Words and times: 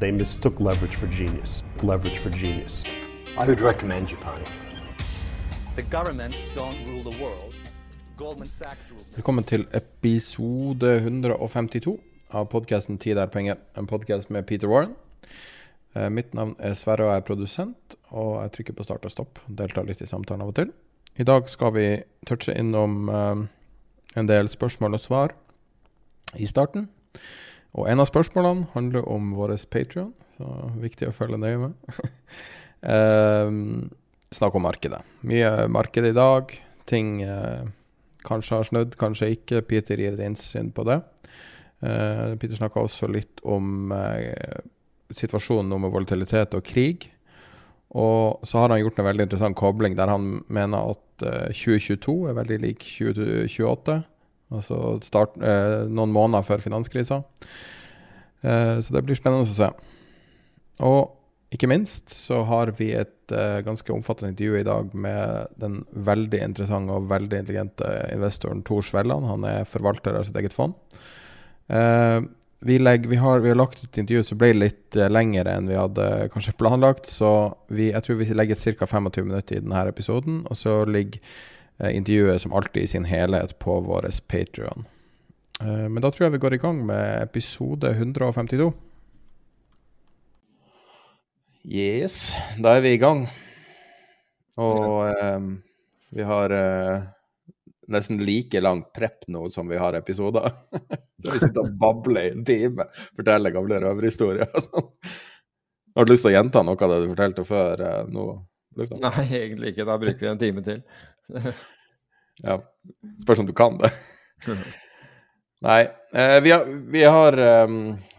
They 0.00 0.12
mistook 0.12 0.60
leverage 0.60 0.94
for 0.94 1.08
genius. 1.08 1.64
Leverage 1.82 2.18
for 2.18 2.30
genius. 2.30 2.84
I 3.36 3.46
would 3.46 3.60
recommend 3.60 4.08
Japan. 4.08 4.44
The 5.74 5.82
governments 5.82 6.38
don't 6.54 6.86
rule 6.86 7.02
the 7.10 7.22
world. 7.22 7.54
Goldman 8.16 8.48
Sachs 8.48 8.92
rules 8.92 9.16
Velkommen 9.16 9.44
til 9.44 9.66
episode 9.74 10.96
152 10.96 11.98
av 12.30 12.46
podkasten 12.46 12.98
'Tid 12.98 13.18
er 13.18 13.26
penger', 13.26 13.56
en 13.78 13.86
podkast 13.86 14.30
med 14.30 14.46
Peter 14.46 14.68
Warren. 14.68 14.94
Eh, 15.94 16.08
mitt 16.08 16.34
navn 16.34 16.54
er 16.58 16.74
Sverre, 16.74 17.04
og 17.04 17.10
jeg 17.10 17.16
er 17.16 17.26
produsent. 17.26 17.96
Og 18.08 18.42
jeg 18.42 18.52
trykker 18.52 18.72
på 18.72 18.84
start 18.84 19.04
og 19.04 19.10
stopp. 19.10 19.38
Deltar 19.48 19.84
litt 19.84 20.02
i 20.02 20.06
samtalen 20.06 20.42
av 20.42 20.48
og 20.48 20.54
til. 20.54 20.72
I 21.16 21.24
dag 21.24 21.48
skal 21.48 21.72
vi 21.72 22.02
touche 22.26 22.54
innom 22.54 23.08
eh, 23.08 23.46
en 24.16 24.26
del 24.26 24.48
spørsmål 24.48 24.94
og 24.94 25.00
svar 25.00 25.34
i 26.38 26.46
starten. 26.46 26.88
Og 27.76 27.88
en 27.90 28.00
av 28.00 28.08
spørsmålene 28.08 28.70
handler 28.74 29.08
om 29.10 29.34
vår 29.36 29.56
Patrion, 29.70 30.14
så 30.38 30.70
viktig 30.80 31.10
å 31.10 31.14
følge 31.16 31.40
nøye 31.40 31.58
med. 31.66 31.98
eh, 32.94 33.50
snakk 34.38 34.56
om 34.56 34.64
markedet. 34.64 35.02
Mye 35.28 35.68
marked 35.72 36.08
i 36.08 36.14
dag. 36.16 36.54
Ting 36.88 37.18
eh, 37.26 37.68
kanskje 38.26 38.56
har 38.56 38.68
snudd, 38.68 38.96
kanskje 39.00 39.32
ikke. 39.36 39.62
Peter 39.68 40.00
gir 40.00 40.16
et 40.16 40.24
innsyn 40.24 40.72
på 40.74 40.86
det. 40.88 41.00
Eh, 41.84 42.34
Peter 42.40 42.56
snakka 42.58 42.82
også 42.82 43.10
litt 43.12 43.42
om 43.46 43.92
eh, 43.94 44.58
situasjonen 45.14 45.70
nå 45.70 45.80
med 45.84 45.94
volatilitet 45.94 46.56
og 46.58 46.66
krig. 46.66 47.10
Og 47.96 48.44
så 48.44 48.60
har 48.60 48.72
han 48.72 48.82
gjort 48.82 48.98
en 49.00 49.08
veldig 49.08 49.28
interessant 49.28 49.56
kobling 49.56 49.94
der 49.96 50.10
han 50.12 50.42
mener 50.52 50.92
at 50.92 51.24
eh, 51.24 51.54
2022 51.56 52.16
er 52.30 52.38
veldig 52.40 52.58
lik 52.66 52.84
2028. 52.84 54.00
Altså 54.54 54.96
start, 55.04 55.36
eh, 55.44 55.84
noen 55.90 56.14
måneder 56.14 56.46
før 56.46 56.62
finanskrisa. 56.64 57.22
Eh, 58.40 58.78
så 58.80 58.94
det 58.94 59.04
blir 59.04 59.18
spennende 59.18 59.44
å 59.44 59.50
se. 59.50 59.68
Og 60.86 61.14
ikke 61.54 61.68
minst 61.70 62.12
så 62.12 62.42
har 62.48 62.72
vi 62.76 62.90
et 62.92 63.32
eh, 63.32 63.60
ganske 63.64 63.92
omfattende 63.92 64.34
intervju 64.34 64.58
i 64.58 64.66
dag 64.68 64.90
med 64.92 65.54
den 65.60 65.78
veldig 65.92 66.42
interessante 66.44 66.96
og 66.96 67.08
veldig 67.08 67.40
intelligente 67.40 67.92
investoren 68.12 68.64
Tor 68.68 68.84
Svelland. 68.84 69.28
Han 69.30 69.46
er 69.48 69.68
forvalter 69.68 70.18
av 70.18 70.26
sitt 70.28 70.36
eget 70.36 70.56
fond. 70.56 70.76
Eh, 71.72 72.20
vi, 72.60 72.78
legger, 72.78 73.08
vi, 73.08 73.16
har, 73.16 73.40
vi 73.40 73.48
har 73.48 73.56
lagt 73.56 73.84
ut 73.84 73.98
intervju 73.98 74.26
som 74.28 74.40
ble 74.40 74.52
litt 74.56 74.96
eh, 74.98 75.08
lengre 75.08 75.56
enn 75.56 75.70
vi 75.70 75.78
hadde 75.78 76.28
kanskje 76.34 76.56
planlagt. 76.60 77.08
Så 77.08 77.30
vi, 77.72 77.92
jeg 77.94 78.04
tror 78.04 78.20
vi 78.20 78.28
legger 78.34 78.60
ca. 78.76 78.88
25 78.98 79.28
minutter 79.30 79.56
i 79.56 79.62
denne 79.64 79.86
episoden. 79.88 80.42
Og 80.50 80.58
så 80.58 80.82
ligger 80.88 81.22
eh, 81.22 81.32
intervjuet 81.80 82.42
som 82.42 82.52
alltid 82.52 82.82
i 82.82 82.90
sin 82.90 83.04
helhet 83.06 83.58
på 83.62 83.80
vår 83.86 84.08
Patrion. 84.26 84.86
Eh, 85.62 85.88
men 85.88 86.02
da 86.02 86.10
tror 86.10 86.26
jeg 86.26 86.36
vi 86.36 86.42
går 86.42 86.56
i 86.56 86.62
gang 86.62 86.80
med 86.86 87.22
episode 87.22 87.90
152. 87.94 88.72
Yes, 91.68 92.32
da 92.58 92.78
er 92.78 92.84
vi 92.84 92.94
i 92.96 93.00
gang. 93.02 93.26
Og 94.58 95.06
eh, 95.10 95.48
vi 96.16 96.26
har 96.26 96.54
eh, 96.54 97.08
nesten 97.92 98.20
like 98.24 98.60
lang 98.60 98.82
prep 98.94 99.26
nå 99.28 99.48
som 99.52 99.68
vi 99.68 99.80
har 99.80 99.98
episoder. 99.98 100.50
da 101.22 101.34
vi 101.34 101.40
sitter 101.40 101.64
og 101.64 101.74
babler 101.80 102.28
i 102.28 102.36
en 102.36 102.46
time, 102.46 102.88
forteller 103.16 103.54
gamle 103.54 103.80
røverhistorier 103.84 104.48
og 104.48 104.64
sånn. 104.64 104.92
Har 105.98 106.06
du 106.06 106.12
lyst 106.12 106.22
til 106.22 106.30
å 106.30 106.36
gjenta 106.36 106.62
noe 106.62 106.78
av 106.78 106.92
det 106.92 107.02
du 107.02 107.10
fortalte 107.10 107.44
før 107.48 107.84
eh, 107.84 108.02
nå? 108.12 108.30
Nei, 108.78 109.24
egentlig 109.26 109.72
ikke. 109.72 109.86
Da 109.88 109.96
bruker 109.98 110.22
vi 110.22 110.30
en 110.30 110.40
time 110.40 110.62
til. 110.62 110.82
Ja. 112.42 112.60
Spørs 113.22 113.38
om 113.42 113.46
du 113.46 113.52
kan 113.52 113.78
det. 113.80 113.90
Nei. 115.66 115.80
Eh, 116.14 116.42
vi 116.42 116.50
har, 116.50 116.66
vi 116.90 117.04
har 117.04 117.38
eh, 117.38 117.68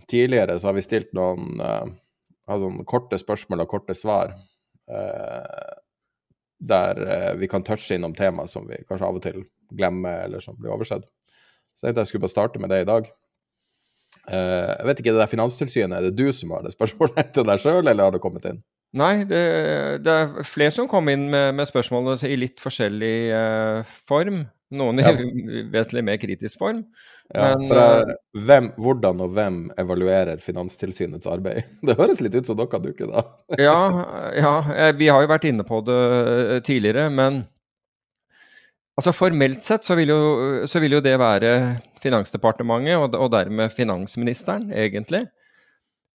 Tidligere 0.09 0.59
så 0.59 0.67
har 0.67 0.73
vi 0.73 0.81
stilt 0.81 1.11
noen 1.13 1.59
altså, 1.61 2.69
korte 2.89 3.19
spørsmål 3.21 3.61
og 3.61 3.69
korte 3.69 3.93
svar. 3.93 4.31
Eh, 4.89 5.67
der 6.59 6.97
vi 7.37 7.47
kan 7.47 7.61
touche 7.63 7.93
innom 7.95 8.15
tema 8.17 8.47
som 8.49 8.65
vi 8.67 8.81
kanskje 8.89 9.05
av 9.05 9.19
og 9.19 9.21
til 9.21 9.43
glemmer, 9.69 10.23
eller 10.25 10.41
som 10.41 10.57
blir 10.57 10.73
oversett. 10.73 11.05
Så 11.77 11.85
jeg 11.85 11.93
tenkte 11.93 12.07
jeg 12.07 12.09
skulle 12.09 12.25
bare 12.25 12.33
starte 12.33 12.59
med 12.59 12.73
det 12.73 12.81
i 12.81 12.89
dag. 12.89 13.11
Jeg 14.33 14.89
vet 14.89 14.99
ikke, 14.99 15.13
det 15.13 15.21
der 15.21 15.31
Finanstilsynet, 15.31 15.93
er 15.93 16.09
det 16.09 16.17
du 16.17 16.33
som 16.35 16.57
har 16.57 16.65
det 16.65 16.73
spørsmålet 16.73 17.29
til 17.37 17.45
deg 17.47 17.61
sjøl, 17.61 17.83
eller 17.85 18.09
har 18.09 18.17
det 18.17 18.23
kommet 18.25 18.49
inn? 18.49 18.59
Nei, 18.97 19.23
det, 19.29 19.41
det 20.01 20.13
er 20.13 20.47
flere 20.47 20.73
som 20.73 20.87
kom 20.89 21.11
inn 21.11 21.27
med, 21.29 21.51
med 21.59 21.67
spørsmål 21.69 22.15
i 22.25 22.37
litt 22.39 22.61
forskjellig 22.63 23.17
eh, 23.37 23.91
form. 24.09 24.47
Noen 24.69 25.01
i 25.01 25.03
Ja. 25.05 25.13
vesentlig 25.73 26.03
mer 26.05 26.17
kritisk 26.21 26.59
form. 26.61 26.83
Ja, 27.33 27.55
Men, 27.55 27.67
for 27.69 27.77
eh, 27.77 27.99
jeg, 27.99 28.17
hvem, 28.45 28.71
hvordan 28.77 29.21
og 29.25 29.31
hvem 29.33 29.59
evaluerer 29.81 30.41
Finanstilsynets 30.41 31.29
arbeid? 31.29 31.65
Det 31.85 31.97
høres 31.97 32.21
litt 32.21 32.37
ut 32.37 32.49
som 32.49 32.57
dere 32.57 32.81
dukker, 32.81 33.09
da. 33.09 33.23
ja, 33.67 33.77
ja, 34.37 34.53
eh, 34.75 34.91
vi 34.97 35.09
har 35.09 35.25
jo 35.25 35.31
vært 35.31 35.47
inne 35.49 35.65
på 35.65 35.81
det 35.85 35.97
eh, 35.97 36.61
tidligere, 36.65 37.09
men 37.13 37.43
altså 38.99 39.13
formelt 39.15 39.65
sett 39.65 39.85
så 39.85 39.97
vil 39.97 40.13
jo, 40.13 40.21
så 40.69 40.81
vil 40.83 40.97
jo 40.97 41.03
det 41.05 41.17
være 41.21 41.53
Finansdepartementet, 42.03 42.95
og, 42.97 43.15
og 43.19 43.31
dermed 43.33 43.73
finansministeren, 43.75 44.69
egentlig, 44.71 45.25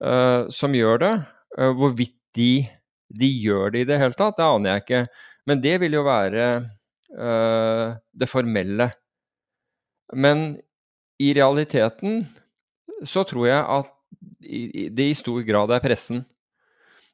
uh, 0.01 0.47
som 0.49 0.73
gjør 0.73 1.03
det. 1.03 1.15
Uh, 1.59 1.75
hvorvidt 1.77 2.17
de, 2.35 2.65
de 3.15 3.31
gjør 3.45 3.75
det 3.75 3.85
i 3.85 3.89
det 3.89 4.01
hele 4.01 4.17
tatt, 4.19 4.37
det 4.39 4.47
aner 4.47 4.73
jeg 4.75 4.85
ikke. 4.85 5.03
Men 5.49 5.63
det 5.65 5.75
vil 5.83 5.97
jo 5.99 6.05
være 6.07 6.45
eh, 6.59 7.97
det 8.13 8.31
formelle. 8.31 8.91
Men 10.17 10.47
i 11.23 11.33
realiteten 11.37 12.23
så 13.05 13.25
tror 13.29 13.49
jeg 13.49 13.65
at 13.79 13.91
det 14.95 15.09
i 15.11 15.17
stor 15.17 15.43
grad 15.47 15.73
er 15.73 15.83
pressen. 15.85 16.25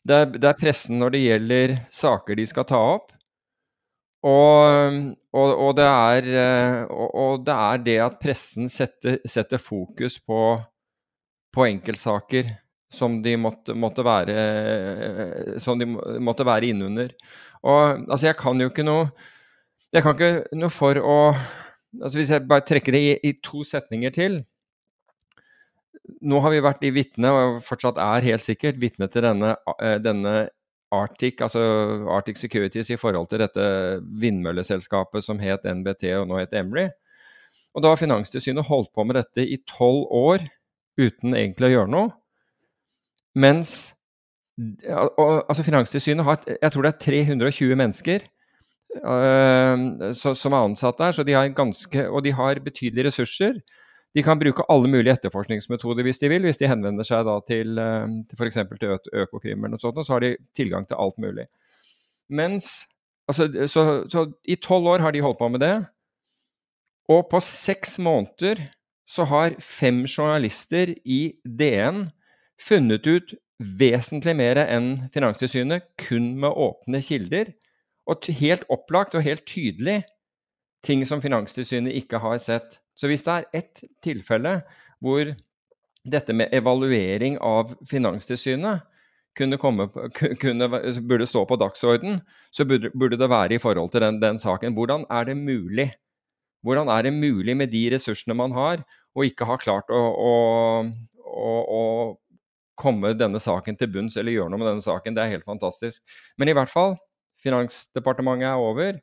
Det 0.07 0.17
er, 0.17 0.29
det 0.33 0.49
er 0.49 0.59
pressen 0.59 1.01
når 1.01 1.15
det 1.15 1.25
gjelder 1.25 1.75
saker 1.95 2.39
de 2.39 2.47
skal 2.49 2.67
ta 2.69 2.81
opp. 2.97 3.13
Og, 4.27 4.97
og, 5.33 5.51
og, 5.51 5.71
det, 5.79 5.87
er, 5.87 6.27
og, 6.93 7.09
og 7.17 7.45
det 7.47 7.55
er 7.57 7.85
det 7.87 7.99
at 8.05 8.19
pressen 8.21 8.69
setter, 8.69 9.17
setter 9.25 9.61
fokus 9.63 10.19
på, 10.21 10.41
på 11.55 11.67
enkeltsaker 11.71 12.51
som 12.91 13.21
de 13.23 13.37
måtte, 13.39 13.75
måtte 13.79 14.03
være 14.03 15.59
Som 15.63 15.79
de 15.79 15.87
måtte 15.87 16.47
være 16.47 16.73
innunder. 16.73 17.13
Og 17.63 18.07
altså, 18.11 18.27
jeg 18.27 18.39
kan 18.41 18.61
jo 18.61 18.71
ikke 18.71 18.87
noe 18.87 19.11
Jeg 19.95 20.03
kan 20.05 20.17
ikke 20.17 20.59
noe 20.59 20.73
for 20.75 20.99
å 20.99 21.19
altså 22.01 22.19
Hvis 22.19 22.33
jeg 22.35 22.47
bare 22.51 22.67
trekker 22.67 22.97
det 22.97 23.03
i, 23.03 23.13
i 23.31 23.35
to 23.45 23.65
setninger 23.67 24.15
til 24.15 24.41
Nå 26.27 26.41
har 26.43 26.51
vi 26.51 26.63
vært 26.65 26.83
i 26.83 26.91
vitne, 26.91 27.31
og 27.31 27.61
fortsatt 27.63 27.99
er 28.03 28.25
helt 28.27 28.43
sikkert 28.43 28.81
vitne 28.83 29.07
til 29.13 29.23
denne, 29.23 29.53
eh, 29.79 29.95
denne 30.03 30.49
Arctic, 30.91 31.39
altså 31.39 31.61
Arctic 32.11 32.41
Securities 32.41 32.91
i 32.91 32.99
forhold 32.99 33.29
til 33.31 33.39
dette 33.45 33.63
vindmølleselskapet 34.19 35.23
som 35.23 35.39
het 35.39 35.69
NBT 35.71 36.09
og 36.19 36.27
nå 36.33 36.41
het 36.41 36.57
Emry. 36.59 36.89
Og 37.77 37.85
da 37.85 37.93
har 37.93 38.01
Finanstilsynet 38.01 38.67
holdt 38.67 38.91
på 38.97 39.05
med 39.07 39.21
dette 39.21 39.45
i 39.47 39.61
tolv 39.71 40.11
år 40.11 40.49
uten 40.99 41.37
egentlig 41.39 41.71
å 41.71 41.75
gjøre 41.77 41.95
noe. 41.95 42.11
Mens 43.35 43.95
altså 44.91 45.63
Finanstilsynet 45.65 46.25
har, 46.25 46.41
jeg 46.47 46.73
tror 46.73 46.85
det 46.85 46.91
er 46.93 47.03
320 47.07 47.77
mennesker 47.81 48.27
som 50.19 50.55
er 50.55 50.65
ansatt 50.65 50.99
der. 50.99 51.15
Så 51.15 51.25
de 51.27 51.37
har 51.37 51.49
ganske, 51.55 52.09
og 52.11 52.25
de 52.25 52.33
har 52.35 52.61
betydelige 52.65 53.07
ressurser. 53.07 53.61
De 54.15 54.23
kan 54.27 54.39
bruke 54.39 54.65
alle 54.69 54.91
mulige 54.91 55.15
etterforskningsmetoder 55.15 56.03
hvis 56.03 56.19
de 56.19 56.29
vil. 56.33 56.43
Hvis 56.43 56.59
de 56.59 56.69
henvender 56.69 57.07
seg 57.07 57.25
da 57.29 57.39
til, 57.47 57.79
til 58.27 58.41
f.eks. 58.41 58.59
til 58.81 58.97
Økokrim 59.23 59.63
eller 59.63 59.77
noe 59.77 59.83
sånt, 59.83 60.03
så 60.07 60.17
har 60.17 60.25
de 60.25 60.35
tilgang 60.57 60.87
til 60.89 60.99
alt 60.99 61.19
mulig. 61.23 61.47
Mens 62.29 62.89
altså, 63.31 63.47
så, 63.71 63.87
så 64.11 64.27
i 64.45 64.59
tolv 64.59 64.91
år 64.91 65.07
har 65.07 65.15
de 65.15 65.23
holdt 65.23 65.39
på 65.39 65.49
med 65.49 65.63
det. 65.63 65.77
Og 67.11 67.27
på 67.31 67.41
seks 67.43 67.99
måneder 68.03 68.67
så 69.11 69.25
har 69.27 69.57
fem 69.63 70.05
journalister 70.07 70.93
i 71.05 71.35
DN 71.43 72.09
funnet 72.61 73.07
ut 73.09 73.35
vesentlig 73.61 74.35
mer 74.37 74.61
enn 74.63 75.11
Finanstilsynet, 75.15 75.91
kun 76.01 76.33
med 76.41 76.57
åpne 76.57 77.03
kilder. 77.05 77.53
Og 78.09 78.27
helt 78.41 78.65
opplagt 78.73 79.15
og 79.15 79.25
helt 79.25 79.45
tydelig 79.49 80.01
ting 80.85 81.05
som 81.07 81.21
Finanstilsynet 81.23 81.95
ikke 82.01 82.21
har 82.23 82.39
sett. 82.43 82.81
Så 82.97 83.09
hvis 83.11 83.25
det 83.27 83.37
er 83.37 83.63
ett 83.63 83.83
tilfelle 84.05 84.61
hvor 85.01 85.33
dette 86.05 86.35
med 86.37 86.53
evaluering 86.57 87.37
av 87.45 87.75
Finanstilsynet 87.89 88.87
kunne 89.37 89.59
komme, 89.61 89.87
kunne, 90.43 90.69
burde 91.07 91.29
stå 91.29 91.45
på 91.47 91.59
dagsorden, 91.61 92.21
så 92.51 92.67
burde, 92.67 92.91
burde, 92.95 93.19
det 93.21 93.31
være 93.31 93.57
i 93.57 93.63
forhold 93.63 93.93
til 93.93 94.03
den, 94.05 94.19
den 94.23 94.41
saken. 94.41 94.75
Hvordan 94.75 95.05
er 95.11 95.29
det 95.29 95.37
mulig? 95.37 95.91
Hvordan 96.65 96.89
er 96.93 97.07
det 97.07 97.15
mulig 97.15 97.57
med 97.57 97.71
de 97.73 97.87
ressursene 97.95 98.37
man 98.37 98.53
har, 98.57 98.83
å 99.17 99.25
ikke 99.25 99.47
ha 99.49 99.57
klart 99.61 99.93
å, 99.93 100.01
å, 100.01 100.35
å, 101.25 101.53
å 101.77 101.85
komme 102.81 103.13
denne 103.19 103.41
saken 103.43 103.77
til 103.79 103.93
bunns 103.93 104.17
eller 104.17 104.35
gjøre 104.35 104.53
noe 104.53 104.63
med 104.63 104.71
denne 104.73 104.85
saken. 104.85 105.17
Det 105.17 105.23
er 105.23 105.37
helt 105.37 105.49
fantastisk. 105.49 106.01
Men 106.41 106.51
i 106.51 106.57
hvert 106.57 106.73
fall, 106.73 106.97
Finansdepartementet 107.41 108.49
er 108.51 108.61
over. 108.61 108.99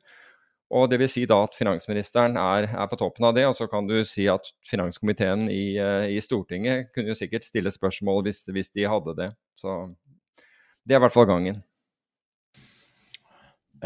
Og 0.68 0.90
det 0.92 0.98
vil 1.00 1.08
si 1.08 1.22
da 1.28 1.38
at 1.46 1.56
finansministeren 1.56 2.36
er, 2.36 2.66
er, 2.68 2.88
på 2.90 2.98
toppen 3.00 3.24
av 3.24 3.32
det. 3.36 3.46
Og 3.48 3.56
så 3.56 3.68
kan 3.70 3.88
du 3.88 3.96
si 4.06 4.28
at 4.28 4.50
finanskomiteen 4.68 5.46
i, 5.52 5.78
uh, 5.80 6.04
i 6.04 6.20
Stortinget 6.20 6.92
kunne 6.92 7.14
jo 7.14 7.18
sikkert 7.18 7.48
stille 7.48 7.72
spørsmål 7.72 8.26
hvis, 8.26 8.44
hvis, 8.52 8.70
de 8.76 8.84
hadde 8.90 9.16
det. 9.16 9.30
Så 9.58 9.80
det 10.84 10.96
er 10.96 11.00
i 11.00 11.06
hvert 11.06 11.16
fall 11.16 11.28
gangen. 11.30 11.62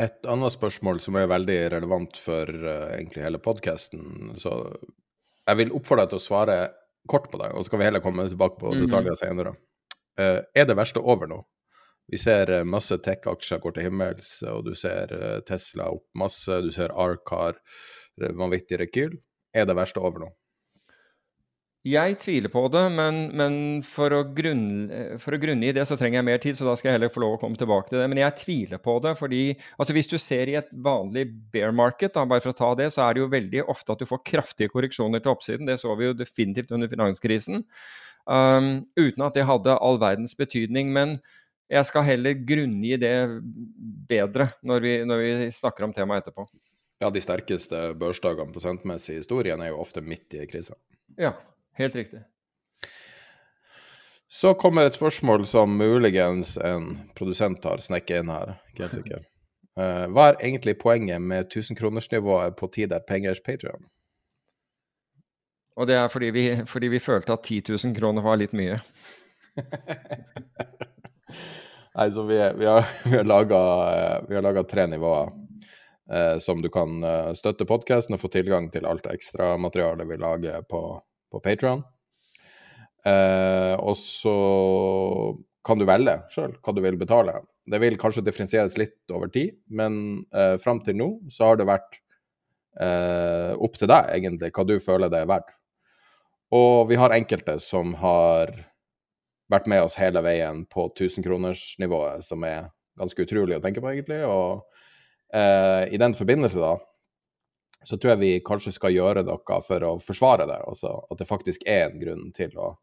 Et 0.01 0.29
annet 0.33 0.55
spørsmål 0.55 0.99
som 1.05 1.19
er 1.21 1.31
veldig 1.31 1.61
relevant 1.77 2.19
for 2.19 2.51
uh, 2.51 2.91
egentlig 2.97 3.29
hele 3.29 3.43
podkasten. 3.43 4.35
Så 4.41 4.57
jeg 5.47 5.61
vil 5.61 5.75
oppfordre 5.77 6.09
deg 6.09 6.17
til 6.17 6.23
å 6.23 6.27
svare 6.27 6.63
kort 7.11 7.31
på 7.31 7.39
det, 7.39 7.51
og 7.55 7.63
så 7.63 7.73
kan 7.73 7.83
vi 7.83 7.87
heller 7.89 8.03
komme 8.03 8.27
tilbake 8.31 8.59
på 8.59 8.75
mhm. 8.75 8.85
detaljer 8.87 9.19
senere. 9.19 9.55
Uh, 9.55 9.72
er 10.19 10.69
det 10.69 10.77
verste 10.77 11.01
over 11.01 11.31
nå? 11.31 11.41
Vi 12.13 12.19
ser 12.21 12.51
uh, 12.51 12.65
masse 12.69 12.99
tech-aksjer 13.01 13.63
går 13.63 13.77
til 13.77 13.89
himmels, 13.89 14.35
og 14.51 14.67
du 14.67 14.75
ser 14.77 15.15
Tesla 15.49 15.89
opp 15.95 16.05
masse, 16.19 16.61
du 16.65 16.73
ser 16.75 16.93
Arcar, 16.93 17.61
vanvittig 18.21 18.83
rekyl. 18.83 19.17
Er 19.55 19.69
det 19.69 19.77
verste 19.79 20.03
over 20.03 20.27
nå? 20.27 20.33
Jeg 21.83 22.15
tviler 22.23 22.47
på 22.47 22.61
det, 22.71 22.83
men, 22.95 23.17
men 23.35 23.55
for, 23.83 24.15
å 24.15 24.21
grunn, 24.37 24.87
grunne 25.19 25.67
i 25.67 25.73
det, 25.75 25.83
så 25.89 25.97
trenger 25.99 26.21
jeg 26.21 26.27
mer 26.29 26.43
tid, 26.45 26.55
så 26.55 26.69
da 26.69 26.77
skal 26.79 26.93
jeg 26.93 27.01
heller 27.01 27.11
få 27.11 27.25
lov 27.25 27.35
å 27.35 27.41
komme 27.43 27.59
tilbake 27.59 27.91
til 27.91 27.99
det. 27.99 28.05
Men 28.13 28.21
jeg 28.21 28.37
tviler 28.39 28.79
på 28.79 28.95
det, 29.03 29.17
fordi 29.19 29.41
altså 29.75 29.97
hvis 29.97 30.11
du 30.13 30.15
ser 30.23 30.53
i 30.53 30.55
et 30.61 30.71
vanlig 30.71 31.25
bear 31.51 31.75
market, 31.75 32.15
da, 32.15 32.23
bare 32.31 32.45
for 32.45 32.55
å 32.55 32.59
ta 32.61 32.69
det, 32.79 32.87
så 32.95 33.03
er 33.03 33.17
det 33.17 33.25
jo 33.25 33.33
veldig 33.33 33.65
ofte 33.75 33.97
at 33.97 34.05
du 34.05 34.07
får 34.07 34.23
kraftige 34.31 34.71
korreksjoner 34.71 35.25
til 35.25 35.35
oppsiden. 35.35 35.67
Det 35.67 35.81
så 35.83 35.99
vi 35.99 36.07
jo 36.07 36.15
definitivt 36.15 36.71
under 36.71 36.93
finanskrisen. 36.93 37.67
Um, 38.27 38.75
uten 38.99 39.25
at 39.27 39.35
det 39.39 39.47
hadde 39.49 39.79
all 39.79 40.01
verdens 40.03 40.37
betydning. 40.39 40.93
Men 40.95 41.17
jeg 41.73 41.89
skal 41.89 42.07
heller 42.07 42.43
grunngi 42.49 42.97
det 43.01 43.15
bedre 44.09 44.51
når 44.63 44.85
vi, 44.85 44.99
når 45.09 45.25
vi 45.25 45.51
snakker 45.55 45.89
om 45.89 45.95
temaet 45.97 46.27
etterpå. 46.27 46.47
Ja, 47.03 47.09
de 47.11 47.23
sterkeste 47.23 47.89
børsdagene 47.99 48.55
prosentmessig 48.55 49.17
i 49.17 49.23
historien 49.23 49.63
er 49.63 49.73
jo 49.73 49.81
ofte 49.83 50.05
midt 50.07 50.37
i 50.39 50.47
krisa. 50.47 50.77
Ja, 51.19 51.33
Helt 51.73 51.97
riktig. 51.97 52.21
Så 54.29 54.55
kommer 54.55 54.87
et 54.87 54.97
spørsmål 54.97 55.45
som 55.47 55.77
muligens 55.77 56.57
en 56.57 56.97
produsent 57.17 57.65
har 57.65 57.81
snekket 57.85 58.23
inn 58.23 58.33
her. 58.33 58.55
Ikke 58.73 58.87
helt 58.87 58.97
sikker. 58.97 59.25
Uh, 59.77 60.07
hva 60.13 60.31
er 60.31 60.41
egentlig 60.41 60.79
poenget 60.81 61.21
med 61.21 61.49
1000-kronersnivået 61.49 62.57
på 62.57 62.69
Tider 62.73 63.01
Pengers 63.09 63.41
Patrion? 63.45 63.85
Og 65.77 65.89
det 65.89 65.97
er 65.97 66.09
fordi 66.13 66.31
vi, 66.35 66.45
fordi 66.69 66.91
vi, 66.93 67.01
følte 67.01 67.33
at 67.37 67.45
10 67.49 67.63
000 67.73 67.95
kroner 67.97 68.25
var 68.25 68.37
litt 68.41 68.53
mye. 68.57 68.81
Nei, 71.93 72.09
så 72.13 72.25
vi, 72.29 72.37
vi 72.59 72.69
har, 72.69 72.85
vi 73.09 73.17
har 73.17 73.25
laga 73.29 73.63
eh, 74.25 74.69
tre 74.69 74.87
nivåer 74.89 75.33
eh, 76.13 76.37
som 76.41 76.61
du 76.65 76.69
kan 76.73 77.01
uh, 77.05 77.33
støtte 77.37 77.69
podkasten 77.69 78.17
og 78.17 78.23
få 78.23 78.31
tilgang 78.33 78.71
til 78.73 78.89
alt 78.89 79.09
ekstramaterialet 79.13 80.09
vi 80.09 80.21
lager 80.21 80.65
på 80.69 80.83
på 81.33 81.41
Patron. 81.41 81.83
Eh, 83.07 83.75
og 83.81 83.97
så 83.99 84.35
kan 85.67 85.81
du 85.81 85.87
velge 85.89 86.19
sjøl 86.35 86.55
hva 86.61 86.75
du 86.77 86.83
vil 86.85 86.99
betale. 87.01 87.41
Det 87.67 87.79
vil 87.83 87.99
kanskje 87.99 88.25
differensieres 88.27 88.77
litt 88.81 89.15
over 89.15 89.31
tid, 89.33 89.57
men 89.71 90.25
eh, 90.35 90.57
fram 90.63 90.83
til 90.85 90.99
nå 90.99 91.09
så 91.33 91.51
har 91.51 91.61
det 91.61 91.69
vært 91.71 91.99
eh, 92.83 93.53
opp 93.55 93.79
til 93.79 93.91
deg, 93.91 94.11
egentlig, 94.19 94.53
hva 94.55 94.67
du 94.67 94.77
føler 94.83 95.13
det 95.13 95.23
er 95.23 95.31
verdt. 95.31 95.55
Og 96.53 96.89
vi 96.91 96.99
har 97.01 97.15
enkelte 97.17 97.57
som 97.65 97.95
har 98.01 98.53
vært 99.53 99.69
med 99.71 99.85
oss 99.85 99.97
hele 100.01 100.21
veien 100.25 100.65
på 100.69 100.87
1000-kronersnivået, 100.91 102.25
som 102.25 102.45
er 102.45 102.71
ganske 103.01 103.25
utrolig 103.25 103.57
å 103.57 103.63
tenke 103.65 103.81
på, 103.81 103.91
egentlig. 103.93 104.21
Og 104.29 104.63
eh, 105.35 105.89
i 105.93 106.01
den 106.01 106.17
forbindelse, 106.17 106.61
da, 106.61 106.77
så 107.89 107.97
tror 107.97 108.15
jeg 108.15 108.23
vi 108.23 108.45
kanskje 108.45 108.75
skal 108.77 108.95
gjøre 108.95 109.25
noe 109.27 109.59
for 109.65 109.89
å 109.89 109.97
forsvare 110.03 110.47
det. 110.51 110.61
Altså 110.69 110.95
at 111.11 111.23
det 111.23 111.29
faktisk 111.29 111.65
er 111.69 111.89
en 111.89 112.01
grunn 112.03 112.29
til 112.37 112.55
å 112.61 112.75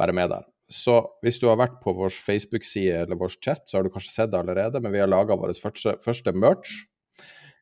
være 0.00 0.14
med 0.16 0.30
der. 0.32 0.46
Så 0.70 1.00
hvis 1.24 1.40
du 1.42 1.48
har 1.50 1.58
vært 1.58 1.80
på 1.82 1.92
vår 1.98 2.14
Facebook-side 2.14 3.02
eller 3.04 3.18
vår 3.18 3.34
chat, 3.42 3.66
så 3.66 3.78
har 3.78 3.84
du 3.84 3.90
kanskje 3.90 4.14
sett 4.14 4.30
det 4.30 4.38
allerede, 4.38 4.78
men 4.82 4.94
vi 4.94 5.02
har 5.02 5.10
laga 5.10 5.34
vår 5.38 5.56
første, 5.58 5.96
første, 6.04 6.32
merch. 6.32 6.76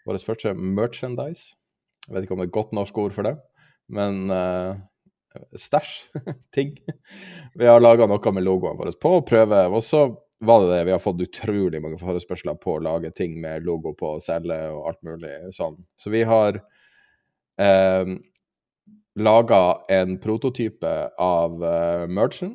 Vår 0.04 0.20
første 0.20 0.52
merchandise. 0.52 1.54
Jeg 2.04 2.14
vet 2.14 2.26
ikke 2.26 2.36
om 2.36 2.42
det 2.42 2.48
er 2.48 2.52
et 2.52 2.58
godt 2.60 2.76
norsk 2.76 3.00
ord 3.00 3.16
for 3.16 3.28
det, 3.28 3.34
men 3.92 4.28
uh, 4.32 4.76
stæsj. 5.58 5.92
ting. 6.56 6.76
Vi 7.54 7.68
har 7.68 7.82
laga 7.82 8.08
noe 8.08 8.32
med 8.34 8.46
logoene 8.46 8.78
våre 8.78 8.94
på 9.00 9.20
prøve. 9.28 9.66
Og 9.72 9.84
så 9.84 10.06
var 10.40 10.62
det 10.62 10.72
det. 10.74 10.84
Vi 10.84 10.94
har 10.94 11.02
fått 11.02 11.22
utrolig 11.22 11.82
mange 11.82 11.98
forespørsler 12.00 12.58
på 12.62 12.76
å 12.76 12.82
lage 12.84 13.10
ting 13.10 13.38
med 13.42 13.66
logo 13.66 13.94
på 13.98 14.16
selge 14.22 14.58
og 14.72 14.90
alt 14.92 15.02
mulig 15.06 15.34
sånn. 15.54 15.78
Så 15.98 16.12
vi 16.14 16.22
har 16.28 16.60
eh, 17.60 18.14
laga 19.18 19.62
en 19.90 20.18
prototype 20.22 20.94
av 21.18 21.64
eh, 21.64 22.06
merchen, 22.06 22.54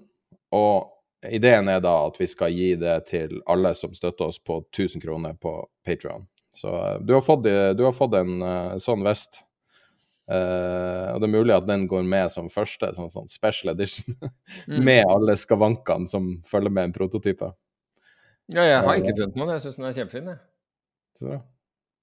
og 0.56 0.90
ideen 1.28 1.70
er 1.72 1.82
da 1.84 1.96
at 2.08 2.20
vi 2.20 2.28
skal 2.28 2.56
gi 2.56 2.74
det 2.80 2.98
til 3.12 3.42
alle 3.52 3.74
som 3.76 3.94
støtter 3.96 4.32
oss 4.32 4.40
på 4.40 4.62
1000 4.72 5.04
kroner 5.04 5.36
på 5.40 5.58
Patrion. 5.86 6.28
Så 6.56 6.72
eh, 6.72 7.00
du 7.04 7.16
har 7.18 7.26
fått, 7.26 7.44
du 7.44 7.84
har 7.84 7.96
fått 7.96 8.16
en 8.20 8.38
uh, 8.40 8.78
sånn 8.82 9.04
vest. 9.04 9.42
Uh, 10.24 11.12
og 11.12 11.20
det 11.20 11.28
er 11.28 11.34
mulig 11.34 11.52
at 11.56 11.66
den 11.68 11.84
går 11.92 12.06
med 12.08 12.32
som 12.32 12.48
første, 12.52 12.94
sånn, 12.96 13.12
sånn 13.12 13.32
special 13.32 13.74
edition. 13.74 14.16
mm. 14.72 14.80
Med 14.80 15.04
alle 15.10 15.36
skavankene 15.40 16.08
som 16.12 16.30
følger 16.48 16.74
med 16.74 16.90
en 16.90 16.96
prototype. 16.96 17.52
Ja, 18.52 18.64
jeg 18.68 18.84
har 18.84 19.00
ikke 19.00 19.16
funnet 19.18 19.40
noen. 19.40 19.56
Jeg 19.56 19.66
syns 19.66 19.80
den 19.80 19.90
er 19.90 19.98
kjempefin. 19.98 20.30
Jeg. 20.32 20.42
Så. 21.20 21.42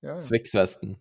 Ja. 0.05 0.19
Swix-vesten. 0.25 0.95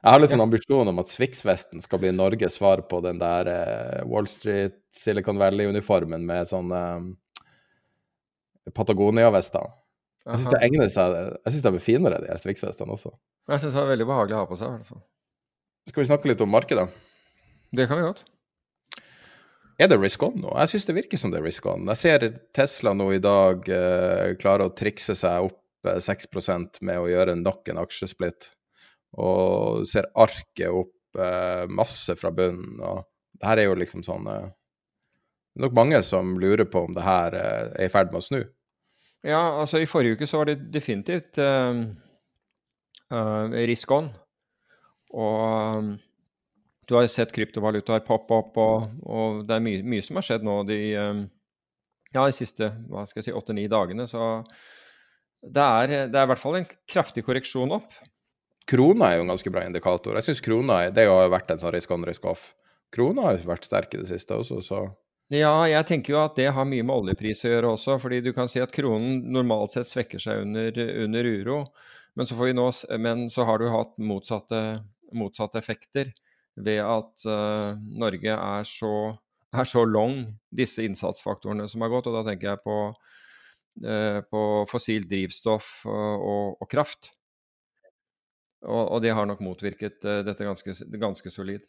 Jeg 0.00 0.14
har 0.14 0.20
litt 0.22 0.32
sånn 0.32 0.40
ambisjon 0.40 0.88
om 0.88 1.00
at 1.02 1.10
Swix-vesten 1.12 1.82
skal 1.84 2.00
bli 2.00 2.12
Norges 2.16 2.56
svar 2.56 2.80
på 2.88 3.02
den 3.04 3.18
der 3.20 3.50
uh, 3.52 4.06
Wall 4.08 4.28
Street, 4.32 4.78
Silicon 4.96 5.40
Valley-uniformen 5.40 6.24
med 6.24 6.48
sånn 6.48 6.72
uh, 6.72 7.04
Patagonia-vester. 8.72 9.68
Jeg 10.24 10.40
syns 10.40 10.52
det 10.52 10.60
egner 10.64 10.90
seg 10.92 11.14
Jeg 11.16 11.52
syns 11.54 11.64
de 11.64 11.70
er 11.72 11.84
finere, 11.84 12.20
de 12.22 12.28
her 12.32 12.40
Swix-vestene 12.40 12.96
også. 12.96 13.12
Jeg 13.50 13.62
syns 13.62 13.74
det 13.74 13.80
var 13.82 13.92
veldig 13.92 14.08
behagelig 14.08 14.36
å 14.36 14.42
ha 14.42 14.48
på 14.48 14.60
seg. 14.60 14.72
i 14.72 14.78
hvert 14.78 14.92
fall. 14.94 15.04
Skal 15.88 16.02
vi 16.02 16.10
snakke 16.10 16.30
litt 16.30 16.42
om 16.44 16.52
markedet? 16.52 16.88
Det 17.72 17.86
kan 17.88 18.00
vi 18.00 18.04
godt. 18.04 18.24
Er 19.80 19.88
det 19.88 19.96
risk 19.96 20.22
on 20.26 20.36
nå? 20.42 20.52
Jeg 20.60 20.74
syns 20.74 20.86
det 20.90 20.96
virker 20.98 21.20
som 21.20 21.32
det 21.32 21.40
er 21.40 21.46
risk 21.46 21.66
on. 21.70 21.88
Jeg 21.88 22.00
ser 22.02 22.26
Tesla 22.56 22.92
nå 22.92 23.06
i 23.16 23.22
dag 23.22 23.64
eh, 23.72 24.34
klare 24.40 24.66
å 24.68 24.74
trikse 24.76 25.16
seg 25.16 25.48
opp 25.48 25.88
eh, 25.88 26.00
6% 26.04 26.82
med 26.84 27.00
å 27.00 27.08
gjøre 27.08 27.38
nok 27.40 27.70
en 27.72 27.80
aksjesplitt. 27.80 28.50
Og 29.24 29.86
ser 29.88 30.10
arket 30.20 30.68
opp 30.68 31.16
eh, 31.16 31.64
masse 31.72 32.12
fra 32.20 32.32
bunnen. 32.34 32.76
Og 32.84 33.06
det 33.40 33.48
her 33.48 33.62
er 33.62 33.70
jo 33.70 33.78
liksom 33.80 34.04
sånn 34.04 34.28
eh, 34.28 34.48
Det 34.50 35.62
er 35.62 35.64
nok 35.64 35.78
mange 35.80 36.02
som 36.06 36.36
lurer 36.42 36.68
på 36.68 36.84
om 36.86 36.92
det 36.94 37.06
her 37.06 37.38
eh, 37.40 37.72
er 37.80 37.88
i 37.88 37.92
ferd 37.92 38.12
med 38.12 38.20
å 38.20 38.26
snu. 38.26 38.42
Ja, 39.24 39.40
altså 39.62 39.80
i 39.80 39.88
forrige 39.88 40.20
uke 40.20 40.28
så 40.28 40.40
var 40.40 40.48
det 40.48 40.70
definitivt 40.72 41.36
uh, 41.44 41.76
uh, 43.12 43.56
risk 43.68 43.90
on. 43.92 44.06
Og 45.10 45.90
du 46.90 46.96
har 46.96 47.06
sett 47.06 47.32
kryptovalutaer 47.34 48.02
poppe 48.06 48.34
opp, 48.34 48.56
og, 48.58 48.86
og, 49.06 49.42
det 49.46 49.56
er 49.56 49.64
mye, 49.64 49.82
mye, 49.86 50.02
som 50.02 50.18
har 50.18 50.26
skjedd 50.26 50.46
nå 50.46 50.56
de, 50.66 50.78
eh, 50.98 51.20
ja, 52.10 52.24
de 52.24 52.34
siste 52.34 52.72
hva 52.90 53.04
skal 53.06 53.22
jeg 53.22 53.28
si, 53.28 53.34
åtte-ni 53.36 53.68
dagene. 53.70 54.06
Så 54.10 54.30
det 55.40 55.66
er, 55.66 55.92
det 56.10 56.18
er, 56.18 56.24
i 56.26 56.30
hvert 56.32 56.42
fall 56.42 56.58
en 56.58 56.66
kraftig 56.90 57.24
korreksjon 57.26 57.76
opp. 57.78 57.94
krona 58.70 59.10
er 59.10 59.20
jo 59.20 59.26
en 59.26 59.32
ganske 59.34 59.52
bra 59.54 59.62
indikator. 59.66 60.18
Jeg 60.18 60.30
syns 60.30 60.42
krona 60.44 60.82
det 60.94 61.06
har 61.08 61.30
vært 61.32 61.54
en 61.54 61.62
sånn 61.62 61.74
risk 61.74 61.94
on, 61.94 62.08
risk 62.08 62.26
off. 62.28 62.50
Krona 62.90 63.28
har 63.28 63.38
jo 63.38 63.46
vært 63.52 63.70
sterk 63.70 63.94
i 63.94 64.02
det 64.02 64.10
siste 64.10 64.34
også, 64.34 64.60
så 64.66 64.82
Ja, 65.30 65.54
jeg 65.70 65.86
tenker 65.86 66.16
jo 66.16 66.24
at 66.24 66.34
det 66.34 66.48
har 66.50 66.66
mye 66.66 66.82
med 66.82 67.04
oljepris 67.04 67.44
å 67.46 67.52
gjøre 67.52 67.74
også. 67.76 68.00
fordi 68.02 68.18
du 68.20 68.32
kan 68.34 68.50
si 68.50 68.58
at 68.58 68.74
kronen 68.74 69.30
normalt 69.30 69.76
sett 69.76 69.86
svekker 69.86 70.18
seg 70.18 70.42
under, 70.42 70.74
under 71.04 71.24
uro. 71.24 71.60
Men 72.18 72.26
så, 72.26 72.34
nå, 72.34 72.66
men 72.98 73.28
så, 73.30 73.46
har 73.46 73.62
du 73.62 73.68
hatt 73.70 73.94
motsatte, 74.02 74.82
motsatte 75.16 75.58
effekter 75.60 76.12
ved 76.64 76.82
at 76.82 77.26
uh, 77.28 77.78
Norge 78.00 78.34
er 78.34 78.68
så, 78.68 78.92
er 79.60 79.68
så, 79.68 79.84
long, 79.88 80.24
disse 80.50 80.84
innsatsfaktorene 80.86 81.68
som 81.70 81.84
har 81.84 81.92
gått. 81.92 82.10
Og 82.10 82.18
da 82.18 82.24
tenker 82.28 82.52
jeg 82.52 82.62
på, 82.64 82.78
uh, 83.86 84.20
på 84.26 84.44
fossilt 84.70 85.10
drivstoff 85.10 85.80
og, 85.88 86.26
og, 86.30 86.62
og 86.62 86.70
kraft. 86.70 87.12
Og, 88.60 88.82
og, 88.82 88.98
det 89.00 89.14
har 89.16 89.28
nok 89.28 89.44
motvirket 89.44 90.02
uh, 90.04 90.20
dette 90.26 90.46
ganske, 90.46 90.74
ganske 91.00 91.32
solid. 91.32 91.68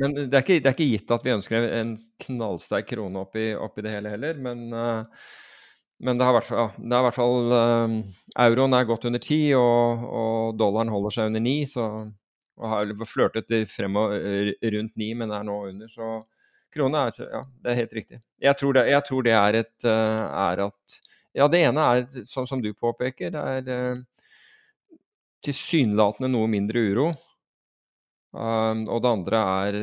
Men 0.00 0.14
det 0.16 0.32
er, 0.32 0.40
ikke, 0.40 0.60
det 0.64 0.70
er, 0.70 0.74
ikke, 0.74 0.92
gitt 0.94 1.12
at 1.12 1.24
vi 1.24 1.34
ønsker 1.34 1.64
en 1.76 1.96
knallsterk 2.24 2.86
krone 2.88 3.26
oppi, 3.26 3.50
oppi 3.52 3.82
det 3.84 3.90
hele 3.92 4.14
heller. 4.14 4.38
Men, 4.40 4.62
men 6.00 6.16
det 6.16 6.24
har 6.24 6.32
vært, 6.32 6.48
ja, 6.48 6.64
i 6.80 7.00
hvert 7.04 7.18
fall 7.18 7.52
Euroen 7.52 8.72
er 8.78 8.88
godt 8.88 9.04
under 9.10 9.20
ti, 9.20 9.42
og, 9.52 10.06
og 10.08 10.56
dollaren 10.56 10.88
holder 10.94 11.12
seg 11.12 11.28
under 11.28 11.44
ni. 11.44 11.58
Så 11.68 11.84
og 12.60 12.68
har 12.68 12.92
flørtet 13.08 13.52
frem 13.70 13.96
og 14.00 14.14
eh, 14.16 14.52
rundt 14.74 14.94
ni, 15.00 15.12
men 15.18 15.32
er 15.32 15.46
nå 15.46 15.56
under. 15.70 15.90
Så 15.90 16.10
krone 16.72 17.06
er 17.08 17.24
Ja, 17.24 17.42
det 17.64 17.72
er 17.72 17.80
helt 17.82 17.98
riktig. 17.98 18.20
Jeg 18.40 18.58
tror 18.60 18.76
det, 18.76 18.86
jeg 18.90 19.04
tror 19.08 19.26
det 19.26 19.34
er 19.38 19.60
et 19.62 19.88
eh, 19.88 20.22
er 20.46 20.66
at 20.68 21.00
Ja, 21.32 21.48
det 21.48 21.62
ene 21.64 21.80
er, 21.80 22.24
som, 22.28 22.46
som 22.46 22.60
du 22.60 22.74
påpeker, 22.76 23.30
det 23.32 23.40
er 23.40 23.94
uh, 23.96 24.00
tilsynelatende 25.40 26.28
noe 26.28 26.50
mindre 26.52 26.82
uro. 26.92 27.06
Um, 28.36 28.82
og 28.84 29.00
det 29.00 29.08
andre 29.08 29.40
er, 29.40 29.78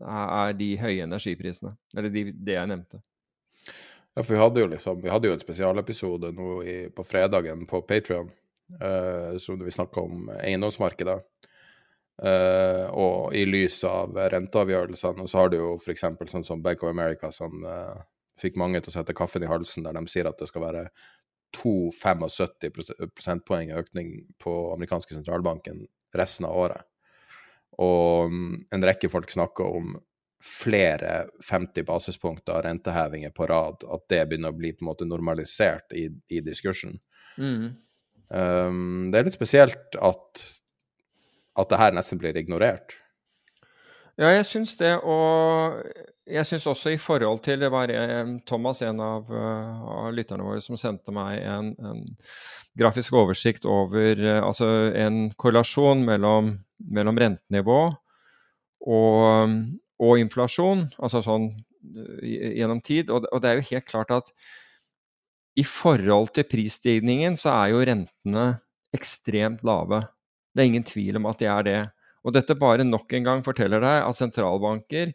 er, 0.00 0.54
de 0.56 0.70
høye 0.80 1.04
energiprisene. 1.04 1.74
Eller 1.92 2.08
de, 2.14 2.22
det 2.32 2.56
jeg 2.56 2.70
nevnte. 2.72 3.02
Ja, 4.16 4.22
for 4.22 4.32
vi 4.32 4.40
hadde 4.40 4.64
jo 4.64 4.70
liksom 4.72 5.04
Vi 5.04 5.12
hadde 5.12 5.28
jo 5.28 5.36
en 5.36 5.44
spesialepisode 5.44 6.32
nå 6.32 6.48
i, 6.64 6.78
på 6.96 7.04
fredagen 7.04 7.68
på 7.68 7.82
Patrion, 7.84 8.32
uh, 8.80 9.36
som 9.36 9.60
vi 9.60 9.76
snakka 9.76 10.00
om 10.00 10.32
eiendomsmarkedet. 10.40 11.20
Uh, 12.20 12.84
og 13.00 13.32
i 13.32 13.46
lys 13.48 13.78
av 13.88 14.12
renteavgjørelsene, 14.34 15.24
og 15.24 15.30
så 15.30 15.40
har 15.40 15.52
du 15.52 15.56
jo 15.56 15.70
f.eks. 15.78 16.04
sånn 16.28 16.44
som 16.44 16.60
Bank 16.64 16.82
of 16.84 16.92
America, 16.92 17.30
som 17.32 17.64
uh, 17.64 17.96
fikk 18.40 18.58
mange 18.60 18.82
til 18.82 18.92
å 18.92 18.98
sette 18.98 19.16
kaffen 19.16 19.46
i 19.46 19.48
halsen, 19.48 19.86
der 19.86 19.96
de 19.96 20.04
sier 20.10 20.28
at 20.28 20.36
det 20.40 20.50
skal 20.50 20.66
være 20.66 20.84
2,75 21.56 23.08
prosentpoeng 23.16 23.72
økning 23.80 24.12
på 24.38 24.52
amerikanske 24.74 25.16
sentralbanken 25.16 25.86
resten 26.16 26.46
av 26.46 26.60
året. 26.60 26.86
Og 27.80 28.30
um, 28.30 28.54
en 28.68 28.86
rekke 28.86 29.10
folk 29.10 29.32
snakker 29.32 29.80
om 29.80 29.96
flere 30.40 31.26
50 31.44 31.84
basispunkter 31.88 32.64
rentehevinger 32.64 33.32
på 33.36 33.48
rad, 33.50 33.84
at 33.84 34.06
det 34.12 34.24
begynner 34.28 34.52
å 34.52 34.56
bli 34.56 34.72
på 34.72 34.84
en 34.84 34.90
måte 34.92 35.08
normalisert 35.08 35.92
i, 35.96 36.06
i 36.32 36.40
diskursen. 36.44 36.96
Mm. 37.36 37.70
Um, 38.30 39.10
det 39.12 39.20
er 39.20 39.26
litt 39.26 39.36
spesielt 39.36 39.98
at 40.00 40.44
at 41.60 41.72
det 41.72 41.80
her 41.80 41.94
nesten 41.96 42.20
blir 42.20 42.36
ignorert? 42.38 42.96
Ja, 44.20 44.32
jeg 44.34 44.44
syns 44.48 44.74
det. 44.76 44.92
Og 45.00 45.80
jeg 46.30 46.46
syns 46.46 46.66
også 46.68 46.92
i 46.94 47.00
forhold 47.00 47.40
til 47.44 47.60
Det 47.60 47.70
var 47.72 47.90
Thomas, 48.46 48.82
en 48.82 49.00
av, 49.00 49.30
uh, 49.32 49.82
av 50.04 50.12
lytterne 50.14 50.44
våre, 50.46 50.60
som 50.64 50.78
sendte 50.78 51.14
meg 51.14 51.40
en, 51.40 51.72
en 51.80 52.04
grafisk 52.78 53.16
oversikt 53.16 53.66
over 53.68 54.20
uh, 54.20 54.42
altså 54.44 54.68
en 54.94 55.30
korrelasjon 55.40 56.04
mellom, 56.06 56.52
mellom 56.78 57.18
rentenivå 57.18 57.80
og, 58.80 59.56
og, 60.00 60.14
inflasjon, 60.20 60.86
altså 60.98 61.20
sånn 61.24 61.50
gjennom 62.24 62.80
tid. 62.84 63.10
Og, 63.12 63.26
og 63.32 63.42
det 63.42 63.50
er 63.50 63.60
jo 63.60 63.68
helt 63.72 63.88
klart 63.88 64.12
at 64.14 64.32
i 65.58 65.64
forhold 65.66 66.30
til 66.36 66.46
prisstigningen 66.48 67.36
så 67.40 67.52
er 67.64 67.72
jo 67.74 67.84
rentene 67.84 68.46
ekstremt 68.96 69.64
lave. 69.66 70.04
Det 70.54 70.62
er 70.62 70.70
ingen 70.70 70.86
tvil 70.86 71.20
om 71.20 71.28
at 71.30 71.40
de 71.40 71.48
er 71.50 71.66
det. 71.66 71.80
Og 72.26 72.34
dette 72.36 72.58
bare 72.58 72.84
nok 72.84 73.12
en 73.16 73.26
gang 73.26 73.44
forteller 73.44 73.82
deg 73.82 74.02
at 74.04 74.18
sentralbanker, 74.18 75.12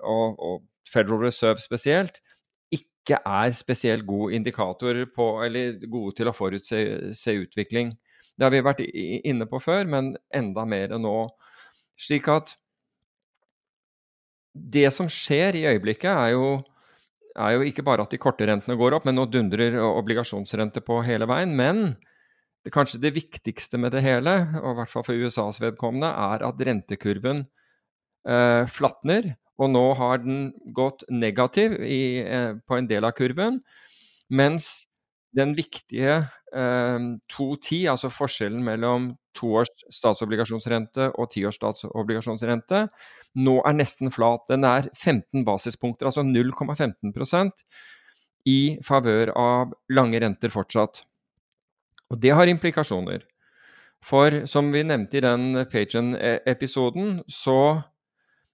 og, 0.00 0.38
og 0.38 0.62
Federal 0.88 1.26
Reserve 1.26 1.60
spesielt, 1.60 2.22
ikke 2.72 3.18
er 3.26 3.52
spesielt 3.56 4.06
gode 4.06 4.36
indikatorer 4.38 5.08
på, 5.14 5.42
eller 5.44 5.80
gode 5.90 6.14
til 6.16 6.30
å 6.30 6.36
forutse 6.36 7.34
utvikling. 7.34 7.92
Det 8.38 8.46
har 8.46 8.54
vi 8.54 8.64
vært 8.64 8.82
inne 8.86 9.48
på 9.50 9.60
før, 9.60 9.88
men 9.90 10.14
enda 10.32 10.64
mer 10.68 10.94
nå. 11.00 11.16
Slik 12.00 12.30
at 12.32 12.54
det 14.52 14.88
som 14.94 15.08
skjer 15.10 15.56
i 15.58 15.66
øyeblikket, 15.72 16.12
er 16.12 16.32
jo, 16.34 16.46
er 17.36 17.56
jo 17.56 17.66
ikke 17.68 17.84
bare 17.84 18.04
at 18.04 18.12
de 18.12 18.20
korte 18.20 18.46
rentene 18.48 18.76
går 18.78 18.96
opp, 18.96 19.08
men 19.08 19.16
nå 19.18 19.26
dundrer 19.32 19.78
obligasjonsrente 19.82 20.84
på 20.84 21.00
hele 21.06 21.28
veien. 21.28 21.56
Men 21.56 21.84
det, 22.62 22.72
kanskje 22.74 23.00
det 23.02 23.14
viktigste 23.16 23.80
med 23.80 23.94
det 23.94 24.04
hele, 24.04 24.34
og 24.62 24.74
i 24.74 24.78
hvert 24.80 24.92
fall 24.92 25.06
for 25.06 25.18
USAs 25.18 25.60
vedkommende, 25.62 26.10
er 26.10 26.44
at 26.46 26.62
rentekurven 26.68 27.44
eh, 28.28 28.64
flatner. 28.70 29.34
Og 29.60 29.70
nå 29.70 29.84
har 29.98 30.22
den 30.22 30.46
gått 30.74 31.04
negativ 31.10 31.74
i, 31.84 32.22
eh, 32.22 32.54
på 32.66 32.78
en 32.78 32.88
del 32.90 33.06
av 33.06 33.14
kurven, 33.18 33.60
mens 34.32 34.88
den 35.36 35.54
viktige 35.56 36.22
eh, 36.52 37.04
2,10, 37.32 37.88
altså 37.92 38.12
forskjellen 38.12 38.62
mellom 38.64 39.12
toårs 39.36 39.70
statsobligasjonsrente 39.92 41.08
og 41.16 41.30
tiårs 41.32 41.56
statsobligasjonsrente, 41.56 42.84
nå 43.40 43.54
er 43.64 43.78
nesten 43.78 44.12
flat. 44.12 44.44
Den 44.50 44.66
er 44.68 44.90
15 44.92 45.46
basispunkter, 45.48 46.10
altså 46.10 46.24
0,15% 46.26 47.64
i 48.48 48.76
favør 48.84 49.32
av 49.38 49.72
lange 49.92 50.20
renter 50.20 50.52
fortsatt. 50.52 51.04
Og 52.12 52.20
det 52.20 52.34
har 52.36 52.50
implikasjoner. 52.50 53.24
For 54.02 54.42
som 54.50 54.72
vi 54.74 54.82
nevnte 54.84 55.18
i 55.18 55.24
den 55.24 55.64
Patrion-episoden, 55.70 57.22
så 57.30 57.82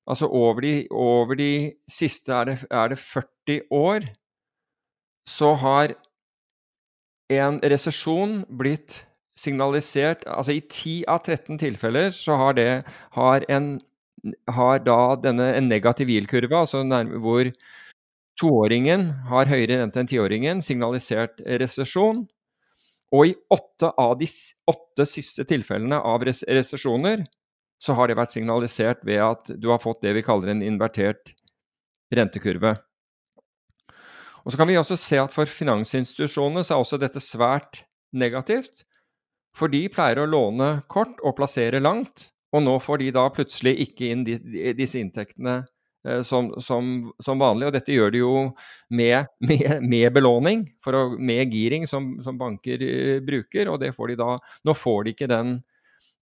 Altså 0.08 0.24
over 0.32 0.60
de, 0.64 0.86
over 0.90 1.36
de 1.36 1.72
siste 1.84 2.32
er 2.32 2.44
det, 2.48 2.54
er 2.70 2.88
det 2.88 2.98
40 2.98 3.60
år, 3.70 4.06
så 5.28 5.52
har 5.60 5.92
en 7.28 7.58
resesjon 7.60 8.38
blitt 8.58 9.02
signalisert 9.36 10.24
Altså 10.24 10.56
i 10.56 10.62
10 10.64 11.04
av 11.12 11.20
13 11.26 11.60
tilfeller 11.60 12.08
så 12.16 12.38
har 12.40 12.56
det 12.56 12.70
har 13.18 13.44
en 13.52 13.68
har 14.50 14.80
da 14.82 15.14
denne 15.22 15.52
en 15.54 15.68
negativ 15.70 16.08
yield-kurve, 16.10 16.56
altså 16.64 16.82
nærme, 16.82 17.20
hvor 17.22 17.46
toåringen 18.40 19.12
har 19.30 19.46
høyere 19.46 19.78
rente 19.78 20.00
enn 20.00 20.10
tiåringen, 20.10 20.62
signalisert 20.64 21.38
resesjon. 21.62 22.24
Og 23.14 23.30
i 23.30 23.34
åtte 23.52 23.90
av 23.96 24.16
de 24.20 24.26
åtte 24.68 25.06
siste 25.08 25.46
tilfellene 25.48 25.96
av 25.96 26.24
res 26.26 26.42
resesjoner 26.44 27.24
så 27.80 27.94
har 27.94 28.10
det 28.10 28.18
vært 28.18 28.34
signalisert 28.34 29.04
ved 29.06 29.22
at 29.22 29.52
du 29.56 29.70
har 29.70 29.80
fått 29.80 30.02
det 30.02 30.12
vi 30.16 30.24
kaller 30.26 30.52
en 30.52 30.64
invertert 30.66 31.32
rentekurve. 32.14 32.74
Og 34.44 34.52
Så 34.52 34.58
kan 34.58 34.68
vi 34.68 34.78
også 34.80 34.96
se 34.96 35.18
at 35.20 35.32
for 35.32 35.48
finansinstitusjonene 35.50 36.64
så 36.64 36.74
er 36.74 36.82
også 36.82 36.98
dette 37.00 37.20
svært 37.20 37.82
negativt. 38.16 38.84
For 39.56 39.68
de 39.68 39.82
pleier 39.92 40.22
å 40.22 40.28
låne 40.28 40.82
kort 40.88 41.20
og 41.20 41.36
plassere 41.36 41.82
langt, 41.82 42.30
og 42.54 42.64
nå 42.64 42.78
får 42.80 43.02
de 43.02 43.10
da 43.12 43.26
plutselig 43.34 43.74
ikke 43.84 44.08
inn 44.08 44.24
de, 44.24 44.38
disse 44.78 45.00
inntektene 45.00 45.62
som, 46.22 46.50
som, 46.62 47.12
som, 47.22 47.40
vanlig. 47.40 47.68
Og 47.68 47.74
dette 47.74 47.94
gjør 47.94 48.12
de 48.14 48.22
jo 48.22 48.34
med, 48.94 49.30
med, 49.50 49.82
med 49.82 50.12
belåning, 50.14 50.66
å, 50.86 51.04
med 51.18 51.54
giring, 51.54 51.88
som, 51.90 52.16
som 52.24 52.38
banker 52.40 52.84
uh, 52.84 53.16
bruker. 53.24 53.72
Og 53.72 53.80
det 53.82 53.94
får 53.96 54.12
de 54.12 54.20
da 54.20 54.36
Nå 54.68 54.76
får 54.78 55.00
de 55.04 55.16
ikke 55.16 55.30
den, 55.30 55.56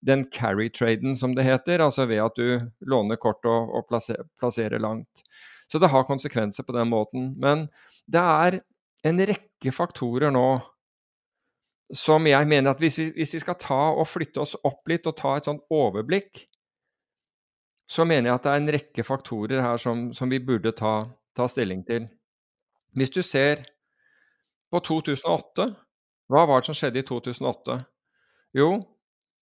den 0.05 0.25
carry-traden, 0.33 1.17
som 1.19 1.35
det 1.37 1.47
heter, 1.47 1.83
altså 1.85 2.07
ved 2.09 2.23
at 2.25 2.39
du 2.39 2.89
låner 2.89 3.21
kort 3.21 3.45
og, 3.47 3.75
og 3.77 3.87
plasser, 3.89 4.25
plasserer 4.39 4.81
langt. 4.83 5.25
Så 5.67 5.81
det 5.83 5.91
har 5.91 6.07
konsekvenser 6.07 6.63
på 6.63 6.75
den 6.75 6.89
måten. 6.89 7.33
Men 7.39 7.67
det 8.07 8.23
er 8.23 8.61
en 9.07 9.23
rekke 9.29 9.71
faktorer 9.75 10.31
nå 10.33 10.47
som 11.95 12.25
jeg 12.27 12.47
mener 12.49 12.73
at 12.73 12.81
hvis 12.83 12.97
vi, 12.99 13.07
hvis 13.15 13.37
vi 13.37 13.39
skal 13.39 13.55
ta 13.59 13.79
og 13.95 14.07
flytte 14.09 14.41
oss 14.43 14.57
opp 14.67 14.89
litt 14.91 15.07
og 15.07 15.15
ta 15.19 15.37
et 15.37 15.47
sånt 15.47 15.63
overblikk, 15.71 16.43
så 17.87 18.03
mener 18.03 18.29
jeg 18.29 18.35
at 18.35 18.45
det 18.45 18.51
er 18.51 18.61
en 18.61 18.73
rekke 18.75 19.03
faktorer 19.07 19.63
her 19.63 19.79
som, 19.79 20.09
som 20.13 20.29
vi 20.31 20.41
burde 20.43 20.73
ta, 20.75 21.07
ta, 21.35 21.47
stilling 21.47 21.85
til. 21.87 22.07
Hvis 22.97 23.13
du 23.15 23.21
ser 23.23 23.63
på 24.71 24.81
2008, 24.83 25.67
hva 26.27 26.43
var 26.49 26.61
det 26.61 26.67
som 26.67 26.75
skjedde 26.75 26.99
i 26.99 27.07
2008? 27.07 27.77
Jo, 28.57 28.71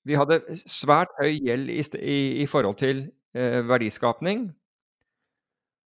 vi 0.05 0.17
hadde 0.19 0.41
svært 0.69 1.15
høy 1.17 1.39
gjeld 1.39 1.71
i, 1.73 1.81
i, 1.97 2.19
i 2.43 2.45
forhold 2.49 2.77
til 2.77 3.07
eh, 3.33 3.63
verdiskapning. 3.65 4.45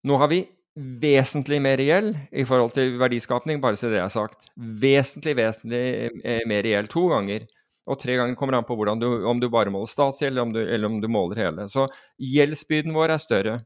Nå 0.06 0.18
har 0.22 0.30
vi 0.30 0.44
vesentlig 0.76 1.58
mer 1.64 1.80
gjeld 1.80 2.12
i 2.30 2.44
forhold 2.46 2.76
til 2.76 2.98
verdiskapning, 3.00 3.58
bare 3.62 3.78
så 3.80 3.90
det 3.90 3.98
er 3.98 4.12
sagt. 4.12 4.46
Vesentlig, 4.56 5.34
vesentlig 5.40 5.84
eh, 6.22 6.42
mer 6.46 6.68
gjeld. 6.68 6.92
To 6.94 7.08
ganger. 7.10 7.48
Og 7.86 7.98
tre 8.02 8.16
ganger 8.18 8.34
kommer 8.38 8.58
an 8.58 8.66
på 8.66 8.76
du, 8.98 9.06
om 9.30 9.40
du 9.40 9.48
bare 9.48 9.70
måler 9.70 9.90
statsgjeld, 9.90 10.34
eller, 10.34 10.42
om 10.42 10.52
du, 10.52 10.60
eller 10.60 10.86
om 10.90 11.00
du 11.00 11.08
måler 11.08 11.44
hele. 11.44 11.68
Så 11.70 11.86
gjeldsbyrden 12.18 12.94
vår 12.96 13.14
er 13.14 13.22
større. 13.22 13.56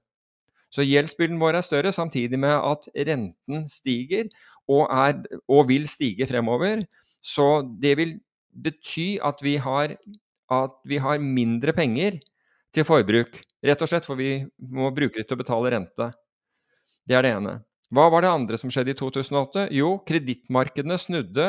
Så 0.70 0.84
gjeldsbyrden 0.86 1.40
vår 1.40 1.58
er 1.58 1.66
større, 1.66 1.92
samtidig 1.92 2.38
med 2.38 2.52
at 2.54 2.86
renten 3.08 3.64
stiger 3.70 4.28
og, 4.68 4.86
er, 4.86 5.22
og 5.48 5.70
vil 5.70 5.88
stige 5.90 6.28
fremover. 6.30 6.84
Så 7.24 7.62
det 7.80 7.96
vil 7.98 8.18
bety 8.50 9.16
at 9.24 9.40
vi, 9.42 9.56
har, 9.62 9.96
at 10.52 10.76
vi 10.86 11.00
har 11.00 11.22
mindre 11.22 11.74
penger 11.76 12.20
til 12.74 12.86
forbruk. 12.86 13.40
Rett 13.64 13.82
og 13.82 13.90
slett 13.90 14.06
for 14.06 14.20
vi 14.20 14.44
må 14.60 14.92
bruke 14.94 15.18
det 15.18 15.26
til 15.28 15.38
å 15.38 15.42
betale 15.42 15.72
rente. 15.74 16.10
Det 17.08 17.16
er 17.16 17.26
det 17.26 17.34
ene. 17.38 17.56
Hva 17.90 18.06
var 18.12 18.22
det 18.22 18.30
andre 18.30 18.60
som 18.60 18.70
skjedde 18.70 18.94
i 18.94 18.98
2008? 18.98 19.66
Jo, 19.74 19.96
kredittmarkedene 20.06 21.00
snudde, 21.00 21.48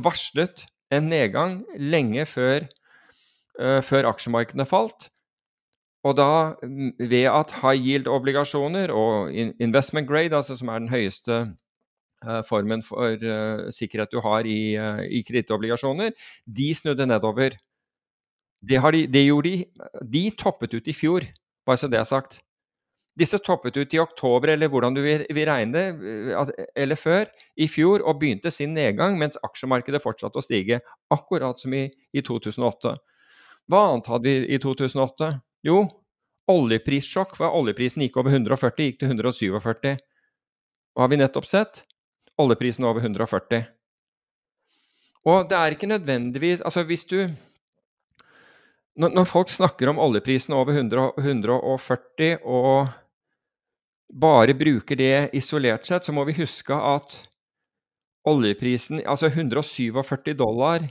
varslet 0.00 0.64
en 0.94 1.10
nedgang 1.10 1.60
lenge 1.78 2.26
før, 2.30 2.66
uh, 3.60 3.82
før 3.82 4.10
aksjemarkedene 4.12 4.66
falt. 4.68 5.10
Og 6.06 6.14
da 6.14 6.54
ved 7.02 7.26
at 7.26 7.54
high 7.62 7.78
yield-obligasjoner 7.82 8.92
og 8.94 9.32
investment 9.34 10.08
grade, 10.08 10.36
altså 10.36 10.56
som 10.56 10.68
er 10.70 10.78
den 10.78 10.92
høyeste 10.92 11.38
uh, 12.26 12.42
formen 12.46 12.82
for 12.86 13.18
uh, 13.18 13.66
sikkerhet 13.74 14.12
du 14.14 14.20
har 14.22 14.46
i, 14.46 14.76
uh, 14.78 15.02
i 15.02 15.24
kredittobligasjoner, 15.26 16.14
de 16.46 16.74
snudde 16.74 17.06
nedover. 17.06 17.58
Det, 18.62 18.80
de, 18.94 19.26
de. 19.42 19.56
De 20.12 20.30
toppet 20.38 20.74
ut 20.74 20.88
i 20.88 20.94
fjor, 20.94 21.26
bare 21.66 21.76
så 21.76 21.90
det 21.90 21.98
er 21.98 22.08
sagt. 22.08 22.40
Disse 23.16 23.38
toppet 23.40 23.76
ut 23.76 23.94
i 23.94 24.00
oktober, 24.00 24.52
eller 24.52 24.68
hvordan 24.68 24.96
du 24.96 25.00
vil, 25.00 25.22
vil 25.32 25.46
regne 25.48 25.72
det, 25.72 26.56
eller 26.76 26.98
før, 27.00 27.30
i 27.56 27.68
fjor, 27.68 28.02
og 28.04 28.18
begynte 28.20 28.52
sin 28.52 28.74
nedgang 28.76 29.16
mens 29.16 29.38
aksjemarkedet 29.46 30.02
fortsatte 30.04 30.36
å 30.36 30.44
stige. 30.44 30.82
Akkurat 31.14 31.60
som 31.60 31.72
i, 31.72 31.86
i 32.12 32.24
2008. 32.24 32.92
Hva 33.72 33.80
annet 33.90 34.10
hadde 34.12 34.28
vi 34.28 34.50
i 34.52 34.58
2008? 34.60 35.30
Jo, 35.66 35.80
oljeprissjokk. 36.52 37.32
For 37.38 37.56
oljeprisen 37.56 38.04
gikk 38.04 38.20
over 38.20 38.36
140, 38.36 38.90
gikk 38.90 39.00
til 39.00 39.14
147. 39.14 39.96
Hva 40.92 41.06
har 41.06 41.12
vi 41.12 41.20
nettopp 41.22 41.48
sett? 41.48 41.82
Oljeprisen 42.40 42.84
over 42.84 43.00
140. 43.00 43.64
Og 45.26 45.48
det 45.50 45.56
er 45.58 45.74
ikke 45.74 45.88
nødvendigvis 45.90 46.60
Altså, 46.62 46.84
hvis 46.86 47.08
du 47.08 47.18
når 48.96 49.26
folk 49.28 49.50
snakker 49.52 49.90
om 49.90 49.98
oljeprisen 50.00 50.54
over 50.56 50.72
100, 50.72 51.10
140 51.20 52.38
og 52.48 52.86
bare 54.12 54.54
bruker 54.54 54.96
det 54.96 55.30
isolert 55.34 55.86
sett, 55.86 56.04
så 56.04 56.12
må 56.14 56.24
vi 56.28 56.36
huske 56.38 56.74
at 56.74 57.16
oljeprisen 58.26 59.02
Altså 59.06 59.28
147 59.30 60.34
dollar 60.34 60.86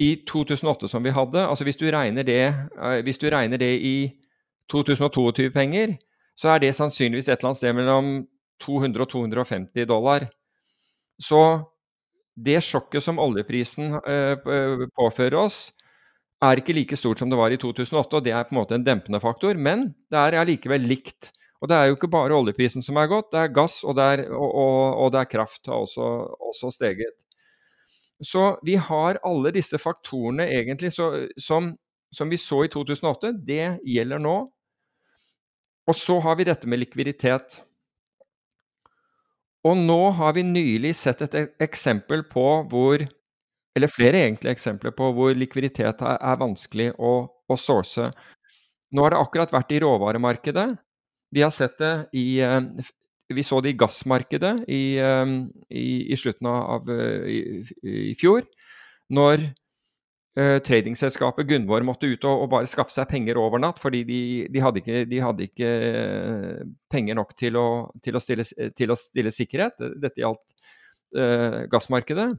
i 0.00 0.16
2008 0.28 0.88
som 0.90 1.04
vi 1.04 1.12
hadde 1.14 1.44
altså 1.46 1.64
Hvis 1.64 1.78
du 1.80 1.86
regner 1.90 2.26
det, 2.26 2.44
eh, 2.44 3.04
du 3.04 3.28
regner 3.30 3.58
det 3.58 3.72
i 3.80 3.96
2022-penger, 4.72 5.98
så 6.36 6.54
er 6.54 6.62
det 6.62 6.74
sannsynligvis 6.74 7.28
et 7.28 7.38
eller 7.38 7.50
annet 7.50 7.60
sted 7.60 7.74
mellom 7.76 8.06
200 8.64 9.02
og 9.04 9.10
250 9.12 9.86
dollar. 9.86 10.24
Så 11.20 11.40
det 12.34 12.62
sjokket 12.64 13.04
som 13.04 13.20
oljeprisen 13.22 13.92
uh, 14.00 14.86
påfører 14.96 15.36
oss, 15.36 15.68
er 16.42 16.60
ikke 16.60 16.74
like 16.76 16.96
stort 16.96 17.20
som 17.20 17.30
det 17.30 17.38
var 17.38 17.52
i 17.54 17.60
2008, 17.60 18.16
og 18.16 18.24
det 18.24 18.32
er 18.34 18.48
på 18.48 18.54
en 18.56 18.60
måte 18.62 18.76
en 18.78 18.86
dempende 18.86 19.20
faktor, 19.22 19.54
men 19.54 19.90
det 20.10 20.18
er 20.18 20.40
allikevel 20.40 20.88
likt. 20.88 21.30
Og 21.62 21.70
det 21.70 21.76
er 21.76 21.88
jo 21.88 21.96
ikke 21.96 22.10
bare 22.12 22.36
oljeprisen 22.36 22.84
som 22.84 22.98
er 23.00 23.10
gått, 23.10 23.30
det 23.32 23.40
er 23.40 23.52
gass 23.56 23.78
og 23.86 23.96
det 23.98 24.06
er, 24.14 24.24
og, 24.32 24.48
og, 24.48 24.80
og 25.04 25.12
det 25.14 25.20
er 25.22 25.30
kraft 25.30 25.70
har 25.70 25.84
også, 25.86 26.08
også, 26.50 26.72
steget. 26.74 27.14
Så 28.24 28.54
vi 28.64 28.76
har 28.80 29.20
alle 29.26 29.52
disse 29.54 29.78
faktorene 29.80 30.46
egentlig 30.52 30.92
så, 30.94 31.10
som, 31.40 31.72
som 32.14 32.30
vi 32.30 32.38
så 32.40 32.64
i 32.64 32.72
2008, 32.72 33.32
det 33.46 33.78
gjelder 33.88 34.22
nå. 34.22 34.36
Og 35.84 35.96
så 35.96 36.18
har 36.24 36.36
vi 36.38 36.46
dette 36.48 36.68
med 36.70 36.80
likviditet. 36.80 37.58
Og 39.64 39.76
nå 39.80 40.00
har 40.18 40.36
vi 40.36 40.44
nylig 40.44 40.94
sett 40.96 41.24
et 41.24 41.36
eksempel 41.64 42.24
på 42.28 42.46
hvor 42.70 43.06
Eller 43.74 43.90
flere 43.90 44.20
egentlig 44.22 44.52
eksempler 44.52 44.92
på 44.94 45.08
hvor 45.16 45.32
likviditet 45.34 45.98
er, 46.06 46.18
er 46.22 46.36
vanskelig 46.38 46.92
å, 46.94 47.24
å 47.26 47.54
source. 47.58 48.04
Nå 48.94 49.02
har 49.02 49.10
det 49.10 49.18
akkurat 49.18 49.50
vært 49.50 49.72
i 49.74 49.80
råvaremarkedet. 49.82 50.66
Vi 51.34 51.42
har 51.42 51.50
sett 51.54 51.78
det 51.80 51.94
i 52.14 52.38
eh, 52.44 52.60
Vi 53.34 53.42
så 53.42 53.60
det 53.64 53.72
i 53.72 53.78
gassmarkedet 53.80 54.54
i, 54.68 54.96
eh, 55.02 55.34
i, 55.70 55.88
i 56.12 56.16
slutten 56.16 56.48
av 56.50 56.90
i, 56.90 57.40
i 57.82 58.14
fjor. 58.20 58.44
Når 59.14 59.42
uh, 60.38 60.58
tradingselskapet 60.64 61.48
Gunvor 61.48 61.84
måtte 61.86 62.08
ut 62.08 62.24
og, 62.24 62.44
og, 62.44 62.48
bare 62.54 62.70
skaffe 62.70 62.94
seg 62.94 63.08
penger 63.10 63.38
over 63.40 63.60
natt, 63.62 63.80
fordi 63.82 64.02
de, 64.08 64.20
de, 64.52 64.62
hadde, 64.64 64.80
ikke, 64.82 65.04
de 65.10 65.20
hadde, 65.22 65.48
ikke, 65.50 65.70
penger 66.92 67.18
nok 67.18 67.34
til 67.38 67.58
å, 67.60 67.66
til 68.04 68.16
å, 68.16 68.22
stille, 68.22 68.46
til 68.76 68.94
å 68.94 68.98
stille, 68.98 69.34
sikkerhet. 69.34 69.76
Dette 70.00 70.24
gjaldt 70.24 70.56
uh, 71.18 71.64
gassmarkedet. 71.72 72.32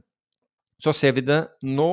Så 0.82 0.92
ser 0.96 1.16
vi 1.16 1.24
det 1.26 1.42
nå. 1.64 1.90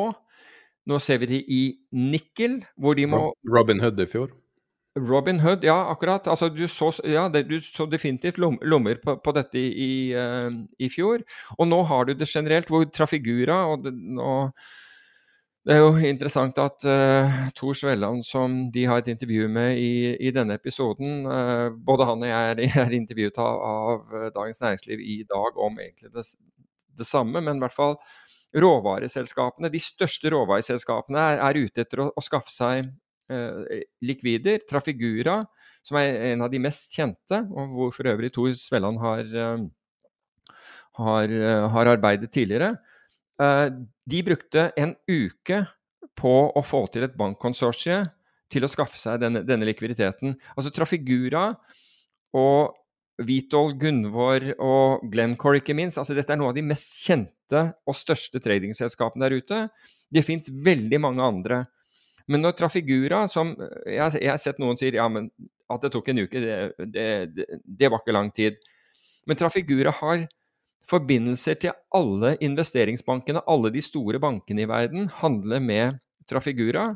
Nå 0.89 0.97
ser 0.99 1.21
vi 1.21 1.29
det 1.29 1.43
i 1.47 1.61
nikkel, 1.95 2.57
hvor 2.75 2.97
de 2.97 3.05
må 3.07 3.29
Robin 3.47 3.79
Hood 3.79 4.01
i 4.03 4.07
fjor? 4.09 4.33
Robin 4.99 5.39
Hood, 5.39 5.63
ja, 5.65 5.89
akkurat. 5.89 6.27
Altså, 6.27 6.49
du, 6.53 6.67
så, 6.69 6.91
ja, 7.09 7.25
du 7.29 7.57
så 7.65 7.87
definitivt 7.89 8.37
lommer 8.37 8.99
på, 9.01 9.15
på 9.25 9.33
dette 9.33 9.57
i, 9.57 10.13
uh, 10.13 10.53
i, 10.77 10.89
fjor. 10.93 11.23
Og 11.57 11.67
nå 11.67 11.81
har 11.89 12.05
du 12.05 12.13
det 12.13 12.29
generelt, 12.29 12.69
hvor 12.69 12.85
Trafigura 12.85 13.63
og 13.71 13.89
og 14.21 14.65
det 15.63 15.77
er 15.77 15.79
jo 15.79 15.93
interessant 16.03 16.57
at 16.59 16.83
uh, 16.83 17.35
Tor 17.55 17.75
Svelland, 17.79 18.25
som 18.27 18.65
de 18.71 18.83
har 18.83 18.99
et 18.99 19.07
intervju 19.13 19.47
med 19.47 19.79
i, 19.79 20.11
i 20.19 20.31
denne 20.35 20.57
episoden 20.59 21.23
uh, 21.23 21.69
Både 21.71 22.03
han 22.09 22.25
og 22.25 22.27
jeg 22.27 22.49
er, 22.51 22.59
er 22.83 22.95
intervjuet 22.97 23.39
av, 23.39 23.61
av, 23.63 24.17
Dagens 24.35 24.59
Næringsliv 24.59 24.99
i 24.99 25.21
dag 25.23 25.61
om 25.63 25.79
egentlig 25.79 26.11
det, 26.11 26.25
det, 26.99 27.07
samme, 27.07 27.39
men 27.39 27.61
i 27.61 27.63
hvert 27.63 27.77
fall 27.77 27.95
råvareselskapene, 28.53 29.71
de 29.71 29.79
største 29.81 30.29
råvareselskapene 30.35 31.23
er, 31.31 31.39
er 31.47 31.61
ute 31.63 31.87
etter 31.87 32.03
å, 32.03 32.09
å 32.11 32.25
skaffe 32.27 32.51
seg 32.51 32.91
Eh, 32.91 33.02
likvider. 34.03 34.63
Trafigura, 34.69 35.39
som 35.83 35.99
er 35.99 36.33
en 36.33 36.43
av 36.45 36.51
de 36.51 36.61
mest 36.63 36.93
kjente, 36.95 37.39
og 37.51 37.75
hvor 37.75 37.93
for 37.95 38.09
øvrig 38.11 38.31
Tor 38.33 38.51
Svelland 38.57 38.99
har, 39.03 39.23
eh, 39.23 39.63
har, 40.99 41.23
eh, 41.23 41.69
har 41.69 41.85
arbeidet 41.85 42.31
tidligere. 42.31 42.77
De 44.07 44.21
brukte 44.23 44.71
en 44.77 44.95
uke 45.09 45.67
på 46.15 46.53
å 46.53 46.61
få 46.63 46.85
til 46.91 47.03
et 47.03 47.17
bankkonsortie 47.17 48.11
til 48.53 48.63
å 48.63 48.69
skaffe 48.69 48.95
seg 48.95 49.19
denne, 49.19 49.41
denne 49.43 49.65
likviditeten. 49.65 50.37
Altså 50.55 50.71
Trafigura 50.71 51.57
og 52.37 52.75
Vitol, 53.21 53.73
Gunvor 53.77 54.45
og 54.57 55.03
Glencore, 55.11 55.59
ikke 55.61 55.75
minst. 55.77 55.97
altså 55.97 56.15
Dette 56.15 56.33
er 56.33 56.39
noen 56.39 56.53
av 56.53 56.57
de 56.57 56.65
mest 56.65 57.03
kjente 57.05 57.63
og 57.85 57.97
største 57.97 58.41
tradingselskapene 58.41 59.27
der 59.27 59.37
ute. 59.37 59.59
Det 60.13 60.25
fins 60.25 60.49
veldig 60.49 61.01
mange 61.01 61.25
andre. 61.25 61.65
Men 62.31 62.45
når 62.45 62.55
Trafigura, 62.59 63.25
som 63.31 63.51
jeg, 63.57 64.19
jeg, 64.19 64.29
har 64.29 64.39
sett 64.41 64.61
noen 64.61 64.79
sier 64.79 64.95
ja, 64.95 65.07
men 65.11 65.27
at 65.71 65.83
det 65.83 65.91
tok 65.93 66.11
en 66.11 66.23
uke, 66.23 66.39
det, 66.39 66.87
det, 66.93 67.07
det, 67.35 67.47
det 67.63 67.89
var 67.91 68.03
ikke 68.03 68.15
lang 68.15 68.31
tid. 68.35 68.59
Men 69.27 69.39
Trafigura 69.39 69.91
har 69.99 70.25
forbindelser 70.89 71.59
til 71.59 71.75
alle 71.95 72.35
investeringsbankene. 72.43 73.43
Alle 73.49 73.71
de 73.73 73.83
store 73.83 74.19
bankene 74.23 74.65
i 74.65 74.69
verden 74.69 75.09
handler 75.21 75.63
med 75.63 75.99
Trafigura. 76.29 76.91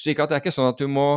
Slik 0.00 0.20
at 0.20 0.30
det 0.30 0.38
er 0.38 0.44
ikke 0.44 0.54
sånn 0.54 0.72
at 0.72 0.80
du 0.80 0.88
må 0.90 1.08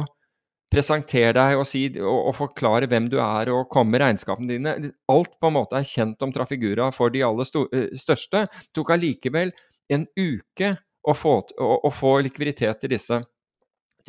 presentere 0.71 1.31
deg 1.35 1.61
og, 1.61 1.63
si, 1.67 1.85
og, 2.01 2.17
og 2.29 2.35
forklare 2.35 2.89
hvem 2.91 3.07
du 3.11 3.17
er 3.23 3.51
og 3.53 3.69
komme 3.71 3.95
med 3.95 4.03
regnskapene 4.03 4.51
dine. 4.51 4.91
Alt 5.11 5.37
på 5.39 5.49
en 5.49 5.55
måte 5.55 5.79
er 5.79 5.87
kjent 5.87 6.23
om 6.23 6.33
Trafigura 6.35 6.89
for 6.95 7.13
de 7.13 7.23
aller 7.27 7.47
største. 7.47 8.43
Det 8.43 8.75
tok 8.75 8.91
allikevel 8.95 9.53
en 9.93 10.03
uke 10.19 10.75
å 11.07 11.15
få, 11.15 11.39
å, 11.63 11.71
å 11.87 11.91
få 11.93 12.17
likviditet 12.25 12.83
til 12.83 12.91
disse 12.97 13.21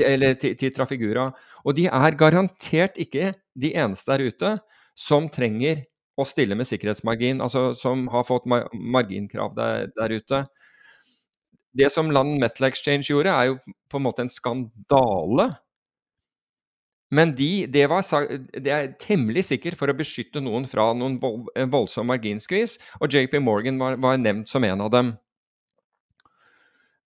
eller 0.07 0.35
til, 0.41 0.57
til 0.59 0.73
Trafigura. 0.75 1.29
Og 1.65 1.77
de 1.79 1.87
er 1.91 2.19
garantert 2.19 2.99
ikke 3.01 3.33
de 3.59 3.73
eneste 3.75 4.13
der 4.13 4.29
ute 4.29 4.57
som 4.99 5.29
trenger 5.33 5.85
å 6.19 6.27
stille 6.27 6.57
med 6.59 6.67
sikkerhetsmargin, 6.67 7.43
altså 7.45 7.71
som 7.79 8.09
har 8.11 8.27
fått 8.27 8.49
mar 8.51 8.67
marginkrav 8.73 9.55
der, 9.55 9.87
der, 9.95 10.17
ute. 10.19 10.43
Det 11.79 11.91
som 11.95 12.11
Land 12.11 12.41
Metal 12.43 12.67
Exchange 12.67 13.07
gjorde, 13.07 13.31
er 13.31 13.53
jo 13.53 13.59
på 13.91 14.01
en 14.01 14.07
måte 14.09 14.25
en 14.25 14.33
skandale. 14.33 15.53
Men 17.15 17.33
de, 17.39 17.69
det, 17.71 17.87
var, 17.89 18.03
det 18.53 18.73
er 18.75 18.91
temmelig 19.01 19.47
sikkert 19.49 19.79
for 19.81 19.89
å 19.89 19.97
beskytte 19.97 20.43
noen 20.45 20.67
fra 20.69 20.91
noen 20.97 21.17
vold, 21.23 21.47
voldsom 21.71 22.11
marginskvis, 22.11 22.77
og 22.99 23.15
JP 23.15 23.39
Morgan 23.45 23.79
var, 23.81 23.97
var 24.03 24.19
nevnt 24.21 24.51
som 24.51 24.67
en 24.67 24.85
av 24.85 24.93
dem. 24.93 25.15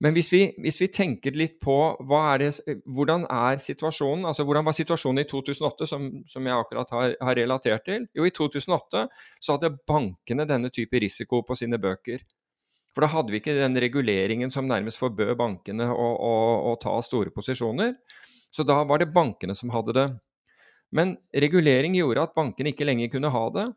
Men 0.03 0.17
hvis 0.17 0.33
vi, 0.33 0.41
hvis 0.59 0.81
vi, 0.81 0.89
tenker 0.91 1.37
litt 1.39 1.61
på 1.63 1.77
er 2.19 2.43
det, 2.43 2.51
hvordan 2.91 3.23
er 3.31 3.61
situasjonen, 3.63 4.27
altså 4.27 4.43
hvordan 4.47 4.67
var 4.67 4.75
situasjonen 4.75 5.23
i 5.23 5.29
2008, 5.31 5.87
som, 5.87 6.09
som 6.27 6.49
jeg 6.49 6.59
akkurat 6.59 6.91
har, 6.91 7.15
har, 7.23 7.39
relatert 7.39 7.87
til? 7.87 8.09
Jo, 8.19 8.27
i 8.27 8.35
2008 8.35 9.05
så 9.39 9.55
hadde 9.55 9.77
bankene 9.87 10.49
denne 10.51 10.73
type 10.75 10.99
risiko 11.03 11.45
på 11.47 11.55
sine 11.59 11.79
bøker. 11.83 12.25
For 12.93 13.07
da 13.07 13.13
hadde 13.15 13.33
vi 13.33 13.41
ikke 13.41 13.55
den 13.57 13.79
reguleringen 13.81 14.51
som 14.53 14.67
nærmest 14.69 15.01
forbød 15.01 15.37
bankene 15.39 15.87
å, 15.95 16.09
å, 16.19 16.35
å 16.73 16.75
ta 16.83 16.99
store 17.07 17.31
posisjoner. 17.33 17.95
Så 18.53 18.67
da 18.69 18.83
var 18.85 19.01
det 19.01 19.13
bankene 19.15 19.55
som 19.57 19.71
hadde 19.73 19.95
det. 19.97 20.09
Men 20.93 21.15
regulering 21.33 21.95
gjorde 21.97 22.27
at 22.27 22.35
bankene 22.37 22.75
ikke 22.75 22.91
lenger 22.91 23.15
kunne 23.15 23.31
ha 23.33 23.47
det. 23.55 23.71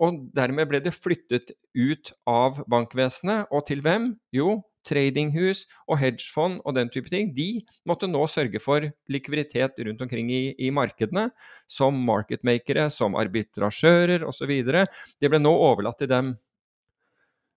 Og 0.00 0.20
dermed 0.36 0.68
ble 0.68 0.80
det 0.84 0.94
flyttet 0.96 1.50
ut 1.76 2.12
av 2.30 2.60
bankvesenet. 2.70 3.48
Og 3.50 3.64
til 3.68 3.82
hvem? 3.84 4.12
Jo, 4.32 4.60
tradinghus 4.86 5.64
og 5.86 5.98
hedgefond 6.00 6.60
og 6.64 6.76
den 6.76 6.90
type 6.92 7.10
ting, 7.12 7.32
de 7.36 7.62
måtte 7.88 8.08
nå 8.10 8.22
sørge 8.30 8.60
for 8.62 8.86
likviditet 9.12 9.80
rundt 9.86 10.04
omkring 10.04 10.30
i, 10.32 10.42
i 10.58 10.70
markedene, 10.74 11.28
som 11.70 11.98
marketmakere, 12.06 12.88
som 12.92 13.18
arbitrasjører 13.18 14.24
osv. 14.28 14.54
Det 15.20 15.30
ble 15.32 15.42
nå 15.42 15.52
overlatt 15.52 16.00
til 16.00 16.10
dem. 16.10 16.32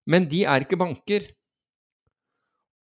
Men 0.09 0.27
de 0.27 0.43
er 0.49 0.65
ikke 0.65 0.79
banker. 0.79 1.29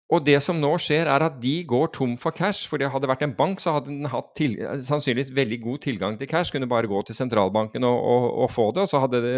Og 0.07 0.23
det 0.23 0.37
som 0.39 0.55
nå 0.55 0.69
skjer, 0.79 1.09
er 1.11 1.25
at 1.25 1.39
de 1.41 1.57
går 1.67 1.89
tom 1.97 2.13
for 2.21 2.35
cash. 2.35 2.69
For 2.69 2.79
det 2.79 2.87
hadde 2.93 3.09
vært 3.09 3.25
en 3.25 3.33
bank, 3.35 3.59
så 3.59 3.73
hadde 3.75 3.91
den 3.91 4.07
hatt 4.07 4.29
til, 4.39 4.55
sannsynligvis 4.87 5.33
veldig 5.35 5.57
god 5.65 5.81
tilgang 5.83 6.15
til 6.19 6.29
cash. 6.31 6.53
Kunne 6.53 6.69
bare 6.69 6.87
gå 6.87 7.01
til 7.09 7.17
sentralbanken 7.17 7.83
og, 7.87 7.97
og, 8.13 8.29
og 8.45 8.53
få 8.53 8.69
det. 8.75 8.85
Og 8.85 8.93
så, 8.93 9.01
hadde 9.03 9.21
det, 9.25 9.35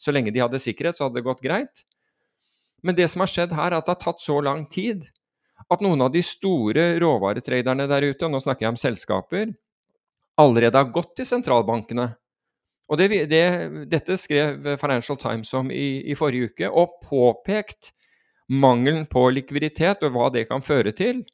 så 0.00 0.14
lenge 0.14 0.34
de 0.34 0.42
hadde 0.42 0.62
sikkerhet, 0.62 0.98
så 0.98 1.06
hadde 1.06 1.20
det 1.20 1.28
gått 1.28 1.44
greit. 1.44 1.84
Men 2.82 2.96
det 2.98 3.08
som 3.10 3.24
har 3.24 3.30
skjedd 3.30 3.54
her, 3.56 3.72
er 3.72 3.80
at 3.80 3.86
det 3.88 3.96
har 3.96 4.02
tatt 4.02 4.22
så 4.22 4.38
lang 4.44 4.66
tid 4.70 5.08
at 5.68 5.82
noen 5.84 6.04
av 6.04 6.12
de 6.14 6.22
store 6.24 6.94
råvaretraderne 7.02 7.88
der 7.90 8.06
ute, 8.08 8.24
og 8.24 8.32
nå 8.32 8.40
snakker 8.40 8.66
jeg 8.66 8.74
om 8.74 8.80
selskaper, 8.80 9.52
allerede 10.38 10.78
har 10.78 10.92
gått 10.94 11.16
til 11.18 11.28
sentralbankene. 11.28 12.08
Og 12.88 13.00
det, 13.00 13.08
det, 13.28 13.42
dette 13.90 14.16
skrev 14.16 14.76
Financial 14.80 15.18
Times 15.20 15.50
om 15.58 15.72
i, 15.74 16.08
i 16.08 16.16
forrige 16.16 16.52
uke, 16.52 16.70
og 16.70 17.00
påpekt 17.04 17.92
mangelen 18.48 19.04
på 19.10 19.26
likviditet 19.34 20.06
og 20.06 20.14
hva 20.14 20.30
det 20.32 20.46
kan 20.48 20.64
føre 20.64 20.94
til. 20.96 21.26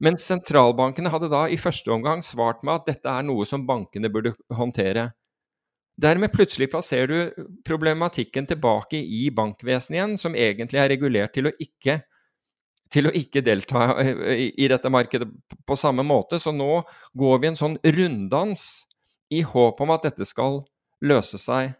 Men 0.00 0.18
sentralbankene 0.20 1.12
hadde 1.12 1.30
da 1.32 1.46
i 1.48 1.60
første 1.60 1.92
omgang 1.92 2.24
svart 2.24 2.64
med 2.64 2.80
at 2.80 2.90
dette 2.92 3.12
er 3.12 3.24
noe 3.24 3.46
som 3.48 3.66
bankene 3.68 4.10
burde 4.12 4.34
håndtere. 4.56 5.10
Dermed 6.00 6.32
plutselig 6.32 6.70
plasserer 6.72 7.10
du 7.10 7.48
problematikken 7.66 8.46
tilbake 8.48 9.00
i 9.00 9.26
bankvesenet 9.36 9.96
igjen, 9.96 10.14
som 10.20 10.36
egentlig 10.38 10.80
er 10.80 10.88
regulert 10.92 11.34
til 11.36 11.50
å 11.50 11.52
ikke, 11.60 11.98
til 12.92 13.10
å 13.10 13.12
ikke 13.16 13.42
delta 13.44 13.90
i, 14.00 14.48
i 14.64 14.68
dette 14.70 14.92
markedet 14.92 15.28
på 15.68 15.76
samme 15.76 16.04
måte. 16.06 16.40
Så 16.40 16.54
nå 16.56 16.80
går 17.18 17.42
vi 17.42 17.50
en 17.50 17.60
sånn 17.60 17.76
runddans 17.84 18.86
i 19.30 19.42
håp 19.46 19.82
om 19.84 19.92
at 19.94 20.08
dette 20.08 20.26
skal 20.28 20.62
løse 21.04 21.40
seg. 21.40 21.74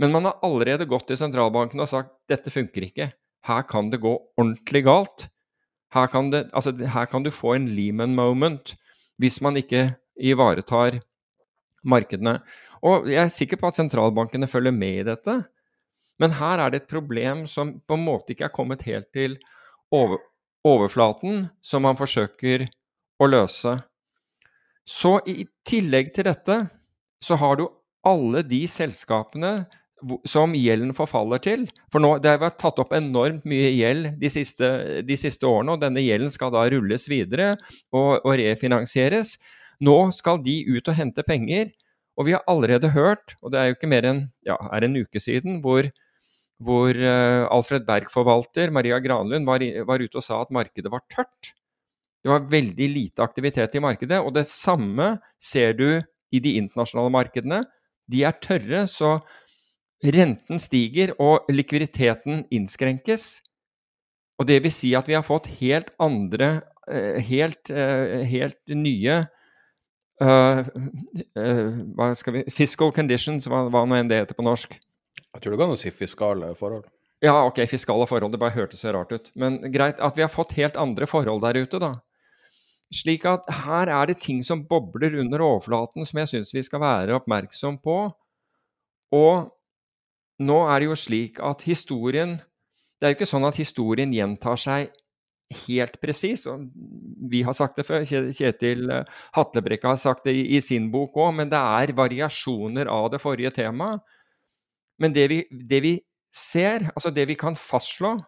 Men 0.00 0.12
man 0.14 0.28
har 0.28 0.38
allerede 0.44 0.88
gått 0.88 1.08
til 1.10 1.18
sentralbanken 1.20 1.82
og 1.82 1.90
sagt 1.90 2.14
dette 2.30 2.52
funker 2.52 2.86
ikke. 2.86 3.10
Her 3.48 3.64
kan 3.68 3.88
det 3.92 4.02
gå 4.04 4.14
ordentlig 4.36 4.84
galt. 4.86 5.28
Her 5.94 6.06
kan, 6.12 6.30
det, 6.32 6.46
altså, 6.56 6.72
her 6.76 7.08
kan 7.10 7.24
du 7.24 7.32
få 7.34 7.56
en 7.56 7.70
Lehman 7.74 8.14
moment 8.14 8.76
hvis 9.20 9.40
man 9.44 9.58
ikke 9.60 9.90
ivaretar 10.16 11.00
markedene. 11.84 12.38
Og 12.86 13.08
jeg 13.10 13.20
er 13.22 13.32
sikker 13.32 13.60
på 13.60 13.68
at 13.68 13.78
sentralbankene 13.78 14.48
følger 14.48 14.74
med 14.74 15.02
i 15.02 15.06
dette. 15.10 15.36
Men 16.20 16.36
her 16.36 16.60
er 16.60 16.72
det 16.72 16.82
et 16.82 16.92
problem 16.92 17.46
som 17.48 17.78
på 17.88 17.96
en 17.96 18.04
måte 18.04 18.34
ikke 18.34 18.48
er 18.48 18.54
kommet 18.54 18.84
helt 18.88 19.08
til 19.16 19.38
over, 19.92 20.20
overflaten, 20.66 21.48
som 21.64 21.84
man 21.86 21.98
forsøker 21.98 22.68
å 23.20 23.28
løse. 23.28 23.78
Så 24.88 25.18
i 25.28 25.44
tillegg 25.68 26.12
til 26.16 26.28
dette 26.28 26.62
så 27.24 27.36
har 27.40 27.60
du 27.60 27.68
alle 28.06 28.42
de 28.48 28.62
selskapene 28.68 29.52
som 30.28 30.54
gjelden 30.56 30.92
forfaller 30.96 31.42
til. 31.44 31.66
For 31.92 32.02
nå, 32.02 32.14
det 32.22 32.32
har 32.32 32.42
vært 32.42 32.58
tatt 32.62 32.80
opp 32.80 32.94
enormt 32.96 33.44
mye 33.48 33.72
gjeld 33.74 34.14
de 34.20 34.30
siste, 34.32 34.68
de 35.04 35.16
siste 35.20 35.46
årene, 35.46 35.76
og 35.76 35.82
denne 35.82 36.02
gjelden 36.04 36.32
skal 36.32 36.52
da 36.54 36.64
rulles 36.72 37.04
videre 37.10 37.52
og, 37.92 38.20
og, 38.24 38.32
refinansieres. 38.40 39.36
Nå 39.84 39.98
skal 40.16 40.40
de 40.44 40.56
ut 40.68 40.88
og 40.88 40.96
hente 40.96 41.24
penger, 41.26 41.70
og 42.20 42.28
vi 42.28 42.34
har 42.36 42.44
allerede 42.50 42.92
hørt, 42.92 43.34
og 43.40 43.52
det 43.52 43.60
er 43.60 43.70
jo 43.70 43.78
ikke 43.78 43.88
mer 43.88 44.06
enn 44.10 44.20
ja, 44.44 44.58
en 44.76 44.98
uke 45.00 45.22
siden, 45.22 45.62
hvor, 45.64 45.88
hvor 46.60 46.92
uh, 46.92 47.48
Alfred 47.48 47.86
Berg-forvalter 47.88 48.72
Maria 48.76 48.98
Granlund 49.00 49.48
var, 49.48 49.64
var 49.88 50.04
ute 50.04 50.20
og 50.20 50.26
sa 50.26 50.42
at 50.44 50.52
markedet 50.52 50.92
var 50.92 51.06
tørt. 51.08 51.54
Det 52.20 52.28
var 52.28 52.44
veldig 52.52 52.88
lite 52.92 53.24
aktivitet 53.24 53.78
i 53.78 53.80
markedet, 53.80 54.20
og 54.20 54.34
det 54.36 54.44
samme 54.50 55.14
ser 55.40 55.72
du 55.78 55.88
i 56.30 56.42
de 56.44 56.58
internasjonale 56.60 57.12
markedene. 57.14 57.62
De 58.10 58.26
er 58.28 58.36
tørre, 58.44 58.84
så 58.90 59.16
Renten 60.00 60.60
stiger, 60.60 61.12
og 61.20 61.48
likviditeten 61.52 62.46
innskrenkes. 62.52 63.42
Og 64.40 64.46
det 64.48 64.62
vil 64.64 64.72
si 64.72 64.94
at 64.96 65.08
vi 65.08 65.16
har 65.16 65.24
fått 65.24 65.50
helt 65.58 65.90
andre, 66.00 66.62
eh, 66.88 67.20
helt, 67.20 67.68
eh, 67.68 68.24
helt 68.24 68.60
nye 68.68 69.26
uh, 70.22 70.62
hva 71.96 72.12
skal 72.18 72.38
vi, 72.38 72.44
Fiscal 72.54 72.92
conditions, 72.94 73.48
hva, 73.50 73.66
hva 73.72 73.84
nå 73.88 73.98
enn 73.98 74.10
det 74.10 74.22
heter 74.22 74.38
på 74.38 74.46
norsk. 74.46 74.76
Jeg 75.30 75.42
tror 75.42 75.54
det 75.54 75.60
går 75.60 75.68
an 75.68 75.76
å 75.76 75.80
si 75.80 75.92
fiskale 75.94 76.52
forhold. 76.58 76.88
Ja, 77.20 77.34
ok, 77.44 77.62
fiskale 77.68 78.06
forhold. 78.08 78.32
Det 78.32 78.40
bare 78.40 78.56
hørtes 78.56 78.80
så 78.82 78.94
rart 78.96 79.12
ut. 79.12 79.28
Men 79.38 79.60
greit 79.72 80.00
at 80.00 80.16
vi 80.16 80.24
har 80.24 80.32
fått 80.32 80.56
helt 80.56 80.78
andre 80.80 81.08
forhold 81.10 81.44
der 81.44 81.60
ute, 81.60 81.80
da. 81.82 81.98
Slik 82.90 83.26
at 83.28 83.46
her 83.66 83.90
er 83.92 84.10
det 84.10 84.18
ting 84.24 84.40
som 84.42 84.64
bobler 84.66 85.14
under 85.20 85.44
overflaten 85.44 86.06
som 86.06 86.22
jeg 86.22 86.30
syns 86.32 86.54
vi 86.56 86.64
skal 86.66 86.82
være 86.82 87.18
oppmerksom 87.20 87.78
på. 87.84 87.98
Og 89.14 89.50
nå 90.42 90.58
er 90.72 90.80
det 90.80 90.88
jo 90.88 90.96
slik 90.98 91.40
at 91.44 91.66
historien 91.68 92.38
Det 93.00 93.06
er 93.06 93.12
jo 93.12 93.16
ikke 93.16 93.28
sånn 93.30 93.46
at 93.48 93.56
historien 93.56 94.10
gjentar 94.12 94.58
seg 94.60 94.90
helt 95.66 95.96
presis. 96.02 96.46
Vi 97.30 97.42
har 97.46 97.56
sagt 97.56 97.78
det 97.78 97.86
før, 97.88 98.04
Kjetil 98.06 98.90
eh, 98.92 99.20
Hatlebrekka 99.36 99.92
har 99.92 100.00
sagt 100.00 100.28
det 100.28 100.34
i, 100.38 100.60
sin 100.64 100.90
bok 100.92 101.18
òg, 101.18 101.34
men 101.40 101.50
det 101.50 101.58
er 101.58 101.94
variasjoner 101.96 102.90
av 102.90 103.10
det 103.14 103.22
forrige 103.22 103.52
temaet. 103.58 104.04
Men 105.00 105.14
det 105.16 105.26
vi, 105.32 105.40
det 105.50 105.80
vi 105.82 105.94
ser, 106.34 106.90
altså 106.94 107.12
det 107.14 107.26
vi 107.30 107.38
kan 107.38 107.56
fastslå, 107.58 108.18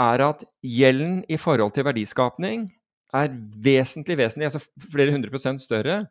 er 0.00 0.24
at 0.26 0.42
gjelden 0.64 1.20
i 1.30 1.38
forhold 1.38 1.74
til 1.74 1.86
verdiskapning 1.86 2.66
er 3.14 3.30
vesentlig, 3.62 4.16
vesentlig, 4.18 4.48
altså 4.48 4.90
flere 4.90 5.14
hundre 5.14 5.30
prosent 5.30 5.62
større 5.62 6.04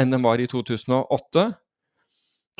enn 0.00 0.12
den 0.12 0.24
var 0.24 0.40
i 0.40 0.48
2008. 0.50 1.46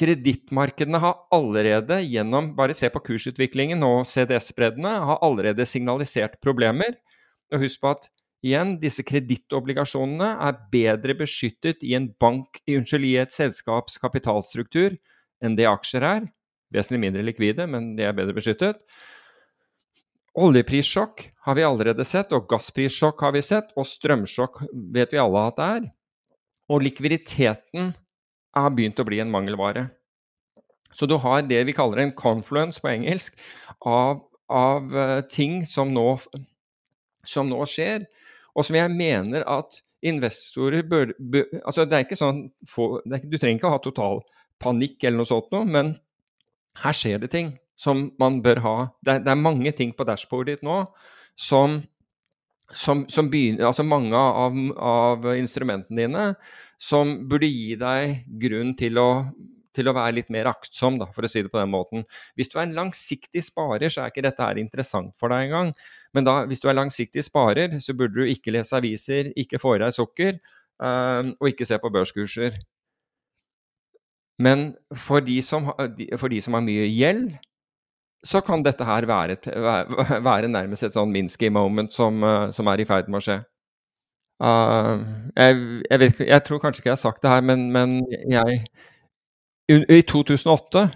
Kredittmarkedene 0.01 1.01
har 1.03 1.19
allerede 1.35 1.99
gjennom 2.07 2.55
Bare 2.57 2.75
se 2.77 2.89
på 2.93 3.03
kursutviklingen 3.05 3.85
og 3.85 4.07
CDS-breddene, 4.09 4.95
har 5.05 5.21
allerede 5.25 5.67
signalisert 5.69 6.39
problemer. 6.41 6.97
Og 7.53 7.67
husk 7.67 7.83
på 7.83 7.93
at 7.93 8.09
igjen, 8.47 8.79
disse 8.81 9.05
kredittobligasjonene 9.05 10.31
er 10.47 10.59
bedre 10.73 11.19
beskyttet 11.19 11.85
i 11.85 11.93
en 11.99 12.09
bank, 12.21 12.63
unnskyld, 12.65 13.05
i 13.05 13.17
et 13.21 13.35
selskaps 13.35 14.01
kapitalstruktur 14.01 14.97
enn 15.45 15.57
det 15.59 15.69
aksjer 15.69 16.07
er. 16.07 16.29
Vesentlig 16.73 17.03
mindre 17.05 17.25
likvide, 17.27 17.67
men 17.69 17.95
de 17.99 18.07
er 18.07 18.17
bedre 18.17 18.37
beskyttet. 18.37 18.81
Oljeprissjokk 20.41 21.27
har 21.45 21.57
vi 21.59 21.67
allerede 21.67 22.07
sett, 22.07 22.33
og 22.33 22.47
gassprissjokk 22.49 23.25
har 23.27 23.35
vi 23.35 23.43
sett, 23.45 23.73
og 23.77 23.89
strømsjokk 23.89 24.63
vet 24.95 25.13
vi 25.13 25.21
alle 25.21 25.49
at 25.51 25.59
det 25.59 25.71
er. 25.81 25.89
Og 26.71 26.85
likviditeten 26.87 27.91
har 28.57 28.75
begynt 28.75 29.01
å 29.01 29.07
bli 29.07 29.21
en 29.23 29.31
mangelvare. 29.33 29.89
Så 30.95 31.07
du 31.07 31.17
har 31.23 31.45
det 31.47 31.63
vi 31.69 31.75
kaller 31.77 32.03
en 32.03 32.15
confluence 32.17 32.83
på 32.83 32.91
engelsk 32.91 33.37
av, 33.87 34.25
av 34.51 34.97
uh, 34.97 35.21
ting 35.31 35.63
som 35.69 35.93
nå, 35.95 36.07
som 37.27 37.51
nå, 37.51 37.61
skjer, 37.71 38.09
og 38.55 38.67
som 38.67 38.79
jeg 38.79 38.91
mener 38.93 39.47
at 39.47 39.79
investorer 40.03 40.83
bør, 40.89 41.13
bør 41.19 41.47
altså 41.61 41.85
det 41.87 41.99
er 41.99 42.07
ikke 42.07 42.19
sånn, 42.19 42.47
for, 42.69 43.03
er, 43.05 43.23
Du 43.23 43.37
trenger 43.37 43.61
ikke 43.61 43.69
å 43.69 43.77
ha 43.77 43.83
total 43.85 44.23
panikk 44.61 45.05
eller 45.05 45.21
noe 45.21 45.29
sånt 45.29 45.53
noe, 45.55 45.69
men 45.69 45.95
her 46.83 46.97
skjer 46.97 47.21
det 47.23 47.31
ting 47.33 47.55
som 47.79 48.09
man 48.21 48.41
bør 48.45 48.61
ha. 48.65 48.77
Det 49.05 49.21
det 49.25 49.33
er 49.33 49.41
mange 49.41 49.73
ting 49.77 49.93
på 49.97 50.07
dashbordet 50.09 50.59
ditt 50.59 50.67
nå 50.67 50.83
som, 51.41 51.81
som, 52.77 53.05
som 53.11 53.29
begynner 53.31 53.67
Altså 53.69 53.85
mange 53.87 54.17
av, 54.17 54.57
av 54.77 55.31
instrumentene 55.37 56.05
dine 56.05 56.27
som 56.81 57.13
burde 57.29 57.49
gi 57.51 57.75
deg 57.77 58.23
grunn 58.41 58.73
til 58.79 58.97
å, 59.01 59.09
til 59.77 59.91
å 59.91 59.95
være 59.97 60.15
litt 60.17 60.31
mer 60.33 60.49
aktsom, 60.49 60.97
da, 61.03 61.11
for 61.13 61.27
å 61.27 61.29
si 61.31 61.43
det 61.45 61.51
på 61.53 61.61
den 61.61 61.69
måten. 61.75 62.07
Hvis 62.39 62.49
du 62.49 62.57
er 62.57 62.65
en 62.65 62.77
langsiktig 62.79 63.43
sparer, 63.45 63.93
så 63.93 64.07
er 64.07 64.15
ikke 64.15 64.25
dette 64.25 64.47
her 64.47 64.57
interessant 64.63 65.13
for 65.21 65.29
deg 65.29 65.51
engang. 65.51 65.75
Men 66.17 66.25
da, 66.25 66.39
hvis 66.49 66.65
du 66.65 66.71
er 66.71 66.79
langsiktig 66.79 67.27
sparer, 67.27 67.77
så 67.85 67.93
burde 67.99 68.17
du 68.17 68.33
ikke 68.33 68.55
lese 68.57 68.79
aviser, 68.81 69.29
ikke 69.37 69.61
få 69.61 69.77
i 69.77 69.83
deg 69.85 69.93
sukker, 69.93 70.41
øh, 70.81 71.35
og 71.37 71.51
ikke 71.53 71.69
se 71.69 71.79
på 71.83 71.93
børskurser. 71.93 72.57
Men 74.41 74.71
for 74.97 75.21
de, 75.21 75.37
som, 75.45 75.69
for 76.17 76.33
de 76.33 76.41
som 76.41 76.57
har 76.57 76.65
mye 76.65 76.89
gjeld, 76.89 77.35
så 78.27 78.43
kan 78.45 78.65
dette 78.65 78.85
her 78.85 79.07
være, 79.09 79.39
et, 79.39 79.49
være 80.25 80.51
nærmest 80.53 80.85
et 80.85 80.97
sånn 80.97 81.13
Minsky 81.15 81.49
moment 81.53 81.93
som, 81.93 82.23
øh, 82.25 82.51
som 82.53 82.69
er 82.69 82.83
i 82.83 82.89
ferd 82.89 83.09
med 83.09 83.21
å 83.21 83.25
skje. 83.25 83.41
Uh, 84.41 85.03
jeg, 85.37 85.57
jeg, 85.91 86.01
vet, 86.01 86.21
jeg, 86.25 86.43
tror 86.47 86.61
kanskje 86.63 86.81
ikke 86.81 86.89
jeg 86.89 86.97
har 86.97 87.03
sagt 87.03 87.23
det 87.25 87.33
her, 87.33 87.43
men, 87.45 87.67
men 87.75 87.99
jeg 88.09 88.63
I 89.69 90.01
2008 90.09 90.87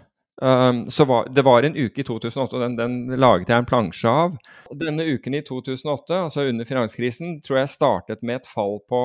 Um, 0.42 0.90
så 0.90 1.04
var, 1.04 1.28
Det 1.30 1.42
var 1.42 1.62
en 1.62 1.76
uke 1.76 2.00
i 2.00 2.04
2008, 2.04 2.56
og 2.56 2.62
den, 2.62 2.76
den, 2.76 3.20
laget 3.20 3.48
jeg 3.48 3.62
en 3.62 3.68
plansje 3.68 4.10
av. 4.10 4.32
Denne 4.74 5.06
uken 5.06 5.36
i 5.38 5.44
2008, 5.46 6.16
altså 6.26 6.48
under 6.50 6.66
finanskrisen, 6.66 7.36
tror 7.44 7.60
jeg 7.60 7.70
startet 7.70 8.22
med 8.26 8.40
et 8.40 8.48
fall 8.50 8.80
på 8.90 9.04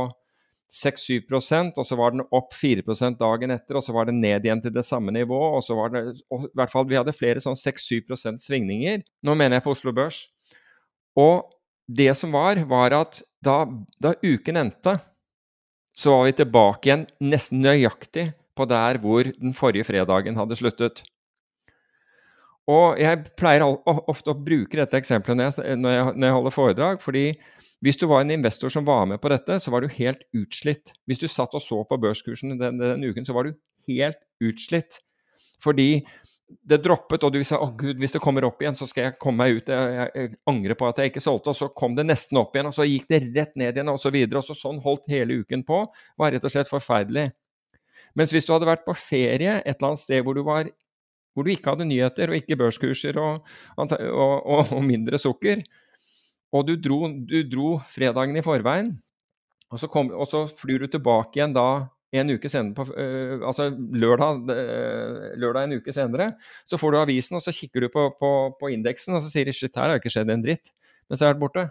6-7 0.70 1.34
og 1.34 1.86
så 1.86 1.98
var 1.98 2.14
den 2.14 2.22
opp 2.30 2.54
4% 2.54 3.18
dagen 3.18 3.52
etter, 3.56 3.78
og 3.80 3.84
så 3.84 3.94
var 3.96 4.06
den 4.06 4.20
ned 4.22 4.46
igjen 4.46 4.62
til 4.62 4.74
det 4.74 4.86
samme 4.86 5.12
nivået. 5.12 5.56
Og 5.58 5.64
så 5.66 5.78
var 5.78 5.90
det, 5.94 6.04
og 6.30 6.46
i 6.46 6.52
hvert 6.54 6.72
fall 6.72 6.86
Vi 6.90 6.98
hadde 7.00 7.16
flere 7.16 7.42
sånn 7.42 7.58
6-7% 7.58 8.38
svingninger. 8.38 9.02
Nå 9.26 9.36
mener 9.36 9.58
jeg 9.58 9.66
på 9.66 9.74
Oslo 9.74 9.94
Børs. 9.98 10.28
Og 11.18 11.50
det 11.90 12.14
som 12.18 12.36
var, 12.36 12.62
var 12.70 12.94
at 12.94 13.22
da, 13.42 13.64
da 13.98 14.14
uken 14.22 14.62
endte, 14.62 15.00
så 15.98 16.14
var 16.14 16.28
vi 16.30 16.38
tilbake 16.38 16.88
igjen 16.88 17.08
nesten 17.20 17.64
nøyaktig 17.66 18.30
på 18.56 18.68
der 18.70 19.00
hvor 19.02 19.26
den 19.26 19.56
forrige 19.58 19.88
fredagen 19.90 20.38
hadde 20.38 20.58
sluttet. 20.60 21.02
Og 22.70 23.00
jeg 23.02 23.24
pleier 23.40 23.66
ofte 23.66 24.34
å 24.34 24.38
bruke 24.38 24.78
dette 24.78 25.00
eksempelet 25.00 25.58
når 25.80 25.96
jeg, 25.96 26.14
når 26.14 26.28
jeg 26.28 26.36
holder 26.38 26.54
foredrag, 26.54 27.02
fordi 27.02 27.26
hvis 27.82 27.98
du 27.98 28.06
var 28.12 28.22
en 28.22 28.34
investor 28.36 28.72
som 28.74 28.86
var 28.86 29.08
med 29.10 29.22
på 29.24 29.32
dette, 29.32 29.58
så 29.64 29.72
var 29.74 29.82
du 29.82 29.94
helt 29.96 30.26
utslitt. 30.36 30.92
Hvis 31.08 31.22
du 31.22 31.30
satt 31.32 31.56
og 31.56 31.64
så 31.64 31.82
på 31.88 31.98
børskursen 32.02 32.58
den, 32.60 32.82
den 32.82 33.06
uken, 33.08 33.26
så 33.26 33.34
var 33.36 33.48
du 33.48 33.56
helt 33.88 34.20
utslitt. 34.44 35.00
Fordi 35.64 36.04
det 36.50 36.82
droppet, 36.84 37.24
og 37.24 37.34
du 37.34 37.40
sa 37.46 37.60
å 37.62 37.70
gud, 37.78 38.00
hvis 38.02 38.16
det 38.16 38.22
kommer 38.24 38.46
opp 38.48 38.62
igjen, 38.62 38.78
så 38.78 38.88
skal 38.90 39.08
jeg 39.08 39.18
komme 39.22 39.46
meg 39.46 39.60
ut. 39.60 39.72
Jeg, 39.72 40.10
jeg, 40.10 40.32
angrer 40.50 40.78
på 40.78 40.90
at 40.90 41.00
jeg 41.00 41.14
ikke 41.14 41.24
solgte. 41.24 41.54
Og 41.54 41.60
så 41.60 41.70
kom 41.78 41.96
det 41.98 42.08
nesten 42.10 42.42
opp 42.42 42.56
igjen, 42.56 42.72
og 42.72 42.76
så 42.76 42.88
gikk 42.88 43.08
det 43.12 43.22
rett 43.28 43.56
ned 43.60 43.78
igjen, 43.78 43.94
og 43.94 44.02
så 44.02 44.12
videre. 44.14 44.42
Og 44.42 44.50
så 44.50 44.58
sånn 44.58 44.82
holdt 44.84 45.10
hele 45.14 45.40
uken 45.44 45.64
på. 45.68 45.84
Var 46.20 46.36
rett 46.36 46.50
og 46.50 46.54
slett 46.54 46.72
forferdelig. 46.72 47.30
Mens 48.18 48.34
hvis 48.34 48.48
du 48.48 48.54
hadde 48.56 48.70
vært 48.70 48.86
på 48.88 48.96
ferie 48.98 49.60
et 49.60 49.76
eller 49.76 49.92
annet 49.92 50.02
sted 50.02 50.24
hvor 50.26 50.38
du, 50.38 50.42
var, 50.48 50.68
hvor 51.34 51.46
du 51.46 51.52
ikke 51.54 51.72
hadde 51.72 51.88
nyheter, 51.90 52.32
og 52.32 52.40
ikke 52.40 52.58
børskurser 52.60 53.20
og, 53.22 53.46
og, 53.78 53.94
og, 54.00 54.74
og 54.76 54.84
mindre 54.86 55.20
sukker, 55.22 55.64
og 56.52 56.66
du 56.68 56.76
dro, 56.82 57.06
du 57.30 57.40
dro, 57.50 57.78
fredagen 57.94 58.40
i 58.40 58.46
forveien, 58.46 58.92
og 59.70 59.82
så, 59.82 59.90
kom, 59.92 60.10
og 60.10 60.28
så, 60.30 60.46
flyr 60.58 60.86
du 60.86 60.90
tilbake 60.90 61.38
igjen 61.38 61.54
da 61.54 61.68
en 62.18 62.34
uke 62.34 62.50
senere, 62.50 62.74
på, 62.74 62.88
øh, 62.98 63.44
altså 63.46 63.68
lørdag, 63.70 64.50
øh, 64.50 65.36
lørdag, 65.38 65.68
en 65.68 65.78
uke 65.78 65.94
senere, 65.94 66.32
så 66.66 66.80
får 66.82 66.92
du 66.92 66.98
avisen, 67.04 67.38
og 67.38 67.44
så 67.46 67.54
kikker 67.54 67.86
du 67.86 67.90
på, 67.94 68.08
på, 68.18 68.32
på 68.60 68.72
indeksen, 68.74 69.14
og 69.14 69.22
så 69.22 69.30
sier 69.30 69.46
de 69.46 69.54
shit, 69.54 69.76
her 69.78 69.94
har 69.94 70.02
ikke 70.02 70.10
skjedd 70.14 70.34
en 70.34 70.46
dritt. 70.46 70.74
Men 71.10 71.22
så 71.22 71.28
er 71.28 71.38
det 71.38 71.44
borte. 71.44 71.68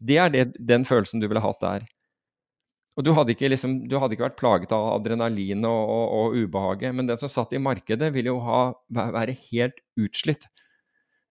Det 0.00 0.20
er 0.20 0.28
det, 0.32 0.44
den 0.68 0.84
følelsen 0.88 1.20
du 1.20 1.28
ville 1.28 1.40
hatt 1.44 1.64
der. 1.64 1.88
Og 2.98 3.06
du 3.06 3.12
hadde, 3.14 3.36
ikke, 3.36 3.48
liksom, 3.52 3.76
du 3.88 3.94
hadde 4.02 4.16
ikke 4.16 4.26
vært 4.26 4.40
plaget 4.40 4.72
av 4.74 4.88
adrenalin 4.96 5.62
og, 5.64 5.92
og, 5.94 6.06
og, 6.16 6.38
ubehaget, 6.42 6.94
men 6.94 7.06
den 7.08 7.20
som 7.20 7.30
satt 7.30 7.54
i 7.54 7.62
markedet, 7.62 8.10
ville 8.12 8.32
jo 8.32 8.40
ha, 8.42 8.62
være 8.90 9.36
helt 9.52 9.78
utslitt 10.00 10.48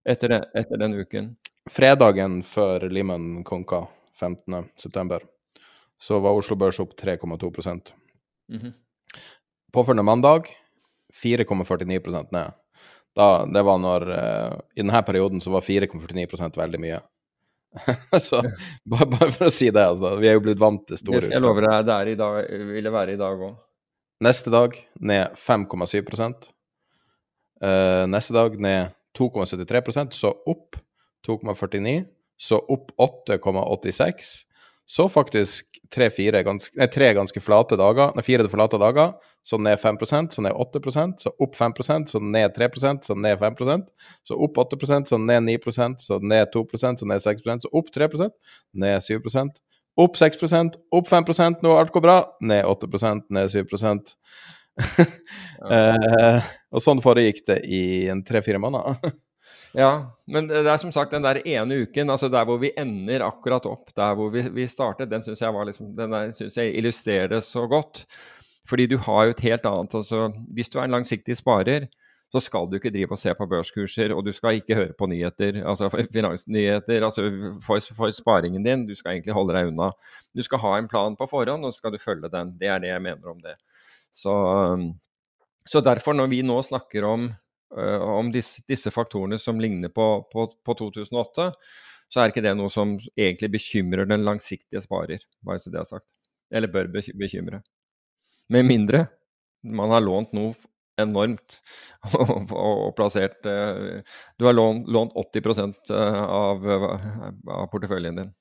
etter, 0.08 0.32
det, 0.32 0.40
etter 0.58 0.80
den 0.80 0.96
uken 0.96 1.34
fredagen 1.70 2.42
før 2.44 2.90
Limen 2.90 3.44
konka, 3.44 3.86
15.9., 4.20 5.20
så 6.00 6.20
var 6.24 6.38
Oslo 6.38 6.56
Børs 6.56 6.80
opp 6.80 6.96
3,2 6.96 7.92
mm 8.48 8.60
-hmm. 8.60 8.74
Påfølgende 9.72 10.04
mandag 10.04 10.48
4,49% 11.24 12.28
ned. 12.32 12.52
Da, 13.16 13.46
det 13.46 13.62
var 13.62 13.78
når 13.78 14.02
uh, 14.10 14.60
I 14.76 14.82
denne 14.82 15.04
perioden 15.04 15.42
så 15.42 15.52
var 15.52 15.62
4,49% 15.62 16.58
veldig 16.58 16.80
mye. 16.80 17.00
så 18.28 18.42
bare, 18.84 19.06
bare, 19.06 19.32
for 19.36 19.50
å 19.50 19.54
si 19.54 19.70
det, 19.70 19.84
altså. 19.84 20.16
Vi 20.20 20.30
er 20.30 20.38
jo 20.38 20.44
blitt 20.46 20.62
vant 20.62 20.82
til 20.90 21.00
store 21.00 21.30
Jeg 21.30 21.44
lover 21.44 21.68
deg, 21.68 21.88
det 21.88 21.96
er 21.96 22.14
i 22.14 22.20
dag, 22.20 22.38
ville 22.74 22.94
være 22.94 23.16
i 23.16 23.20
dag 23.20 23.44
òg. 23.50 23.58
Neste 24.26 24.52
dag 24.52 24.76
ned 25.00 25.36
5,7 25.40 26.02
uh, 26.20 28.06
Neste 28.12 28.36
dag 28.36 28.58
ned 28.60 28.96
2,73% 29.16 30.18
så 30.18 30.34
opp 30.50 30.80
2,49. 31.28 32.04
Så 32.40 32.60
opp 32.72 32.92
8,86. 33.00 34.28
Så 34.90 35.06
faktisk 35.14 35.68
tre, 35.94 36.10
ganske, 36.44 36.74
nei, 36.78 36.88
tre 36.90 37.12
ganske 37.14 37.42
flate 37.42 37.78
dager, 37.78 38.16
nei, 38.18 38.24
fire 38.26 38.48
flate 38.50 38.80
dager, 38.82 39.14
så 39.46 39.60
ned 39.62 39.80
5% 39.80 40.34
så 40.34 40.42
ned 40.42 40.54
8% 40.54 41.24
så 41.24 41.32
opp 41.40 41.56
5% 41.56 42.12
så 42.12 42.20
ned 42.20 42.56
3% 42.58 43.06
så 43.06 43.16
ned 43.16 43.40
5% 43.40 43.86
så 44.28 44.38
opp 44.38 44.58
8% 44.58 45.14
så 45.14 45.18
ned 45.22 45.46
9% 45.46 46.04
så 46.04 46.20
ned 46.20 46.52
2% 46.56 47.02
så 47.04 47.10
ned 47.10 47.22
6% 47.24 47.66
så 47.66 47.72
opp 47.74 47.94
3% 47.96 48.34
ned 48.74 49.06
7% 49.06 49.62
opp 50.00 50.20
6% 50.20 50.78
opp 50.92 51.10
5% 51.10 51.64
nå 51.66 51.78
alt 51.78 51.94
går 51.94 52.06
bra, 52.06 52.20
ned 52.42 52.66
8% 52.66 53.30
ned 53.30 53.54
7% 53.54 54.14
eh, 55.76 56.46
Og 56.72 56.84
sånn 56.84 57.02
foregikk 57.04 57.42
det 57.50 57.58
i 57.68 57.82
en 58.12 58.22
tre-fire 58.24 58.62
måneder. 58.62 59.00
Ja, 59.78 59.92
men 60.26 60.48
det 60.50 60.64
er 60.66 60.82
som 60.82 60.92
sagt 60.94 61.14
den 61.14 61.26
der 61.26 61.42
ene 61.46 61.84
uken, 61.84 62.10
altså 62.10 62.30
der 62.32 62.46
hvor 62.50 62.58
vi 62.62 62.72
ender 62.78 63.28
akkurat 63.28 63.68
opp 63.70 63.92
der 63.98 64.16
hvor 64.18 64.32
vi, 64.34 64.42
vi 64.56 64.66
startet, 64.68 65.12
den 65.12 65.22
syns 65.26 65.44
jeg, 65.44 65.66
liksom, 65.70 65.92
jeg 66.58 66.74
illustrerer 66.80 67.44
så 67.46 67.68
godt. 67.70 68.06
Fordi 68.70 68.86
du 68.90 68.98
har 69.02 69.26
jo 69.26 69.34
et 69.34 69.46
helt 69.48 69.66
annet 69.66 69.96
altså, 69.98 70.28
Hvis 70.54 70.70
du 70.70 70.78
er 70.78 70.86
en 70.86 70.94
langsiktig 70.94 71.38
sparer, 71.40 71.88
så 72.30 72.42
skal 72.44 72.68
du 72.70 72.76
ikke 72.78 72.92
drive 72.94 73.16
og 73.16 73.18
se 73.18 73.34
på 73.34 73.48
børskurser, 73.50 74.14
og 74.14 74.22
du 74.26 74.32
skal 74.36 74.60
ikke 74.60 74.78
høre 74.78 74.94
på 74.98 75.08
nyheter, 75.10 75.64
altså 75.66 75.90
finansnyheter 76.14 77.06
altså 77.06 77.26
for, 77.66 77.82
for, 77.98 78.14
sparingen 78.14 78.66
din. 78.66 78.86
Du 78.86 78.94
skal 78.98 79.16
egentlig 79.16 79.34
holde 79.34 79.56
deg 79.58 79.72
unna. 79.72 79.90
Du 80.38 80.44
skal 80.46 80.62
ha 80.62 80.76
en 80.78 80.90
plan 80.92 81.18
på 81.18 81.26
forhånd, 81.30 81.66
og 81.66 81.74
så 81.74 81.82
skal 81.82 81.96
du 81.96 82.02
følge 82.02 82.30
den. 82.30 82.54
Det 82.62 82.70
er 82.70 82.82
det 82.84 82.92
jeg 82.94 83.02
mener 83.02 83.34
om 83.34 83.42
det. 83.42 83.56
Så, 84.14 84.34
så 85.66 85.82
derfor, 85.82 86.14
når 86.14 86.30
vi 86.30 86.44
nå 86.46 86.62
snakker 86.66 87.08
om 87.10 87.32
om 87.70 88.32
disse, 88.34 88.64
disse, 88.68 88.92
faktorene 88.92 89.38
som 89.38 89.60
ligner 89.62 89.92
på, 89.94 90.06
på, 90.32 90.48
på, 90.66 90.76
2008, 90.80 91.52
så 92.10 92.22
er 92.22 92.32
ikke 92.32 92.42
det 92.42 92.56
noe 92.58 92.72
som 92.74 92.96
egentlig 93.14 93.52
bekymrer 93.54 94.10
den 94.10 94.26
langsiktige 94.26 94.82
sparer, 94.82 95.22
bare 95.46 95.62
så 95.62 95.74
det 95.74 95.84
er 95.84 95.90
sagt. 95.92 96.08
Eller 96.50 96.72
bør 96.74 96.90
bekymre. 96.90 97.62
Med 98.50 98.66
mindre 98.66 99.06
man 99.62 99.92
har 99.94 100.02
lånt 100.02 100.32
noe 100.34 100.56
enormt 101.00 101.60
og, 102.18 102.52
og 102.56 102.92
plassert 102.98 103.46
uh, 103.48 104.00
Du 104.40 104.48
har 104.48 104.56
lånt, 104.56 104.88
lånt 104.92 105.16
80 105.16 105.74
eh, 105.94 106.20
av, 106.24 106.66
av 106.66 107.68
porteføljen 107.72 108.20
din. 108.20 108.32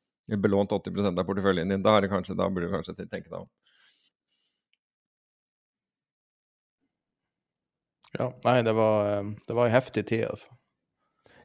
Belånt 0.42 0.72
80% 0.74 1.18
av 1.18 1.24
porteføljen 1.24 1.70
din. 1.72 1.84
Da, 1.84 2.00
kanskje, 2.10 2.36
da 2.38 2.48
burde 2.52 2.68
du 2.68 2.74
kanskje 2.74 2.96
tenke 3.00 3.28
deg 3.28 3.38
om. 3.40 3.48
Ja, 8.16 8.30
nei, 8.46 8.60
det 8.64 8.72
var, 8.78 9.10
eh, 9.12 9.32
det 9.46 9.56
var 9.56 9.68
en 9.68 9.74
heftig 9.74 10.06
tid, 10.08 10.24
altså. 10.30 10.54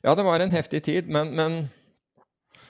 Ja, 0.03 0.15
det 0.19 0.25
var 0.27 0.43
en 0.43 0.51
heftig 0.51 0.83
tid, 0.83 1.09
men, 1.11 1.31
men 1.35 1.61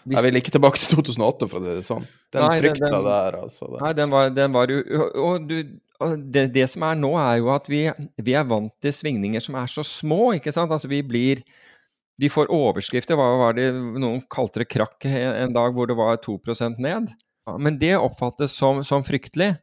hvis... 0.04 0.18
Jeg 0.18 0.26
vil 0.26 0.40
ikke 0.42 0.52
tilbake 0.52 0.82
til 0.82 0.98
2008, 0.98 1.48
for 1.48 1.62
å 1.62 1.64
si 1.64 1.74
det 1.78 1.86
sånn. 1.88 2.06
Den 2.34 2.44
nei, 2.44 2.60
frykta 2.60 2.90
den, 2.92 3.06
der, 3.08 3.38
altså. 3.40 3.70
Den. 3.70 3.80
Nei, 3.80 3.92
den 3.98 4.14
var, 4.14 4.32
den 4.36 4.56
var 4.56 4.74
jo 4.74 5.08
Og, 5.24 5.46
du, 5.48 5.58
det, 6.34 6.48
det, 6.56 6.66
som 6.72 6.84
er 6.90 6.98
nå, 7.00 7.14
er 7.22 7.38
jo 7.40 7.52
at 7.54 7.70
vi, 7.72 7.86
vi, 8.20 8.36
er 8.36 8.48
vant 8.50 8.74
til 8.84 8.96
svingninger 8.96 9.44
som 9.44 9.56
er 9.60 9.72
så 9.72 9.86
små, 9.88 10.34
ikke 10.38 10.52
sant. 10.52 10.74
Altså, 10.76 10.92
vi 10.92 11.00
blir 11.08 11.44
Vi 12.20 12.30
får 12.30 12.52
overskrifter. 12.54 13.18
Hva 13.18 13.30
var 13.40 13.56
det 13.58 13.72
noen 13.74 14.22
kalte 14.32 14.62
det 14.62 14.70
krakk 14.70 15.08
en 15.08 15.56
dag 15.56 15.74
hvor 15.74 15.88
det 15.90 15.98
var 15.98 16.20
2% 16.22 16.84
ned? 16.84 17.14
Men 17.60 17.80
det 17.80 17.96
oppfattes 17.98 18.54
som, 18.56 18.84
som 18.86 19.04
fryktelig. 19.04 19.56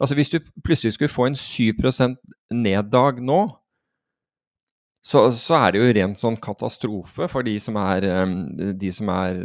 Altså 0.00 0.16
Hvis 0.16 0.32
du 0.32 0.38
plutselig 0.64 0.94
skulle 0.96 1.12
få 1.12 1.28
en 1.28 1.36
7 1.36 1.76
ned-dag 2.50 3.20
nå, 3.20 3.42
så, 5.02 5.30
så, 5.32 5.56
er 5.56 5.72
det 5.72 5.80
jo 5.80 5.92
rent 5.96 6.20
sånn 6.20 6.36
katastrofe 6.44 7.28
for 7.32 7.46
de 7.46 7.54
som 7.62 7.78
er, 7.80 8.04
de 8.76 8.90
som 8.92 9.08
er 9.14 9.38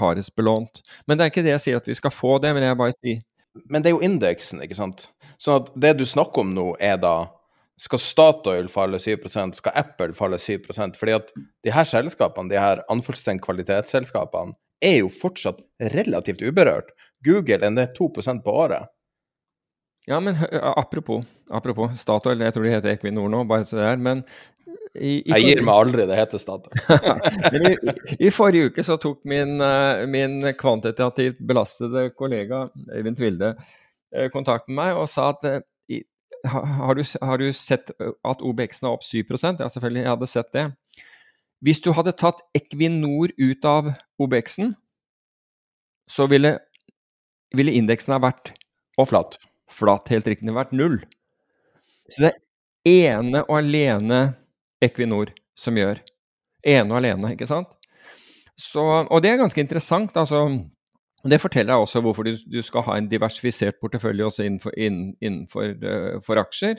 hardest 0.00 0.32
belånt. 0.38 0.80
Men 1.06 1.18
det 1.18 1.26
er 1.26 1.32
ikke 1.32 1.44
det 1.44 1.56
jeg 1.56 1.64
sier 1.64 1.82
at 1.82 1.90
vi 1.90 1.96
skal 1.98 2.14
få, 2.14 2.38
det 2.40 2.54
vil 2.56 2.64
jeg 2.64 2.78
bare 2.80 2.96
si. 2.96 3.18
Men 3.68 3.82
det 3.82 3.90
er 3.90 3.96
jo 3.96 4.06
indeksen, 4.06 4.62
ikke 4.64 4.78
sant. 4.78 5.08
Så 5.40 5.60
det 5.76 5.98
du 5.98 6.06
snakker 6.08 6.44
om 6.44 6.54
nå, 6.56 6.70
er 6.80 6.96
da 7.02 7.28
skal 7.78 8.00
Statoil 8.02 8.68
falle 8.72 8.98
7% 8.98 9.58
skal 9.60 9.76
Apple 9.78 10.14
falle 10.18 10.38
7 10.38 10.66
Fordi 10.98 11.14
at 11.14 11.30
de 11.64 11.72
her 11.72 11.86
selskapene, 11.86 12.50
de 12.50 12.58
her 12.58 12.82
anførselstegn 12.90 13.38
kvalitetsselskapene, 13.44 14.56
er 14.82 15.00
jo 15.00 15.10
fortsatt 15.10 15.60
relativt 15.94 16.42
uberørt. 16.42 16.90
Google 17.24 17.64
er 17.64 17.70
ned 17.70 17.94
2 17.96 18.08
på 18.44 18.50
året. 18.50 18.86
Ja, 20.08 20.20
men 20.24 20.38
apropos, 20.60 21.26
apropos 21.52 21.92
Statoil, 22.00 22.40
jeg 22.40 22.54
tror 22.54 22.64
de 22.64 22.70
heter 22.72 22.94
Equinor 22.94 23.28
nå, 23.32 23.42
bare 23.48 23.66
så 23.68 23.76
det 23.76 23.88
er, 23.90 23.98
men 24.00 24.22
i, 24.96 25.18
i 25.20 25.34
jeg 25.34 25.44
gir 25.44 25.60
meg 25.66 25.82
aldri, 25.82 26.06
det 26.08 26.16
heter 26.16 26.40
Statoil. 26.40 26.72
I, 27.58 27.74
I, 28.16 28.30
forrige 28.32 28.70
uke 28.70 28.84
så 28.86 28.96
tok 29.00 29.20
min, 29.28 29.60
min 30.08 30.40
kvantitativt 30.56 31.42
belastede 31.44 32.08
kollega 32.16 32.66
Eivind 32.96 33.20
Tvilde 33.20 33.52
kontakt 34.32 34.70
med 34.70 34.78
meg 34.80 34.96
og 34.96 35.10
sa 35.12 35.28
at 35.34 35.44
har 36.48 36.94
du, 36.94 37.02
har 37.22 37.38
du 37.38 37.52
sett 37.52 37.90
at 37.98 38.42
OBX-en 38.44 38.88
er 38.88 38.94
opp 38.94 39.04
7% 39.04 39.60
Ja, 39.60 39.68
selvfølgelig, 39.68 40.02
jeg 40.04 40.12
hadde 40.12 40.30
sett 40.30 40.52
det. 40.54 40.64
Hvis 41.64 41.82
du 41.82 41.90
hadde 41.96 42.14
tatt 42.14 42.44
Equinor 42.56 43.32
ut 43.34 43.66
av 43.66 43.90
OBX-en, 44.22 44.72
så 46.08 46.28
ville, 46.30 46.54
ville 47.52 47.74
indeksen 47.76 48.14
ha 48.14 48.22
vært 48.22 48.54
og 48.98 49.10
Flat 49.10 49.38
flatt 49.72 50.10
helt 50.12 50.28
riktig 50.30 50.54
vært 50.54 50.74
null. 50.76 50.98
Så 52.08 52.24
det 52.24 52.30
er 52.32 53.18
ene 53.18 53.44
og 53.46 53.58
alene 53.60 54.20
Equinor 54.84 55.32
som 55.58 55.76
gjør. 55.76 56.00
Ene 56.66 56.92
og 56.92 57.00
alene, 57.00 57.34
ikke 57.34 57.48
sant? 57.48 57.70
Så, 58.58 58.82
og 58.82 59.22
det 59.22 59.32
er 59.32 59.40
ganske 59.42 59.62
interessant. 59.62 60.16
altså 60.16 60.46
det 61.26 61.40
forteller 61.42 61.74
deg 61.74 61.82
også 61.82 62.00
hvorfor 62.02 62.26
du, 62.26 62.34
du, 62.46 62.60
skal 62.62 62.84
ha 62.86 62.96
en 62.98 63.08
diversifisert 63.10 63.80
portefølje 63.82 64.26
også 64.28 64.44
innenfor, 64.46 64.74
innenfor 64.78 65.72
uh, 65.82 66.18
for 66.24 66.40
aksjer. 66.40 66.78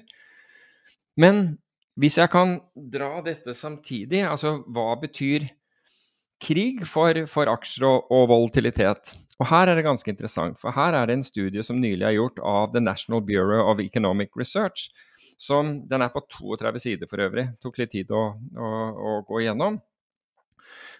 Men 1.19 1.59
hvis 1.99 2.17
jeg 2.17 2.31
kan 2.31 2.59
dra 2.73 3.19
dette 3.25 3.53
samtidig, 3.53 4.23
altså 4.23 4.61
hva 4.71 4.93
betyr 5.01 5.49
krig 6.43 6.85
for, 6.87 7.25
for 7.31 7.51
aksjer 7.51 7.87
og, 7.87 8.07
og, 8.13 8.29
volatilitet? 8.31 9.13
Og 9.39 9.47
her 9.47 9.71
er 9.71 9.79
det 9.79 9.85
ganske 9.87 10.11
interessant, 10.11 10.57
for 10.59 10.75
her 10.75 10.95
er 10.97 11.07
det 11.07 11.15
en 11.15 11.23
studie 11.23 11.63
som 11.63 11.79
nylig 11.79 12.03
er 12.03 12.17
gjort 12.17 12.41
av 12.43 12.73
The 12.73 12.81
National 12.83 13.23
Bureau 13.23 13.69
of 13.71 13.79
Economic 13.83 14.35
Research. 14.39 14.89
Som, 15.39 15.77
den 15.87 16.03
er 16.03 16.11
på 16.11 16.25
32 16.27 16.81
sider 16.83 17.07
for 17.07 17.23
øvrig, 17.23 17.45
tok 17.63 17.79
litt 17.79 17.93
tid 17.93 18.11
å, 18.11 18.25
å, 18.35 18.71
å 18.91 19.13
gå 19.27 19.45
igjennom. 19.45 19.79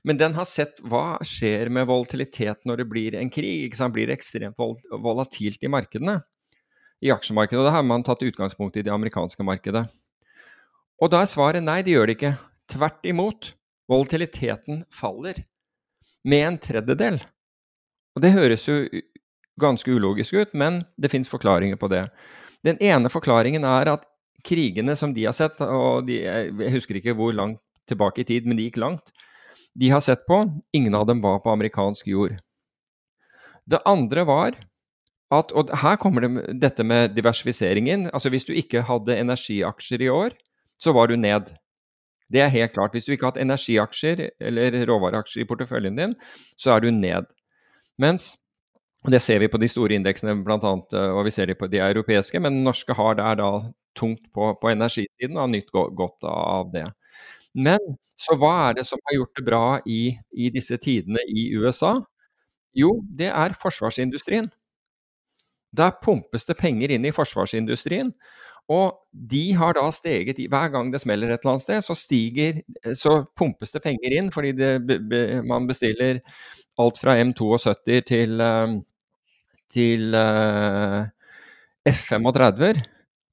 Men 0.07 0.19
den 0.19 0.35
har 0.37 0.47
sett 0.47 0.79
hva 0.87 1.19
skjer 1.27 1.71
med 1.73 1.89
volatilitet 1.89 2.63
når 2.67 2.81
det 2.81 2.87
blir 2.91 3.17
en 3.19 3.31
krig. 3.33 3.75
Blir 3.91 4.07
det 4.07 4.19
ekstremt 4.19 4.59
vol 4.59 4.77
volatilt 5.03 5.63
i 5.63 5.71
markedene? 5.71 6.21
I 7.03 7.11
aksjemarkedet. 7.11 7.59
Og 7.59 7.67
da 7.67 7.75
har 7.75 7.85
man 7.87 8.03
tatt 8.07 8.23
utgangspunkt 8.23 8.79
i 8.79 8.83
det 8.85 8.93
amerikanske 8.95 9.43
markedet. 9.43 9.85
Og 10.99 11.11
da 11.11 11.23
er 11.23 11.31
svaret 11.31 11.63
nei, 11.63 11.81
det 11.83 11.95
gjør 11.95 12.09
det 12.09 12.17
ikke. 12.17 12.33
Tvert 12.71 13.07
imot. 13.07 13.53
Volatiliteten 13.89 14.83
faller 14.93 15.43
med 16.23 16.45
en 16.47 16.59
tredjedel. 16.61 17.19
Og 18.15 18.23
det 18.23 18.35
høres 18.35 18.67
jo 18.67 18.83
ganske 19.59 19.91
ulogisk 19.91 20.37
ut, 20.37 20.53
men 20.53 20.83
det 20.97 21.11
fins 21.11 21.29
forklaringer 21.31 21.79
på 21.79 21.89
det. 21.91 22.05
Den 22.65 22.79
ene 22.83 23.11
forklaringen 23.11 23.65
er 23.67 23.93
at 23.95 24.05
krigene 24.45 24.95
som 24.95 25.13
de 25.15 25.25
har 25.27 25.35
sett, 25.35 25.59
og 25.63 26.05
de, 26.07 26.21
jeg 26.23 26.73
husker 26.75 26.99
ikke 26.99 27.15
hvor 27.17 27.33
langt 27.35 27.61
tilbake 27.89 28.23
i 28.23 28.27
tid, 28.27 28.47
men 28.47 28.59
de 28.59 28.67
gikk 28.67 28.79
langt, 28.79 29.13
de 29.79 29.89
har 29.91 30.03
sett 30.03 30.25
på, 30.27 30.43
ingen 30.75 30.95
av 30.95 31.07
dem 31.09 31.21
var 31.23 31.41
på 31.43 31.51
amerikansk 31.51 32.07
jord. 32.11 32.37
Det 33.69 33.81
andre 33.87 34.25
var 34.27 34.57
at, 35.33 35.51
og 35.53 35.69
her 35.83 35.97
kommer 36.01 36.25
det, 36.25 36.59
dette 36.61 36.83
med 36.85 37.13
diversifiseringen, 37.17 38.07
altså 38.13 38.31
Hvis 38.33 38.47
du 38.47 38.53
ikke 38.57 38.81
hadde 38.87 39.17
energiaksjer 39.17 40.01
i 40.01 40.09
år, 40.09 40.33
så 40.81 40.93
var 40.95 41.07
du 41.07 41.15
ned. 41.15 41.53
Det 42.29 42.41
er 42.43 42.51
helt 42.53 42.73
klart. 42.75 42.93
Hvis 42.93 43.07
du 43.07 43.13
ikke 43.13 43.25
har 43.25 43.33
hatt 43.33 43.41
energiaksjer 43.41 44.27
eller 44.39 44.77
råvareaksjer 44.89 45.43
i 45.43 45.47
porteføljen 45.49 45.97
din, 45.97 46.13
så 46.57 46.75
er 46.75 46.85
du 46.85 46.91
ned. 46.93 47.29
Mens 47.97 48.35
Det 49.07 49.21
ser 49.23 49.39
vi 49.39 49.47
på 49.47 49.55
de 49.57 49.67
store 49.71 49.95
indeksene, 49.95 50.33
blant 50.43 50.63
annet, 50.67 50.91
eh, 50.91 51.11
og 51.15 51.23
vi 51.23 51.31
ser 51.31 51.45
det 51.47 51.55
på 51.55 51.69
de 51.71 51.79
europeiske, 51.79 52.35
men 52.43 52.65
norske 52.65 52.91
har 52.91 53.13
der 53.15 53.37
da 53.39 53.51
tungt 53.95 54.25
på, 54.35 54.49
på 54.59 54.69
energisiden 54.73 55.37
og 55.37 55.45
har 55.45 55.47
nytt 55.53 55.71
godt 55.71 56.25
av 56.27 56.73
det. 56.73 56.83
Men 57.55 57.79
så 58.19 58.35
hva 58.35 58.51
er 58.67 58.77
det 58.77 58.85
som 58.89 58.99
har 59.07 59.15
gjort 59.15 59.39
det 59.39 59.45
bra 59.47 59.63
i, 59.87 60.17
i 60.35 60.49
disse 60.51 60.77
tidene 60.77 61.23
i 61.31 61.47
USA? 61.55 61.95
Jo, 62.75 62.99
det 63.07 63.31
er 63.31 63.55
forsvarsindustrien. 63.55 64.51
Der 65.71 65.95
pumpes 66.03 66.45
det 66.49 66.57
penger 66.59 66.91
inn 66.91 67.05
i 67.05 67.13
forsvarsindustrien. 67.13 68.11
Og 68.69 68.99
de 69.11 69.45
har 69.57 69.73
da 69.73 69.87
steget 69.93 70.37
Hver 70.37 70.69
gang 70.73 70.91
det 70.93 71.01
smeller 71.01 71.33
et 71.33 71.41
eller 71.41 71.55
annet 71.55 71.65
sted, 71.65 71.81
så 71.81 71.95
stiger 71.97 72.61
Så 72.93 73.23
pumpes 73.37 73.73
det 73.73 73.81
penger 73.85 74.17
inn 74.19 74.29
fordi 74.33 74.53
det, 74.53 74.73
man 75.47 75.67
bestiller 75.69 76.21
alt 76.79 77.01
fra 77.01 77.17
M72 77.19 77.73
til, 78.07 78.39
eh, 78.39 78.75
til 79.67 80.15
uh, 80.15 81.01
F-35-er. 81.89 82.79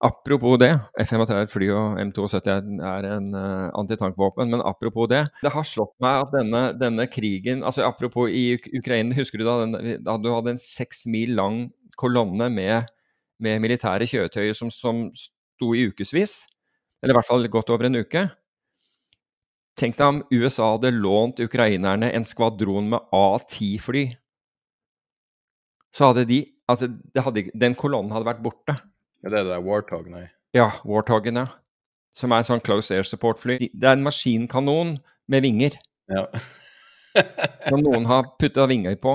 Apropos 0.02 0.58
det, 0.58 0.72
F-35 1.04 1.52
fly 1.52 1.68
og 1.70 2.00
M72 2.02 2.40
er 2.82 3.06
en 3.12 3.28
uh, 3.38 3.70
antitankvåpen, 3.78 4.50
men 4.50 4.64
apropos 4.66 5.06
det 5.08 5.22
Det 5.44 5.52
har 5.54 5.68
slått 5.68 5.94
meg 6.02 6.24
at 6.24 6.34
denne, 6.34 6.64
denne 6.76 7.06
krigen 7.06 7.62
altså 7.62 7.86
Apropos 7.86 8.28
i 8.28 8.58
Ukraina, 8.76 9.14
husker 9.14 9.38
du 9.38 9.46
da, 9.46 9.56
den, 9.62 10.02
da 10.04 10.18
du 10.18 10.32
hadde 10.34 10.56
en 10.56 10.60
seks 10.60 11.06
mil 11.06 11.36
lang 11.38 11.68
kolonne 11.96 12.50
med 12.52 12.90
med 13.42 13.62
militære 13.64 14.08
kjøretøyer 14.08 14.56
som, 14.56 14.70
som 14.72 15.06
sto 15.16 15.72
i 15.76 15.86
ukevis, 15.90 16.42
eller 17.02 17.14
i 17.14 17.16
hvert 17.18 17.28
fall 17.28 17.48
godt 17.52 17.72
over 17.74 17.88
en 17.88 18.00
uke. 18.00 18.26
Tenk 19.76 19.98
deg 19.98 20.06
om 20.08 20.22
USA 20.32 20.70
hadde 20.72 20.94
lånt 20.96 21.42
ukrainerne 21.44 22.08
en 22.16 22.24
skvadron 22.24 22.88
med 22.94 23.10
A10-fly. 23.12 24.06
Så 25.92 26.12
hadde 26.12 26.28
de 26.28 26.44
Altså, 26.66 26.88
hadde, 27.22 27.44
den 27.54 27.76
kolonnen 27.78 28.10
hadde 28.10 28.26
vært 28.26 28.42
borte. 28.42 28.74
Ja, 29.22 29.30
det 29.30 29.38
er 29.38 29.44
det 29.46 29.52
der 29.52 29.62
Warthog, 29.62 30.08
nei? 30.10 30.24
Ja, 30.56 30.72
Warthogen, 30.82 31.38
ja. 31.38 31.46
Som 32.16 32.32
er 32.32 32.42
en 32.42 32.48
sånn 32.48 32.62
close 32.64 32.94
air 32.94 33.06
support-fly. 33.06 33.58
Det 33.70 33.86
er 33.86 33.94
en 33.94 34.02
maskinkanon 34.02 34.96
med 35.30 35.44
vinger. 35.44 35.76
Ja. 36.10 36.24
som 37.68 37.82
noen 37.84 38.08
har 38.10 38.32
putta 38.40 38.66
vinger 38.70 38.96
på. 38.98 39.14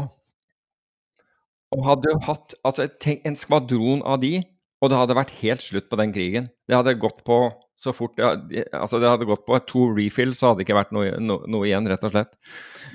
Og 1.72 1.84
hadde 1.88 2.16
hatt 2.28 2.56
altså, 2.68 2.88
en 3.12 3.38
skvadron 3.40 4.02
av 4.04 4.20
de, 4.24 4.42
og 4.82 4.92
det 4.92 4.98
hadde 5.00 5.18
vært 5.18 5.36
helt 5.40 5.64
slutt 5.64 5.88
på 5.92 6.00
den 6.00 6.14
krigen. 6.16 6.50
Det 6.68 6.76
hadde 6.76 6.98
gått 7.00 7.22
på 7.28 7.46
så 7.82 7.94
fort 7.98 8.20
altså 8.22 9.00
det 9.02 9.10
hadde 9.10 9.26
gått 9.26 9.48
på 9.48 9.58
to 9.66 9.88
refills, 9.96 10.38
så 10.38 10.52
hadde 10.52 10.62
det 10.62 10.68
ikke 10.68 10.78
vært 10.78 10.94
noe, 10.94 11.16
no, 11.18 11.40
noe, 11.50 11.66
igjen, 11.66 11.88
rett 11.90 12.04
og 12.06 12.14
slett. 12.14 12.36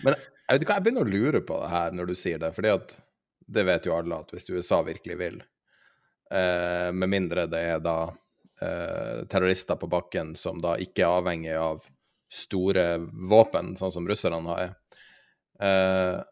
Men 0.04 0.14
jeg, 0.14 0.52
vet 0.52 0.62
ikke, 0.62 0.76
jeg 0.76 0.84
begynner 0.86 1.08
å 1.08 1.14
lure 1.14 1.42
på 1.46 1.58
det 1.62 1.72
her 1.72 1.96
når 1.96 2.10
du 2.10 2.14
sier 2.18 2.42
det, 2.42 2.52
fordi 2.54 2.70
at 2.74 2.94
det 3.56 3.64
vet 3.66 3.88
jo 3.88 3.96
alle 3.96 4.20
at 4.22 4.30
hvis 4.34 4.46
USA 4.52 4.78
virkelig 4.86 5.18
vil, 5.18 5.40
eh, 6.30 6.92
med 6.94 7.10
mindre 7.10 7.48
det 7.50 7.64
er 7.72 7.82
da 7.82 7.96
eh, 8.62 9.26
terrorister 9.30 9.78
på 9.80 9.90
bakken 9.90 10.34
som 10.38 10.62
da 10.62 10.76
ikke 10.82 11.02
er 11.02 11.18
avhengig 11.18 11.58
av 11.58 11.82
store 12.30 12.86
våpen, 13.30 13.74
sånn 13.78 13.94
som 13.94 14.06
russerne 14.06 14.42
har, 14.52 14.74
eh, 15.62 16.22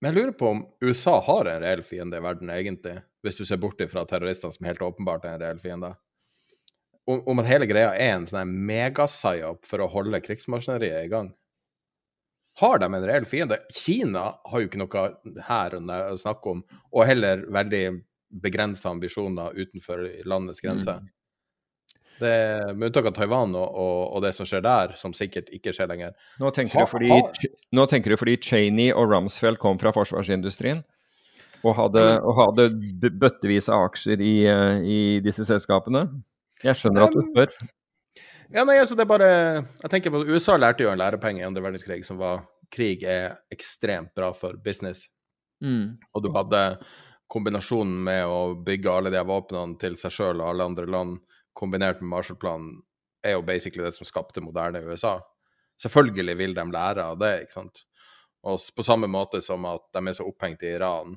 men 0.00 0.10
jeg 0.10 0.16
lurer 0.18 0.34
på 0.36 0.48
om 0.52 0.64
USA 0.84 1.16
har 1.24 1.48
en 1.48 1.62
reell 1.62 1.82
fiende 1.86 2.18
i 2.18 2.24
verden, 2.24 2.50
egentlig, 2.52 2.98
hvis 3.24 3.38
du 3.40 3.46
ser 3.48 3.60
bort 3.62 3.80
fra 3.90 4.04
terroristene 4.08 4.52
som 4.52 4.68
helt 4.68 4.84
åpenbart 4.84 5.24
er 5.24 5.36
en 5.36 5.42
reell 5.44 5.62
fiende. 5.62 5.94
Om, 7.06 7.22
om 7.30 7.40
at 7.40 7.48
hele 7.48 7.68
greia 7.70 7.94
er 7.94 8.16
en 8.16 8.26
sånn 8.28 8.52
megasyop 8.66 9.66
for 9.66 9.82
å 9.82 9.90
holde 9.92 10.20
krigsmaskineriet 10.24 11.06
i 11.06 11.12
gang. 11.12 11.30
Har 12.60 12.80
de 12.80 12.88
en 12.88 13.04
reell 13.04 13.26
fiende? 13.28 13.58
Kina 13.72 14.30
har 14.48 14.62
jo 14.62 14.68
ikke 14.68 14.80
noe 14.80 15.06
her 15.48 15.76
å 15.76 16.16
snakke 16.20 16.54
om, 16.54 16.62
og 16.92 17.08
heller 17.08 17.44
veldig 17.52 17.84
begrensa 18.42 18.90
ambisjoner 18.90 19.56
utenfor 19.56 20.02
landets 20.28 20.64
grenser. 20.64 21.02
Mm. 21.02 21.12
Det, 22.20 22.32
med 22.72 22.88
unntak 22.88 23.10
av 23.10 23.16
Taiwan 23.16 23.52
og, 23.58 23.66
og, 23.66 23.98
og, 24.16 24.20
det 24.24 24.32
som 24.36 24.48
skjer 24.48 24.62
der, 24.64 24.94
som 24.96 25.12
sikkert 25.16 25.50
ikke 25.52 25.74
skjer 25.76 25.90
lenger. 25.90 26.14
Nå 26.40 26.48
tenker, 26.56 26.80
ha, 26.80 26.86
du 26.86 26.92
fordi, 26.94 27.50
nå 27.76 27.86
tenker, 27.90 28.14
du 28.14 28.20
fordi, 28.20 28.38
Cheney 28.40 28.88
og 28.88 29.10
Rumsfeld 29.12 29.60
kom 29.60 29.80
fra 29.82 29.92
forsvarsindustrien 29.92 30.80
og 31.66 31.76
hadde, 31.76 32.04
og 32.22 32.38
hadde 32.40 32.68
bøttevis 33.20 33.68
av 33.72 33.88
aksjer 33.90 34.22
i, 34.22 34.34
eh, 34.48 34.80
i, 34.80 35.00
disse 35.24 35.44
selskapene? 35.48 36.06
Jeg 36.64 36.78
skjønner 36.80 37.06
at 37.06 37.16
du 37.16 37.22
spør. 37.26 37.52
Ja, 38.54 38.62
nei, 38.62 38.78
altså 38.78 38.94
det 38.94 39.02
er 39.02 39.10
bare 39.10 39.30
Jeg 39.82 39.90
tenker 39.90 40.12
på 40.14 40.20
USA 40.28 40.54
lærte 40.54 40.84
jo 40.84 40.92
en 40.92 41.00
lærepenge 41.00 41.42
i 41.42 41.46
andre 41.46 41.64
verdenskrig 41.64 42.04
som 42.06 42.20
var 42.20 42.44
krig 42.72 43.02
er 43.06 43.34
ekstremt 43.52 44.14
bra 44.16 44.30
for 44.34 44.56
business. 44.62 45.06
Mm. 45.64 45.98
Og 46.14 46.24
du 46.24 46.30
hadde 46.34 46.62
kombinasjonen 47.32 47.96
med 48.06 48.26
å 48.30 48.54
bygge 48.66 48.92
alle 48.92 49.12
de 49.14 49.22
våpnene 49.26 49.78
til 49.82 49.96
seg 49.98 50.14
sjøl 50.14 50.40
og 50.40 50.50
alle 50.50 50.68
andre 50.70 50.86
land 50.90 51.18
kombinert 51.56 52.02
med 52.02 52.12
Marshall-planen, 52.12 52.80
er 53.26 53.36
jo 53.36 53.44
basically 53.46 53.84
det 53.84 53.94
som 53.96 54.06
skapte 54.06 54.42
moderne 54.44 54.84
USA. 54.86 55.18
Selvfølgelig 55.82 56.36
vil 56.38 56.54
de 56.56 56.64
lære 56.72 57.04
av 57.04 57.18
det, 57.20 57.32
ikke 57.44 57.56
sant. 57.58 57.82
Og 58.46 58.60
på 58.76 58.84
samme 58.86 59.08
måte 59.10 59.40
som 59.42 59.64
at 59.68 59.88
de 59.96 60.02
er 60.06 60.16
så 60.16 60.26
opphengt 60.28 60.62
i 60.64 60.74
Iran. 60.76 61.16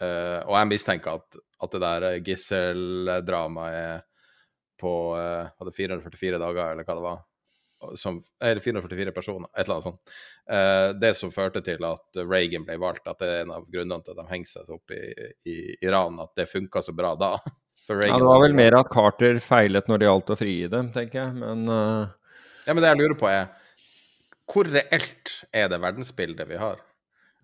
Uh, 0.00 0.40
og 0.46 0.54
jeg 0.56 0.68
mistenker 0.70 1.18
at, 1.18 1.40
at 1.60 1.74
det 1.74 1.80
der 1.82 2.06
gisseldramaet 2.24 4.06
på 4.80 4.92
uh, 5.12 5.50
hadde 5.58 5.74
444 5.76 6.40
dager, 6.40 6.70
eller 6.72 6.86
hva 6.86 6.96
det 6.96 7.04
var. 7.04 7.18
Som, 7.96 8.20
eller 8.44 8.60
444 8.60 9.12
personer, 9.16 9.48
et 9.52 9.64
eller 9.64 9.78
annet 9.78 9.88
sånt. 9.88 10.14
Uh, 10.48 10.88
det 11.00 11.12
som 11.18 11.32
førte 11.34 11.62
til 11.64 11.84
at 11.88 12.20
Reagan 12.22 12.64
ble 12.68 12.78
valgt, 12.80 13.08
at 13.08 13.20
det 13.20 13.28
er 13.28 13.44
en 13.44 13.54
av 13.58 13.66
grunnene 13.68 14.00
til 14.04 14.14
at 14.14 14.22
de 14.22 14.32
henger 14.32 14.52
seg 14.54 14.72
opp 14.76 14.94
i, 14.96 15.02
i 15.48 15.56
Iran, 15.84 16.20
at 16.22 16.32
det 16.38 16.48
funka 16.48 16.84
så 16.84 16.96
bra 16.96 17.12
da. 17.20 17.34
ja, 17.90 18.18
det 18.18 18.26
var 18.26 18.42
vel 18.44 18.54
mer 18.56 18.76
at 18.78 18.90
Carter 18.92 19.40
feilet 19.42 19.88
når 19.90 20.00
det 20.00 20.06
gjaldt 20.08 20.32
å 20.32 20.36
frigi 20.38 20.68
dem, 20.72 20.90
tenker 20.94 21.24
jeg, 21.24 21.32
men 21.40 21.64
uh... 21.70 22.10
Ja, 22.66 22.74
men 22.74 22.84
det 22.84 22.92
jeg 22.92 23.00
lurer 23.00 23.16
på 23.18 23.26
er 23.30 23.48
Hvor 24.50 24.68
reelt 24.68 25.32
er 25.50 25.70
det 25.72 25.80
verdensbildet 25.82 26.48
vi 26.50 26.60
har, 26.60 26.78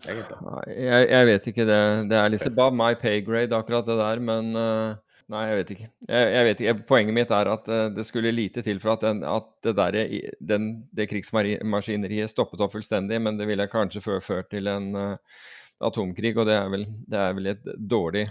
egentlig? 0.05 0.39
Jeg, 0.77 1.09
jeg 1.11 1.29
vet 1.31 1.51
ikke 1.51 1.67
det. 1.67 1.81
Det 2.13 2.21
er 2.21 2.31
litt 2.35 2.47
above 2.51 2.77
my 2.77 2.93
pay 3.01 3.25
grade, 3.27 3.57
akkurat 3.57 3.89
det 3.89 3.99
der, 4.03 4.23
men 4.31 4.55
uh... 4.59 4.95
Nei, 5.27 5.43
jeg 5.51 5.59
vet 5.59 5.71
ikke. 5.75 5.87
Jeg, 6.07 6.27
jeg 6.31 6.47
vet 6.47 6.61
ikke. 6.63 6.75
Poenget 6.87 7.15
mitt 7.17 7.33
er 7.35 7.49
at 7.51 7.69
uh, 7.73 7.89
det 7.91 8.05
skulle 8.07 8.31
lite 8.31 8.63
til 8.63 8.79
for 8.79 8.95
at, 8.95 9.03
den, 9.03 9.25
at 9.27 9.49
det, 9.67 9.73
der, 9.75 9.97
den, 10.39 10.69
det 10.95 11.09
krigsmaskineriet 11.11 12.31
stoppet 12.31 12.63
opp 12.63 12.77
fullstendig, 12.77 13.19
men 13.25 13.41
det 13.41 13.49
ville 13.51 13.67
kanskje 13.73 14.05
ført 14.23 14.53
til 14.55 14.71
en 14.71 14.93
uh, 14.95 15.41
atomkrig, 15.83 16.37
og 16.39 16.47
det 16.47 16.55
er 16.61 16.71
vel, 16.71 16.87
det 17.11 17.19
er 17.19 17.35
vel 17.35 17.51
et 17.57 17.73
dårlig 17.75 18.29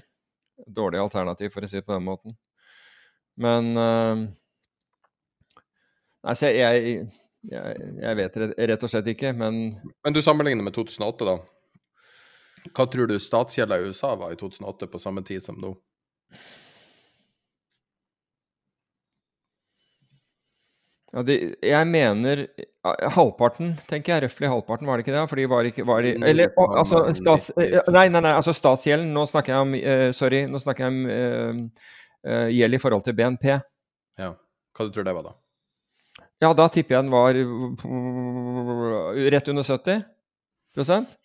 dårlig 0.68 1.02
alternativ, 1.02 1.52
for 1.54 1.66
å 1.66 1.70
si 1.70 1.80
det 1.80 1.86
på 1.88 1.96
den 1.96 2.08
måten. 2.08 2.36
Men 3.42 3.72
uh, 3.76 4.26
Altså, 6.26 6.50
jeg, 6.50 7.04
jeg, 7.46 7.90
jeg 8.02 8.18
vet 8.18 8.38
rett 8.42 8.84
og 8.88 8.90
slett 8.90 9.10
ikke, 9.12 9.30
men 9.38 9.76
Men 10.02 10.16
du 10.16 10.24
sammenligner 10.26 10.66
med 10.66 10.74
2008, 10.74 11.28
da. 11.28 11.36
Hva 12.74 12.88
tror 12.90 13.12
du 13.12 13.20
statsgjelda 13.22 13.78
i 13.78 13.92
USA 13.92 14.16
var 14.18 14.34
i 14.34 14.40
2008 14.40 14.90
på 14.90 15.02
samme 15.02 15.22
tid 15.28 15.44
som 15.44 15.60
nå? 15.62 15.76
Ja, 21.16 21.22
de, 21.24 21.36
jeg 21.64 21.88
mener 21.88 22.42
halvparten, 23.16 23.70
tenker 23.88 24.18
jeg. 24.18 24.24
Røftlig 24.26 24.50
halvparten, 24.52 24.88
var 24.90 25.00
det 25.00 25.06
ikke 25.06 25.14
det? 25.16 25.22
Fordi 25.32 25.46
var 25.48 25.70
ikke 25.70 25.86
var 25.88 26.04
det, 26.04 26.18
Eller 26.28 26.52
å, 26.60 26.66
altså 26.82 27.06
stats... 27.16 27.46
Nei, 27.56 28.10
nei, 28.12 28.20
nei, 28.20 28.34
altså 28.36 28.52
statsgjelden. 28.56 29.14
Nå 29.16 29.24
snakker 29.32 29.54
jeg 29.54 29.64
om 29.64 29.76
uh, 29.80 30.10
Sorry, 30.18 30.42
nå 30.52 30.60
snakker 30.60 30.84
jeg 30.84 30.92
om 30.92 31.00
uh, 31.08 32.50
gjeld 32.52 32.76
i 32.76 32.82
forhold 32.84 33.06
til 33.06 33.16
BNP. 33.16 33.48
Ja. 34.20 34.34
Hva 34.76 34.88
du 34.88 34.92
tror 34.92 35.08
det 35.08 35.16
var, 35.16 35.30
da? 35.30 36.26
Ja, 36.44 36.50
da 36.52 36.66
tipper 36.68 36.98
jeg 36.98 37.06
den 37.06 37.14
var 37.16 37.38
rett 39.32 39.48
under 39.54 39.64
70 39.64 40.04
prosent. 40.76 41.16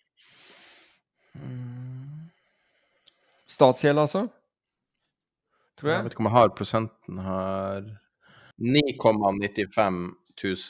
Statsgjeld, 3.51 3.99
altså? 3.99 4.23
Tror 5.75 5.91
Jeg 5.91 5.97
jeg. 5.97 6.05
vet 6.05 6.15
ikke 6.15 6.23
om 6.23 6.31
jeg 6.31 6.37
har 6.37 6.55
prosenten 6.55 7.19
her 7.25 7.91
9,95 8.57 10.01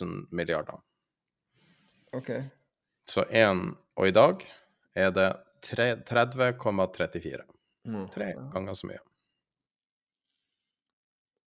000 0.02 0.28
milliarder. 0.32 0.80
Ok. 2.14 2.32
Så 3.10 3.24
én 3.24 3.76
Og 3.96 4.08
i 4.08 4.12
dag 4.16 4.44
er 4.96 5.12
det 5.12 5.30
30,34. 5.62 7.42
Mm. 7.88 8.06
Tre 8.14 8.34
ganger 8.54 8.74
så 8.74 8.88
mye. 8.88 9.02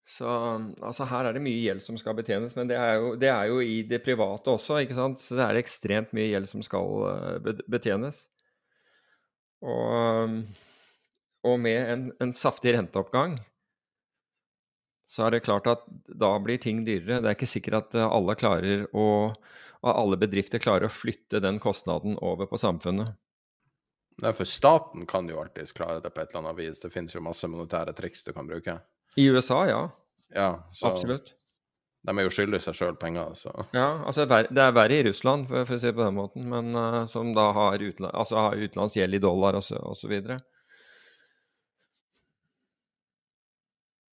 Så 0.05 0.29
altså 0.85 1.07
her 1.09 1.25
er 1.25 1.37
det 1.37 1.43
mye 1.43 1.63
gjeld 1.63 1.81
som 1.83 1.97
skal 1.97 2.17
betjenes, 2.19 2.53
men 2.59 2.69
det 2.69 2.77
er, 2.77 2.99
jo, 3.01 3.15
det 3.17 3.31
er 3.33 3.49
jo 3.49 3.63
i 3.65 3.79
det 3.89 4.03
private 4.05 4.53
også, 4.53 4.83
ikke 4.85 4.99
sant. 4.99 5.23
Så 5.25 5.39
det 5.39 5.47
er 5.47 5.61
ekstremt 5.63 6.13
mye 6.17 6.29
gjeld 6.29 6.51
som 6.51 6.63
skal 6.63 7.07
eh, 7.09 7.63
betjenes. 7.73 8.27
Og, 9.65 10.37
og 11.49 11.57
med 11.65 11.93
en, 11.95 12.07
en 12.21 12.35
saftig 12.37 12.77
renteoppgang 12.77 13.39
så 15.15 15.27
er 15.27 15.37
det 15.37 15.45
klart 15.47 15.69
at 15.71 15.85
da 16.11 16.33
blir 16.43 16.59
ting 16.59 16.83
dyrere. 16.87 17.21
Det 17.23 17.31
er 17.31 17.37
ikke 17.37 17.51
sikkert 17.51 17.77
at 17.79 18.01
eh, 18.01 18.15
alle 18.19 18.35
klarer 18.39 18.89
å 18.91 19.07
alle 19.85 20.17
bedrifter 20.17 20.63
klarer 20.65 20.89
å 20.89 20.93
flytte 20.93 21.43
den 21.45 21.59
kostnaden 21.61 22.17
over 22.25 22.49
på 22.49 22.57
samfunnet. 22.57 23.19
Nei, 24.23 24.31
for 24.33 24.49
staten 24.49 25.05
kan 25.11 25.29
jo 25.29 25.43
alltids 25.43 25.75
klare 25.77 26.01
det 26.01 26.13
på 26.15 26.23
et 26.23 26.31
eller 26.31 26.45
annet 26.45 26.61
vis. 26.63 26.81
Det 26.81 26.89
finnes 26.95 27.13
jo 27.13 27.21
masse 27.25 27.49
monetære 27.51 27.93
triks 27.99 28.25
du 28.25 28.33
kan 28.33 28.49
bruke. 28.49 28.79
I 29.21 29.27
USA, 29.29 29.65
ja. 29.69 29.83
Ja, 30.35 30.49
så 30.73 30.89
Absolutt. 30.89 31.35
de 32.07 32.15
er 32.15 32.27
jo 32.27 32.33
skyldig 32.33 32.63
seg 32.65 32.79
sjøl 32.79 32.97
penger, 32.99 33.35
så 33.39 33.53
Ja, 33.77 34.01
altså 34.07 34.25
det 34.27 34.63
er 34.63 34.73
verre 34.75 34.97
i 34.97 35.05
Russland, 35.07 35.49
for, 35.51 35.67
for 35.69 35.77
å 35.77 35.83
si 35.83 35.91
det 35.91 35.99
på 35.99 36.07
den 36.07 36.17
måten, 36.17 36.49
men 36.51 36.73
uh, 36.73 37.05
som 37.11 37.35
da 37.37 37.51
har, 37.55 37.83
utla 37.83 38.11
altså 38.15 38.41
har 38.41 38.59
utenlandsgjeld 38.59 39.19
i 39.19 39.23
dollar 39.23 39.61
og 39.61 39.67
så, 39.67 39.79
og 39.83 39.99
så 39.99 40.11
videre. 40.11 40.41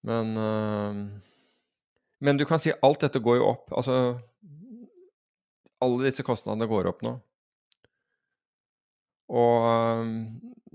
Men 0.07 0.37
eh, 0.37 1.01
Men 2.21 2.37
du 2.37 2.45
kan 2.45 2.61
si 2.61 2.73
alt 2.81 3.03
dette 3.03 3.21
går 3.23 3.39
jo 3.41 3.49
opp. 3.53 3.73
Altså 3.73 3.97
Alle 5.81 6.07
disse 6.09 6.25
kostnadene 6.25 6.69
går 6.69 6.89
opp 6.91 7.03
nå. 7.05 7.15
Og 9.31 9.67
eh, 9.71 10.15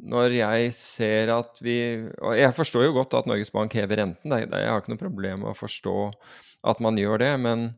når 0.06 0.36
jeg 0.36 0.72
ser 0.76 1.32
at 1.34 1.58
vi 1.64 1.78
Og 2.20 2.36
jeg 2.38 2.54
forstår 2.56 2.86
jo 2.88 2.96
godt 2.98 3.16
at 3.18 3.28
Norges 3.28 3.52
Bank 3.54 3.74
hever 3.76 4.02
renten, 4.02 4.36
jeg 4.36 4.50
har 4.52 4.82
ikke 4.82 4.94
noe 4.94 5.02
problem 5.02 5.44
med 5.44 5.52
å 5.52 5.58
forstå 5.58 5.96
at 6.66 6.80
man 6.82 6.98
gjør 6.98 7.20
det, 7.22 7.34
men 7.38 7.68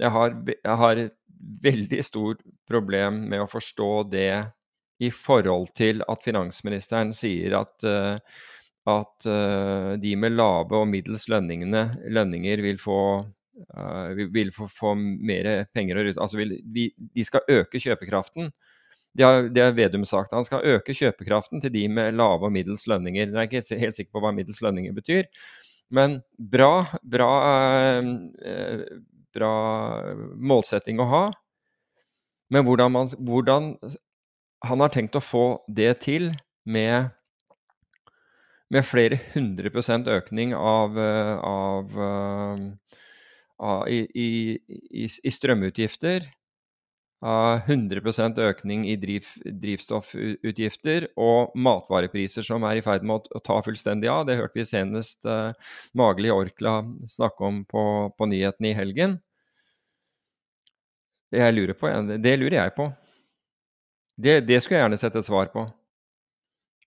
jeg 0.00 0.08
har, 0.14 0.32
jeg 0.48 0.76
har 0.80 1.00
et 1.02 1.16
veldig 1.62 2.00
stort 2.06 2.40
problem 2.70 3.26
med 3.28 3.42
å 3.42 3.50
forstå 3.50 3.90
det 4.12 4.32
i 5.02 5.10
forhold 5.12 5.72
til 5.76 6.02
at 6.08 6.24
finansministeren 6.24 7.12
sier 7.16 7.58
at, 7.58 7.74
eh, 7.84 8.18
at 8.88 9.26
uh, 9.30 9.92
de 10.02 10.16
med 10.18 10.34
lave 10.34 10.74
og 10.80 10.88
middels 10.90 11.28
lønninger 11.30 12.62
vil 12.64 12.80
få 12.82 12.98
uh, 13.22 14.08
vil- 14.16 14.50
få, 14.54 14.66
få 14.66 14.94
mer 14.98 15.66
penger 15.74 16.00
å 16.00 16.06
rutte 16.08 16.22
Altså 16.24 16.40
vil, 16.40 16.56
vi, 16.74 16.88
de 16.98 17.24
skal 17.24 17.46
øke 17.48 17.78
kjøpekraften. 17.82 18.50
Det 19.14 19.24
har, 19.26 19.72
Vedum 19.76 20.06
sagt. 20.08 20.32
Han 20.32 20.44
skal 20.44 20.64
øke 20.64 20.94
kjøpekraften 20.96 21.60
til 21.60 21.72
de 21.74 21.84
med 21.88 22.16
lave 22.16 22.48
og 22.48 22.52
middels 22.54 22.86
lønninger. 22.88 23.28
Jeg 23.28 23.36
er 23.36 23.48
ikke 23.50 23.78
helt- 23.78 23.94
sikker 23.98 24.12
på 24.16 24.22
hva 24.24 24.32
middels 24.34 24.62
lønninger 24.64 24.94
betyr. 24.96 25.28
Men 25.92 26.22
bra, 26.38 26.86
bra, 27.04 27.28
eh, 28.00 28.82
bra 29.36 29.52
målsetting 30.36 30.98
å 30.98 31.08
ha. 31.10 31.24
Men 32.50 32.64
hvordan, 32.64 32.92
man, 32.92 33.06
hvordan 33.20 33.76
han 34.64 34.80
har 34.80 34.88
tenkt 34.92 35.16
å 35.16 35.20
få 35.24 35.44
det 35.68 36.00
til 36.00 36.32
med, 36.64 37.10
med 38.72 38.86
flere 38.88 39.18
hundre 39.34 39.70
prosent 39.72 40.08
økning 40.08 40.54
av, 40.56 40.98
eh, 40.98 41.34
av, 41.44 41.98
eh, 42.06 43.00
av 43.58 43.88
i, 43.88 44.00
i, 44.14 44.30
i, 45.04 45.30
strømutgifter. 45.30 46.30
av 47.22 47.68
100% 47.70 48.38
økning 48.42 48.80
i 48.90 48.96
driv, 48.98 49.28
drivstoffutgifter 49.46 51.04
og 51.22 51.52
matvarepriser 51.54 52.42
som 52.42 52.64
er 52.66 52.80
i 52.80 52.82
ferd 52.82 53.04
med 53.06 53.28
å, 53.30 53.38
ta 53.38 53.60
fullstendig 53.62 54.08
av. 54.10 54.24
Det 54.26 54.34
hørte 54.40 54.58
vi 54.58 54.64
senest 54.66 55.22
uh, 55.30 55.54
Magli 55.94 56.32
Orkla 56.34 56.80
snakke 57.06 57.46
om 57.46 57.60
på, 57.62 57.84
på 58.18 58.26
nyhetene 58.26 58.72
i 58.72 58.74
helgen. 58.74 59.14
Det 61.30 61.52
lurer 61.54 61.78
på, 61.78 61.94
det 62.26 62.34
lurer 62.40 62.58
jeg 62.58 62.74
på. 62.74 62.88
Det, 64.18 64.40
det 64.48 64.58
skulle 64.58 64.80
jeg 64.80 64.88
gjerne 64.88 65.00
sett 65.04 65.22
et 65.22 65.30
svar 65.30 65.54
på. 65.54 65.68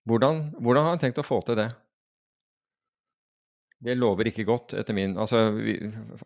Hvordan, 0.06 0.44
hvordan 0.62 0.86
har 0.86 0.94
han 0.94 1.02
tenkt 1.02 1.18
å 1.18 1.26
få 1.26 1.40
til 1.46 1.58
det? 1.58 1.70
Det 3.86 3.96
lover 3.98 4.30
ikke 4.30 4.46
godt, 4.48 4.72
etter 4.78 4.96
min 4.96 5.16
Altså, 5.20 5.40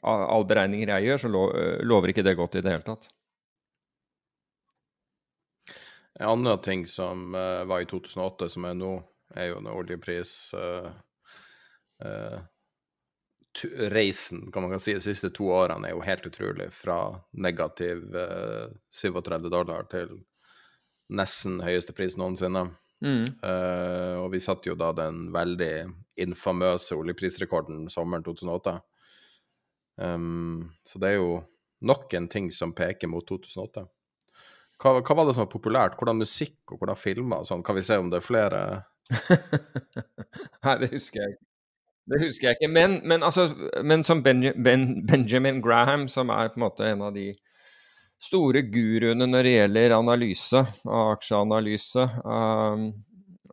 alle 0.03 0.45
beregninger 0.49 0.93
jeg 0.95 1.09
gjør, 1.09 1.23
så 1.23 1.31
lo, 1.33 1.47
lover 1.89 2.13
ikke 2.13 2.25
det 2.27 2.37
godt 2.39 2.61
i 2.61 2.63
det 2.65 2.75
hele 2.77 2.87
tatt. 2.87 3.09
En 6.21 6.29
annen 6.35 6.61
ting 6.63 6.87
som 6.87 7.35
uh, 7.35 7.65
var 7.65 7.81
i 7.83 7.89
2008, 7.89 8.51
som 8.53 8.69
er 8.69 8.77
nå, 8.77 8.93
er 9.41 9.51
jo 9.51 9.61
når 9.65 9.83
oljepris 9.83 10.35
uh, 10.59 10.91
uh, 12.05 12.41
Reisen, 13.91 14.53
kan 14.53 14.63
man 14.63 14.81
si, 14.81 14.95
de 14.95 15.03
siste 15.03 15.33
to 15.35 15.49
årene 15.51 15.89
er 15.89 15.97
jo 15.97 16.05
helt 16.07 16.27
utrolig. 16.29 16.69
Fra 16.71 17.01
negativ 17.35 18.15
eh, 18.15 18.69
37 18.95 19.49
dollar 19.51 19.89
til 19.91 20.13
nesten 21.11 21.59
høyeste 21.65 21.91
pris 21.97 22.15
noensinne. 22.15 22.69
Mm. 23.01 23.25
Eh, 23.43 24.17
og 24.21 24.31
vi 24.35 24.43
satte 24.45 24.71
jo 24.71 24.77
da 24.79 24.91
den 24.97 25.29
veldig 25.35 25.75
infamøse 26.21 26.99
oljeprisrekorden 26.99 27.87
sommeren 27.93 28.25
2008. 28.27 28.77
Um, 30.01 30.71
så 30.85 31.01
det 31.01 31.11
er 31.11 31.19
jo 31.19 31.41
nok 31.85 32.13
en 32.17 32.29
ting 32.29 32.49
som 32.53 32.75
peker 32.77 33.09
mot 33.09 33.27
2008. 33.29 33.85
Hva, 34.81 34.95
hva 35.05 35.17
var 35.17 35.29
det 35.29 35.37
som 35.37 35.45
var 35.45 35.53
populært? 35.53 35.97
Hvordan 36.01 36.23
musikk 36.23 36.73
og 36.73 36.81
hvordan 36.81 36.97
filmer 36.97 37.45
sånn? 37.45 37.65
Kan 37.65 37.77
vi 37.77 37.85
se 37.85 37.99
om 38.01 38.09
det 38.13 38.21
er 38.21 38.25
flere 38.25 38.63
Nei, 40.65 40.75
det 40.81 40.91
husker 40.93 41.21
jeg 41.21 41.35
ikke. 41.35 41.47
Det 42.11 42.19
husker 42.23 42.49
jeg 42.49 42.57
ikke. 42.59 42.71
Men, 42.73 43.01
men, 43.07 43.25
altså, 43.27 43.49
men 43.87 44.05
som 44.07 44.23
Benja, 44.23 44.53
ben, 44.57 45.03
Benjamin 45.07 45.61
Graham, 45.63 46.09
som 46.09 46.31
er 46.33 46.51
på 46.51 46.61
en 46.61 46.65
måte 46.65 46.87
en 46.87 47.05
av 47.07 47.15
de 47.15 47.33
store 48.21 48.63
guruene 48.69 49.27
når 49.29 49.47
det 49.47 49.55
gjelder 49.55 49.97
analyse, 49.97 50.61
aksjeanalyse 50.85 52.05
um, 52.25 52.91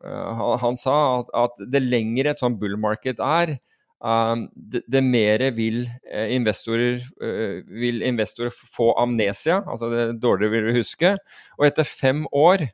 uh, 0.04 0.58
han, 0.62 0.80
sa 0.80 0.98
at, 1.22 1.32
at 1.46 1.64
det 1.72 1.84
lengre 1.86 2.34
et 2.34 2.44
sånn 2.44 2.58
bull 2.60 2.76
market 2.80 3.22
er, 3.24 3.56
um, 4.04 4.48
det, 4.54 4.84
det 4.92 5.04
mer 5.06 5.46
vil, 5.56 5.86
eh, 6.12 6.34
investorer, 6.36 7.00
eh, 7.24 7.62
vil 7.68 8.04
investorer 8.06 8.52
få 8.52 8.92
amnesia, 9.00 9.62
altså 9.64 9.92
det 9.94 10.08
dårligere 10.24 10.56
vil 10.58 10.70
du 10.70 10.80
huske. 10.82 11.16
Og 11.58 11.70
etter 11.70 11.88
fem 11.88 12.26
år 12.36 12.68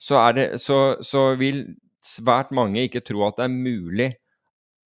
så, 0.00 0.20
det, 0.36 0.50
så, 0.60 1.00
så 1.04 1.30
vil 1.40 1.64
svært 2.04 2.52
mange 2.56 2.84
ikke 2.84 3.04
tro 3.04 3.24
at 3.26 3.40
det 3.40 3.48
er 3.48 3.56
mulig 3.56 4.12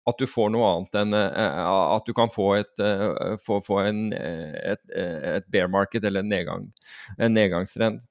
at 0.09 0.19
du 0.19 0.25
får 0.27 0.49
noe 0.51 0.67
annet 0.67 0.97
enn 0.99 1.15
eh, 1.15 1.59
at 1.95 2.07
du 2.09 2.13
kan 2.17 2.31
få 2.31 2.49
et, 2.57 2.73
eh, 2.83 3.37
få, 3.39 3.61
få 3.63 3.79
en, 3.85 4.01
eh, 4.17 4.73
et, 4.73 4.81
et 5.37 5.47
bear 5.53 5.69
market 5.71 6.03
eller 6.03 6.25
en, 6.25 6.31
nedgang, 6.33 6.67
en 7.17 7.33
nedgangstrend. 7.37 8.03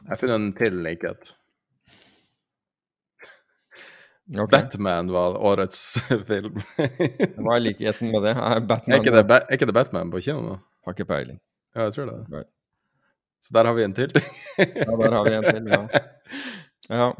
Jeg 0.00 0.08
har 0.12 0.20
funnet 0.20 0.38
en 0.38 0.52
til 0.58 0.78
likhet. 0.84 1.34
Okay. 4.30 4.46
Batman 4.52 5.10
var 5.10 5.34
årets 5.42 5.80
film. 6.30 6.60
Hva 6.78 7.56
er 7.56 7.64
likheten 7.64 8.12
med 8.12 8.22
det? 8.28 8.36
Er 8.38 8.60
er, 8.62 9.00
ikke 9.00 9.14
det, 9.16 9.24
Ba- 9.26 9.42
er 9.42 9.58
ikke 9.58 9.66
det 9.66 9.74
Batman 9.74 10.12
på 10.12 10.22
kino 10.22 10.44
nå? 10.44 10.56
Har 10.86 10.94
ikke 10.94 11.08
peiling. 11.08 11.40
Ja, 11.74 11.88
jeg 11.88 11.96
tror 11.96 12.12
det. 12.12 12.44
Så 13.42 13.54
der 13.56 13.66
har 13.66 13.74
vi 13.74 13.82
en 13.88 13.96
til. 13.96 14.12
Ja, 14.60 14.94
der 15.00 15.16
har 15.16 15.26
vi 15.26 15.34
en 15.34 15.48
til, 15.50 15.70
ja. 15.72 15.82
Ja. 17.00 17.10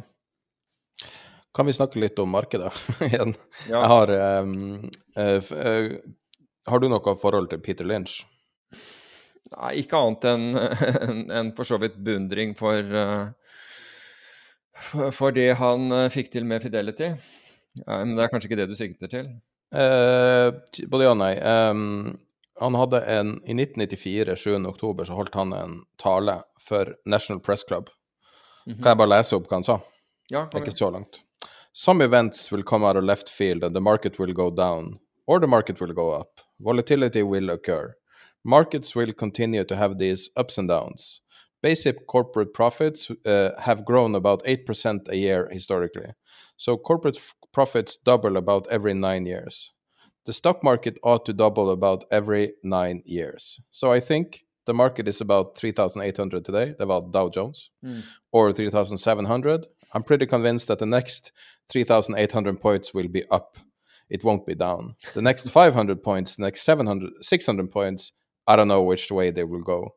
Kan 1.57 1.67
vi 1.67 1.73
snakke 1.75 1.99
litt 1.99 2.19
om 2.23 2.31
markedet 2.31 2.73
igjen? 3.09 3.35
ja. 3.69 3.81
Jeg 3.81 3.91
har 3.93 4.13
um, 4.45 4.91
uh, 5.19 5.53
eh, 5.65 5.93
Har 6.71 6.83
du 6.83 6.89
noe 6.93 7.17
forhold 7.19 7.51
til 7.51 7.63
Peter 7.65 7.87
Lynch? 7.89 8.21
Nei, 9.51 9.73
ikke 9.83 9.99
annet 9.99 10.25
enn 10.31 10.45
en, 11.09 11.23
en 11.35 11.53
for 11.57 11.67
så 11.67 11.81
vidt 11.83 11.97
beundring 12.07 12.55
for, 12.59 12.79
uh, 12.95 13.33
for, 15.11 15.35
det 15.35 15.53
han 15.59 15.91
uh, 15.91 16.07
fikk 16.13 16.31
til 16.37 16.47
med 16.47 16.63
Fidelity. 16.63 17.11
Ja, 17.83 18.03
men 18.05 18.15
det 18.15 18.27
er 18.27 18.31
kanskje 18.33 18.51
ikke 18.51 18.61
det 18.61 18.71
du 18.71 18.77
sikter 18.79 19.11
til? 19.11 19.31
Uh, 19.75 20.55
både 20.91 21.07
ja 21.07 21.15
og 21.15 21.19
nei. 21.19 21.35
Um, 21.43 22.19
han 22.61 22.77
hadde 22.77 23.01
en, 23.09 23.33
I 23.43 23.57
1994, 23.57 24.37
7. 24.37 24.67
oktober, 24.69 25.09
så 25.09 25.17
holdt 25.17 25.35
han 25.39 25.55
en 25.57 25.79
tale 25.99 26.43
for 26.63 26.95
National 27.09 27.41
Press 27.43 27.65
Club. 27.67 27.91
Mm 28.67 28.75
-hmm. 28.75 28.83
Kan 28.83 28.91
jeg 28.91 28.99
bare 28.99 29.17
lese 29.17 29.37
opp 29.37 29.49
hva 29.49 29.57
han 29.57 29.65
sa? 29.65 29.81
Ja, 30.31 30.47
det 30.53 30.55
er 30.55 30.67
ikke 30.67 30.79
så 30.79 30.91
langt. 30.91 31.25
Some 31.73 32.03
events 32.03 32.51
will 32.51 32.65
come 32.65 32.83
out 32.83 32.97
of 32.97 33.05
left 33.05 33.29
field 33.29 33.63
and 33.63 33.75
the 33.77 33.81
market 33.81 34.19
will 34.19 34.33
go 34.33 34.51
down, 34.51 34.99
or 35.27 35.39
the 35.39 35.47
market 35.47 35.81
will 35.81 35.93
go 35.93 36.11
up. 36.11 36.41
Volatility 36.61 37.23
will 37.23 37.49
occur. 37.51 37.95
Markets 38.45 38.97
will 38.97 39.13
continue 39.13 39.63
to 39.65 39.77
have 39.77 39.99
these 39.99 40.31
ups 40.37 40.59
and 40.59 40.69
downs. 40.69 41.21
Basic 41.63 42.07
corporate 42.09 42.55
profits 42.55 43.09
uh, 43.25 43.51
have 43.61 43.85
grown 43.85 44.17
about 44.17 44.43
8% 44.45 45.09
a 45.09 45.17
year 45.17 45.49
historically. 45.53 46.11
So 46.57 46.77
corporate 46.77 47.19
profits 47.53 47.99
double 48.05 48.37
about 48.37 48.67
every 48.69 48.95
nine 48.95 49.27
years. 49.27 49.73
The 50.27 50.33
stock 50.33 50.65
market 50.65 50.99
ought 51.05 51.25
to 51.27 51.33
double 51.33 51.71
about 51.71 52.05
every 52.11 52.55
nine 52.65 53.03
years. 53.05 53.61
So 53.71 53.93
I 53.93 54.01
think 54.01 54.45
the 54.67 54.75
market 54.75 55.09
is 55.09 55.21
about 55.21 55.57
3,800 55.57 56.45
today, 56.45 56.75
about 56.79 57.13
Dow 57.13 57.29
Jones, 57.29 57.71
mm. 57.85 58.03
or 58.33 58.53
3,700. 58.53 59.67
I'm 59.95 60.03
pretty 60.03 60.27
convinced 60.27 60.69
that 60.69 60.79
the 60.79 60.87
next 60.87 61.33
3,800 61.71 62.61
points 62.61 62.93
will 62.93 63.09
be 63.09 63.25
up. 63.31 63.57
It 64.09 64.25
won't 64.25 64.47
be 64.47 64.55
down. 64.55 64.97
The 65.15 65.23
next 65.23 65.49
500 65.51 66.03
points, 66.03 66.37
the 66.37 66.43
next 66.43 66.63
700, 66.63 67.11
600 67.21 67.71
points, 67.71 68.13
I 68.47 68.57
don't 68.57 68.69
know 68.69 68.83
which 68.83 69.11
way 69.11 69.31
they 69.31 69.45
will 69.45 69.63
go. 69.63 69.95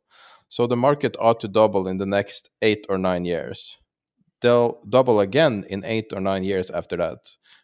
So 0.49 0.67
the 0.67 0.76
market 0.76 1.15
ought 1.19 1.39
to 1.41 1.47
double 1.47 1.88
in 1.88 1.97
the 1.97 2.05
next 2.05 2.51
eight 2.61 2.86
or 2.89 2.97
nine 2.97 3.26
years. 3.26 3.78
They'll 4.41 4.82
double 4.88 5.19
again 5.19 5.65
in 5.69 5.84
eight 5.86 6.13
or 6.13 6.21
nine 6.21 6.43
years 6.43 6.69
after 6.69 6.97
that 6.97 7.17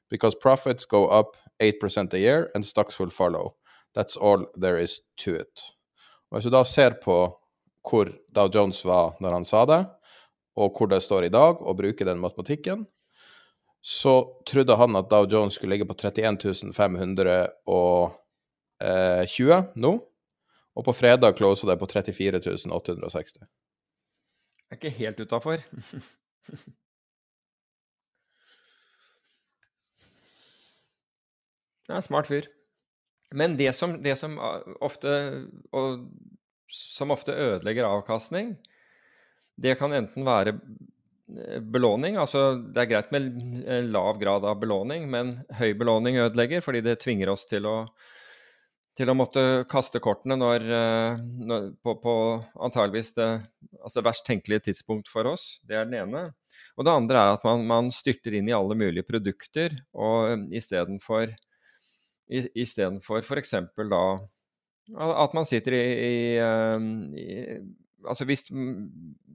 because 0.09 0.33
profits 0.33 0.85
go 0.85 1.07
up 1.07 1.35
8% 1.59 2.13
a 2.13 2.19
year 2.19 2.49
and 2.55 2.65
stocks 2.65 2.97
will 2.97 3.09
follow. 3.11 3.55
That's 3.93 4.17
all 4.17 4.45
there 4.55 4.77
is 4.77 5.01
to 5.17 5.35
it. 5.35 5.61
Hvis 6.31 6.43
du 6.43 6.49
da 6.49 6.63
ser 6.63 6.91
på 7.01 7.33
hvor 7.89 8.11
Dow 8.31 8.49
Jones 8.53 8.85
var 8.85 9.15
når 9.19 9.31
han 9.33 9.45
sa 9.45 9.65
det, 9.65 9.85
og 10.55 10.75
hvor 10.77 10.87
det 10.87 11.01
står 11.03 11.25
i 11.25 11.33
dag, 11.33 11.61
og 11.61 11.77
bruker 11.77 12.05
den 12.05 12.19
matematikken, 12.21 12.85
så 13.81 14.43
trodde 14.47 14.75
han 14.75 14.95
at 14.99 15.11
Dow 15.11 15.31
Jones 15.31 15.53
skulle 15.55 15.75
ligge 15.75 15.87
på 15.87 15.95
31 15.95 16.73
520 16.75 19.63
nå. 19.75 20.05
Og 20.75 20.85
på 20.85 20.93
fredag 20.93 21.37
closa 21.37 21.67
det 21.67 21.79
på 21.79 21.85
34 21.89 22.39
860. 22.71 23.33
Jeg 23.39 23.47
er 24.69 24.75
ikke 24.77 24.89
helt 24.99 25.19
utafor. 25.19 25.57
Det 31.89 31.95
er 31.95 31.97
en 31.97 32.05
smart 32.05 32.27
fyr. 32.29 32.45
Men 33.33 33.57
det 33.57 33.71
som, 33.73 33.95
det 34.03 34.13
som 34.17 34.35
ofte 34.81 35.09
og, 35.73 36.03
som 36.69 37.13
ofte 37.13 37.33
ødelegger 37.33 37.89
avkastning, 37.89 38.53
det 39.57 39.77
kan 39.79 39.93
enten 39.93 40.25
være 40.25 40.53
eh, 40.53 40.59
belåning, 41.73 42.17
altså 42.19 42.53
det 42.73 42.83
er 42.83 42.89
greit 42.89 43.11
med 43.13 43.27
lav 43.93 44.19
grad 44.21 44.45
av 44.47 44.59
belåning, 44.61 45.05
men 45.11 45.35
høy 45.59 45.73
belåning 45.77 46.19
ødelegger 46.21 46.63
fordi 46.65 46.81
det 46.85 46.99
tvinger 47.03 47.31
oss 47.33 47.45
til 47.49 47.67
å, 47.69 47.75
til 48.97 49.11
å 49.11 49.17
måtte 49.17 49.43
kaste 49.69 50.01
kortene 50.03 50.39
når, 50.39 50.65
eh, 50.79 51.19
når, 51.49 51.69
på, 51.85 51.95
på 52.03 52.15
antageligvis 52.57 53.13
det 53.19 53.29
altså 53.79 54.03
verst 54.05 54.25
tenkelige 54.27 54.69
tidspunkt 54.69 55.11
for 55.11 55.29
oss. 55.29 55.59
Det 55.63 55.77
er 55.77 55.85
den 55.87 55.99
ene. 56.01 56.25
Og 56.79 56.87
det 56.87 56.95
andre 56.95 57.21
er 57.21 57.37
at 57.37 57.45
man, 57.47 57.67
man 57.69 57.93
styrter 57.93 58.39
inn 58.39 58.49
i 58.49 58.55
alle 58.55 58.77
mulige 58.79 59.07
produkter 59.07 59.77
og 59.93 60.49
istedenfor 60.55 61.35
istedenfor 62.29 63.23
f.eks. 63.25 63.55
da 63.89 64.03
at 64.97 65.35
man 65.37 65.45
sitter 65.45 65.75
i, 65.77 65.85
i, 66.09 66.17
ehm, 66.41 66.89
i 67.13 67.37
Altså 67.99 68.23
hvis, 68.23 68.45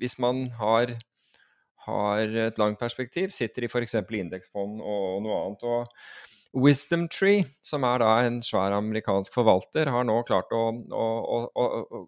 hvis, 0.00 0.14
man 0.18 0.46
har, 0.56 0.94
har 1.86 2.38
et 2.48 2.60
langt 2.60 2.80
perspektiv, 2.80 3.32
sitter 3.34 3.66
i 3.66 3.70
f.eks. 3.70 3.96
indeksfond 4.02 4.80
og, 4.80 5.22
noe 5.24 5.40
annet. 5.40 5.64
og 5.64 6.64
Wisdom 6.64 7.08
Tree, 7.10 7.42
som 7.66 7.84
er 7.86 8.02
da 8.02 8.12
en 8.22 8.38
svær 8.46 8.76
amerikansk 8.76 9.34
forvalter, 9.34 9.90
har 9.90 10.06
nå 10.06 10.20
klart 10.28 10.52
å, 10.54 10.68
å, 10.70 11.08
å, 11.34 11.64
å 11.82 12.04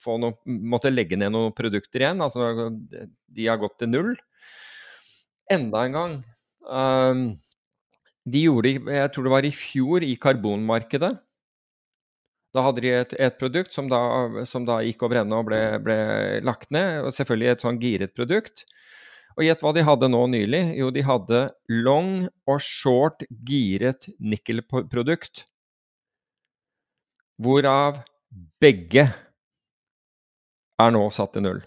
få 0.00 0.16
noe, 0.22 0.38
måtte 0.46 0.92
legge 0.92 1.18
ned 1.20 1.34
noen 1.34 1.54
produkter 1.56 2.04
igjen. 2.06 2.24
altså 2.24 2.70
De 2.80 3.48
har 3.48 3.60
gått 3.60 3.78
til 3.82 3.92
null. 3.92 4.14
Enda 5.52 5.84
en 5.84 5.96
gang. 5.98 6.18
Um, 6.64 7.24
de 8.30 8.44
gjorde, 8.46 8.76
jeg 8.78 9.12
tror 9.12 9.26
det 9.26 9.34
var 9.34 9.48
i 9.48 9.54
fjor, 9.54 10.04
i 10.06 10.16
karbonmarkedet. 10.20 11.12
Da 12.54 12.64
hadde 12.66 12.82
de 12.82 12.90
et, 12.90 13.12
et 13.22 13.36
produkt 13.38 13.74
som 13.74 13.88
da, 13.90 14.00
som 14.48 14.64
da, 14.66 14.80
gikk 14.82 15.04
over 15.06 15.20
ende 15.20 15.38
og 15.38 15.46
ble, 15.46 15.60
ble, 15.84 15.96
lagt 16.46 16.70
ned. 16.74 17.06
Selvfølgelig 17.14 17.52
et 17.52 17.64
sånn 17.64 17.78
giret 17.82 18.14
produkt. 18.16 18.64
Og 19.40 19.46
gjett 19.46 19.62
hva 19.64 19.70
de 19.72 19.86
hadde 19.86 20.08
nå 20.12 20.18
nylig? 20.28 20.58
Jo, 20.76 20.90
de 20.92 21.00
hadde 21.00 21.38
long 21.72 22.26
og 22.44 22.58
short 22.60 23.22
giret 23.48 24.10
nikkelprodukt. 24.20 25.46
Hvorav 27.40 28.02
begge 28.60 29.06
er 30.76 30.92
nå 30.92 31.06
satt 31.16 31.32
til 31.32 31.46
null. 31.46 31.62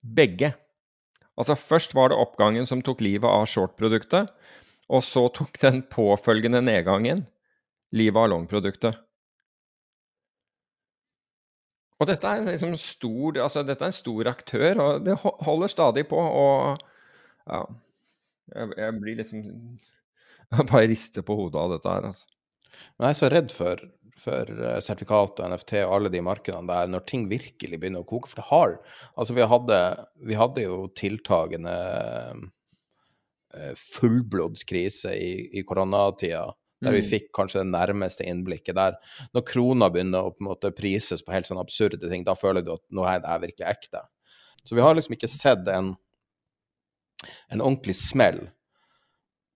Begge. 0.00 0.54
Altså 1.36 1.52
først 1.60 1.92
var 1.92 2.08
det 2.08 2.18
oppgangen 2.22 2.64
som 2.66 2.80
tok 2.80 3.04
livet 3.04 3.28
av 3.28 3.44
short-produktet. 3.44 4.32
Og 4.88 5.04
så 5.04 5.26
tok 5.28 5.60
den 5.60 5.82
påfølgende 5.92 6.64
nedgangen 6.64 7.26
livet 7.92 8.24
av 8.24 8.32
long-produktet. 8.32 8.96
Og 11.98 12.06
dette 12.06 12.30
er, 12.30 12.46
liksom 12.46 12.76
stor, 12.78 13.40
altså 13.42 13.64
dette 13.66 13.82
er 13.82 13.90
en 13.90 13.96
stor 13.96 14.30
aktør, 14.30 14.82
og 14.84 15.06
det 15.06 15.16
holder 15.18 15.72
stadig 15.72 16.06
på. 16.10 16.18
Og 16.18 16.82
ja 17.48 17.62
Jeg, 18.48 18.72
jeg 18.78 18.98
blir 19.00 19.16
liksom 19.18 19.40
Jeg 20.54 20.66
bare 20.70 20.88
rister 20.88 21.24
på 21.26 21.36
hodet 21.36 21.60
av 21.60 21.72
dette 21.74 21.92
her, 21.92 22.10
altså. 22.12 22.28
Men 22.96 23.08
jeg 23.08 23.10
er 23.10 23.18
så 23.18 23.28
redd 23.32 23.50
for, 23.52 23.80
for 24.16 24.52
eh, 24.54 24.78
sertifikat 24.84 25.40
og 25.42 25.50
NFT 25.50 25.72
og 25.80 25.94
alle 25.96 26.12
de 26.14 26.22
markedene 26.22 26.70
der, 26.70 26.92
når 26.92 27.02
ting 27.10 27.26
virkelig 27.28 27.80
begynner 27.80 28.04
å 28.04 28.08
koke. 28.08 28.30
For 28.30 28.40
det 28.40 28.46
har 28.48 28.76
Altså, 29.18 29.34
vi 29.34 29.48
hadde, 29.50 29.80
vi 30.30 30.38
hadde 30.38 30.64
jo 30.64 30.78
tiltagende 30.96 31.74
fullblodskrise 33.76 35.14
i, 35.16 35.32
i 35.58 35.64
koronatida, 35.66 36.46
der 36.84 36.94
vi 36.94 37.02
mm. 37.02 37.08
fikk 37.10 37.30
kanskje 37.34 37.62
det 37.62 37.72
nærmeste 37.72 38.26
innblikket 38.28 38.76
der. 38.78 38.98
Når 39.34 39.46
krona 39.48 39.88
begynner 39.92 40.26
å 40.26 40.34
på 40.34 40.44
en 40.44 40.50
måte 40.50 40.70
prises 40.74 41.24
på 41.24 41.34
helt 41.34 41.48
sånne 41.48 41.64
absurde 41.64 42.00
ting, 42.10 42.26
da 42.26 42.36
føler 42.38 42.64
du 42.64 42.74
at 42.76 42.84
nå 42.94 43.06
er 43.08 43.22
det 43.24 43.40
virkelig 43.48 43.66
ekte. 43.66 44.04
Så 44.64 44.76
vi 44.76 44.84
har 44.84 44.94
liksom 44.94 45.16
ikke 45.16 45.30
sett 45.32 45.68
en, 45.72 45.94
en 47.50 47.64
ordentlig 47.64 47.96
smell 47.98 48.44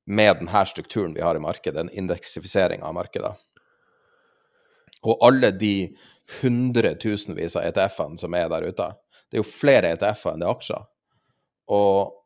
med 0.07 0.41
denne 0.41 0.65
strukturen 0.67 1.15
vi 1.15 1.23
har 1.23 1.39
i 1.39 1.43
markedet, 1.43 1.81
en 1.81 1.93
indeksifisering 2.03 2.83
av 2.83 2.97
markedet. 2.99 3.35
Og 5.07 5.23
alle 5.27 5.51
de 5.55 5.75
hundretusenvis 6.41 7.57
av 7.59 7.69
ETF-ene 7.69 8.19
som 8.19 8.35
er 8.35 8.49
der 8.51 8.67
ute. 8.67 8.89
Det 9.31 9.39
er 9.39 9.43
jo 9.43 9.49
flere 9.49 9.95
ETF-er 9.95 10.35
enn 10.35 10.43
det 10.43 10.49
er 10.49 10.57
aksjer. 10.57 10.85
Og 11.73 12.22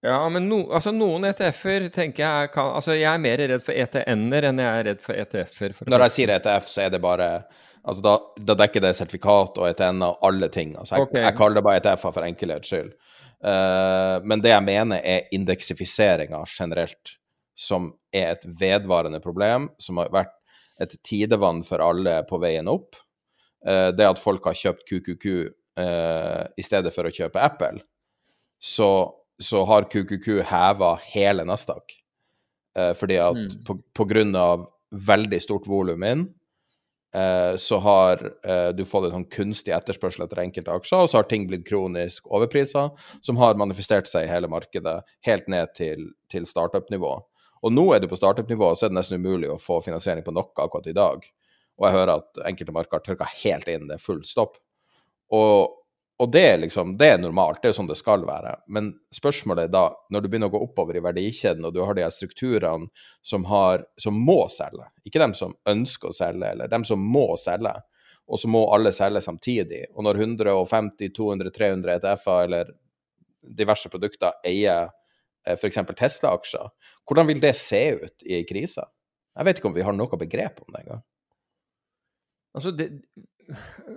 ja, 0.00 0.18
men 0.32 0.46
no, 0.48 0.62
altså 0.72 0.92
noen 0.96 1.26
ETF-er 1.28 1.90
tenker 1.92 2.24
jeg 2.24 2.52
kan 2.54 2.70
Altså, 2.78 2.94
jeg 2.96 3.08
er 3.10 3.20
mer 3.20 3.42
redd 3.50 3.64
for 3.64 3.76
ETN-er 3.76 4.46
enn 4.48 4.62
jeg 4.62 4.78
er 4.78 4.86
redd 4.88 5.02
for 5.04 5.18
ETF-er. 5.24 5.74
Når 5.92 6.06
jeg 6.06 6.14
sier 6.14 6.32
ETF, 6.38 6.70
så 6.72 6.86
er 6.86 6.94
det 6.94 7.02
bare 7.04 7.32
Altså, 7.80 8.02
da, 8.04 8.14
da 8.44 8.56
dekker 8.60 8.82
det 8.84 8.92
sertifikat 8.98 9.56
og 9.56 9.68
ETN 9.70 10.02
og 10.04 10.24
alle 10.28 10.50
ting. 10.52 10.74
Altså, 10.76 10.98
jeg, 10.98 11.06
okay. 11.08 11.22
jeg 11.24 11.36
kaller 11.38 11.60
det 11.60 11.64
bare 11.64 11.80
ETF-er 11.80 12.12
for 12.12 12.26
enkelhets 12.26 12.68
skyld. 12.68 12.90
Uh, 13.40 14.20
men 14.28 14.42
det 14.44 14.52
jeg 14.52 14.64
mener, 14.66 15.00
er 15.00 15.30
indeksifiseringa 15.32 16.42
generelt, 16.52 17.14
som 17.56 17.88
er 18.12 18.34
et 18.34 18.44
vedvarende 18.60 19.22
problem, 19.24 19.70
som 19.80 20.00
har 20.00 20.12
vært 20.12 20.36
et 20.80 20.92
tidevann 21.04 21.62
for 21.64 21.80
alle 21.84 22.18
på 22.28 22.40
veien 22.42 22.68
opp. 22.68 23.00
Uh, 23.64 23.88
det 23.96 24.08
at 24.08 24.20
folk 24.20 24.44
har 24.48 24.60
kjøpt 24.60 24.84
QQQ 24.88 25.24
uh, 25.32 25.48
eh, 25.80 26.44
i 26.60 26.64
stedet 26.64 26.92
for 26.92 27.08
å 27.08 27.14
kjøpe 27.14 27.40
Apple. 27.40 27.80
Så 28.60 28.90
så 29.40 29.64
har 29.64 29.88
QQQ 29.90 30.42
heva 30.50 30.94
hele 31.14 31.44
Nasdaq. 31.48 31.96
Eh, 32.78 32.92
fordi 32.94 33.16
at 33.18 33.36
mm. 33.36 33.64
på, 33.66 33.78
på, 33.96 34.04
grunn 34.04 34.36
av 34.36 34.68
veldig 34.90 35.40
stort 35.42 35.66
volum 35.66 36.04
inn, 36.06 36.26
eh, 37.16 37.56
så 37.58 37.80
har 37.82 38.22
eh, 38.44 38.68
du 38.76 38.84
fått 38.86 39.08
en 39.08 39.16
sånn 39.18 39.30
kunstig 39.32 39.74
etterspørsel 39.74 40.26
etter 40.26 40.42
enkelte 40.44 40.76
aksjer, 40.76 41.06
og 41.06 41.10
så 41.10 41.20
har 41.20 41.28
ting 41.30 41.48
blitt 41.50 41.66
kronisk 41.68 42.28
overpriser, 42.30 42.92
som 43.26 43.40
har 43.40 43.58
manifestert 43.60 44.10
seg 44.10 44.26
i 44.26 44.30
hele 44.30 44.50
markedet, 44.50 45.00
helt 45.26 45.50
ned 45.50 45.74
til, 45.78 46.10
til 46.30 46.46
startup-nivå. 46.46 47.16
Og 47.60 47.74
nå 47.74 47.90
er 47.94 48.00
du 48.00 48.08
på 48.08 48.18
startup-nivå, 48.18 48.72
så 48.76 48.86
er 48.86 48.92
det 48.92 49.00
nesten 49.00 49.20
umulig 49.20 49.50
å 49.52 49.60
få 49.60 49.80
finansiering 49.84 50.24
på 50.24 50.34
noe 50.36 50.52
akkurat 50.56 50.88
i 50.88 50.96
dag. 50.96 51.24
og 51.80 51.86
jeg 51.86 51.96
hører 51.96 52.18
at 52.18 52.40
enkelte 52.44 52.72
marker 52.76 52.98
har 52.98 53.04
tørka 53.04 53.26
helt 53.40 53.68
inn, 53.72 53.86
det 53.88 53.96
er 53.96 54.02
full 54.04 54.20
stopp. 54.28 54.58
Og, 55.32 55.79
og 56.20 56.32
det, 56.32 56.40
er 56.44 56.58
liksom, 56.60 56.98
det 57.00 57.06
er 57.14 57.20
normalt, 57.20 57.62
det 57.62 57.70
er 57.70 57.76
sånn 57.78 57.88
det 57.88 57.96
skal 57.96 58.26
være. 58.28 58.52
Men 58.68 58.90
spørsmålet 59.14 59.68
er 59.68 59.72
da, 59.72 59.86
når 60.12 60.20
du 60.20 60.26
begynner 60.28 60.50
å 60.50 60.52
gå 60.52 60.60
oppover 60.66 60.98
i 60.98 61.02
verdikjeden, 61.04 61.64
og 61.64 61.72
du 61.72 61.80
har 61.80 61.96
de 61.96 62.04
her 62.04 62.12
strukturene 62.12 62.90
som, 63.24 63.46
har, 63.48 63.86
som 63.96 64.18
må 64.20 64.42
selge, 64.52 64.84
ikke 65.08 65.22
dem 65.22 65.32
som 65.38 65.54
ønsker 65.70 66.10
å 66.10 66.16
selge, 66.16 66.50
eller 66.52 66.68
dem 66.68 66.84
som 66.84 67.00
må 67.00 67.24
selge, 67.40 67.72
og 68.30 68.42
så 68.42 68.50
må 68.52 68.66
alle 68.74 68.92
selge 68.92 69.24
samtidig. 69.24 69.86
Og 69.96 70.04
når 70.06 70.20
150, 70.20 71.08
200, 71.16 71.54
300 71.56 71.96
ETF-er 71.96 72.44
eller 72.44 72.74
diverse 73.56 73.88
produkter 73.90 74.36
eier 74.46 74.90
eh, 75.48 75.56
f.eks. 75.56 75.80
Tesla-aksjer, 75.96 76.68
hvordan 77.08 77.32
vil 77.32 77.40
det 77.42 77.56
se 77.58 77.80
ut 77.96 78.28
i 78.28 78.36
ei 78.38 78.44
krise? 78.46 78.84
Jeg 79.34 79.48
vet 79.48 79.58
ikke 79.58 79.72
om 79.72 79.78
vi 79.78 79.88
har 79.88 79.96
noe 79.96 80.20
begrep 80.20 80.60
om 80.66 80.74
det 80.74 80.84
engang. 80.84 81.02
Altså 82.54 82.76
det, 82.76 82.90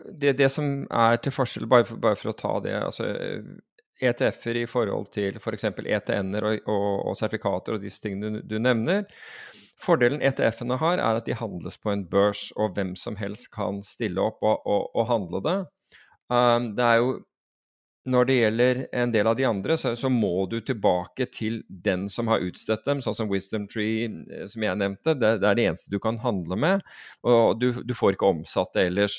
det, 0.10 0.34
det, 0.40 0.50
som 0.52 0.84
er 0.90 1.20
til 1.24 1.36
forskjell, 1.36 1.68
bare 1.70 1.88
for, 1.88 2.02
bare 2.02 2.20
for 2.20 2.32
å 2.32 2.38
ta 2.38 2.54
det 2.66 2.76
altså 2.80 3.10
ETF-er 4.04 4.64
i 4.64 4.70
forhold 4.70 5.12
til 5.14 5.38
f.eks. 5.40 5.68
For 5.76 5.90
ETN-er 5.98 6.48
og, 6.48 6.70
og, 6.72 6.88
og, 7.10 7.18
sertifikater 7.20 7.78
og 7.78 7.84
disse 7.84 8.04
tingene 8.04 8.40
du, 8.40 8.56
du 8.56 8.58
nevner. 8.62 9.06
Fordelen 9.84 10.24
ETF-ene 10.24 10.78
har, 10.80 11.02
er 11.02 11.20
at 11.20 11.28
de 11.28 11.36
handles 11.38 11.78
på 11.82 11.92
en 11.92 12.06
børs, 12.10 12.48
og 12.56 12.78
hvem 12.78 12.94
som 13.00 13.18
helst 13.20 13.50
kan 13.54 13.82
stille 13.86 14.22
opp 14.24 14.44
og, 14.46 14.64
og 14.94 15.08
handle 15.10 15.44
det. 15.44 15.58
Um, 16.32 16.72
det 16.78 16.86
er 16.88 17.02
jo 17.02 17.16
når 18.04 18.28
det 18.28 18.36
gjelder 18.36 18.80
en 19.00 19.12
del 19.14 19.28
av 19.32 19.36
de 19.40 19.46
andre, 19.48 19.78
så, 19.80 19.94
så, 19.96 20.10
må 20.12 20.46
du 20.52 20.58
tilbake 20.66 21.28
til 21.32 21.62
den 21.68 22.10
som 22.12 22.28
har 22.28 22.44
utstedt 22.44 22.84
dem, 22.88 23.00
sånn 23.04 23.16
som 23.16 23.30
Wisdom 23.32 23.68
Tree, 23.72 24.10
eh, 24.28 24.46
som 24.52 24.66
jeg 24.66 24.80
nevnte. 24.80 25.16
Det, 25.16 25.38
det 25.40 25.50
er 25.50 25.60
det 25.60 25.68
eneste 25.70 25.94
du 25.94 26.00
kan 26.04 26.20
handle 26.24 26.58
med, 26.60 26.84
og 27.24 27.62
du, 27.62 27.70
du, 27.80 27.94
får 27.96 28.18
ikke 28.18 28.32
omsatt 28.36 28.76
det 28.76 28.90
ellers. 28.90 29.18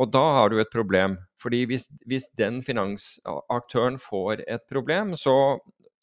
Og 0.00 0.10
da 0.10 0.22
har 0.40 0.50
du 0.50 0.58
et 0.58 0.72
problem. 0.72 1.18
fordi 1.40 1.64
hvis, 1.70 1.86
hvis 2.06 2.26
den 2.36 2.60
finansaktøren 2.62 3.98
får 3.98 4.42
et 4.48 4.66
problem, 4.68 5.14
så, 5.16 5.60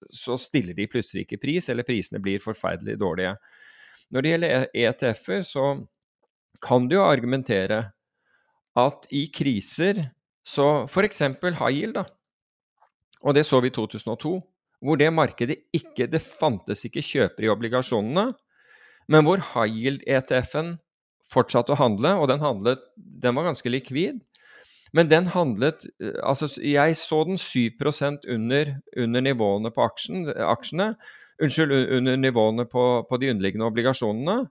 så, 0.10 0.38
stiller 0.38 0.74
de 0.74 0.88
plutselig 0.88 1.26
ikke 1.26 1.42
pris, 1.44 1.70
eller 1.70 1.86
prisene 1.86 2.22
blir 2.24 2.40
forferdelig 2.40 2.98
dårlige. 3.00 3.36
Når 4.10 4.22
det 4.22 4.32
gjelder 4.32 4.68
ETF-er, 4.74 5.42
så 5.44 5.66
kan 6.64 6.88
du 6.88 6.96
jo 6.96 7.06
argumentere 7.06 7.84
at 8.78 9.08
i 9.12 9.28
kriser 9.34 10.08
så 10.48 10.86
f.eks. 10.88 11.24
high 11.44 11.74
yield, 11.76 11.98
da. 11.98 12.06
Og 13.26 13.36
det 13.36 13.44
så 13.48 13.60
vi 13.64 13.72
i 13.72 13.76
2002, 13.76 14.38
hvor 14.86 15.00
det 15.00 15.10
markedet 15.10 15.58
ikke 15.74 16.06
Det 16.06 16.22
fantes 16.22 16.84
ikke 16.86 17.02
kjøpere 17.02 17.48
i 17.48 17.50
obligasjonene, 17.50 18.28
men 19.10 19.26
hvor 19.26 19.42
high 19.54 19.74
yield-ETF-en 19.74 20.76
fortsatte 21.28 21.74
å 21.74 21.80
handle, 21.80 22.14
og 22.22 22.30
den 22.32 22.44
handlet 22.44 22.84
Den 22.96 23.36
var 23.36 23.50
ganske 23.50 23.72
likvid. 23.72 24.22
Men 24.96 25.10
den 25.12 25.28
handlet 25.34 25.88
Altså, 26.24 26.50
jeg 26.62 26.96
så 27.00 27.24
den 27.28 27.40
7% 27.42 28.28
under, 28.34 28.76
under 28.96 29.26
nivåene 29.26 29.74
på 29.74 29.84
aksjen, 29.84 30.30
aksjene. 30.30 30.94
Unnskyld, 31.44 31.74
under 31.98 32.16
nivåene 32.18 32.66
på, 32.66 32.86
på 33.10 33.20
de 33.22 33.34
underliggende 33.34 33.68
obligasjonene. 33.68 34.48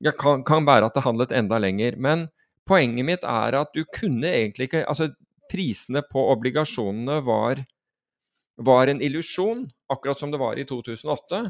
Det 0.00 0.12
kan, 0.20 0.44
kan 0.46 0.68
være 0.68 0.86
at 0.86 0.94
det 0.96 1.04
handlet 1.04 1.32
enda 1.34 1.58
lenger. 1.58 1.96
Men 1.98 2.28
poenget 2.68 3.08
mitt 3.08 3.26
er 3.26 3.56
at 3.58 3.72
du 3.74 3.82
kunne 3.88 4.28
egentlig 4.28 4.70
ikke 4.70 4.84
Altså, 4.86 5.10
prisene 5.50 6.02
på 6.06 6.22
obligasjonene 6.32 7.18
var, 7.26 7.64
var 8.62 8.92
en 8.92 9.02
illusjon, 9.02 9.66
akkurat 9.90 10.20
som 10.20 10.32
det 10.32 10.40
var 10.40 10.60
i 10.60 10.66
2008. 10.68 11.42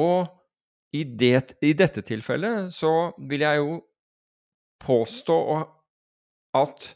Og 0.00 0.28
i, 0.94 1.04
det, 1.04 1.56
i 1.64 1.72
dette 1.78 2.02
tilfellet 2.06 2.70
så 2.74 3.12
vil 3.30 3.46
jeg 3.46 3.62
jo 3.62 3.76
påstå 4.82 5.38
at 6.58 6.92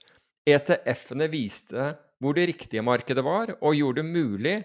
ETF-ene 0.48 1.28
viste 1.32 1.92
hvor 2.22 2.36
det 2.36 2.48
riktige 2.48 2.84
markedet 2.84 3.24
var, 3.24 3.52
og 3.60 3.76
gjorde 3.76 4.02
det 4.02 4.10
mulig 4.10 4.56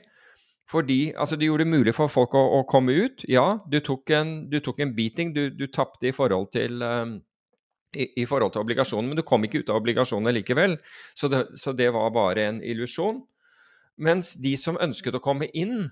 fordi, 0.69 1.13
altså 1.17 1.35
de 1.35 1.47
gjorde 1.47 1.65
det 1.65 1.71
mulig 1.71 1.93
for 1.97 2.11
folk 2.13 2.35
å, 2.37 2.43
å 2.59 2.65
komme 2.69 2.93
ut. 2.93 3.23
Ja, 3.25 3.57
du 3.65 3.79
tok 3.81 4.11
en, 4.13 4.33
du 4.51 4.59
tok 4.61 4.83
en 4.83 4.91
beating, 4.93 5.31
du, 5.33 5.47
du 5.49 5.65
tapte 5.73 6.11
i 6.11 6.13
forhold 6.13 6.51
til 6.53 6.83
um, 6.85 7.15
i, 7.95 8.05
i, 8.21 8.25
forhold 8.29 8.53
til 8.53 8.63
obligasjonen, 8.63 9.09
men 9.11 9.19
du 9.19 9.25
kom 9.25 9.45
ikke 9.45 9.63
ut 9.63 9.71
av 9.71 9.79
obligasjonene 9.81 10.33
likevel. 10.37 10.77
Så 11.17 11.29
det, 11.31 11.45
så 11.59 11.73
det 11.73 11.89
var 11.95 12.11
bare 12.13 12.45
en 12.49 12.61
illusjon. 12.65 13.23
Mens 13.99 14.35
de 14.39 14.53
som 14.59 14.79
ønsket 14.81 15.17
å 15.17 15.23
komme 15.23 15.49
inn 15.57 15.89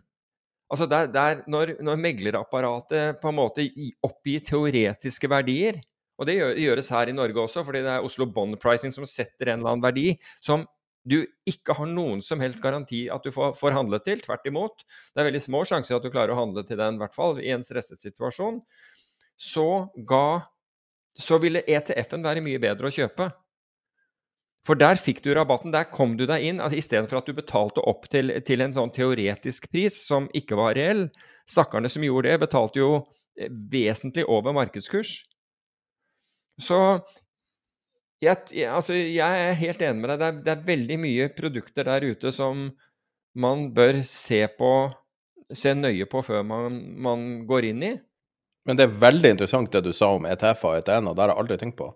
altså 0.72 0.88
der, 0.90 1.10
der 1.12 1.44
når, 1.48 1.78
når, 1.84 2.00
meglerapparatet 2.04 3.22
på 3.22 3.32
en 3.32 3.38
måte 3.38 3.68
oppgir 4.04 4.44
teoretiske 4.48 5.30
verdier, 5.32 5.80
og 6.18 6.28
det 6.28 6.38
gjøres 6.38 6.90
her 6.92 7.12
i 7.12 7.16
Norge 7.16 7.44
også, 7.44 7.64
fordi 7.64 7.84
det 7.86 7.94
er 7.94 8.06
Oslo 8.06 8.26
Bond 8.26 8.58
Pricing 8.62 8.94
som 8.96 9.06
setter 9.08 9.52
en 9.52 9.62
eller 9.62 9.76
annen 9.76 9.86
verdi 9.86 10.08
som 10.44 10.66
du 11.08 11.22
ikke 11.48 11.76
har 11.78 11.88
noen 11.88 12.24
som 12.26 12.42
helst 12.44 12.60
garanti 12.64 13.06
at 13.14 13.24
du 13.24 13.32
får, 13.32 13.54
får 13.56 13.76
handlet 13.78 14.04
til. 14.04 14.20
Tvert 14.26 14.48
imot. 14.50 14.84
Det 15.14 15.22
er 15.22 15.30
veldig 15.30 15.44
små 15.46 15.62
sjanser 15.68 15.96
at 15.96 16.04
du 16.04 16.12
klarer 16.12 16.34
å 16.34 16.40
handle 16.42 16.66
til 16.68 16.80
den, 16.80 16.98
i 16.98 17.04
hvert 17.04 17.16
fall 17.16 17.40
i 17.40 17.54
en 17.54 17.64
stresset 17.64 18.04
situasjon. 18.04 18.60
Så 19.40 19.68
ga 20.10 20.42
så 21.18 21.40
ville 21.42 21.66
ETF-en 21.66 22.26
være 22.26 22.44
mye 22.46 22.62
bedre 22.62 22.90
å 22.90 22.94
kjøpe. 22.94 23.30
For 24.68 24.76
der 24.76 25.00
fikk 25.00 25.22
du 25.24 25.32
rabatten, 25.36 25.72
der 25.72 25.88
kom 25.88 26.18
du 26.20 26.26
deg 26.28 26.44
inn, 26.44 26.60
altså, 26.60 26.78
istedenfor 26.82 27.22
at 27.22 27.30
du 27.30 27.38
betalte 27.38 27.84
opp 27.88 28.10
til, 28.12 28.34
til, 28.44 28.64
en 28.64 28.76
sånn 28.76 28.92
teoretisk 28.94 29.70
pris 29.72 30.02
som 30.10 30.28
ikke 30.36 30.58
var 30.60 30.76
reell. 30.76 31.06
Stakkarene 31.48 31.92
som 31.92 32.04
gjorde 32.04 32.34
det, 32.34 32.42
betalte 32.44 32.82
jo 32.82 32.92
eh, 33.40 33.48
vesentlig 33.72 34.28
over 34.28 34.56
markedskurs. 34.58 35.22
Så 36.60 36.80
jeg, 38.20 38.68
altså, 38.68 38.98
jeg 38.98 39.48
er 39.48 39.56
helt 39.62 39.82
enig 39.88 40.04
med 40.04 40.12
deg. 40.12 40.20
Det 40.20 40.28
er, 40.28 40.44
det 40.44 40.54
er, 40.54 40.68
veldig 40.74 41.00
mye 41.06 41.30
produkter 41.38 41.88
der 41.88 42.08
ute 42.12 42.34
som 42.36 42.68
man 43.38 43.68
bør 43.76 44.02
se, 44.04 44.42
på, 44.58 44.74
se 45.54 45.76
nøye 45.78 46.10
på 46.10 46.26
før 46.26 46.44
man, 46.44 46.82
man 47.08 47.28
går 47.48 47.72
inn 47.72 47.88
i. 47.88 47.94
Men 48.68 48.78
det 48.80 48.86
er 48.86 49.00
veldig 49.02 49.34
interessant 49.36 49.72
det 49.72 49.82
du 49.86 49.94
sa 49.96 50.12
om 50.18 50.28
ETF-er 50.28 50.70
og 50.70 50.78
ETN-er. 50.82 51.16
det 51.16 51.24
har 51.24 51.34
jeg 51.34 51.42
aldri 51.44 51.58
tenkt 51.62 51.80
på. 51.80 51.90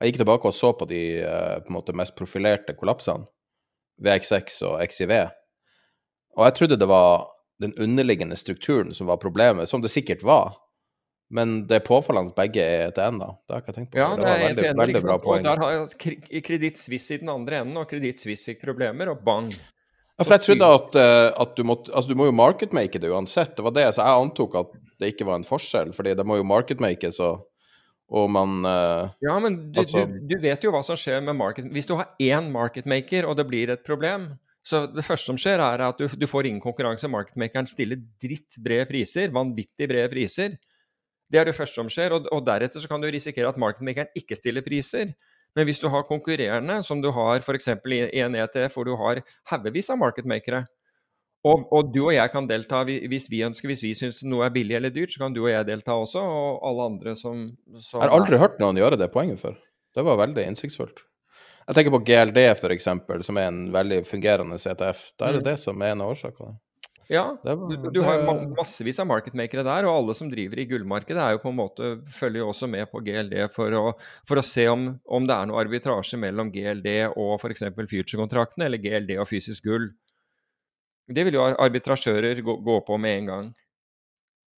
Jeg 0.00 0.10
gikk 0.10 0.22
tilbake 0.22 0.50
og 0.50 0.54
så 0.56 0.72
på 0.74 0.86
de 0.90 1.02
eh, 1.22 1.58
på 1.66 1.74
måte, 1.74 1.94
mest 1.98 2.14
profilerte 2.18 2.74
kollapsene, 2.78 3.26
VX6 4.02 4.62
og 4.70 4.80
XIV, 4.82 5.12
og 6.38 6.46
jeg 6.48 6.56
trodde 6.58 6.78
det 6.80 6.88
var 6.88 7.26
den 7.62 7.74
underliggende 7.78 8.36
strukturen 8.36 8.94
som 8.96 9.06
var 9.10 9.20
problemet, 9.22 9.68
som 9.70 9.82
det 9.82 9.92
sikkert 9.92 10.24
var. 10.26 10.56
Men 11.32 11.62
det 11.68 11.78
er 11.78 11.84
påfallende 11.86 12.34
begge 12.36 12.64
er 12.64 12.90
ETN, 12.90 13.20
da. 13.22 13.28
Det 13.46 13.54
har 13.54 13.60
jeg 13.60 13.64
ikke 13.64 13.76
tenkt 13.76 13.92
på. 13.92 14.00
Ja, 14.00 14.08
det, 14.16 14.24
det 14.24 14.32
er 14.32 14.42
veldig, 14.42 14.64
ETN, 14.64 14.80
veldig 14.82 15.02
bra 15.04 15.18
poeng. 15.22 15.46
Og 15.46 15.46
der 15.46 15.62
har 15.62 16.42
Kreditt 16.48 16.80
Suisse 16.80 17.16
i 17.16 17.22
den 17.22 17.30
andre 17.32 17.62
enden, 17.62 17.78
og 17.80 17.86
Kreditt 17.88 18.20
Suisse 18.20 18.48
fikk 18.48 18.60
problemer, 18.64 19.12
og 19.12 19.22
bang. 19.24 19.52
Ja, 20.18 20.26
for 20.26 20.36
jeg 20.36 20.44
trodde 20.44 20.68
at, 20.76 20.98
uh, 20.98 21.28
at 21.42 21.54
du 21.56 21.64
måtte 21.66 21.92
Altså, 21.92 22.10
du 22.10 22.18
må 22.18 22.26
jo 22.28 22.34
marketmake 22.36 23.00
det 23.00 23.10
uansett. 23.10 23.54
Det 23.56 23.64
var 23.64 23.74
det, 23.76 23.86
så 23.96 24.04
jeg 24.04 24.26
antok 24.26 24.58
at 24.60 24.74
det 25.00 25.14
ikke 25.14 25.26
var 25.26 25.40
en 25.40 25.46
forskjell, 25.48 25.94
fordi 25.96 26.12
det 26.18 26.26
må 26.28 26.36
jo 26.38 26.46
marketmakes 26.46 27.18
og 27.24 27.40
og 28.12 28.28
man 28.28 28.60
uh, 28.66 29.08
Ja, 29.24 29.38
men 29.40 29.54
du, 29.72 29.80
altså, 29.80 30.04
du, 30.04 30.18
du, 30.28 30.34
vet 30.42 30.64
jo 30.64 30.72
hva 30.74 30.82
som 30.84 30.98
skjer 31.00 31.22
med 31.24 31.36
market... 31.38 31.68
Hvis 31.72 31.88
du 31.88 31.94
har 31.96 32.10
én 32.20 32.50
marketmaker, 32.52 33.24
og 33.24 33.38
det 33.38 33.46
blir 33.48 33.72
et 33.72 33.84
problem, 33.86 34.26
så 34.66 34.84
det 34.90 35.04
første 35.06 35.30
som 35.30 35.38
skjer, 35.40 35.62
er 35.64 35.82
at 35.86 35.98
du, 35.98 36.04
du 36.06 36.26
får 36.28 36.50
ingen 36.50 36.60
konkurranse. 36.62 37.08
Marketmakeren 37.10 37.70
stiller 37.70 38.02
dritt 38.22 38.58
brede 38.62 38.84
priser, 38.90 39.32
vanvittig 39.34 39.88
brede 39.90 40.12
priser. 40.12 40.58
Det 41.32 41.40
er 41.40 41.48
det 41.48 41.56
første 41.56 41.80
som 41.80 41.88
skjer, 41.90 42.12
og, 42.18 42.28
og 42.34 42.44
deretter 42.46 42.82
så 42.82 42.90
kan 42.90 43.00
du 43.00 43.08
risikere 43.08 43.48
at 43.48 43.60
marketmakeren 43.60 44.12
ikke 44.18 44.36
stiller 44.36 44.64
priser. 44.66 45.16
Men 45.56 45.68
hvis 45.68 45.80
du 45.82 45.88
har 45.92 46.06
konkurrerende, 46.08 46.78
som 46.86 47.02
du 47.02 47.10
har 47.12 47.42
f.eks. 47.42 47.68
i, 47.68 47.98
i 48.08 48.22
en 48.24 48.36
ETF, 48.38 48.78
hvor 48.78 48.88
du 48.88 48.94
har 48.96 49.20
haugevis 49.50 49.90
av 49.92 50.00
marketmakere, 50.00 50.64
og, 51.42 51.64
og, 51.74 51.88
du 51.90 52.04
og 52.04 52.12
jeg 52.14 52.30
kan 52.30 52.46
delta 52.46 52.84
hvis 52.86 53.26
vi 53.30 53.40
ønsker, 53.42 53.72
hvis 53.72 53.82
vi 53.82 53.92
syns 53.98 54.20
noe 54.22 54.46
er 54.46 54.52
billig 54.54 54.76
eller 54.78 54.92
dyrt, 54.94 55.10
så 55.10 55.24
kan 55.24 55.34
du 55.34 55.40
og 55.42 55.50
jeg 55.50 55.66
delta 55.66 55.96
også, 55.98 56.22
og 56.22 56.60
alle 56.68 56.84
andre 56.92 57.14
som, 57.18 57.48
som 57.74 57.98
Jeg 57.98 58.06
har 58.06 58.14
aldri 58.14 58.38
hørt 58.38 58.60
noen 58.62 58.78
gjøre 58.78 59.00
det 59.00 59.10
poenget 59.14 59.42
før. 59.42 59.56
Det 59.92 60.04
var 60.06 60.20
veldig 60.22 60.44
innsiktsfullt. 60.52 61.02
Jeg 61.66 61.76
tenker 61.76 61.94
på 61.94 62.02
GLD 62.06 62.38
f.eks., 62.54 62.88
som 63.26 63.38
er 63.38 63.50
en 63.50 63.64
veldig 63.74 64.02
fungerende 64.06 64.58
CTF. 64.58 65.02
Da 65.18 65.28
er 65.28 65.38
det 65.38 65.42
mm. 65.42 65.48
det 65.50 65.56
som 65.62 65.82
er 65.82 65.94
en 65.94 66.04
av 66.06 66.14
årsakene. 66.14 66.54
Ja, 67.10 67.24
var, 67.42 67.90
du, 67.92 68.00
har 68.00 68.22
massevis 68.56 69.00
av 69.02 69.08
marketmakere 69.10 69.64
der, 69.66 69.86
og 69.88 69.96
alle 69.98 70.14
som 70.16 70.30
driver 70.30 70.60
i 70.60 70.66
gullmarkedet 70.70 71.22
er 71.22 71.34
jo 71.34 71.40
på 71.42 71.50
en 71.50 71.58
måte, 71.58 71.90
følger 72.14 72.44
jo 72.44 72.50
også 72.52 72.68
med 72.70 72.86
på 72.92 73.02
GLD 73.04 73.34
for 73.54 73.74
å, 73.76 73.82
for 74.28 74.40
å 74.40 74.44
se 74.46 74.68
om, 74.70 74.86
om, 75.04 75.26
det 75.28 75.36
er 75.36 75.50
noe 75.50 75.60
arbitrasje 75.64 76.20
mellom 76.22 76.52
GLD 76.54 76.88
og 77.10 77.34
f.eks. 77.40 77.66
future-kontraktene, 77.90 78.68
eller 78.68 78.82
GLD 78.82 79.16
og 79.18 79.28
fysisk 79.30 79.66
gull. 79.66 79.90
Det 81.12 81.26
vil 81.26 81.36
jo 81.36 81.44
arbitrasjører 81.50 82.40
gå, 82.46 82.56
gå, 82.62 82.78
på 82.86 82.98
med 83.02 83.18
en 83.18 83.30
gang. 83.32 83.50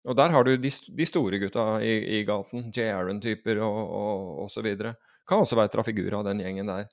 Og 0.05 0.17
der 0.19 0.35
har 0.35 0.45
du 0.45 0.53
de, 0.61 0.71
de 0.71 1.07
store 1.09 1.41
gutta 1.41 1.79
i, 1.81 1.95
i 2.19 2.25
gaten, 2.29 2.69
J. 2.69 2.91
Aaron-typer 2.93 3.63
og, 3.65 3.79
og, 3.81 4.27
og, 4.45 4.51
så 4.53 4.63
videre. 4.65 4.95
Kan 5.29 5.41
også 5.41 5.57
være 5.57 5.73
trafigurer 5.73 6.19
av 6.19 6.29
den 6.29 6.43
gjengen 6.45 6.69
der. 6.69 6.91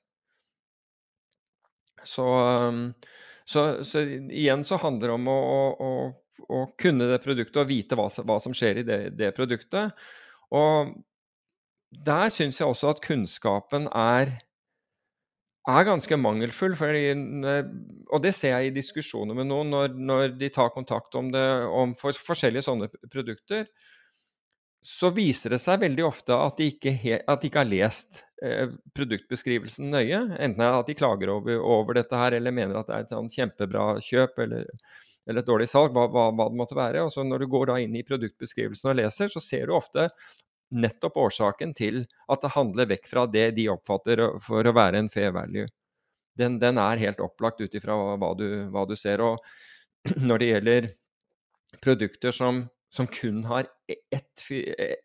Så, 2.07 2.23
um, 2.23 2.85
så, 3.51 3.63
så, 3.87 4.03
igjen 4.31 4.65
så 4.67 4.79
handler 4.81 5.11
det 5.11 5.17
om 5.19 5.29
å, 5.31 5.39
å, 5.71 5.91
å, 6.47 6.61
kunne 6.79 7.09
det 7.11 7.21
produktet 7.23 7.59
og 7.61 7.69
vite 7.69 7.97
hva, 7.99 8.07
hva 8.07 8.37
som 8.43 8.55
skjer 8.55 8.81
i 8.81 8.85
det, 8.87 8.99
det 9.19 9.33
produktet. 9.37 9.97
Og 10.55 10.93
der 11.91 12.31
syns 12.31 12.61
jeg 12.61 12.71
også 12.71 12.93
at 12.93 13.03
kunnskapen 13.03 13.89
er 13.91 14.37
er 15.69 15.85
ganske 15.85 16.17
mangelfull. 16.17 16.75
Fordi, 16.77 17.13
og 18.09 18.23
det 18.23 18.33
ser 18.37 18.57
jeg 18.57 18.71
i 18.71 18.75
diskusjoner 18.75 19.37
med 19.37 19.49
noen 19.51 19.71
når, 19.73 19.95
når 19.95 20.35
de 20.39 20.49
tar 20.53 20.73
kontakt 20.75 21.15
om 21.19 21.31
det 21.33 21.45
om 21.67 21.95
for, 21.97 22.17
forskjellige 22.17 22.65
sånne 22.67 22.89
produkter. 23.11 23.67
Så 24.81 25.11
viser 25.13 25.53
det 25.53 25.61
seg 25.61 25.83
veldig 25.83 26.03
ofte 26.07 26.33
at 26.33 26.57
de 26.57 26.71
ikke, 26.71 27.19
at 27.29 27.41
de 27.41 27.49
ikke 27.51 27.61
har 27.61 27.69
lest 27.69 28.23
eh, 28.41 28.71
produktbeskrivelsen 28.97 29.91
nøye. 29.93 30.23
Enten 30.41 30.63
at 30.65 30.89
de 30.89 30.97
klager 30.97 31.29
over, 31.35 31.61
over, 31.61 31.99
dette 31.99 32.17
her, 32.17 32.33
eller 32.37 32.55
mener 32.55 32.79
at 32.79 32.89
det 32.89 32.95
er 32.97 33.05
et 33.05 33.13
sånn 33.13 33.29
kjempebra 33.29 33.85
kjøp 34.01 34.41
eller, 34.41 34.65
eller, 35.27 35.43
et 35.43 35.49
dårlig 35.51 35.69
salg, 35.69 35.93
hva, 35.93 36.07
hva, 36.09 36.29
hva, 36.33 36.49
det 36.49 36.61
måtte 36.63 36.79
være. 36.79 37.05
Og 37.05 37.13
så 37.13 37.25
Når 37.27 37.45
du 37.45 37.51
går 37.53 37.69
da 37.69 37.77
inn 37.83 37.93
i 37.97 38.05
produktbeskrivelsen 38.07 38.89
og 38.89 38.97
leser, 39.03 39.29
så 39.29 39.43
ser 39.43 39.69
du 39.69 39.77
ofte 39.77 40.09
nettopp 40.71 41.19
årsaken 41.19 41.75
til 41.77 42.05
at 42.31 42.41
det 42.41 42.53
handler 42.55 42.89
vekk 42.89 43.09
fra 43.11 43.27
det 43.29 43.51
de 43.57 43.67
oppfatter 43.73 44.23
for 44.41 44.65
å 44.65 44.75
være 44.75 45.03
en 45.03 45.11
fair 45.13 45.33
value. 45.35 45.67
Den, 46.39 46.57
den 46.61 46.79
er 46.79 47.01
helt 47.01 47.21
opplagt 47.21 47.61
ut 47.61 47.75
ifra 47.75 47.97
hva, 48.17 48.33
hva, 48.33 48.85
du 48.87 48.95
ser. 48.97 49.21
Og 49.21 49.41
når 50.27 50.41
det 50.41 50.51
gjelder 50.51 50.91
produkter 51.83 52.35
som, 52.35 52.65
som 52.91 53.07
kun 53.07 53.43
har 53.47 53.67
ett, 53.87 54.43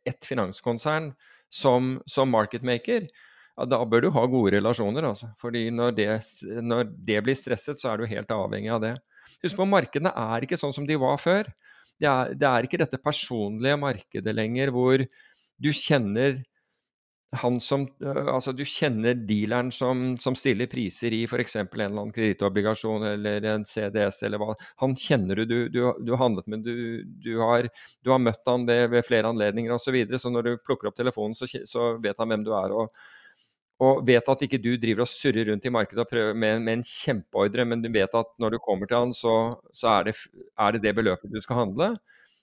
ett 0.05 0.25
finanskonsern 0.27 1.13
som, 1.53 1.97
som 2.07 2.31
marketmaker, 2.31 3.07
ja, 3.57 3.67
da 3.69 3.79
bør 3.89 4.05
du 4.05 4.11
ha 4.13 4.25
gode 4.29 4.57
relasjoner. 4.57 5.07
Altså. 5.09 5.31
Fordi 5.41 5.69
når 5.75 5.95
det, 5.97 6.09
når 6.43 6.91
det, 6.91 7.21
blir 7.25 7.39
stresset, 7.39 7.79
så 7.81 7.93
er 7.93 8.03
du 8.03 8.11
helt 8.11 8.35
avhengig 8.35 8.73
av 8.75 8.83
det. 8.83 8.97
Husk 9.43 9.59
på, 9.59 9.69
markedene 9.69 10.13
er 10.13 10.45
ikke 10.45 10.59
sånn 10.61 10.75
som 10.77 10.87
de 10.89 10.99
var 11.01 11.17
før. 11.23 11.49
Det 11.97 12.09
er, 12.11 12.35
det 12.37 12.51
er 12.51 12.67
ikke 12.67 12.83
dette 12.83 13.01
personlige 13.01 13.79
markedet 13.81 14.35
lenger 14.37 14.75
hvor 14.75 15.01
du 15.57 15.71
kjenner 15.73 16.43
han 17.33 17.61
som 17.61 17.87
Altså, 18.01 18.53
du 18.53 18.63
kjenner 18.65 19.17
dealeren 19.27 19.73
som, 19.75 20.15
som 20.21 20.37
stiller 20.39 20.69
priser 20.71 21.15
i 21.15 21.25
f.eks. 21.27 21.57
en 21.57 21.69
eller 21.73 21.89
annen 21.89 22.15
kredittobligasjon 22.15 23.07
eller 23.11 23.45
en 23.51 23.67
CDS 23.67 24.23
eller 24.29 24.41
hva. 24.43 24.55
Han 24.83 24.97
kjenner 24.97 25.43
du, 25.43 25.45
du, 25.45 25.57
du, 25.69 25.81
du 25.99 26.15
har 26.15 26.23
handlet 26.23 26.47
med, 26.47 26.65
du, 26.65 27.03
du, 27.05 27.35
har, 27.43 27.69
du 28.05 28.13
har 28.15 28.23
møtt 28.23 28.47
han 28.47 28.67
ved, 28.69 28.89
ved 28.95 29.07
flere 29.07 29.33
anledninger 29.33 29.75
osv. 29.75 29.87
Så, 29.87 29.95
videre, 29.95 30.19
så 30.23 30.33
når 30.33 30.49
du 30.49 30.53
plukker 30.63 30.91
opp 30.91 30.97
telefonen, 30.99 31.37
så, 31.39 31.47
så, 31.47 31.93
vet 32.03 32.19
han 32.19 32.33
hvem 32.33 32.47
du 32.47 32.53
er. 32.57 32.75
og 32.75 32.93
og 33.77 33.99
vet 34.09 34.29
at 34.33 34.41
ikke 34.47 34.57
du 34.57 34.71
driver 34.81 35.05
og 35.05 35.11
surrer 35.13 35.51
rundt 35.51 35.67
i 35.69 35.73
markedet 35.73 36.01
og 36.01 36.09
prøver 36.09 36.33
med, 36.33 36.63
med 36.65 36.79
en 36.79 36.85
kjempeordre, 36.89 37.67
men 37.69 37.83
du 37.85 37.91
vet 37.93 38.15
at 38.17 38.31
når 38.41 38.55
du 38.55 38.63
kommer 38.65 38.89
til 38.89 38.97
han, 38.97 39.13
så, 39.13 39.35
så 39.69 39.91
er, 39.99 40.07
det, 40.09 40.15
er, 40.57 40.71
det, 40.73 40.81
det 40.87 40.95
beløpet 40.97 41.29
du 41.29 41.37
skal 41.45 41.61
handle. 41.61 41.91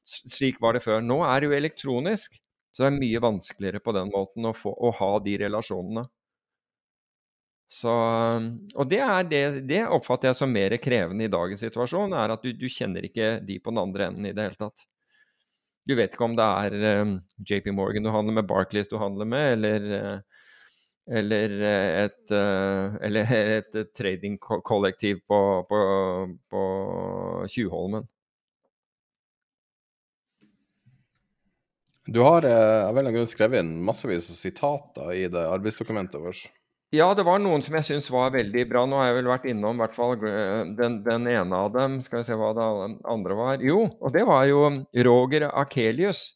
Slik 0.05 0.59
var 0.61 0.77
det 0.77 0.83
før. 0.85 1.01
Nå 1.01 1.23
er 1.25 1.41
det 1.41 1.49
jo 1.49 1.55
elektronisk. 1.57 2.37
Så 2.73 2.83
det 2.83 2.89
er 2.89 2.97
mye 2.97 3.21
vanskeligere 3.21 3.81
på 3.85 3.93
den 3.93 4.09
måten 4.09 4.49
å, 4.49 4.53
få, 4.57 4.73
å 4.73 4.89
ha 4.97 5.11
de 5.23 5.37
relasjonene. 5.43 6.07
Så, 7.73 7.91
og 8.75 8.89
det, 8.89 9.01
det, 9.31 9.43
det, 9.69 9.81
oppfatter 9.95 10.29
jeg 10.29 10.37
som 10.37 10.51
mer 10.53 10.75
krevende 10.81 11.25
i 11.25 11.31
dagens 11.31 11.63
situasjon, 11.65 12.13
er 12.17 12.33
at 12.35 12.43
du, 12.45 12.51
du, 12.53 12.67
kjenner 12.69 13.05
ikke 13.07 13.37
de 13.45 13.57
på 13.61 13.73
den 13.73 13.81
andre 13.81 14.09
enden 14.11 14.27
i 14.29 14.33
det 14.35 14.45
hele 14.45 14.59
tatt. 14.59 14.85
Du 15.89 15.95
vet 15.97 16.13
ikke 16.13 16.27
om 16.27 16.37
det 16.37 16.45
er 16.45 17.01
um, 17.01 17.15
JP 17.41 17.71
Morgan 17.75 18.05
du 18.05 18.11
handler 18.13 18.37
med, 18.37 18.47
Barclays 18.49 18.91
du 18.91 18.95
handler 19.01 19.27
med, 19.27 19.47
eller, 19.57 19.87
uh, 19.89 20.43
eller 21.17 21.55
et, 22.05 22.21
uh, 22.29 22.99
eller 23.03 23.33
et 23.57 23.79
tradingkollektiv 23.97 25.23
på, 25.27 25.41
på, 25.69 25.81
på 26.53 26.63
Tjuvholmen. 27.51 28.05
Du 32.05 32.19
har 32.19 32.43
eh, 32.43 32.87
av 32.87 32.97
en 32.99 33.13
grunn 33.13 33.29
skrevet 33.31 33.63
inn 33.63 33.77
massevis 33.85 34.27
av 34.31 34.35
sitater 34.35 35.13
i 35.15 35.27
det 35.31 35.43
arbeidsdokumentet 35.47 36.19
vårt. 36.19 36.49
Ja, 36.93 37.07
det 37.17 37.23
var 37.25 37.39
noen 37.41 37.63
som 37.65 37.73
jeg 37.79 37.87
syns 37.87 38.09
var 38.13 38.33
veldig 38.35 38.67
bra. 38.69 38.83
Nå 38.85 38.99
har 38.99 39.07
jeg 39.07 39.15
vel 39.21 39.29
vært 39.31 39.47
innom 39.49 39.79
hvert 39.81 39.95
fall 39.95 40.13
eh, 40.29 40.59
den, 40.77 40.99
den, 41.05 41.29
ene 41.31 41.61
av 41.65 41.71
dem. 41.73 42.01
Skal 42.05 42.21
vi 42.21 42.27
se 42.27 42.37
hva 42.37 42.51
det 42.57 42.67
andre 43.09 43.37
var. 43.39 43.63
Jo, 43.65 43.87
og 43.97 44.13
det 44.13 44.27
var 44.29 44.45
jo 44.49 44.67
Roger 45.07 45.47
Akelius. 45.49 46.33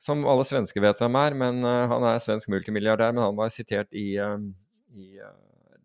Som 0.00 0.24
alle 0.24 0.46
svensker 0.48 0.80
vet 0.80 0.96
hvem 1.02 1.16
er, 1.20 1.34
men 1.36 1.58
uh, 1.60 1.84
han 1.90 2.06
er 2.08 2.22
svensk 2.24 2.48
multimilliardær. 2.48 3.12
Men 3.12 3.26
han 3.26 3.36
var 3.36 3.52
sitert 3.52 3.90
i, 3.92 4.14
uh, 4.16 4.40
i 4.96 5.20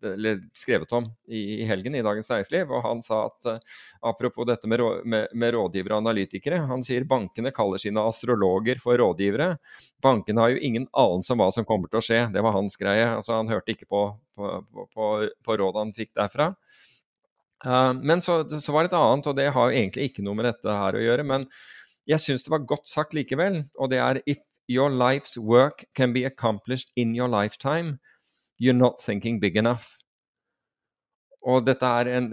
eller 0.04 0.40
skrevet 0.56 0.92
om 0.92 1.06
i, 1.28 1.64
helgen 1.68 1.94
i 1.94 2.02
Dagens 2.04 2.28
Næringsliv. 2.30 2.70
og 2.70 2.82
Han 2.84 3.02
sa 3.04 3.22
at 3.28 3.48
uh, 3.48 3.76
apropos 4.10 4.46
dette 4.48 4.68
med, 4.68 4.82
med, 5.04 5.28
med, 5.32 5.54
rådgivere 5.54 5.96
og 5.96 6.04
analytikere 6.04 6.62
Han 6.70 6.84
sier 6.86 7.06
bankene 7.08 7.52
kaller 7.54 7.80
sine 7.82 8.02
astrologer 8.04 8.80
for 8.82 8.98
rådgivere. 9.00 9.56
Bankene 10.02 10.44
har 10.44 10.54
jo 10.54 10.62
ingen 10.62 10.88
anelse 10.92 11.32
om 11.34 11.42
hva 11.42 11.50
som 11.54 11.68
kommer 11.68 11.92
til 11.92 12.00
å 12.02 12.06
skje. 12.08 12.20
Det 12.34 12.44
var 12.44 12.56
hans 12.56 12.76
greie. 12.80 13.06
altså 13.08 13.38
Han 13.38 13.52
hørte 13.52 13.76
ikke 13.76 13.88
på, 13.88 14.08
på, 14.36 14.58
på, 14.92 15.12
på 15.44 15.60
rådet 15.62 15.84
han 15.84 15.94
fikk 15.96 16.12
derfra. 16.18 16.52
Uh, 17.64 17.94
men 17.96 18.20
så, 18.20 18.42
så, 18.48 18.72
var 18.72 18.84
det 18.84 18.92
et 18.92 19.00
annet, 19.00 19.30
og 19.30 19.38
det 19.38 19.48
har 19.54 19.70
jo 19.70 19.80
egentlig 19.80 20.10
ikke 20.10 20.26
noe 20.26 20.36
med 20.38 20.50
dette 20.50 20.80
her 20.82 20.98
å 20.98 21.06
gjøre. 21.06 21.24
Men 21.26 21.48
jeg 22.06 22.22
syns 22.22 22.44
det 22.46 22.52
var 22.52 22.68
godt 22.68 22.86
sagt 22.90 23.16
likevel, 23.16 23.62
og 23.80 23.90
det 23.90 24.02
er 24.02 24.20
if 24.26 24.42
your 24.68 24.90
life's 24.90 25.36
work 25.38 25.84
can 25.94 26.12
be 26.12 26.24
accomplished 26.24 26.90
in 26.96 27.14
your 27.14 27.28
lifetime, 27.28 27.98
You're 28.58 28.76
not 28.76 29.00
thinking 29.02 29.40
big 29.40 29.56
enough. 29.56 29.96
Og 31.46 31.62
dette 31.66 31.86
er 31.86 32.08
en 32.16 32.30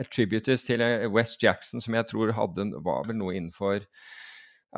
attributes 0.00 0.64
til 0.66 0.82
West 1.14 1.42
Jackson, 1.42 1.82
som 1.82 1.94
jeg 1.94 2.08
tror 2.10 2.32
hadde, 2.34 2.66
var 2.82 3.04
vel 3.06 3.20
noe 3.20 3.36
innenfor 3.36 3.84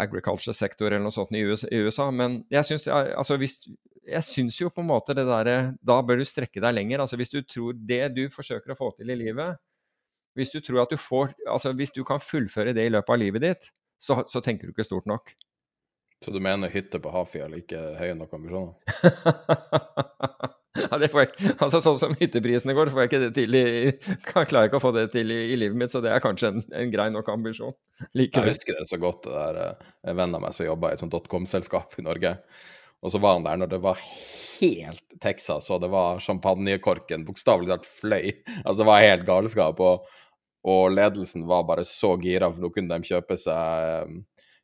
agriculture-sektor 0.03 0.90
eller 0.90 1.05
noe 1.05 1.14
sånt 1.14 1.32
i 1.36 1.44
USA. 1.44 2.11
Men 2.12 2.42
jeg 2.53 2.68
syns, 2.68 2.88
altså 2.88 3.38
jo 4.61 4.70
på 4.72 4.82
en 4.82 4.88
måte 4.88 5.14
det 5.14 5.24
derre 5.28 5.57
Da 5.78 6.00
bør 6.03 6.18
du 6.18 6.24
strekke 6.26 6.61
deg 6.61 6.74
lenger. 6.74 7.05
Altså 7.05 7.16
hvis 7.20 7.32
du 7.32 7.40
tror 7.42 7.76
det 7.76 8.09
du 8.16 8.26
forsøker 8.32 8.74
å 8.74 8.78
få 8.78 8.90
til 8.96 9.12
i 9.12 9.18
livet 9.18 9.61
Hvis 10.34 10.50
du 10.50 10.61
tror 10.61 10.82
at 10.82 10.90
du 10.90 10.98
får 10.98 11.34
Altså 11.46 11.72
hvis 11.76 11.94
du 11.94 12.03
kan 12.05 12.20
fullføre 12.20 12.74
det 12.74 12.88
i 12.88 12.92
løpet 12.92 13.14
av 13.14 13.20
livet 13.20 13.44
ditt, 13.44 13.70
så, 14.00 14.24
så 14.26 14.42
tenker 14.42 14.66
du 14.66 14.74
ikke 14.74 14.88
stort 14.88 15.07
nok. 15.07 15.36
Så 16.25 16.31
du 16.31 16.41
mener 16.43 16.70
hytte 16.70 17.01
på 17.03 17.11
Hafjell, 17.11 17.57
ikke 17.59 17.81
høye 17.99 18.16
nok 18.18 18.35
ambisjoner? 18.37 18.75
ja, 20.83 20.99
det 21.01 21.09
får 21.12 21.25
jeg 21.25 21.55
Altså 21.57 21.81
Sånn 21.83 21.99
som 22.01 22.14
hytteprisene 22.18 22.77
går, 22.77 22.93
får 22.95 23.05
jeg 23.05 23.11
ikke 23.11 23.23
det 23.25 23.33
til 23.39 23.59
i, 23.59 23.64
klarer 24.29 24.61
jeg 24.61 24.70
ikke 24.70 24.79
å 24.81 24.85
få 24.85 24.93
det 24.97 25.09
til 25.14 25.35
i, 25.35 25.41
i 25.53 25.59
livet 25.59 25.79
mitt, 25.79 25.95
så 25.95 26.03
det 26.05 26.12
er 26.14 26.23
kanskje 26.23 26.53
en, 26.53 26.62
en 26.79 26.93
grei 26.93 27.09
nok 27.14 27.33
ambisjon. 27.33 27.75
Likevel. 28.18 28.53
Jeg 28.53 28.57
husker 28.57 28.79
det 28.79 28.87
så 28.91 29.01
godt, 29.03 29.27
det 29.27 29.35
der 29.35 29.61
eh, 29.64 29.91
en 30.12 30.20
venn 30.23 30.39
av 30.39 30.45
meg 30.47 30.55
som 30.57 30.68
jobba 30.68 30.93
i 30.93 30.97
et 30.97 31.03
sånt 31.03 31.14
dotcom-selskap 31.14 31.99
i 31.99 32.07
Norge. 32.07 32.37
Og 33.03 33.11
så 33.11 33.18
var 33.18 33.37
han 33.37 33.47
der 33.47 33.59
når 33.59 33.73
det 33.73 33.81
var 33.83 33.99
helt 33.99 35.16
Texas, 35.23 35.70
og 35.75 35.83
det 35.83 35.91
var 35.91 36.23
champagnekorken 36.23 37.27
bokstavelig 37.27 37.73
talt 37.73 37.89
fløy. 37.89 38.29
Altså 38.62 38.79
det 38.83 38.89
var 38.89 39.07
helt 39.07 39.27
galskap. 39.27 39.83
Og, 39.83 40.07
og 40.70 40.85
ledelsen 40.95 41.47
var 41.51 41.66
bare 41.66 41.87
så 41.89 42.14
gira, 42.23 42.51
for 42.53 42.62
nå 42.62 42.70
kunne 42.75 42.95
de 42.95 43.11
kjøpe 43.11 43.39
seg 43.43 43.89
eh, 43.89 44.20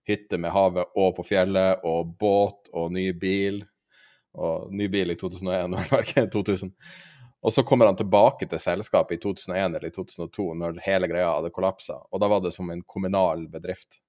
hytte 0.09 0.39
med 0.41 0.53
havet 0.55 0.97
og 0.97 1.17
på 1.17 1.25
fjellet, 1.29 1.85
og 1.85 2.15
båt 2.21 2.71
og 2.73 2.93
ny 2.93 3.11
bil. 3.13 3.63
Og 4.39 4.73
ny 4.73 4.89
bil 4.93 5.13
i 5.13 5.19
2001, 5.19 5.77
eller 5.83 6.31
2000. 6.33 6.73
Og 7.41 7.53
så 7.55 7.63
kommer 7.63 7.87
han 7.87 7.97
tilbake 7.97 8.49
til 8.51 8.61
selskapet 8.61 9.19
i 9.19 9.23
2001 9.23 9.77
eller 9.79 9.95
2002, 9.95 10.47
når 10.59 10.81
hele 10.83 11.09
greia 11.11 11.31
hadde 11.37 11.53
kollapsa. 11.55 12.01
Og 12.11 12.21
da 12.23 12.31
var 12.31 12.43
det 12.43 12.53
som 12.57 12.71
en 12.71 12.83
kommunal 12.83 13.47
bedrift. 13.53 14.01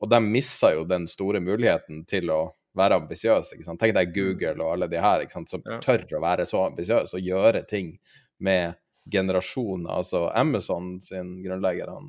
Og 0.00 0.08
de 0.10 0.18
missa 0.24 0.72
jo 0.74 0.86
den 0.88 1.04
store 1.10 1.40
muligheten 1.40 2.06
til 2.08 2.32
å 2.32 2.40
være 2.78 2.96
ambisiøse. 3.02 3.58
Tenk 3.68 3.92
deg 3.98 4.14
Google 4.16 4.56
og 4.64 4.72
alle 4.72 4.88
de 4.88 5.02
her 5.02 5.26
som 5.28 5.60
ja. 5.60 5.78
tør 5.84 6.06
å 6.16 6.22
være 6.24 6.48
så 6.48 6.64
ambisiøse 6.70 7.18
og 7.18 7.28
gjøre 7.28 7.66
ting 7.68 7.92
med 8.40 8.80
generasjoner. 9.12 9.92
Altså 9.92 10.24
Amazon 10.30 10.96
sin 11.04 11.36
grunnlegger, 11.44 11.92
han, 11.92 12.08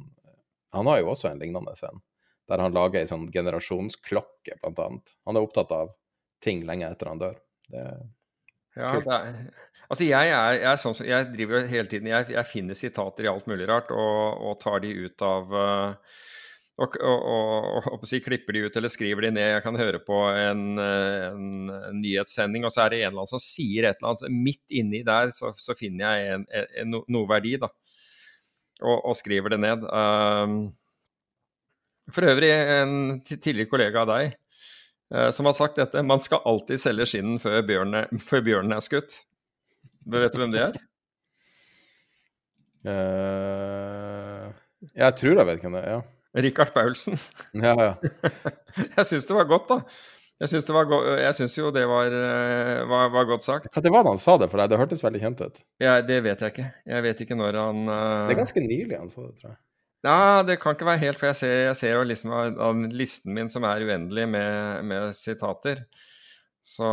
han 0.74 0.90
har 0.90 1.04
jo 1.04 1.12
også 1.12 1.34
en 1.34 1.44
lignende 1.44 1.76
scene 1.76 2.00
der 2.52 2.64
han 2.64 2.76
lager 2.76 3.02
ei 3.02 3.10
sånn 3.10 3.30
generasjonsklokke, 3.32 4.58
blant 4.62 4.82
annet. 4.84 5.14
Han 5.28 5.39
er 5.39 5.46
opptatt 5.46 5.72
av 5.76 5.94
ting 6.44 6.66
lenge 6.68 6.89
etter 6.89 7.12
han 7.12 7.22
dør. 7.22 7.39
Det 7.72 7.80
er 7.80 8.04
ja, 8.74 8.89
er, 8.98 9.34
altså 9.86 10.06
jeg, 10.08 10.30
er, 10.34 10.56
jeg, 10.58 10.68
er 10.72 10.80
sånn, 10.82 10.96
jeg 11.06 11.26
driver 11.30 11.68
hele 11.70 11.89
tiden 11.91 12.08
Jeg, 12.10 12.26
jeg 12.34 12.50
finner 12.50 12.78
sitater 12.78 13.28
i 13.28 13.30
alt 13.30 13.46
mulig 13.46 13.68
rart 13.70 13.91
og, 13.94 14.39
og 14.50 14.56
tar 14.64 14.82
de 14.82 14.96
ut 15.06 15.26
av 15.28 15.54
og, 16.82 16.96
og, 16.98 17.26
og, 17.30 17.88
og 17.94 18.06
si, 18.10 18.18
klipper 18.26 18.56
de 18.56 18.64
ut 18.66 18.78
eller 18.80 18.89
skriver 18.89 19.28
de 19.28 19.30
ned. 19.36 19.52
Jeg 19.52 19.62
kan 19.66 19.76
høre 19.78 20.00
på 20.02 20.24
en, 20.34 20.64
en, 20.82 21.44
en, 21.70 22.00
nyhetssending, 22.02 22.66
og 22.66 22.74
så 22.74 22.88
er 22.88 22.94
det 22.96 23.02
en 23.04 23.12
eller 23.12 23.22
annen 23.22 23.30
som 23.30 23.44
sier 23.44 23.86
et 23.86 24.00
eller 24.02 24.16
annet. 24.16 24.39
Midt 24.48 24.74
inni 24.74 25.04
der 25.06 25.30
så, 25.36 25.52
så 25.54 25.76
finner 25.78 26.18
jeg 26.18 26.39
en, 26.82 26.98
noe 26.98 27.30
verdi, 27.30 27.60
da. 27.62 27.70
Og, 28.82 29.14
skriver 29.16 29.54
det 29.54 29.62
ned. 29.62 29.86
Um, 29.86 30.58
for 32.12 32.28
øvrig 32.28 32.49
en 32.51 32.95
tidligere 33.24 33.70
kollega 33.72 34.04
av 34.04 34.10
deg 34.12 34.34
eh, 34.34 35.30
som 35.36 35.47
har 35.47 35.56
sagt 35.58 35.80
dette. 35.80 36.04
Man 36.04 36.24
skal 36.24 36.43
alltid 36.49 36.82
selge 36.82 37.08
skinnen 37.14 37.39
før 37.43 37.62
bjørnen, 37.68 38.24
før 38.24 38.43
bjørnen 38.47 38.76
er 38.76 38.84
skutt. 38.84 39.22
Vet 40.12 40.36
du 40.36 40.41
hvem 40.41 40.51
det 40.51 40.66
er? 40.66 40.82
Uh, 42.84 44.49
jeg 45.06 45.16
tror 45.20 45.39
jeg 45.39 45.47
vet 45.47 45.64
hvem 45.64 45.78
det 45.78 45.86
er, 45.86 45.93
ja. 45.95 46.01
Richard 46.43 46.74
Paulsen. 46.76 47.16
Ja, 47.68 47.76
ja. 47.78 47.93
jeg 48.97 49.08
syns 49.08 49.30
det 49.30 49.38
var 49.38 49.47
godt, 49.47 49.70
da. 49.70 49.80
Jeg 50.41 50.49
syns, 50.49 50.66
det 50.68 50.74
var 50.76 50.88
go 50.89 50.97
jeg 51.16 51.36
syns 51.38 51.54
jo 51.56 51.70
det 51.72 51.84
var, 51.88 52.12
eh, 52.12 52.82
var, 52.89 53.12
var 53.14 53.28
godt 53.30 53.45
sagt. 53.45 53.70
Det 53.72 53.91
var 53.93 54.04
da 54.04 54.12
han 54.12 54.20
sa 54.20 54.34
det 54.41 54.49
for 54.51 54.60
deg? 54.60 54.74
Det 54.74 54.80
hørtes 54.82 55.04
veldig 55.06 55.22
kjent 55.22 55.43
ut. 55.45 55.62
Ja, 55.80 55.93
det 56.04 56.18
vet 56.26 56.41
jeg 56.41 56.51
ikke. 56.56 56.66
Jeg 56.89 57.06
vet 57.06 57.22
ikke 57.24 57.38
når 57.39 57.60
han 57.62 57.84
uh... 57.86 58.26
Det 58.28 58.34
er 58.34 58.41
ganske 58.41 58.64
nylig 58.66 58.97
han 58.97 59.14
sa 59.14 59.24
det, 59.24 59.38
tror 59.39 59.54
jeg. 59.54 59.60
Ja, 60.04 60.43
det 60.43 60.58
kan 60.60 60.76
ikke 60.76 60.88
være 60.88 60.99
helt, 61.06 61.20
for 61.20 61.30
jeg 61.30 61.39
ser, 61.39 61.54
jeg 61.70 61.76
ser 61.80 61.93
jo 61.95 62.08
liksom 62.08 62.34
av, 62.36 62.82
listen 62.91 63.32
min 63.36 63.51
som 63.51 63.64
er 63.64 63.86
uendelig 63.88 64.26
med, 64.28 64.84
med 64.89 65.16
sitater. 65.16 65.86
Så, 66.64 66.89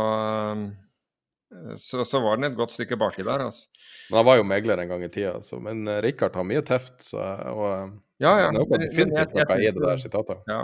så, 1.79 2.05
så 2.07 2.21
var 2.23 2.39
den 2.39 2.47
et 2.47 2.55
godt 2.55 2.71
stykke 2.71 2.95
baki 2.99 3.25
der, 3.27 3.43
altså. 3.49 3.67
Men 4.09 4.21
han 4.21 4.29
var 4.29 4.39
jo 4.39 4.47
megler 4.47 4.83
en 4.83 4.93
gang 4.93 5.03
i 5.03 5.11
tida, 5.11 5.33
så, 5.43 5.59
men 5.63 5.83
uh, 5.87 5.99
Rikard 6.03 6.39
har 6.39 6.47
mye 6.47 6.63
teft, 6.67 7.01
så 7.03 7.19
og, 7.51 7.99
Ja, 8.21 8.37
ja. 8.45 8.47
Det 8.53 8.61
er 8.61 8.63
jo 8.63 8.81
definitivt 8.85 9.35
noe 9.35 9.59
i 9.59 9.67
det 9.67 9.83
der 9.83 10.01
sitatet. 10.03 10.43
Ja. 10.47 10.63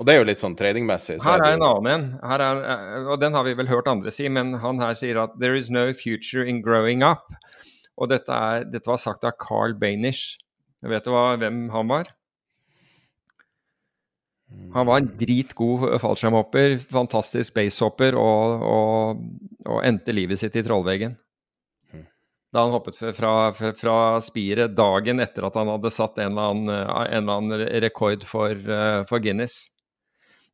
Og 0.00 0.06
det 0.08 0.14
er 0.14 0.22
jo 0.22 0.28
litt 0.30 0.40
sånn 0.40 0.56
tradingmessig. 0.56 1.18
Så 1.20 1.28
Her 1.28 1.42
er 1.44 1.58
en 1.58 1.64
annen 1.66 1.90
en, 1.92 2.04
er, 2.24 3.04
og 3.04 3.18
den 3.20 3.36
har 3.36 3.44
vi 3.44 3.52
vel 3.58 3.68
hørt 3.68 3.90
andre 3.90 4.12
si, 4.14 4.30
men 4.32 4.54
han 4.62 4.80
her 4.80 4.96
sier 4.96 5.20
at 5.26 5.36
'there 5.36 5.60
is 5.60 5.68
no 5.68 5.90
future 5.92 6.46
in 6.48 6.62
growing 6.64 7.04
up'. 7.04 7.28
Og 8.00 8.08
dette, 8.08 8.32
er, 8.32 8.64
dette 8.64 8.88
var 8.88 8.96
sagt 8.96 9.28
av 9.28 9.36
Carl 9.36 9.76
Banish. 10.80 10.94
Vet 10.96 11.06
du 11.06 11.12
hva, 11.14 11.36
hvem 11.40 11.68
han 11.74 11.88
var? 11.90 12.10
Han 14.74 14.86
var 14.86 14.98
en 14.98 15.10
dritgod 15.18 15.84
fallskjermhopper, 16.02 16.78
fantastisk 16.90 17.54
basehopper, 17.54 18.16
og, 18.18 18.62
og, 18.66 19.20
og 19.66 19.82
endte 19.86 20.14
livet 20.14 20.40
sitt 20.40 20.56
i 20.58 20.64
trollveggen. 20.66 21.16
Da 22.50 22.64
han 22.64 22.74
hoppet 22.74 22.96
fra, 22.98 23.12
fra, 23.54 23.70
fra 23.78 23.96
spiret 24.26 24.74
dagen 24.74 25.22
etter 25.22 25.46
at 25.46 25.58
han 25.58 25.70
hadde 25.70 25.92
satt 25.94 26.18
en 26.18 26.32
eller 26.32 26.50
annen, 26.50 26.70
en 26.74 27.20
eller 27.20 27.36
annen 27.36 27.66
rekord 27.84 28.26
for, 28.26 28.56
uh, 28.66 29.04
for, 29.06 29.22
Guinness. 29.22 29.68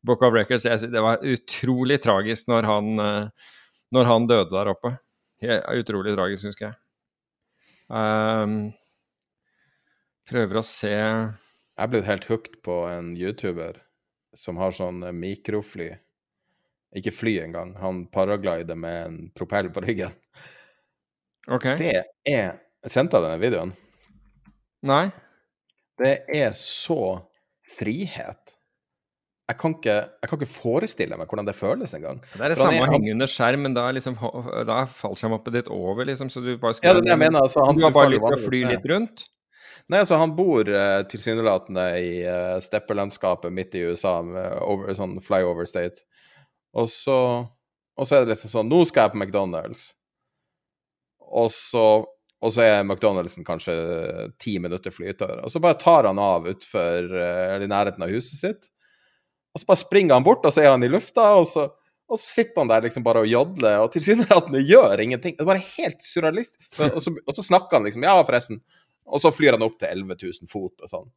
Book 0.04 0.20
of 0.26 0.34
Records. 0.36 0.66
Jeg, 0.68 0.90
det 0.92 1.00
var 1.00 1.24
utrolig 1.24 1.96
tragisk 2.04 2.52
når 2.52 2.68
han, 2.68 3.00
uh, 3.00 3.54
når 3.96 4.10
han 4.12 4.28
døde 4.28 4.52
der 4.52 4.74
oppe. 4.74 4.92
Utrolig 5.40 6.12
tragisk, 6.18 6.50
husker 6.50 6.68
jeg. 6.68 6.76
Um, 7.88 8.74
prøver 10.28 10.60
å 10.60 10.64
se 10.66 10.92
Jeg 10.92 11.92
blitt 11.92 12.08
helt 12.08 12.26
hooked 12.30 12.60
på 12.66 12.80
en 12.90 13.14
YouTuber 13.18 13.80
som 14.36 14.58
har 14.60 14.74
sånn 14.76 15.00
mikrofly. 15.16 15.90
Ikke 16.96 17.12
fly 17.12 17.38
engang. 17.42 17.74
Han 17.80 18.04
paraglider 18.12 18.78
med 18.78 19.00
en 19.04 19.18
propell 19.36 19.68
på 19.72 19.82
ryggen. 19.84 20.14
Okay. 21.46 21.76
Det 21.80 21.96
er 22.26 22.56
Sendte 22.86 23.18
jeg 23.18 23.24
denne 23.24 23.42
videoen? 23.42 23.72
Nei. 24.86 25.08
Det 25.98 26.20
er 26.30 26.52
så 26.54 27.16
frihet. 27.66 28.52
Jeg 29.46 29.58
kan, 29.58 29.74
ikke, 29.78 29.94
jeg 30.22 30.30
kan 30.30 30.38
ikke 30.40 30.50
forestille 30.50 31.18
meg 31.18 31.30
hvordan 31.30 31.48
det 31.48 31.54
føles 31.54 31.92
engang. 31.94 32.20
Det 32.32 32.42
er 32.42 32.52
det 32.52 32.58
For 32.58 32.68
samme 32.68 32.82
å 32.82 32.90
henge 32.92 33.12
under 33.14 33.30
skjerm, 33.30 33.62
men 33.66 33.74
da 33.74 33.84
er, 33.88 33.96
liksom, 33.98 34.18
da 34.66 34.80
er 34.82 34.90
fallskjermhoppet 34.90 35.54
ditt 35.54 35.70
over, 35.74 36.06
liksom, 36.06 36.30
så 36.30 36.42
du 36.42 36.52
bare 36.62 36.78
skal 36.78 36.90
Ja, 36.90 36.94
det 36.96 37.04
er 37.04 37.06
det 37.06 37.12
jeg 37.14 37.22
mener. 37.22 37.46
Altså, 37.46 37.62
han, 37.66 37.78
Du 37.78 37.86
har 37.86 37.94
bare 37.94 38.12
lyst 38.14 38.26
til 38.26 38.38
å 38.38 38.42
fly 38.42 38.62
litt 38.70 38.88
rundt? 38.90 39.26
Nei, 39.88 40.00
altså 40.02 40.18
han 40.20 40.34
bor 40.36 40.68
uh, 40.68 41.02
tilsynelatende 41.10 41.84
i 42.00 42.10
uh, 42.26 42.56
steppelandskapet 42.64 43.54
midt 43.54 43.76
i 43.78 43.84
USA, 43.90 44.18
med 44.26 44.58
over, 44.64 44.92
sånn 44.98 45.18
flyover 45.24 45.68
state. 45.68 46.06
Og 46.76 46.90
så, 46.92 47.18
og 47.96 48.08
så 48.08 48.18
er 48.18 48.24
det 48.24 48.34
liksom 48.34 48.52
sånn 48.52 48.68
Nå 48.72 48.82
skal 48.88 49.06
jeg 49.06 49.14
på 49.14 49.22
McDonald's. 49.22 49.88
Og 51.26 51.48
så, 51.54 51.86
og 52.06 52.52
så 52.54 52.62
er 52.62 52.84
McDonald'sen 52.84 53.46
kanskje 53.46 53.74
ti 54.42 54.58
minutter 54.62 54.94
flytur. 54.94 55.40
Og 55.42 55.52
så 55.52 55.62
bare 55.62 55.78
tar 55.80 56.08
han 56.10 56.20
av 56.22 56.48
utfor 56.50 57.10
uh, 57.12 57.56
i 57.58 57.70
nærheten 57.70 58.04
av 58.04 58.12
huset 58.12 58.40
sitt. 58.42 58.70
Og 59.56 59.62
så 59.62 59.70
bare 59.70 59.80
springer 59.80 60.18
han 60.18 60.24
bort, 60.26 60.44
og 60.44 60.52
så 60.52 60.66
er 60.66 60.74
han 60.74 60.84
i 60.84 60.90
lufta, 60.92 61.30
og 61.40 61.46
så, 61.48 61.70
og 62.12 62.20
så 62.20 62.26
sitter 62.26 62.60
han 62.60 62.68
der 62.68 62.84
liksom 62.84 63.04
bare 63.06 63.22
og 63.24 63.30
jodler, 63.30 63.80
og 63.80 63.94
tilsynelatende 63.94 64.60
gjør 64.68 65.00
ingenting. 65.00 65.36
Det 65.38 65.46
er 65.46 65.48
bare 65.48 65.64
helt 65.64 66.04
surrealist. 66.04 66.58
Og 66.92 67.00
så, 67.00 67.14
og 67.16 67.38
så 67.38 67.44
snakker 67.46 67.78
han 67.78 67.88
liksom 67.88 68.04
Ja, 68.04 68.18
forresten. 68.20 68.60
Og 69.06 69.22
så 69.22 69.32
flyr 69.34 69.56
han 69.56 69.64
opp 69.66 69.78
til 69.80 69.92
11 69.92 70.18
000 70.22 70.50
fot 70.50 70.84
og 70.84 70.90
sånn. 70.90 71.08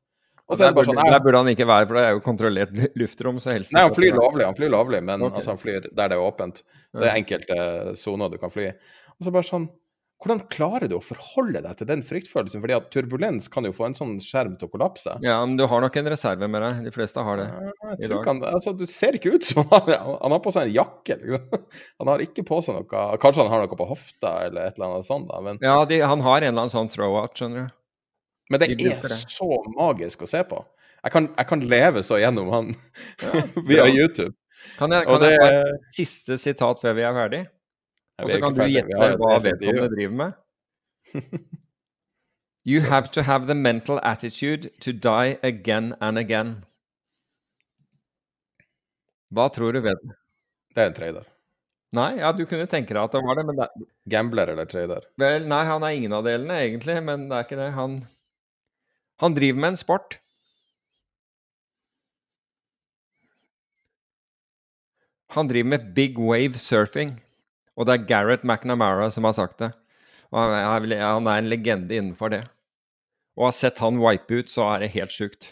Og 0.50 0.58
så 0.58 0.66
er 0.66 0.72
Der 0.72 0.72
det 0.72 0.78
bare 0.80 0.86
burde, 0.86 1.02
sånn 1.04 1.14
der 1.14 1.26
burde 1.26 1.42
han 1.44 1.52
ikke 1.52 1.68
være, 1.70 1.88
for 1.90 1.98
det 1.98 2.06
er 2.06 2.16
jo 2.16 2.22
kontrollert 2.26 2.72
luftrom. 2.98 3.42
så 3.42 3.54
helst 3.54 3.76
Nei, 3.76 3.84
han 3.86 3.94
flyr 3.94 4.16
lovlig, 4.18 4.48
han 4.48 4.58
flyr 4.58 4.72
lovlig, 4.74 5.04
men 5.06 5.28
okay. 5.28 5.36
altså, 5.38 5.54
han 5.54 5.62
flyr 5.62 5.92
der 5.92 6.10
det 6.10 6.18
er 6.18 6.24
åpent. 6.26 6.64
Det 6.98 7.06
er 7.06 7.20
enkelte 7.20 7.60
soner 8.00 8.34
du 8.34 8.40
kan 8.42 8.54
fly 8.54 8.72
i. 8.72 8.74
Og 9.20 9.28
så 9.28 9.36
bare 9.36 9.50
sånn 9.50 9.70
Hvordan 10.20 10.42
klarer 10.52 10.90
du 10.92 10.98
å 10.98 11.00
forholde 11.00 11.62
deg 11.64 11.78
til 11.80 11.88
den 11.88 12.02
fryktfølelsen? 12.04 12.60
Fordi 12.60 12.74
at 12.76 12.90
turbulens 12.92 13.46
kan 13.48 13.64
jo 13.64 13.72
få 13.72 13.86
en 13.88 13.94
sånn 13.96 14.18
skjerm 14.20 14.58
til 14.60 14.68
å 14.68 14.74
kollapse. 14.74 15.14
Ja, 15.24 15.38
men 15.48 15.56
du 15.56 15.64
har 15.72 15.80
nok 15.80 15.96
en 15.96 16.10
reserve 16.12 16.50
med 16.52 16.60
deg. 16.60 16.82
De 16.90 16.92
fleste 16.92 17.24
har 17.24 17.40
det. 17.40 17.46
Jeg 18.02 18.10
tror 18.10 18.28
han, 18.28 18.42
altså, 18.50 18.74
du 18.76 18.84
ser 18.84 19.16
ikke 19.16 19.32
ut 19.38 19.48
som 19.48 19.64
han 19.72 19.88
har, 19.88 20.10
han 20.20 20.36
har 20.36 20.42
på 20.44 20.52
seg 20.52 20.68
en 20.68 20.76
jakke. 20.76 21.16
Liksom. 21.22 21.64
Han 22.04 22.12
har 22.12 22.26
ikke 22.26 22.44
på 22.52 22.60
seg 22.66 22.76
noe 22.76 23.06
Kanskje 23.24 23.46
han 23.46 23.54
har 23.54 23.64
noe 23.64 23.80
på 23.80 23.88
hofta 23.94 24.34
eller 24.50 24.68
et 24.68 24.76
eller 24.76 24.90
annet 24.90 25.08
sånt, 25.08 25.32
da, 25.32 25.40
men, 25.46 25.64
Ja, 25.64 25.80
de, 25.88 26.04
han 26.04 26.28
har 26.28 26.42
en 26.42 26.52
eller 26.52 26.66
annen 26.66 26.76
sånn 26.76 26.92
throw-out, 26.92 27.40
skjønner 27.40 27.70
du. 27.70 27.79
Men 28.50 28.62
det 28.62 28.72
er 28.74 29.00
det. 29.00 29.22
så 29.30 29.48
magisk 29.76 30.26
å 30.26 30.30
se 30.30 30.42
på. 30.50 30.60
Jeg 31.00 31.14
kan, 31.14 31.30
jeg 31.38 31.48
kan 31.48 31.64
leve 31.72 32.04
så 32.04 32.20
gjennom 32.20 32.50
han 32.52 32.74
via. 33.70 33.88
YouTube. 33.88 34.34
Kan 34.76 34.92
jeg, 34.92 35.06
kan 35.08 35.22
det, 35.24 35.32
jeg 35.32 35.40
ta 35.40 35.62
et 35.62 35.96
siste 35.96 36.38
sitat 36.42 36.82
før 36.84 36.98
vi 36.98 37.06
er 37.08 37.16
ferdig? 37.16 37.42
Og 38.20 38.34
så 38.34 38.40
kan 38.44 38.58
du 38.58 38.66
gjette 38.68 39.10
hva 39.22 39.38
vedkommende 39.46 39.90
driver 39.94 40.18
med. 40.26 40.38
You 42.70 42.82
have 42.82 43.10
to 43.12 43.24
have 43.24 43.48
the 43.48 43.56
mental 43.56 44.00
attitude 44.04 44.70
to 44.82 44.92
die 44.92 45.40
again 45.42 45.96
and 46.02 46.20
again. 46.20 46.66
Hva 49.34 49.48
tror 49.50 49.74
du 49.74 49.80
ved 49.80 49.98
det? 50.04 50.18
Det 50.76 50.84
er 50.84 50.92
en 50.92 50.98
trader. 50.98 51.30
Nei, 51.96 52.20
ja, 52.20 52.30
du 52.36 52.44
kunne 52.46 52.68
tenke 52.70 52.94
deg 52.94 53.02
at 53.02 53.16
det 53.16 53.22
var 53.26 53.40
det, 53.40 53.46
men 53.48 53.58
det, 53.58 53.68
Gambler 54.12 54.52
eller 54.54 54.68
trader. 54.70 55.08
Vel, 55.18 55.48
nei, 55.50 55.64
han 55.66 55.86
er 55.86 55.96
ingen 55.98 56.14
av 56.14 56.28
delene, 56.28 56.60
egentlig, 56.62 57.00
men 57.06 57.26
det 57.32 57.40
er 57.40 57.48
ikke 57.48 57.58
det. 57.58 57.70
Han, 57.78 57.96
han 59.20 59.36
driver 59.36 59.60
med 59.60 59.74
en 59.74 59.78
sport. 59.78 60.20
Han 65.36 65.48
driver 65.48 65.70
med 65.70 65.92
big 65.94 66.18
wave 66.18 66.58
surfing, 66.58 67.20
og 67.78 67.86
det 67.86 67.96
er 67.96 68.06
Gareth 68.10 68.48
McNamara 68.48 69.12
som 69.14 69.28
har 69.28 69.36
sagt 69.38 69.60
det. 69.62 69.74
Og 70.32 70.40
han 70.42 70.56
er, 70.56 70.96
er 70.98 71.36
en 71.36 71.50
legende 71.50 71.96
innenfor 71.96 72.34
det. 72.34 72.44
Og 73.38 73.50
har 73.50 73.56
sett 73.56 73.82
han 73.84 74.00
wipe 74.02 74.42
ut, 74.42 74.50
så 74.52 74.66
er 74.74 74.86
det 74.86 74.94
helt 74.96 75.14
sjukt. 75.14 75.52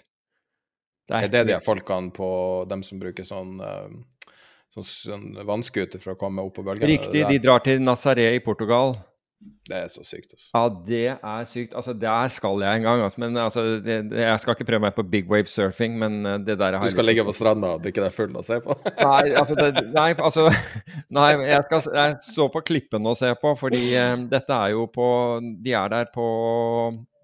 Er 1.07 1.29
det 1.31 1.45
de 1.47 1.59
folkene 1.63 2.11
på 2.15 2.29
dem 2.67 2.81
som 2.83 2.99
bruker 2.99 3.27
sånn, 3.27 3.59
eh, 3.63 4.31
sånn, 4.75 4.87
sånn 4.87 5.27
vannskuter 5.47 6.01
for 6.03 6.15
å 6.15 6.19
komme 6.19 6.43
opp 6.43 6.57
på 6.57 6.65
bølgene? 6.67 6.89
Riktig, 6.97 7.23
de 7.29 7.39
drar 7.43 7.63
til 7.63 7.79
Nazaré 7.83 8.33
i 8.35 8.41
Portugal. 8.43 8.97
Det 9.37 9.75
er 9.75 9.89
så 9.91 10.01
sykt. 10.01 10.31
Altså. 10.33 10.47
Ja, 10.55 10.61
det 10.87 11.01
er 11.13 11.43
sykt. 11.45 11.73
Altså, 11.77 11.93
der 11.93 12.31
skal 12.33 12.63
jeg 12.63 12.79
en 12.79 12.85
gang. 12.87 13.01
Altså. 13.05 13.19
Men 13.21 13.37
altså, 13.37 13.63
det, 13.85 13.97
jeg 14.17 14.39
skal 14.41 14.55
ikke 14.55 14.65
prøve 14.69 14.83
meg 14.87 14.95
på 14.97 15.05
big 15.11 15.29
wave 15.29 15.51
surfing, 15.51 15.97
men 16.01 16.25
eh, 16.25 16.39
det 16.47 16.57
der 16.59 16.77
har 16.77 16.87
Du 16.87 16.95
skal 16.95 17.05
ligge 17.05 17.25
på 17.27 17.35
stranda 17.35 17.75
og 17.75 17.83
drikke 17.83 18.01
deg 18.01 18.15
full 18.15 18.33
og 18.33 18.47
se 18.47 18.57
på? 18.63 18.73
Nei, 19.03 19.35
altså, 19.37 19.59
det, 19.59 19.83
nei, 19.93 20.09
altså 20.15 20.47
Nei, 21.19 21.29
jeg 21.45 21.67
skal 21.67 21.91
jeg 21.99 22.17
stå 22.25 22.49
på 22.55 22.63
klippen 22.71 23.05
og 23.11 23.17
se 23.19 23.29
på, 23.37 23.53
fordi 23.59 23.83
eh, 23.93 24.17
dette 24.31 24.57
er 24.57 24.73
jo 24.73 24.87
på 24.89 25.07
De 25.63 25.77
er 25.77 25.93
der 25.93 26.11
på 26.13 26.27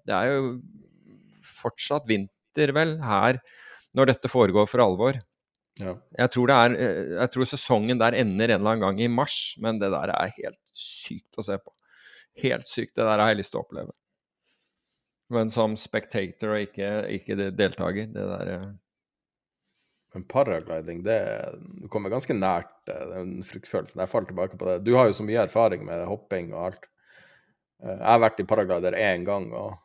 Det 0.06 0.14
er 0.14 0.32
jo 0.36 0.56
fortsatt 1.44 2.06
vinter, 2.08 2.74
vel, 2.76 2.98
her 3.02 3.42
når 3.94 4.10
dette 4.10 4.30
foregår 4.30 4.66
for 4.66 4.82
alvor. 4.82 5.18
Ja. 5.82 5.96
Jeg 6.18 6.30
tror, 6.34 6.50
det 6.50 6.56
er, 6.56 6.74
eh, 6.78 7.14
jeg 7.18 7.30
tror 7.34 7.48
sesongen 7.50 8.00
der 8.00 8.16
ender 8.18 8.50
en 8.50 8.60
eller 8.60 8.74
annen 8.74 8.84
gang 8.84 9.00
i 9.02 9.10
mars, 9.10 9.54
men 9.62 9.80
det 9.82 9.90
der 9.94 10.12
er 10.14 10.34
helt 10.38 10.60
sykt 10.74 11.38
å 11.38 11.46
se 11.46 11.58
på. 11.58 11.73
Helt 12.42 12.66
sykt. 12.66 12.94
Det 12.96 13.04
der 13.06 13.20
har 13.22 13.30
jeg 13.32 13.42
lyst 13.42 13.54
til 13.54 13.60
å 13.60 13.66
oppleve. 13.66 13.92
Men 15.34 15.50
som 15.52 15.76
spectator 15.80 16.56
og 16.56 16.64
ikke, 16.66 16.88
ikke 17.16 17.36
deltaker. 17.56 18.10
Det 18.12 18.24
der 18.30 18.50
eh, 18.54 18.66
Men 20.14 20.26
paragliding, 20.30 21.02
det 21.06 21.20
Du 21.80 21.88
kommer 21.90 22.12
ganske 22.12 22.36
nært 22.36 22.90
eh, 22.92 23.06
den 23.14 23.38
fryktfølelsen. 23.46 24.02
Jeg 24.02 24.12
faller 24.12 24.32
tilbake 24.32 24.58
på 24.60 24.68
det. 24.68 24.82
Du 24.86 24.94
har 24.98 25.08
jo 25.08 25.16
så 25.16 25.26
mye 25.26 25.46
erfaring 25.46 25.86
med 25.86 26.04
hopping 26.10 26.52
og 26.52 26.66
alt. 26.68 26.90
Eh, 27.82 27.94
Jeg 27.94 28.10
har 28.10 28.22
vært 28.26 28.44
i 28.44 28.48
paraglider 28.50 28.98
én 29.00 29.24
gang, 29.26 29.48
og 29.54 29.80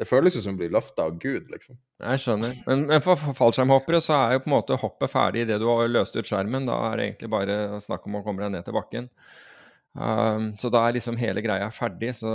det 0.00 0.06
føles 0.08 0.36
jo 0.36 0.40
som 0.40 0.54
å 0.54 0.60
bli 0.62 0.70
løfta 0.72 1.08
av 1.10 1.18
Gud, 1.20 1.50
liksom. 1.52 1.76
Jeg 2.00 2.22
skjønner. 2.22 2.54
Men, 2.68 2.86
men 2.88 3.02
for 3.04 3.18
for 3.20 3.36
fallskjermhoppere 3.36 3.98
så 4.00 4.14
er 4.16 4.36
jo 4.36 4.44
på 4.46 4.48
en 4.48 4.54
måte 4.54 4.78
hoppet 4.80 5.12
ferdig 5.12 5.42
idet 5.44 5.58
du 5.60 5.66
har 5.68 5.90
løst 5.90 6.16
ut 6.16 6.24
skjermen. 6.28 6.68
Da 6.70 6.78
er 6.86 6.96
det 6.96 7.08
egentlig 7.08 7.32
bare 7.34 7.80
snakk 7.84 8.06
om 8.08 8.16
å 8.20 8.22
komme 8.24 8.46
deg 8.46 8.54
ned 8.54 8.64
til 8.64 8.76
bakken. 8.78 9.10
Um, 9.98 10.52
så 10.60 10.70
da 10.70 10.84
er 10.86 10.94
liksom 10.94 11.16
hele 11.18 11.42
greia 11.42 11.66
ferdig, 11.74 12.12
så 12.20 12.30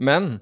Men 0.00 0.38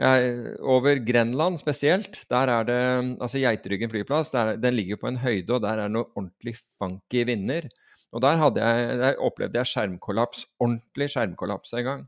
jeg, 0.00 0.56
over 0.60 0.96
Grenland 1.04 1.58
spesielt, 1.60 2.22
der 2.32 2.48
er 2.48 2.64
det 2.64 2.78
Altså 3.20 3.38
Geiteryggen 3.38 3.90
flyplass, 3.90 4.32
der, 4.32 4.56
den 4.56 4.74
ligger 4.74 4.96
på 4.96 5.08
en 5.08 5.20
høyde, 5.20 5.52
og 5.52 5.60
der 5.62 5.76
er 5.76 5.82
det 5.84 5.92
noe 5.94 6.08
ordentlig 6.16 6.56
funky 6.80 7.24
vinder. 7.28 7.68
Og 8.12 8.22
der, 8.22 8.40
jeg, 8.56 8.98
der 8.98 9.20
opplevde 9.20 9.60
jeg 9.60 9.68
skjermkollaps, 9.68 10.46
ordentlig 10.60 11.10
skjermkollaps 11.12 11.72
en 11.72 11.84
gang. 11.84 12.02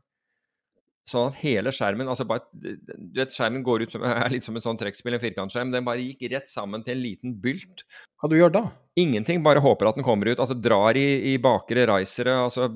Sånn 1.05 1.27
at 1.29 1.35
hele 1.43 1.69
skjermen 1.69 2.07
altså 2.09 2.25
bare, 2.25 2.47
du 2.57 3.19
vet, 3.19 3.33
Skjermen 3.33 3.61
går 3.65 3.83
ut 3.85 3.93
som, 3.93 4.05
er 4.09 4.31
litt 4.33 4.45
som 4.45 4.55
en 4.57 4.63
sånn 4.63 4.79
trekkspill, 4.79 5.17
en 5.17 5.21
firkantskjerm. 5.21 5.73
Den 5.73 5.85
bare 5.85 6.01
gikk 6.01 6.25
rett 6.33 6.49
sammen 6.49 6.81
til 6.85 6.95
en 6.95 7.03
liten 7.03 7.35
bylt. 7.43 7.85
Hva 8.17 8.31
du 8.31 8.37
gjør 8.39 8.55
da? 8.55 8.63
Ingenting, 8.97 9.43
bare 9.45 9.61
håper 9.61 9.91
at 9.91 9.99
den 9.99 10.07
kommer 10.07 10.31
ut. 10.31 10.41
Altså 10.41 10.57
drar 10.57 10.97
i, 10.97 11.33
i 11.33 11.37
bakre 11.41 11.85
risere 11.91 12.33
altså, 12.47 12.71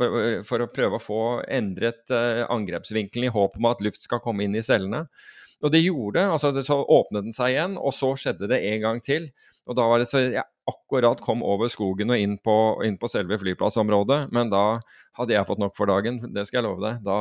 for 0.45 0.61
å 0.61 0.69
prøve 0.69 0.99
å 0.99 1.01
få 1.01 1.21
endret 1.49 2.05
uh, 2.13 2.45
angrepsvinkelen 2.53 3.29
i 3.29 3.33
håp 3.33 3.57
om 3.57 3.69
at 3.71 3.81
luft 3.81 4.05
skal 4.05 4.21
komme 4.21 4.45
inn 4.45 4.57
i 4.59 4.65
cellene. 4.65 5.07
Og 5.59 5.73
det 5.73 5.81
gjorde 5.83 6.21
altså 6.31 6.53
det, 6.55 6.63
Så 6.67 6.77
åpnet 6.85 7.25
den 7.25 7.35
seg 7.35 7.55
igjen, 7.55 7.75
og 7.81 7.91
så 7.95 8.13
skjedde 8.19 8.47
det 8.51 8.61
en 8.69 8.81
gang 8.85 9.01
til. 9.03 9.29
Og 9.69 9.77
da 9.77 9.85
var 9.89 10.01
det 10.01 10.09
så 10.09 10.21
jeg 10.21 10.45
akkurat 10.69 11.21
kom 11.25 11.41
over 11.45 11.69
skogen 11.71 12.13
og 12.13 12.21
inn 12.21 12.37
på, 12.45 12.55
inn 12.85 12.97
på 13.01 13.09
selve 13.09 13.39
flyplassområdet. 13.41 14.27
Men 14.35 14.53
da 14.53 14.81
hadde 15.17 15.35
jeg 15.35 15.47
fått 15.49 15.61
nok 15.61 15.75
for 15.77 15.89
dagen, 15.89 16.21
det 16.33 16.45
skal 16.47 16.61
jeg 16.61 16.69
love 16.69 16.85
deg. 16.85 17.01
Da 17.05 17.17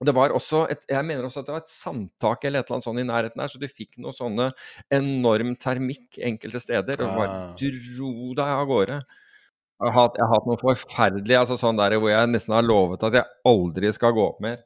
og 0.00 0.08
det 0.08 0.14
var 0.16 0.32
også 0.32 0.62
et, 0.72 0.86
Jeg 0.88 1.04
mener 1.04 1.26
også 1.26 1.42
at 1.42 1.48
det 1.48 1.54
var 1.54 1.64
et 1.64 1.72
sandtak 1.72 2.44
eller 2.44 2.62
et 2.62 2.68
eller 2.68 2.78
annet 2.78 2.88
sånt 2.88 3.02
i 3.02 3.06
nærheten 3.06 3.42
her, 3.42 3.52
så 3.52 3.60
du 3.60 3.66
fikk 3.68 3.98
noe 4.00 4.16
sånne 4.16 4.50
enorm 4.96 5.54
termikk 5.60 6.20
enkelte 6.24 6.62
steder. 6.62 7.02
Og 7.04 7.18
bare 7.18 7.34
ah. 7.34 7.50
dro 7.60 8.12
deg 8.38 8.54
av 8.56 8.64
gårde. 8.70 9.00
Jeg 9.80 9.92
har, 9.92 9.96
hatt, 9.96 10.16
jeg 10.16 10.26
har 10.26 10.34
hatt 10.34 10.48
noe 10.48 10.60
forferdelig 10.60 11.36
altså 11.38 11.56
sånn 11.60 11.78
der 11.78 11.96
hvor 11.96 12.12
jeg 12.12 12.32
nesten 12.32 12.52
har 12.52 12.64
lovet 12.66 13.04
at 13.06 13.14
jeg 13.16 13.28
aldri 13.48 13.92
skal 13.96 14.12
gå 14.16 14.26
opp 14.26 14.42
mer 14.44 14.58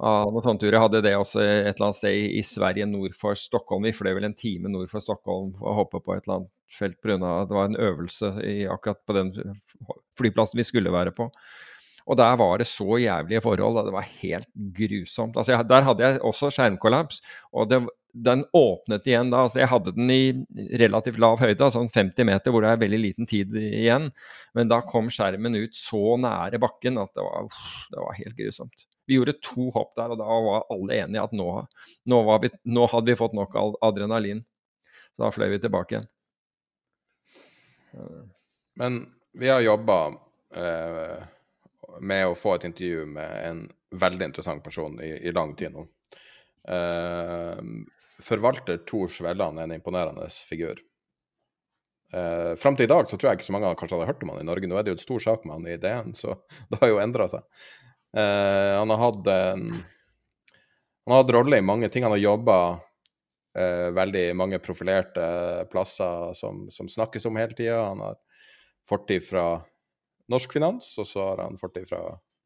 noen 0.00 0.44
sånne 0.44 0.60
turer. 0.60 0.76
Jeg 0.76 0.84
hadde 0.86 1.02
det 1.04 1.12
også 1.18 1.42
et 1.42 1.74
eller 1.74 1.90
annet 1.90 1.98
sted 1.98 2.16
i, 2.16 2.28
i 2.40 2.44
Sverige 2.46 2.86
nord 2.88 3.16
for 3.18 3.36
Stockholm. 3.36 3.84
Vi 3.84 3.96
fløy 3.96 4.14
vel 4.16 4.28
en 4.30 4.36
time 4.36 4.72
nord 4.72 4.88
for 4.92 5.04
Stockholm 5.04 5.52
å 5.60 5.74
hoppe 5.76 6.00
på 6.00 6.14
et 6.14 6.24
eller 6.24 6.38
annet 6.38 6.52
felt 6.70 7.00
pga. 7.02 7.16
det 7.18 7.56
var 7.56 7.68
en 7.68 7.76
øvelse 7.76 8.32
i, 8.46 8.62
akkurat 8.70 9.00
på 9.04 9.16
den 9.16 9.32
flyplassen 10.18 10.60
vi 10.60 10.64
skulle 10.64 10.92
være 10.94 11.12
på. 11.12 11.28
Og 12.06 12.18
der 12.20 12.36
var 12.40 12.60
det 12.60 12.68
så 12.70 12.98
jævlige 13.00 13.42
forhold. 13.44 13.84
Det 13.86 13.94
var 13.94 14.12
helt 14.22 14.50
grusomt. 14.76 15.36
Altså, 15.36 15.54
jeg, 15.54 15.68
der 15.70 15.88
hadde 15.88 16.04
jeg 16.06 16.22
også 16.26 16.50
skjermkollaps. 16.54 17.20
og 17.52 17.70
det, 17.70 17.82
den 18.12 18.44
åpnet 18.56 19.06
igjen 19.06 19.30
da. 19.30 19.44
altså 19.44 19.60
Jeg 19.60 19.70
hadde 19.70 19.92
den 19.94 20.10
i 20.10 20.22
relativt 20.80 21.20
lav 21.22 21.38
høyde, 21.40 21.70
sånn 21.70 21.90
50 21.92 22.26
meter, 22.26 22.50
hvor 22.50 22.64
det 22.64 22.72
er 22.72 22.80
veldig 22.82 23.00
liten 23.00 23.28
tid 23.30 23.54
igjen. 23.54 24.10
Men 24.56 24.70
da 24.70 24.80
kom 24.86 25.10
skjermen 25.12 25.58
ut 25.60 25.76
så 25.78 26.16
nære 26.20 26.60
bakken 26.62 26.98
at 27.02 27.12
det 27.16 27.26
var, 27.26 27.50
det 27.92 28.02
var 28.02 28.18
helt 28.18 28.38
grusomt. 28.38 28.86
Vi 29.06 29.18
gjorde 29.18 29.38
to 29.42 29.70
hopp 29.74 29.94
der, 29.98 30.12
og 30.14 30.20
da 30.20 30.40
var 30.46 30.66
alle 30.70 31.00
enige 31.04 31.22
at 31.22 31.34
nå, 31.36 31.48
nå, 32.10 32.22
vi, 32.42 32.50
nå 32.70 32.86
hadde 32.92 33.12
vi 33.12 33.18
fått 33.18 33.36
nok 33.38 33.56
adrenalin. 33.82 34.42
Så 35.14 35.24
da 35.24 35.32
fløy 35.34 35.50
vi 35.54 35.62
tilbake 35.62 35.96
igjen. 35.96 36.10
Men 38.78 39.00
vi 39.34 39.50
har 39.50 39.62
jobba 39.64 39.96
eh, 40.56 41.22
med 42.00 42.28
å 42.28 42.36
få 42.38 42.56
et 42.56 42.66
intervju 42.68 43.06
med 43.16 43.48
en 43.48 43.64
veldig 44.00 44.30
interessant 44.30 44.62
person 44.64 45.00
i, 45.02 45.10
i 45.26 45.32
lang 45.34 45.56
tid 45.58 45.74
nå. 45.74 45.86
Uh, 46.70 47.56
forvalter 48.22 48.82
Tor 48.88 49.08
Svelland 49.08 49.60
en 49.60 49.74
imponerende 49.74 50.28
figur. 50.48 50.80
Uh, 52.10 52.56
Fram 52.58 52.76
til 52.76 52.88
i 52.88 52.90
dag 52.90 53.06
så 53.06 53.16
tror 53.16 53.30
jeg 53.30 53.40
ikke 53.40 53.48
så 53.48 53.54
mange 53.54 53.70
kanskje 53.78 53.98
hadde 53.98 54.10
hørt 54.10 54.22
om 54.26 54.32
han 54.34 54.42
i 54.42 54.48
Norge. 54.48 54.70
Nå 54.70 54.78
er 54.78 54.86
det 54.86 54.94
jo 54.94 54.98
et 54.98 55.06
stor 55.06 55.24
sak 55.24 55.46
med 55.46 55.58
han 55.58 55.70
i 55.70 55.78
DN, 55.80 56.14
så 56.18 56.36
det 56.70 56.82
har 56.82 56.92
jo 56.92 57.00
endra 57.02 57.28
seg. 57.30 57.46
Uh, 58.16 58.76
han 58.80 58.90
har 58.90 59.04
hatt 59.06 59.26
en 59.30 59.66
Han 61.06 61.14
har 61.14 61.22
hatt 61.22 61.32
rolle 61.34 61.58
i 61.58 61.64
mange 61.64 61.88
ting. 61.90 62.04
Han 62.04 62.12
har 62.12 62.20
jobba 62.20 62.56
uh, 63.58 63.88
veldig 63.96 64.24
mange 64.36 64.58
profilerte 64.62 65.24
plasser 65.72 66.34
som, 66.38 66.66
som 66.70 66.90
snakkes 66.92 67.24
om 67.26 67.38
hele 67.40 67.56
tida. 67.56 67.80
Han 67.88 68.02
har 68.04 68.18
fortid 68.86 69.24
fra 69.24 69.46
Norsk 70.30 70.56
Finans, 70.56 70.92
og 71.00 71.08
så 71.08 71.26
har 71.32 71.44
han 71.44 71.58
fortid 71.60 71.88
fra 71.90 72.00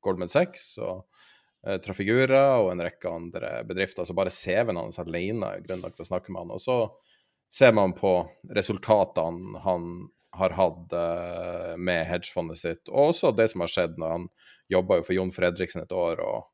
Goldman 0.05 0.30
Sachs 0.32 0.74
og 0.82 1.05
eh, 1.66 1.78
Trafigura 1.85 2.61
og 2.62 2.72
en 2.72 2.85
rekke 2.85 3.12
andre 3.12 3.55
bedrifter. 3.68 4.07
Så 4.07 4.16
bare 4.16 4.32
CV-en 4.35 4.80
hans 4.80 5.01
alene 5.03 5.55
er 5.55 5.64
grunn 5.64 5.85
nok 5.85 5.97
til 5.97 6.07
å 6.07 6.11
snakke 6.12 6.32
med 6.32 6.45
han. 6.45 6.55
Og 6.57 6.62
så 6.62 6.78
ser 7.55 7.74
man 7.76 7.95
på 7.97 8.16
resultatene 8.57 9.62
han 9.64 10.09
har 10.35 10.51
hatt 10.51 10.93
eh, 10.93 11.74
med 11.78 12.07
hedgefondet 12.09 12.59
sitt, 12.59 12.89
og 12.91 13.12
også 13.12 13.30
det 13.37 13.49
som 13.53 13.62
har 13.62 13.70
skjedd 13.70 14.01
når 14.01 14.16
han 14.16 14.26
jobba 14.72 14.99
for 15.05 15.14
Jon 15.14 15.30
Fredriksen 15.35 15.85
et 15.85 15.95
år. 15.95 16.22
og 16.24 16.49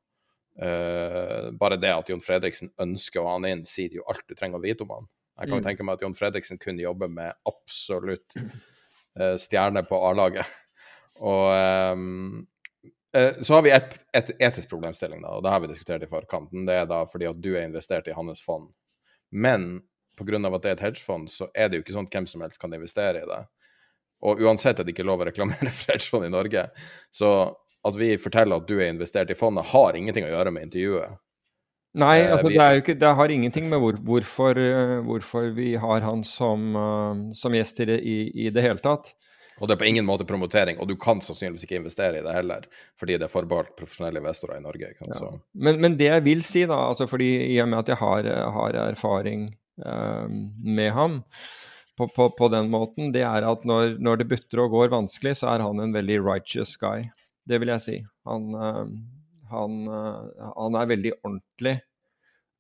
uh, 0.61 1.49
Bare 1.57 1.79
det 1.81 1.93
at 1.95 2.11
Jon 2.13 2.21
Fredriksen 2.21 2.73
ønsker 2.83 3.23
å 3.23 3.29
ha 3.29 3.39
han 3.39 3.49
inn, 3.49 3.65
sier 3.69 3.97
jo 3.97 4.05
alt 4.11 4.27
du 4.29 4.37
trenger 4.37 4.61
å 4.61 4.65
vite 4.65 4.85
om 4.85 4.93
han. 4.99 5.09
Jeg 5.41 5.49
kan 5.49 5.63
mm. 5.63 5.65
tenke 5.65 5.87
meg 5.87 5.97
at 5.97 6.05
Jon 6.05 6.17
Fredriksen 6.19 6.61
kunne 6.61 6.85
jobbe 6.85 7.09
med 7.09 7.33
absolutt 7.49 8.37
uh, 8.37 9.37
stjerne 9.41 9.87
på 9.89 10.03
A-laget. 10.11 10.59
Og 11.21 11.47
um, 11.93 12.47
så 13.43 13.57
har 13.57 13.63
vi 13.67 13.73
et, 13.75 13.97
et 14.17 14.35
etisk 14.39 14.71
problemstilling, 14.71 15.23
da, 15.25 15.35
og 15.37 15.45
det 15.45 15.53
har 15.53 15.63
vi 15.63 15.71
diskutert 15.73 16.05
i 16.07 16.11
forkanten. 16.11 16.67
Det 16.69 16.77
er 16.79 16.91
da 16.91 17.03
fordi 17.11 17.27
at 17.31 17.41
du 17.43 17.53
er 17.57 17.67
investert 17.67 18.09
i 18.09 18.15
hans 18.15 18.43
fond. 18.45 18.69
Men 19.31 19.81
pga. 20.19 20.37
at 20.37 20.63
det 20.63 20.71
er 20.71 20.77
et 20.77 20.85
hedgefond, 20.89 21.31
så 21.31 21.49
er 21.55 21.69
det 21.69 21.79
jo 21.79 21.85
ikke 21.85 21.97
sånn 21.97 22.07
at 22.09 22.15
hvem 22.15 22.29
som 22.31 22.45
helst 22.45 22.61
kan 22.61 22.75
investere 22.77 23.23
i 23.23 23.31
det. 23.31 23.41
Og 24.27 24.43
uansett 24.45 24.79
at 24.79 24.87
det 24.87 24.93
ikke 24.95 25.05
er 25.07 25.11
lov 25.11 25.25
å 25.25 25.29
reklamere 25.31 25.73
for 25.79 25.95
hedgefond 25.95 26.29
i 26.29 26.35
Norge, 26.35 26.69
så 27.15 27.33
at 27.89 27.97
vi 27.97 28.13
forteller 28.21 28.61
at 28.61 28.69
du 28.69 28.77
er 28.79 28.93
investert 28.93 29.33
i 29.33 29.39
fondet, 29.39 29.71
har 29.73 29.97
ingenting 29.97 30.27
å 30.27 30.33
gjøre 30.35 30.53
med 30.53 30.69
intervjuet. 30.69 31.21
Nei, 32.01 32.21
eh, 32.21 32.33
altså, 32.37 32.53
det, 32.53 32.67
ikke, 32.85 32.95
det, 33.01 33.13
har 33.19 33.33
ingenting 33.35 33.71
med 33.71 33.81
hvor, 33.83 33.97
hvorfor, 34.07 34.61
eh, 34.61 34.99
hvorfor, 35.07 35.49
vi 35.57 35.73
har 35.81 36.05
han 36.05 36.21
som, 36.29 36.77
som 37.35 37.57
gjest 37.57 37.81
i 37.83 37.89
det, 37.89 37.97
i, 38.07 38.19
i 38.45 38.53
det, 38.55 38.63
hele 38.63 38.85
tatt. 38.85 39.15
Og 39.61 39.69
det 39.69 39.75
er 39.75 39.81
på 39.83 39.89
ingen 39.91 40.07
måte 40.09 40.25
promotering, 40.29 40.79
og 40.81 40.89
du 40.89 40.97
kan 41.01 41.21
sannsynligvis 41.25 41.67
ikke 41.67 41.81
investere 41.83 42.21
i 42.21 42.25
det 42.25 42.35
heller, 42.35 42.67
fordi 43.01 43.19
det 43.21 43.27
er 43.27 43.33
forbeholdt 43.33 43.75
profesjonelle 43.79 44.23
investorer 44.23 44.57
i 44.57 44.65
Norge. 44.65 44.93
Ja. 45.05 45.33
Men, 45.53 45.81
men, 45.85 45.97
det 46.01 46.09
jeg 46.09 46.25
vil 46.25 46.45
si, 46.47 46.65
da, 46.69 46.79
altså 46.91 47.09
fordi 47.11 47.31
i 47.51 47.59
og 47.61 47.69
med 47.69 47.83
at 47.83 47.93
jeg 47.93 48.01
har, 48.01 48.31
har 48.57 48.79
erfaring 48.87 49.51
eh, 49.85 50.39
med 50.65 50.95
ham, 50.97 51.21
på, 52.01 52.09
på, 52.17 52.31
på, 52.39 52.49
den 52.49 52.71
måten, 52.73 53.13
det 53.13 53.27
er 53.29 53.45
at 53.45 53.67
når, 53.69 53.99
når, 54.01 54.23
det 54.23 54.31
butter 54.31 54.65
og 54.65 54.73
går 54.73 54.93
vanskelig, 54.95 55.35
så 55.43 55.51
er 55.53 55.65
han 55.67 55.83
en 55.83 55.93
veldig 55.93 56.17
righteous 56.25 56.73
guy. 56.81 57.11
Det 57.45 57.61
vil 57.61 57.73
jeg 57.75 57.85
si. 57.85 57.97
Han, 58.31 58.47
eh, 58.57 58.95
han, 59.53 59.79
eh, 59.85 60.49
han 60.57 60.81
er 60.81 60.89
veldig 60.95 61.13
ordentlig, 61.19 61.77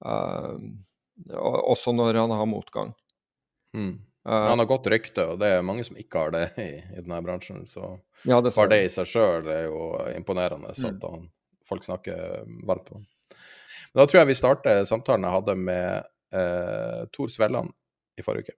uh, 0.04 0.60
også 1.40 1.92
når 1.96 2.20
han 2.20 2.36
har 2.36 2.48
motgang. 2.48 2.92
Mm. 3.76 3.94
Han 4.30 4.62
har 4.62 4.68
godt 4.70 4.86
rykte, 4.92 5.24
og 5.32 5.40
det 5.40 5.48
er 5.56 5.66
mange 5.66 5.84
som 5.86 5.98
ikke 5.98 6.24
har 6.24 6.34
det 6.34 6.44
i, 6.62 6.70
i 6.78 7.02
denne 7.02 7.20
bransjen. 7.24 7.64
Så 7.66 7.82
ja, 8.28 8.40
det 8.40 8.54
bare 8.54 8.72
det 8.74 8.80
i 8.84 8.92
seg 8.92 9.08
sjøl 9.10 9.48
er 9.50 9.66
jo 9.66 9.90
imponerende, 10.14 10.74
så 10.76 10.90
mm. 10.90 10.96
at 10.96 11.06
han, 11.08 11.26
folk 11.68 11.86
snakker 11.86 12.46
varmt 12.68 12.86
på 12.86 12.98
ham. 12.98 13.06
Da 13.96 14.06
tror 14.06 14.20
jeg 14.20 14.30
vi 14.30 14.38
starter 14.38 14.84
samtalen 14.86 15.26
jeg 15.26 15.34
hadde 15.34 15.56
med 15.58 16.10
Tor 17.10 17.30
Svelland 17.32 17.72
i 18.18 18.22
forrige 18.22 18.50
uke. 18.50 18.56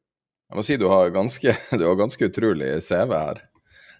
Jeg 0.52 0.58
må 0.58 0.64
si 0.66 0.76
du 0.76 0.88
har 0.92 1.08
ganske, 1.14 1.54
du 1.80 1.86
har 1.86 1.96
ganske 1.96 2.28
utrolig 2.28 2.74
CV 2.84 3.14
her. 3.16 3.40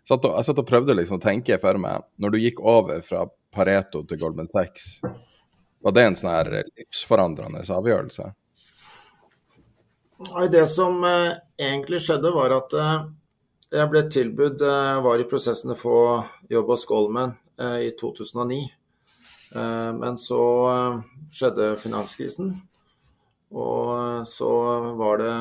Jeg 0.02 0.10
satt, 0.10 0.26
og, 0.26 0.34
jeg 0.34 0.48
satt 0.48 0.60
og 0.60 0.68
prøvde 0.68 0.96
liksom 0.98 1.20
å 1.20 1.22
tenke 1.22 1.56
for 1.62 1.78
meg, 1.80 2.04
når 2.20 2.34
du 2.34 2.42
gikk 2.42 2.60
over 2.60 3.00
fra 3.06 3.22
Pareto 3.54 4.02
til 4.08 4.18
Goldman 4.20 4.50
Sachs, 4.52 4.98
var 5.82 5.94
det 5.94 6.04
en 6.04 6.16
sånn 6.18 6.32
her 6.32 6.50
livsforandrende 6.66 7.62
avgjørelse? 7.64 8.26
Nei, 10.30 10.48
Det 10.48 10.66
som 10.66 11.04
eh, 11.04 11.34
egentlig 11.58 12.00
skjedde, 12.04 12.30
var 12.34 12.54
at 12.54 12.74
eh, 12.78 12.98
jeg 13.72 13.88
ble 13.90 14.02
tilbudt 14.12 14.60
Jeg 14.62 15.00
Var 15.06 15.22
i 15.22 15.26
prosessen 15.28 15.74
å 15.74 15.78
få 15.78 15.96
jobb 16.52 16.70
hos 16.72 16.84
Goldman 16.86 17.34
eh, 17.58 17.88
i 17.88 17.90
2009. 17.98 18.60
Eh, 19.56 19.90
men 19.98 20.18
så 20.20 20.42
eh, 20.70 21.00
skjedde 21.32 21.72
finanskrisen. 21.80 22.52
Og 23.52 24.22
så 24.28 24.52
var 25.00 25.18
det 25.20 25.34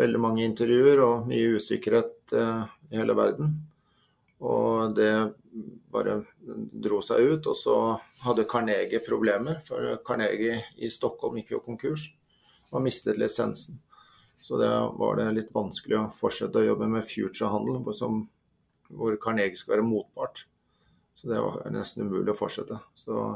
veldig 0.00 0.22
mange 0.22 0.46
intervjuer 0.46 1.02
og 1.04 1.28
mye 1.28 1.58
usikkerhet 1.58 2.34
eh, 2.38 2.64
i 2.90 3.02
hele 3.02 3.18
verden. 3.18 3.52
Og 4.42 4.96
det 4.96 5.12
bare 5.92 6.22
dro 6.32 7.02
seg 7.04 7.34
ut. 7.34 7.52
Og 7.52 7.58
så 7.58 7.76
hadde 8.24 8.48
Carnegie 8.48 9.04
problemer, 9.04 9.60
for 9.66 10.00
Carnegie 10.06 10.62
i 10.80 10.90
Stockholm 10.90 11.38
gikk 11.38 11.56
jo 11.58 11.64
konkurs 11.68 12.08
og 12.72 12.84
mistet 12.84 13.20
lisensen. 13.20 13.78
Så 14.42 14.58
det 14.58 14.70
var 14.98 15.20
det 15.20 15.28
litt 15.36 15.52
vanskelig 15.54 15.98
å 15.98 16.08
fortsette 16.18 16.58
å 16.58 16.66
jobbe 16.66 16.88
med 16.90 17.06
future-handel, 17.06 17.78
hvor, 17.84 18.22
hvor 18.90 19.18
Carnegie 19.22 19.60
skal 19.60 19.76
være 19.76 19.86
motpart. 19.86 20.46
Så 21.14 21.30
det 21.30 21.38
var 21.38 21.60
nesten 21.70 22.08
umulig 22.08 22.32
å 22.32 22.38
fortsette. 22.38 22.80
Så 22.98 23.28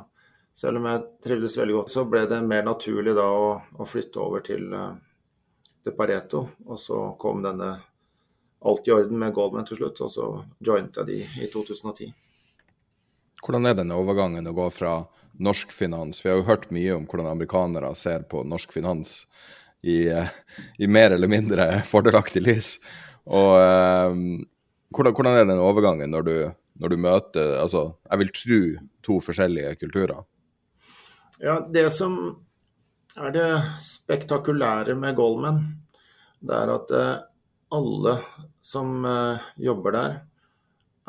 selv 0.56 0.80
om 0.80 0.88
jeg 0.88 1.04
trivdes 1.22 1.58
veldig 1.60 1.76
godt, 1.76 1.92
så 1.94 2.06
ble 2.10 2.24
det 2.26 2.40
mer 2.42 2.64
naturlig 2.66 3.14
da 3.14 3.28
å, 3.30 3.50
å 3.76 3.86
flytte 3.86 4.24
over 4.24 4.42
til 4.46 4.72
uh, 4.74 4.96
til 5.86 5.94
Pareto. 5.94 6.48
Og 6.66 6.80
så 6.80 7.02
kom 7.18 7.44
denne 7.46 7.76
Alt 8.66 8.88
i 8.88 8.90
orden 8.90 9.18
med 9.20 9.34
Goldman 9.36 9.66
til 9.68 9.76
slutt, 9.78 10.00
og 10.02 10.08
så 10.10 10.24
jointa 10.64 11.04
de 11.06 11.20
i 11.20 11.46
2010. 11.52 12.08
Hvordan 13.44 13.68
er 13.68 13.76
denne 13.78 13.98
overgangen 13.98 14.48
å 14.48 14.54
gå 14.56 14.66
fra 14.72 14.98
norsk 15.36 15.72
finans 15.74 16.22
Vi 16.22 16.30
har 16.30 16.38
jo 16.38 16.46
hørt 16.48 16.70
mye 16.72 16.94
om 16.96 17.04
hvordan 17.04 17.28
amerikanere 17.28 17.90
ser 17.98 18.24
på 18.30 18.40
norsk 18.48 18.72
finans 18.72 19.26
i, 19.84 20.08
i 20.80 20.88
mer 20.88 21.12
eller 21.14 21.28
mindre 21.30 21.66
fordelaktig 21.86 22.42
lys. 22.42 22.70
Og 23.26 23.52
um, 23.60 24.22
hvordan, 24.94 25.12
hvordan, 25.12 25.36
er 25.36 25.50
den 25.50 25.62
overgangen 25.62 26.10
når 26.14 26.26
du, 26.26 26.36
når 26.80 26.94
du 26.94 26.96
møter 27.02 27.52
altså, 27.60 27.90
Jeg 28.10 28.22
vil 28.22 28.32
tro 28.40 28.60
to 29.06 29.20
forskjellige 29.28 29.76
kulturer? 29.82 30.24
Ja, 31.42 31.60
det 31.60 31.90
som 31.92 32.16
er 33.16 33.32
det 33.32 33.48
spektakulære 33.80 34.96
med 34.96 35.16
Goldman, 35.16 35.60
det 36.40 36.56
er 36.56 36.72
at 36.72 36.92
eh, 36.92 37.12
alle 37.76 38.14
som 38.64 39.04
eh, 39.08 39.44
jobber 39.68 39.96
der, 39.96 40.16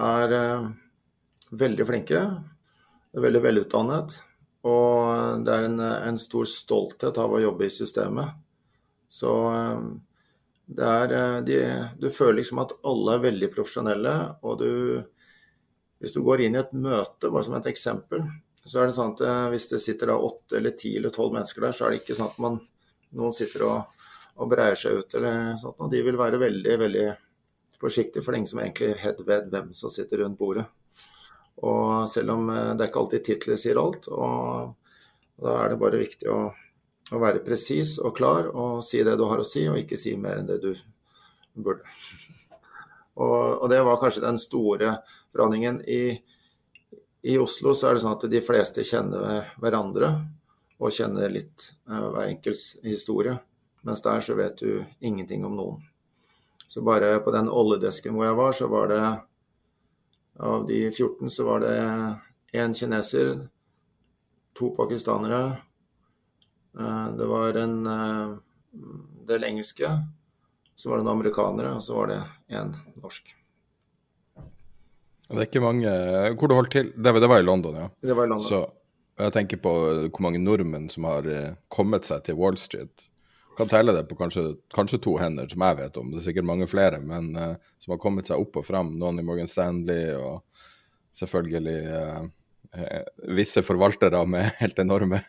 er 0.07 0.35
eh, 0.37 0.67
veldig 1.51 1.85
flinke, 1.87 2.23
veldig 3.17 3.43
velutdannet. 3.43 4.17
Og 4.67 5.43
det 5.45 5.53
er 5.53 5.67
en, 5.67 5.79
en 5.79 6.19
stor 6.19 6.47
stolthet 6.49 7.17
av 7.21 7.33
å 7.33 7.41
jobbe 7.41 7.67
i 7.67 7.73
systemet. 7.73 8.35
Så 9.07 9.31
det 10.67 10.87
er 10.87 11.41
de, 11.47 11.59
Du 11.99 12.09
føler 12.11 12.41
liksom 12.41 12.59
at 12.59 12.73
alle 12.87 13.15
er 13.15 13.23
veldig 13.29 13.51
profesjonelle, 13.53 14.15
og 14.43 14.59
du 14.59 14.71
Hvis 15.97 16.13
du 16.13 16.21
går 16.21 16.43
inn 16.45 16.57
i 16.57 16.59
et 16.59 16.73
møte, 16.77 17.31
bare 17.31 17.45
som 17.47 17.55
et 17.57 17.69
eksempel, 17.71 18.21
så 18.61 18.83
er 18.83 18.89
det 18.89 18.93
sånn 18.93 19.15
at 19.15 19.49
hvis 19.49 19.65
det 19.71 19.79
sitter 19.81 20.11
da 20.11 20.17
åtte 20.21 20.59
eller 20.59 20.75
ti 20.77 20.91
eller 20.99 21.09
tolv 21.09 21.33
mennesker 21.33 21.63
der, 21.63 21.73
så 21.73 21.87
er 21.87 21.95
det 21.95 22.03
ikke 22.03 22.17
sånn 22.19 22.29
at 22.29 22.37
man, 22.43 22.59
noen 23.17 23.33
sitter 23.33 23.63
og, 23.65 24.03
og 24.37 24.51
breier 24.51 24.77
seg 24.77 24.99
ut 24.99 25.15
eller 25.17 25.55
sånt. 25.57 25.79
Og 25.81 25.89
de 25.89 26.03
vil 26.05 26.19
være 26.19 26.37
veldig, 26.37 26.75
veldig 26.83 27.07
forsiktige, 27.81 28.21
for 28.21 28.29
det 28.29 28.35
er 28.35 28.43
ingen 28.43 28.51
som 28.51 28.61
egentlig 28.61 28.91
helt 29.01 29.23
vet 29.25 29.49
hvem 29.55 29.71
som 29.73 29.93
sitter 29.95 30.21
rundt 30.21 30.37
bordet. 30.37 30.67
Og 31.65 32.09
selv 32.09 32.35
om 32.35 32.49
eh, 32.53 32.73
det 32.75 32.85
er 32.85 32.91
ikke 32.91 33.01
alltid 33.03 33.25
titler 33.25 33.59
sier 33.59 33.79
alt, 33.81 34.09
og 34.13 34.75
da 35.41 35.57
er 35.63 35.73
det 35.73 35.81
bare 35.81 36.01
viktig 36.01 36.29
å, 36.33 36.39
å 37.13 37.21
være 37.21 37.43
presis 37.45 37.97
og 38.01 38.15
klar 38.17 38.49
og 38.51 38.83
si 38.85 39.03
det 39.05 39.15
du 39.17 39.25
har 39.29 39.41
å 39.41 39.47
si, 39.47 39.65
og 39.69 39.79
ikke 39.81 39.99
si 39.99 40.15
mer 40.19 40.41
enn 40.41 40.49
det 40.49 40.59
du 40.63 40.71
burde. 41.57 41.85
og, 43.21 43.63
og, 43.63 43.67
det 43.73 43.83
var 43.85 44.01
kanskje 44.01 44.25
den 44.25 44.41
store 44.41 44.97
forandringen. 45.33 45.81
I, 45.85 46.17
I, 47.25 47.37
Oslo 47.41 47.73
så 47.77 47.89
er 47.89 47.97
det 47.97 48.05
sånn 48.05 48.17
at 48.17 48.29
de 48.29 48.43
fleste 48.45 48.85
kjenner 48.85 49.53
hverandre 49.61 50.13
og 50.77 50.93
kjenner 50.93 51.31
litt 51.33 51.71
uh, 51.89 52.09
hver 52.13 52.27
enkels 52.27 52.75
historie. 52.85 53.33
Mens 53.85 54.03
der 54.05 54.21
så 54.21 54.35
vet 54.37 54.61
du 54.61 54.83
ingenting 54.99 55.45
om 55.47 55.55
noen. 55.57 55.81
Så 56.67 56.83
bare 56.83 57.15
på 57.23 57.31
den 57.31 57.47
oljedesken 57.49 58.13
hvor 58.13 58.27
jeg 58.27 58.37
var, 58.37 58.53
så 58.53 58.67
var 58.69 58.89
det 58.91 59.01
av 60.39 60.67
de 60.67 60.91
14 60.91 61.29
så 61.29 61.45
var 61.47 61.63
det 61.65 61.77
én 62.57 62.73
kineser, 62.73 63.33
to 64.57 64.71
pakistanere. 64.75 65.57
Eh, 66.79 67.07
det 67.17 67.25
var 67.25 67.57
en 67.61 67.85
eh, 67.85 68.37
del 69.27 69.43
engelske, 69.43 69.89
så 70.75 70.89
var 70.89 70.99
det 70.99 71.07
noen 71.07 71.19
amerikanere, 71.19 71.75
og 71.77 71.83
så 71.83 71.97
var 71.97 72.13
det 72.13 72.21
én 72.53 72.73
norsk. 73.01 73.33
Det 75.27 75.41
er 75.41 75.47
ikke 75.49 75.59
mange 75.59 75.91
Hvor 76.39 76.47
du 76.47 76.53
holdt 76.55 76.71
til? 76.71 76.91
Det 76.95 77.11
var, 77.11 77.19
det 77.19 77.27
var 77.27 77.41
i 77.41 77.43
London, 77.43 77.75
ja. 77.75 77.87
Det 77.99 78.15
var 78.15 78.29
i 78.29 78.31
London. 78.31 78.47
Så 78.47 78.61
jeg 79.17 79.33
tenker 79.35 79.59
på 79.59 79.73
hvor 80.07 80.23
mange 80.23 80.39
nordmenn 80.39 80.87
som 80.93 81.07
har 81.09 81.27
eh, 81.27 81.57
kommet 81.73 82.07
seg 82.07 82.23
til 82.23 82.37
Wall 82.39 82.57
Street 82.61 83.07
kan 83.57 83.69
telle 83.69 83.93
det 83.95 84.05
på 84.09 84.15
kanskje, 84.19 84.43
kanskje, 84.73 85.01
to 85.03 85.17
hender, 85.21 85.47
som 85.49 85.63
jeg 85.65 85.79
vet 85.79 85.99
om. 85.99 86.11
Det 86.13 86.21
er 86.21 86.27
sikkert 86.29 86.49
mange 86.49 86.69
flere, 86.69 87.01
men 87.03 87.31
uh, 87.35 87.55
som 87.81 87.95
har 87.95 88.01
kommet 88.01 88.29
seg 88.29 88.41
opp 88.41 88.59
og 88.61 88.65
fram. 88.67 88.93
Noen 88.99 89.21
i 89.21 89.25
Morgan 89.25 89.49
Stanley 89.49 90.11
og 90.17 90.43
selvfølgelig 91.17 91.77
uh, 91.89 92.27
visse 93.37 93.63
forvaltere 93.65 94.23
med 94.29 94.51
helt 94.61 94.79
enorme, 94.79 95.21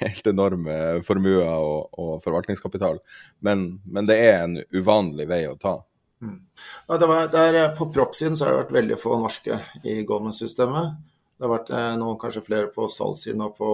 helt 0.00 0.26
enorme 0.26 0.78
formuer 1.06 1.46
og, 1.46 1.92
og 1.98 2.16
forvaltningskapital. 2.24 2.98
Men, 3.44 3.68
men, 3.84 4.08
det 4.08 4.18
er 4.24 4.42
en 4.42 4.58
uvanlig 4.74 5.28
vei 5.30 5.44
å 5.48 5.56
ta. 5.60 5.78
Mm. 6.22 6.40
Ja, 6.88 6.98
var, 7.06 7.28
der, 7.30 7.60
på 7.78 7.90
propp-siden 7.94 8.36
så 8.36 8.46
har 8.46 8.52
det 8.52 8.62
vært 8.64 8.76
veldig 8.80 8.98
få 8.98 9.18
norske 9.22 9.60
i 9.86 10.00
Goldman-systemet. 10.06 10.96
Det 11.38 11.46
har 11.46 11.52
vært 11.52 11.68
eh, 11.70 11.92
noen 12.00 12.18
kanskje 12.18 12.42
flere 12.42 12.70
på 12.74 12.88
salgssiden 12.90 13.44
og 13.46 13.52
på, 13.60 13.72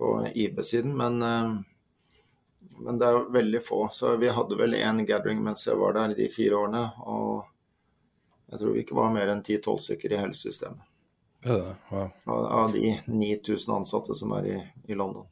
på 0.00 0.12
IB-siden, 0.32 0.94
men 0.96 1.18
eh, 1.20 1.50
men 2.84 2.98
det 3.00 3.06
er 3.08 3.30
veldig 3.34 3.62
få. 3.64 3.84
Så 3.92 4.16
vi 4.20 4.30
hadde 4.32 4.58
vel 4.58 4.76
én 4.78 5.04
gathering 5.06 5.40
mens 5.44 5.66
jeg 5.66 5.78
var 5.78 5.96
der 5.96 6.14
de 6.18 6.28
fire 6.32 6.60
årene. 6.62 6.84
Og 7.06 7.46
jeg 8.52 8.60
tror 8.60 8.74
vi 8.74 8.84
ikke 8.84 8.98
var 8.98 9.14
mer 9.14 9.32
enn 9.32 9.42
10-12 9.44 9.80
stykker 9.86 10.14
i 10.14 10.22
helsesystemet. 10.22 10.84
Wow. 11.46 12.10
Av 12.26 12.72
de 12.72 12.96
9000 13.06 13.74
ansatte 13.74 14.14
som 14.14 14.32
er 14.38 14.46
i, 14.46 14.56
i 14.90 14.96
London. 14.98 15.28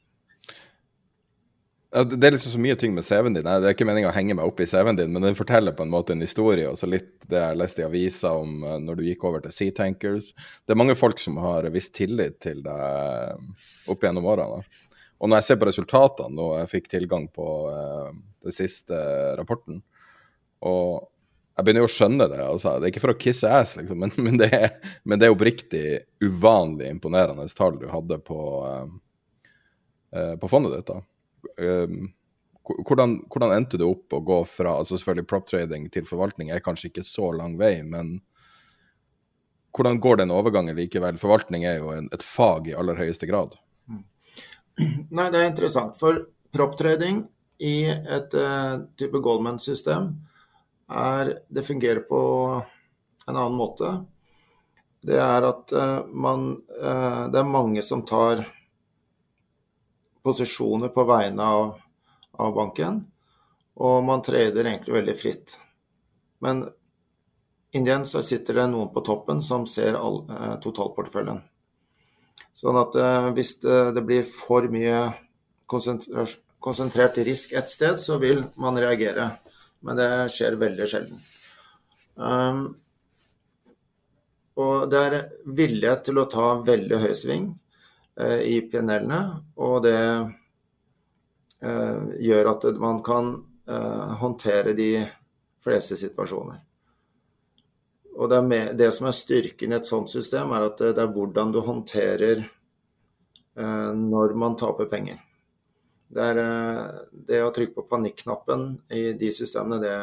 Det 2.05 2.27
er 2.27 2.35
liksom 2.35 2.53
så 2.53 2.61
mye 2.61 2.75
ting 2.77 2.93
med 2.95 3.05
CV-en 3.07 3.35
din. 3.35 3.47
Det 3.47 3.71
er 3.71 3.73
ikke 3.73 3.87
meninga 3.89 4.11
å 4.11 4.15
henge 4.15 4.35
meg 4.37 4.45
opp 4.45 4.59
i 4.61 4.67
CV-en 4.69 4.99
din, 4.99 5.13
men 5.15 5.25
den 5.25 5.39
forteller 5.39 5.73
på 5.73 5.85
en 5.87 5.93
måte 5.93 6.13
en 6.13 6.25
historie. 6.25 6.67
Og 6.69 6.77
så 6.77 6.89
litt 6.91 7.25
det 7.31 7.41
jeg 7.41 7.57
leste 7.57 7.83
i 7.83 7.87
avisa 7.87 8.35
om 8.37 8.59
uh, 8.67 8.75
når 8.83 8.99
du 8.99 9.05
gikk 9.07 9.25
over 9.25 9.45
til 9.45 9.55
Sea 9.55 9.75
Tankers. 9.75 10.33
Det 10.67 10.75
er 10.75 10.81
mange 10.81 10.97
folk 10.99 11.23
som 11.23 11.39
har 11.41 11.69
vist 11.73 11.95
tillit 11.97 12.37
til 12.45 12.61
deg 12.67 13.89
opp 13.93 14.05
gjennom 14.05 14.29
årene. 14.29 14.61
Og 15.17 15.31
når 15.31 15.41
jeg 15.41 15.49
ser 15.49 15.61
på 15.61 15.69
resultatene, 15.71 16.35
nå, 16.37 16.49
jeg 16.61 16.73
fikk 16.73 16.91
tilgang 16.93 17.29
på 17.33 17.47
uh, 17.73 18.11
den 18.45 18.55
siste 18.55 18.97
rapporten 19.39 19.81
og 20.65 21.07
jeg 21.57 21.65
begynner 21.65 21.85
jo 21.85 21.89
å 21.89 21.95
skjønne 21.95 22.29
det. 22.29 22.43
Altså. 22.45 22.75
Det 22.77 22.89
er 22.89 22.93
ikke 22.93 23.03
for 23.07 23.15
å 23.15 23.21
kisse 23.21 23.51
ass, 23.53 23.77
liksom, 23.79 24.01
men, 24.05 24.13
men, 24.21 24.37
det 24.41 24.51
er, 24.53 24.69
men 25.09 25.21
det 25.21 25.29
er 25.29 25.35
oppriktig 25.35 25.87
uvanlig 26.25 26.91
imponerende 26.93 27.49
tall 27.57 27.81
du 27.81 27.89
hadde 27.93 28.21
på, 28.25 28.39
uh, 28.67 30.35
på 30.41 30.53
fondet 30.53 30.77
ditt. 30.77 30.93
da. 30.93 31.01
Um, 31.57 32.13
hvordan, 32.67 33.21
hvordan, 33.31 33.55
endte 33.55 33.79
du 33.81 33.87
opp 33.87 34.13
å 34.17 34.25
gå 34.27 34.41
fra 34.51 34.81
altså 34.81 34.99
selvfølgelig 34.99 35.29
prop 35.31 35.45
trading 35.47 35.85
til 35.95 36.09
forvaltning 36.09 36.51
er 36.51 36.65
kanskje 36.65 36.91
ikke 36.91 37.05
så 37.07 37.31
lang 37.37 37.55
vei, 37.61 37.79
men 37.87 38.17
hvordan 39.77 40.01
går 40.03 40.19
den 40.23 40.33
overgangen 40.35 40.77
likevel? 40.77 41.21
Forvaltning 41.21 41.65
er 41.69 41.79
jo 41.79 41.93
en, 41.95 42.09
et 42.13 42.25
fag 42.25 42.69
i 42.69 42.75
aller 42.77 42.99
høyeste 42.99 43.29
grad. 43.29 43.55
Nei, 44.77 45.31
det 45.33 45.41
er 45.41 45.49
interessant. 45.49 45.97
For 45.99 46.27
propptrading 46.53 47.25
i 47.65 47.87
et 47.89 48.35
uh, 48.37 48.85
type 48.99 49.21
Goldman-system 49.25 50.11
Det 51.49 51.63
fungerer 51.63 52.01
på 52.01 52.21
en 53.27 53.37
annen 53.37 53.57
måte. 53.57 54.05
Det 55.01 55.17
er 55.23 55.49
at 55.49 55.73
uh, 55.73 56.05
man 56.07 56.51
uh, 56.83 57.25
Det 57.33 57.41
er 57.41 57.49
mange 57.49 57.83
som 57.83 58.05
tar 58.07 58.45
posisjoner 60.27 60.91
på 60.91 61.05
vegne 61.07 61.43
av, 61.43 61.77
av 62.35 62.55
banken, 62.55 63.05
og 63.79 64.01
man 64.05 64.25
trader 64.27 64.67
egentlig 64.67 64.97
veldig 64.97 65.15
fritt. 65.15 65.53
Men 66.43 66.65
i 67.71 67.83
så 68.11 68.23
sitter 68.27 68.59
det 68.59 68.65
noen 68.73 68.91
på 68.91 69.05
toppen 69.07 69.39
som 69.43 69.69
ser 69.71 69.95
all, 69.95 70.25
totalporteføljen. 70.65 71.39
Sånn 72.57 72.79
at 72.81 72.97
eh, 72.97 73.29
hvis 73.37 73.59
det, 73.61 73.79
det, 73.99 74.05
blir 74.07 74.25
for 74.25 74.65
mye 74.73 75.03
konsentrert 75.69 77.21
risk 77.27 77.53
et 77.53 77.69
sted, 77.69 78.01
så 78.01 78.17
vil 78.23 78.47
man 78.57 78.79
reagere. 78.81 79.29
Men 79.85 80.01
det 80.01 80.11
skjer 80.33 80.57
veldig 80.61 80.89
sjelden. 80.89 81.21
Um, 82.17 82.63
og 84.57 84.89
det 84.89 85.01
er 85.05 85.17
vilje 85.59 85.93
til 86.09 86.23
å 86.23 86.29
ta 86.33 86.47
veldig 86.65 87.01
høy 87.03 87.13
sving 87.19 87.51
eh, 88.17 88.41
i 88.49 88.61
PNL-ene, 88.65 89.21
og 89.61 89.83
det 89.85 90.01
eh, 91.61 91.99
gjør 92.25 92.53
at 92.55 92.65
man 92.81 93.03
kan 93.05 93.35
eh, 93.69 94.15
håndtere 94.23 94.73
de 94.79 94.91
fleste 95.61 95.99
situasjoner. 96.01 96.66
Og 98.17 98.31
det, 98.33 98.43
med, 98.43 98.77
det, 98.81 98.91
som 98.97 99.09
er 99.11 99.17
styrken 99.17 99.73
i 99.73 99.77
et 99.77 99.89
sånt 99.89 100.11
system, 100.13 100.55
er 100.57 100.71
at 100.71 100.79
det, 100.81 100.95
det 100.97 101.05
er 101.05 101.13
hvordan 101.13 101.53
du 101.53 101.61
håndterer 101.65 102.45
eh, 102.47 103.91
når 103.97 104.37
man 104.41 104.57
taper 104.57 104.89
penger. 104.89 105.21
Det, 106.09 106.29
er, 106.33 106.41
eh, 106.41 107.03
det 107.29 107.43
å 107.45 107.53
trykke 107.53 107.77
på 107.77 107.89
panikknappen 107.91 108.71
i 108.97 109.11
de 109.21 109.33
systemene, 109.37 109.83
det, 109.83 109.97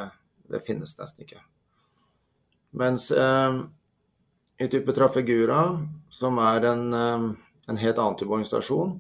det 0.52 0.62
finnes 0.68 0.94
nesten 1.00 1.26
ikke. 1.26 1.42
Mens 2.78 3.10
eh, 3.12 3.58
i 4.62 4.70
type 4.70 4.94
Trafigura, 4.94 5.64
som 6.14 6.38
er 6.42 6.70
en, 6.70 6.86
eh, 6.94 7.28
en 7.74 7.82
helt 7.82 7.98
annen 7.98 8.20
type 8.20 8.34
organisasjon, 8.34 9.00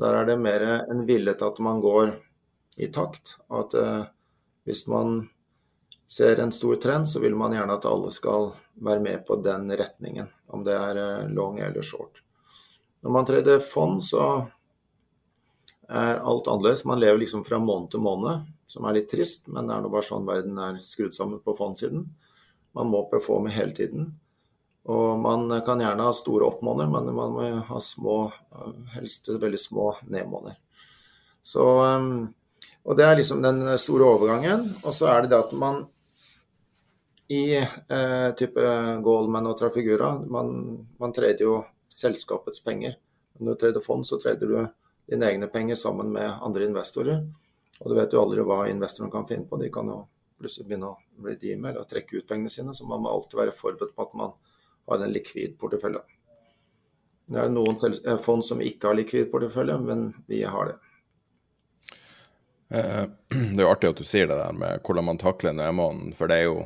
der 0.00 0.16
er 0.16 0.26
det 0.26 0.38
mer 0.42 0.64
en 0.80 1.04
vilje 1.06 1.36
til 1.38 1.52
at 1.52 1.62
man 1.62 1.82
går 1.82 2.16
i 2.80 2.88
takt. 2.94 3.36
At 3.50 3.74
eh, 3.78 4.08
hvis 4.66 4.86
man 4.90 5.28
ser 6.10 6.36
en 6.36 6.52
stor 6.52 6.74
trend, 6.74 7.08
så 7.08 7.20
vil 7.20 7.36
man 7.38 7.52
gjerne 7.54 7.76
at 7.78 7.86
alle 7.86 8.10
skal 8.10 8.50
være 8.82 9.00
med 9.00 9.26
på 9.26 9.36
den 9.44 9.70
retningen. 9.78 10.26
Om 10.50 10.64
det 10.66 10.74
er 10.74 10.98
eh, 10.98 11.28
long 11.30 11.60
eller 11.62 11.86
short. 11.86 12.22
Når 13.00 13.12
man 13.14 13.28
trader 13.28 13.60
fond, 13.62 14.02
så 14.04 14.24
er 15.88 16.18
alt 16.18 16.48
annerledes. 16.50 16.82
Man 16.84 16.98
lever 17.00 17.22
liksom 17.22 17.44
fra 17.46 17.60
måned 17.62 17.92
til 17.92 18.02
måned, 18.02 18.48
som 18.66 18.86
er 18.86 18.98
litt 18.98 19.06
trist, 19.10 19.46
men 19.48 19.68
det 19.68 19.76
er 19.76 19.84
nå 19.84 19.92
bare 19.92 20.08
sånn 20.08 20.26
verden 20.26 20.58
er 20.58 20.80
skrudd 20.84 21.14
sammen 21.14 21.38
på 21.44 21.54
fondsiden. 21.58 22.02
Man 22.74 22.90
må 22.90 23.04
performe 23.10 23.54
hele 23.54 23.74
tiden. 23.74 24.10
Og 24.90 25.14
man 25.22 25.46
kan 25.66 25.82
gjerne 25.82 26.08
ha 26.08 26.16
store 26.16 26.48
oppmåneder, 26.50 26.90
men 26.90 27.14
man 27.14 27.36
må 27.36 27.46
ha 27.70 27.80
små, 27.84 28.18
helst 28.96 29.30
veldig 29.30 29.62
små 29.62 29.86
nedmåneder. 30.10 30.58
Så, 31.38 31.70
eh, 31.86 32.68
og 32.82 32.98
det 32.98 33.06
er 33.06 33.16
liksom 33.22 33.46
den 33.46 33.62
store 33.78 34.10
overgangen. 34.16 34.66
Og 34.82 34.94
så 34.96 35.12
er 35.14 35.22
det 35.22 35.34
det 35.36 35.42
at 35.46 35.54
man 35.54 35.84
i 37.30 37.56
eh, 37.56 38.30
type 38.34 38.62
Goldman 39.02 39.46
og 39.46 39.58
Trafigura. 39.58 40.18
Man, 40.18 40.48
man 40.98 41.12
trader 41.14 41.44
jo 41.44 41.60
selskapets 41.86 42.64
penger. 42.64 42.96
Når 43.38 43.54
du 43.54 43.60
trader 43.60 43.84
fond, 43.84 44.02
så 44.06 44.18
trader 44.18 44.50
du 44.50 44.56
dine 45.06 45.28
egne 45.28 45.46
penger 45.46 45.78
sammen 45.78 46.10
med 46.12 46.26
andre 46.42 46.66
investorer. 46.66 47.20
Og 47.80 47.86
du 47.86 47.94
vet 47.94 48.16
jo 48.16 48.24
aldri 48.24 48.42
hva 48.42 48.64
investorene 48.66 49.14
kan 49.14 49.28
finne 49.30 49.46
på. 49.46 49.60
De 49.62 49.70
kan 49.70 49.86
jo 49.86 50.00
plutselig 50.40 50.66
begynne 50.72 50.90
å 50.90 50.98
bli 51.22 51.36
de 51.38 51.52
eller 51.54 51.86
trekke 51.86 52.18
ut 52.18 52.26
pengene 52.26 52.50
sine. 52.50 52.74
Så 52.74 52.88
man 52.90 53.04
må 53.04 53.12
alltid 53.12 53.38
være 53.44 53.54
forberedt 53.54 53.94
på 53.94 54.08
at 54.08 54.18
man 54.18 54.34
har 54.90 55.06
en 55.06 55.14
likvid 55.14 55.54
portefølje. 55.62 56.02
Det 57.30 57.38
er 57.44 57.54
noen 57.54 57.78
eh, 57.78 58.18
fond 58.18 58.42
som 58.42 58.58
ikke 58.58 58.90
har 58.90 58.98
likvid 58.98 59.30
portefølje, 59.30 59.78
men 59.86 60.08
vi 60.26 60.42
har 60.42 60.72
det. 60.72 60.76
Eh, 62.74 63.06
det 63.54 63.62
er 63.62 63.64
jo 63.68 63.70
artig 63.70 63.94
at 63.94 64.02
du 64.02 64.10
sier 64.16 64.26
det 64.26 64.42
der 64.42 64.60
med 64.66 64.82
hvordan 64.82 65.12
man 65.12 65.22
takler 65.22 65.54
nedmånen, 65.54 66.10
for 66.18 66.26
det 66.26 66.42
er 66.42 66.48
jo 66.50 66.58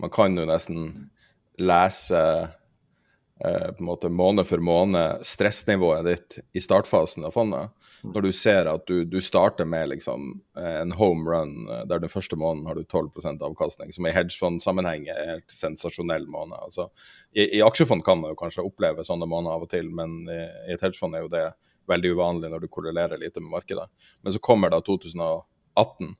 Man 0.00 0.12
kan 0.12 0.36
jo 0.36 0.46
nesten 0.48 1.10
lese 1.58 2.20
eh, 3.44 3.68
på 3.70 3.78
en 3.78 3.88
måte 3.88 4.10
måned 4.10 4.46
for 4.48 4.62
måned 4.62 5.22
stressnivået 5.26 6.06
ditt 6.08 6.38
i 6.52 6.62
startfasen 6.62 7.26
av 7.26 7.34
fondet. 7.36 7.70
Når 8.04 8.26
du 8.26 8.32
ser 8.36 8.68
at 8.68 8.84
du, 8.90 9.04
du 9.08 9.20
starter 9.24 9.64
med 9.64 9.88
liksom 9.94 10.26
en 10.60 10.92
home 10.92 11.24
run 11.30 11.54
der 11.88 12.02
den 12.02 12.12
første 12.12 12.36
måneden 12.36 12.66
har 12.68 12.76
du 12.76 12.82
12% 12.84 13.40
avkastning, 13.46 13.94
som 13.96 14.04
i 14.04 14.12
hedgefondsammenheng 14.12 15.06
er 15.08 15.22
en 15.22 15.32
helt 15.36 15.54
sensasjonell 15.54 16.26
måned. 16.28 16.58
Altså, 16.66 16.90
i, 17.32 17.46
i, 17.46 17.62
aksjefond 17.64 18.04
kan 18.04 18.20
man 18.20 18.34
jo 18.34 18.40
kanskje 18.42 18.66
oppleve 18.66 19.06
sånne 19.06 19.28
måneder 19.30 19.56
av 19.56 19.64
og 19.64 19.72
til, 19.72 19.88
men 19.94 20.18
i, 20.28 20.42
i 20.68 20.74
et 20.76 20.84
hedgefond 20.84 21.16
er 21.16 21.24
jo 21.24 21.32
det 21.32 21.46
veldig 21.90 22.12
uvanlig 22.16 22.50
når 22.52 22.64
du 22.64 22.68
korrelerer 22.72 23.20
lite 23.20 23.40
med 23.40 23.54
markedet. 23.54 23.86
Men 24.20 24.36
så 24.36 24.42
kommer 24.42 24.72
da 24.72 24.82
2018 24.84 26.12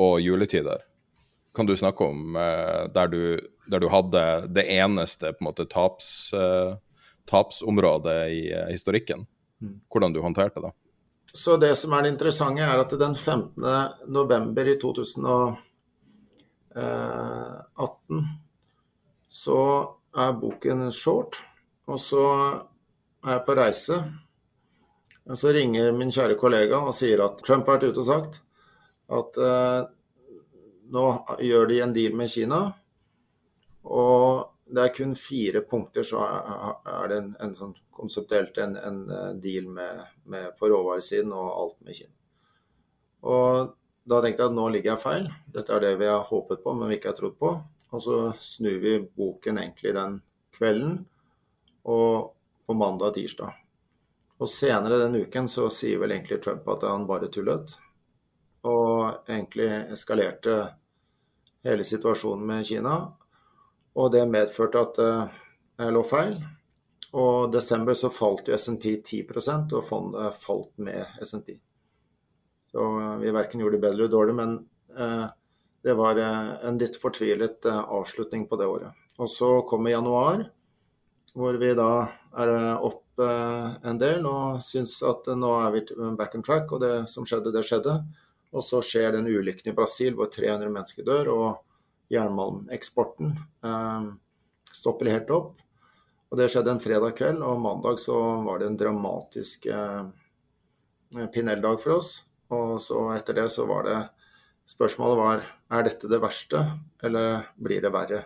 og 0.00 0.20
juletider. 0.24 0.86
Kan 1.54 1.66
du 1.66 1.76
snakke 1.76 2.04
om 2.04 2.36
eh, 2.36 2.92
der, 2.94 3.06
du, 3.06 3.40
der, 3.66 3.80
du, 3.80 3.88
hadde 3.88 4.46
det 4.54 4.64
eneste 4.70 5.32
på 5.32 5.36
en 5.40 5.44
måte 5.48 5.66
taps, 5.66 6.32
eh, 6.32 6.76
tapsområdet 7.30 8.28
i 8.30 8.52
eh, 8.52 8.68
historikken? 8.70 9.26
Mm. 9.60 9.80
Hvordan 9.90 10.12
du 10.14 10.20
håndterte 10.22 10.60
det? 10.62 10.72
Så 11.34 11.56
det 11.56 11.76
som 11.78 11.92
er 11.94 12.02
det 12.02 12.08
interessante, 12.14 12.62
er 12.62 12.78
at 12.78 12.90
den 12.98 13.14
15. 13.16 13.64
november 14.10 14.66
i 14.66 14.78
2018 14.78 15.58
så 19.30 19.60
er 20.16 20.32
boken 20.38 20.92
short, 20.94 21.36
og 21.86 22.00
så 22.02 22.24
er 23.26 23.32
jeg 23.36 23.44
på 23.46 23.54
reise. 23.58 24.02
Og 25.30 25.38
så 25.38 25.52
ringer 25.54 25.92
min 25.94 26.10
kjære 26.14 26.38
kollega 26.38 26.76
og 26.82 26.94
sier 26.98 27.22
at 27.22 27.42
Trump 27.46 27.66
har 27.68 27.78
vært 27.78 27.90
ute 27.92 28.02
og 28.02 28.08
sagt 28.08 28.40
at 29.10 29.38
nå 30.90 31.04
gjør 31.42 31.68
de 31.70 31.80
en 31.84 31.92
deal 31.94 32.16
med 32.18 32.30
Kina. 32.32 32.60
Og 33.86 34.46
det 34.70 34.84
er 34.84 34.94
kun 34.94 35.16
fire 35.18 35.62
punkter, 35.66 36.06
så 36.06 36.22
er 36.22 37.10
det 37.10 37.18
en, 37.18 37.30
en 37.42 37.54
sånn 37.56 37.74
konseptuelt 37.94 38.58
en, 38.62 38.76
en 38.78 39.02
eh, 39.10 39.28
deal 39.42 39.68
med, 39.70 40.04
med 40.30 40.54
på 40.58 40.70
råvaresiden 40.70 41.32
og 41.34 41.48
alt 41.50 41.78
med 41.86 41.98
Kina. 41.98 42.14
Og 43.26 43.74
da 44.10 44.20
tenkte 44.22 44.44
jeg 44.44 44.52
at 44.52 44.56
nå 44.56 44.66
ligger 44.72 44.94
jeg 44.94 45.02
feil. 45.02 45.30
Dette 45.54 45.74
er 45.74 45.84
det 45.84 45.94
vi 46.00 46.08
har 46.08 46.26
håpet 46.26 46.62
på, 46.64 46.74
men 46.76 46.88
vi 46.90 46.98
ikke 46.98 47.12
har 47.12 47.18
trodd 47.18 47.36
på. 47.40 47.54
Og 47.90 48.04
så 48.04 48.18
snur 48.40 48.78
vi 48.82 48.98
boken 49.02 49.58
egentlig 49.60 49.94
den 49.96 50.20
kvelden 50.56 51.00
og 51.90 52.32
på 52.66 52.76
mandag 52.76 53.10
og 53.10 53.18
tirsdag. 53.18 53.56
Og 54.40 54.48
senere 54.48 55.00
den 55.02 55.18
uken 55.20 55.48
så 55.50 55.66
sier 55.74 56.00
vel 56.00 56.14
egentlig 56.14 56.40
Trump 56.44 56.68
at 56.72 56.86
han 56.88 57.08
bare 57.08 57.28
tullet. 57.32 57.74
Og 58.64 59.26
egentlig 59.28 59.68
eskalerte 59.92 60.56
hele 61.66 61.84
situasjonen 61.84 62.46
med 62.46 62.66
Kina. 62.66 62.96
Og 63.96 64.12
det 64.14 64.26
medførte 64.30 64.84
at 64.84 64.98
det 65.00 65.12
jeg 65.80 65.94
lå 65.94 66.02
feil. 66.04 66.38
Og 67.16 67.48
i 67.48 67.52
desember 67.56 67.96
så 67.98 68.10
falt 68.12 68.48
jo 68.48 68.56
SMP 68.58 68.92
10% 69.00 69.74
og 69.78 69.86
fondet 69.86 70.36
falt 70.38 70.70
med 70.82 71.18
SMP. 71.24 71.56
Så 72.70 72.86
eh, 73.00 73.16
vi 73.24 73.34
verken 73.34 73.62
gjorde 73.62 73.78
det 73.78 73.84
bedre 73.86 73.98
eller 73.98 74.12
dårlig, 74.12 74.36
men 74.38 74.56
eh, 74.94 75.26
det 75.82 75.96
var 75.96 76.20
en 76.20 76.78
litt 76.78 76.98
fortvilet 77.00 77.64
avslutning 77.66 78.44
på 78.46 78.58
det 78.60 78.66
året. 78.68 79.06
Og 79.16 79.30
så 79.32 79.48
kommer 79.68 79.94
januar, 79.94 80.42
hvor 81.32 81.56
vi 81.56 81.70
da 81.78 81.92
er 82.36 82.52
opp 82.76 83.20
en 83.20 83.98
del 84.00 84.26
og 84.28 84.60
syns 84.64 84.98
at 85.04 85.26
nå 85.36 85.54
er 85.56 85.72
vi 85.72 85.80
back 86.18 86.36
on 86.36 86.44
track, 86.44 86.68
og 86.72 86.82
det 86.84 86.92
som 87.08 87.24
skjedde, 87.24 87.52
det 87.54 87.64
skjedde. 87.64 87.96
Og 88.50 88.64
så 88.66 88.80
skjer 88.82 89.14
den 89.14 89.28
ulykken 89.30 89.70
i 89.72 89.76
Brasil 89.76 90.16
hvor 90.18 90.30
300 90.32 90.72
mennesker 90.74 91.06
dør. 91.06 91.34
og 91.34 91.50
jernmalmeksporten 92.10 93.38
eh, 93.64 94.06
stopper 94.72 95.12
helt 95.14 95.30
opp. 95.30 95.60
Og 96.30 96.38
Det 96.38 96.48
skjedde 96.50 96.74
en 96.74 96.82
fredag 96.82 97.16
kveld, 97.18 97.42
og 97.42 97.62
mandag 97.62 97.98
så 98.02 98.16
var 98.46 98.60
det 98.60 98.70
en 98.70 98.78
dramatisk 98.78 99.66
eh, 99.66 100.10
Pinell-dag 101.34 101.80
for 101.82 101.98
oss. 101.98 102.12
Og 102.54 102.78
så 102.82 103.08
etter 103.16 103.38
det 103.40 103.50
så 103.54 103.66
var 103.70 103.86
det 103.86 104.00
Spørsmålet 104.70 105.18
var 105.18 105.40
er 105.74 105.82
dette 105.82 106.06
det 106.06 106.20
verste, 106.22 106.60
eller 107.02 107.48
blir 107.58 107.82
det 107.82 107.90
verre? 107.90 108.20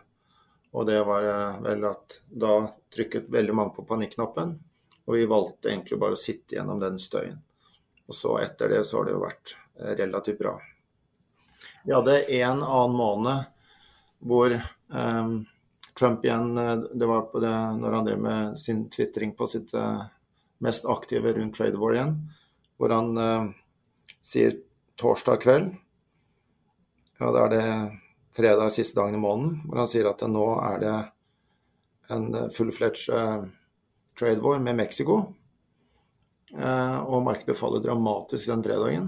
Og 0.77 0.85
det 0.85 0.99
var 1.09 1.25
eh, 1.25 1.63
vel 1.65 1.87
at 1.89 2.19
da 2.29 2.59
trykket 2.93 3.31
veldig 3.33 3.57
mange 3.57 3.73
på 3.79 3.87
panikknappen. 3.89 4.53
Og 5.05 5.17
vi 5.17 5.25
valgte 5.29 5.71
egentlig 5.73 6.01
bare 6.01 6.17
å 6.17 6.21
sitte 6.21 6.59
gjennom 6.59 6.81
den 6.83 7.01
støyen. 7.01 7.41
Og 8.05 8.17
så 8.17 8.37
etter 8.43 8.75
det 8.75 8.83
så 8.85 8.99
har 8.99 9.09
det 9.09 9.17
jo 9.17 9.25
vært 9.25 9.57
relativt 9.79 10.39
bra. 10.39 10.59
Vi 11.85 11.93
hadde 11.93 12.33
en 12.33 12.63
annen 12.63 12.97
måned 12.97 13.45
hvor 14.25 14.55
um, 14.89 15.45
Trump 15.99 16.25
igjen 16.25 16.59
eh, 16.59 16.77
Det 16.77 17.07
var 17.07 17.21
på 17.21 17.41
det 17.41 17.57
når 17.81 17.93
han 17.93 18.07
drev 18.09 18.21
med 18.21 18.59
sin 18.59 18.87
tvitring 18.91 19.35
på 19.37 19.47
sitt 19.47 19.75
uh, 19.77 20.07
mest 20.65 20.87
aktive 20.89 21.35
rundt 21.37 21.55
trade 21.57 21.79
war 21.79 21.93
igjen, 21.95 22.15
hvor 22.81 22.95
han 22.95 23.19
uh, 23.19 23.51
sier 24.25 24.57
torsdag 24.97 25.43
kveld 25.45 25.75
Ja, 27.21 27.31
da 27.31 27.45
er 27.45 27.53
det 27.53 27.67
fredag 28.35 28.73
siste 28.75 28.99
dagen 28.99 29.15
i 29.15 29.23
måneden, 29.23 29.61
hvor 29.69 29.85
han 29.85 29.91
sier 29.91 30.09
at 30.11 30.25
nå 30.27 30.47
er 30.65 30.81
det 30.83 30.95
en 32.15 32.27
full-fledged 32.53 33.15
uh, 33.15 33.45
trade 34.19 34.43
war 34.43 34.59
med 34.59 34.81
Mexico. 34.81 35.35
og 36.55 37.23
markedet 37.27 37.57
faller 37.59 37.83
dramatisk 37.83 38.47
den 38.47 38.63
fredagen. 38.63 39.07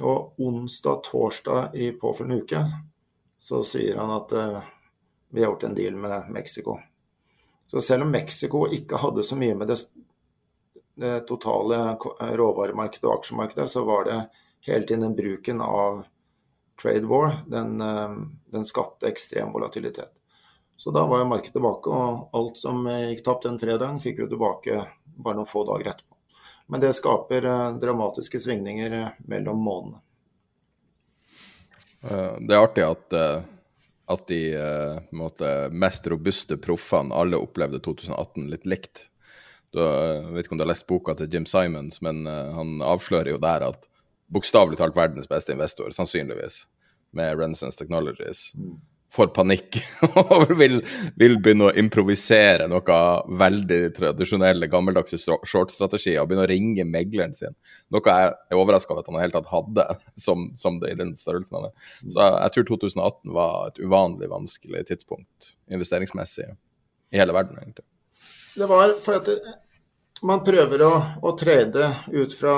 Og 0.00 0.40
onsdag-torsdag 0.40 1.74
i 1.74 1.90
påfølgende 1.92 2.42
uke 2.42 2.62
så 3.40 3.62
sier 3.64 3.96
han 3.96 4.12
at 4.12 4.32
uh, 4.36 4.60
vi 5.32 5.42
har 5.42 5.52
gjort 5.52 5.64
en 5.68 5.74
deal 5.74 5.96
med 5.96 6.30
Mexico. 6.32 6.78
Så 7.66 7.80
selv 7.80 8.04
om 8.04 8.12
Mexico 8.12 8.66
ikke 8.68 9.00
hadde 9.00 9.24
så 9.24 9.38
mye 9.38 9.54
med 9.56 9.70
det, 9.70 9.78
det 11.00 11.14
totale 11.28 11.96
råvaremarkedet 12.36 13.06
og 13.06 13.20
aksjemarkedet, 13.20 13.68
så 13.70 13.84
var 13.88 14.08
det 14.08 14.18
hele 14.66 14.84
tiden 14.84 15.06
den 15.06 15.16
bruken 15.16 15.62
av 15.64 16.02
trade 16.82 17.08
war, 17.08 17.40
den, 17.48 17.80
uh, 17.80 18.16
den 18.52 18.68
skapte 18.68 19.08
ekstrem 19.08 19.52
volatilitet. 19.56 20.12
Så 20.80 20.92
da 20.96 21.04
var 21.06 21.20
jo 21.20 21.28
markedet 21.28 21.56
tilbake, 21.56 21.92
og 21.92 22.36
alt 22.36 22.56
som 22.56 22.86
gikk 22.88 23.24
tapt 23.24 23.44
den 23.44 23.60
fredagen, 23.60 24.00
fikk 24.00 24.22
vi 24.22 24.30
tilbake 24.32 24.84
bare 25.20 25.36
noen 25.36 25.48
få 25.48 25.64
dager 25.68 25.92
etterpå. 25.92 26.09
Men 26.70 26.82
det 26.82 26.92
skaper 26.94 27.46
uh, 27.46 27.72
dramatiske 27.82 28.40
svingninger 28.40 28.94
mellom 29.30 29.58
månedene. 29.66 30.02
Eh, 32.02 32.36
det 32.48 32.54
er 32.54 32.64
artig 32.64 32.84
at, 32.86 33.12
eh, 33.12 33.42
at 34.14 34.26
de 34.28 34.40
eh, 34.56 34.98
måte, 35.12 35.68
mest 35.72 36.06
robuste 36.08 36.56
proffene 36.56 37.14
alle 37.14 37.40
opplevde 37.40 37.82
2018 37.84 38.48
litt 38.52 38.66
likt. 38.66 39.06
Du, 39.72 39.82
jeg 39.82 40.32
vet 40.34 40.46
ikke 40.46 40.56
om 40.56 40.60
du 40.60 40.64
har 40.64 40.72
lest 40.72 40.88
boka 40.90 41.14
til 41.14 41.30
Jim 41.30 41.46
Simons, 41.46 42.00
men 42.02 42.24
han 42.26 42.80
avslører 42.82 43.30
jo 43.30 43.38
der 43.38 43.62
at 43.68 43.84
bokstavelig 44.34 44.80
talt 44.80 44.96
verdens 44.98 45.28
beste 45.30 45.54
investor, 45.54 45.92
sannsynligvis, 45.94 46.64
med 47.14 47.38
Renaissance 47.38 47.78
Technologies, 47.78 48.48
mm 48.58 48.80
får 49.10 49.32
panikk 49.34 49.78
og 50.20 50.52
vil, 50.58 50.78
vil, 51.18 51.36
begynne 51.42 51.70
å 51.70 51.74
improvisere 51.78 52.68
noe 52.70 52.98
veldig 53.40 53.80
tradisjonelle, 53.96 54.68
gammeldagse 54.70 55.18
short-strategier 55.20 56.20
og 56.22 56.30
begynne 56.30 56.46
å 56.46 56.50
ringe 56.50 56.86
megleren 56.86 57.34
sin. 57.36 57.56
Noe 57.90 58.04
jeg 58.06 58.30
er 58.30 58.58
overraska 58.58 58.94
over 58.94 59.02
at 59.02 59.10
han 59.10 59.18
i 59.18 59.24
hele 59.24 59.34
tatt 59.34 59.50
hadde, 59.50 59.86
som, 60.26 60.50
som, 60.58 60.78
det 60.82 60.94
i 60.94 61.00
den 61.00 61.16
størrelsen 61.18 61.58
han 61.58 61.70
er. 61.70 61.88
Så 62.06 62.28
jeg 62.28 62.56
tror 62.56 62.68
2018 62.70 63.34
var 63.36 63.72
et 63.72 63.82
uvanlig 63.82 64.30
vanskelig 64.30 64.86
tidspunkt 64.92 65.54
investeringsmessig 65.70 66.46
i 67.10 67.18
hele 67.18 67.34
verden, 67.34 67.58
egentlig. 67.58 67.86
Det 68.54 68.66
var 68.70 68.94
fordi 69.02 69.34
at 69.40 70.24
man 70.26 70.42
prøver 70.44 70.82
å, 70.84 70.94
å 71.26 71.34
trade 71.38 71.90
ut 72.12 72.34
fra 72.36 72.56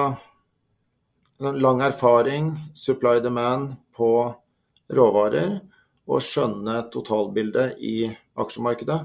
lang 1.43 1.83
erfaring, 1.85 2.53
supply 2.77 3.21
demand, 3.23 3.77
på 3.93 4.09
råvarer 4.93 5.61
å 6.09 6.19
skjønne 6.23 6.81
totalbildet 6.93 7.79
i 7.83 8.11
aksjemarkedet. 8.39 8.99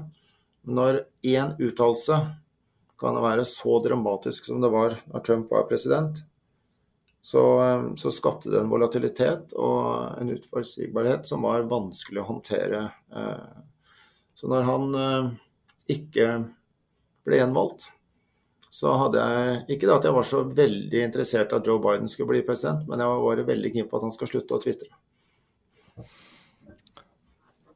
Når 0.68 1.02
én 1.26 1.54
uttalelse 1.62 2.18
kan 2.98 3.20
være 3.22 3.44
så 3.46 3.78
dramatisk 3.84 4.48
som 4.50 4.62
det 4.62 4.72
var 4.74 4.98
når 5.12 5.24
Trump 5.26 5.52
var 5.54 5.68
president, 5.70 6.18
så, 7.22 7.44
eh, 7.62 7.94
så 7.96 8.10
skapte 8.10 8.50
det 8.50 8.60
en 8.62 8.70
volatilitet 8.72 9.52
og 9.58 10.18
en 10.20 10.32
utforutsigbarhet 10.32 11.26
som 11.28 11.44
var 11.46 11.66
vanskelig 11.70 12.22
å 12.22 12.28
håndtere. 12.32 12.82
Eh. 13.14 13.62
Så 14.34 14.50
når 14.50 14.66
han 14.68 14.94
eh, 14.94 15.30
ikke 15.98 16.28
ble 17.26 17.42
gjenvalgt, 17.42 17.90
så 18.68 18.92
hadde 19.00 19.22
jeg 19.24 19.76
Ikke 19.76 19.88
at 19.94 20.04
jeg 20.04 20.12
var 20.12 20.26
så 20.28 20.42
veldig 20.44 21.00
interessert 21.00 21.52
at 21.56 21.66
Joe 21.66 21.80
Biden 21.80 22.08
skulle 22.08 22.34
bli 22.34 22.42
president, 22.44 22.84
men 22.88 23.00
jeg 23.00 23.20
var 23.24 23.44
veldig 23.48 23.72
keen 23.74 23.88
på 23.88 23.96
at 23.96 24.04
han 24.04 24.12
skal 24.14 24.28
slutte 24.28 24.56
å 24.56 24.62
tvitre. 24.62 24.90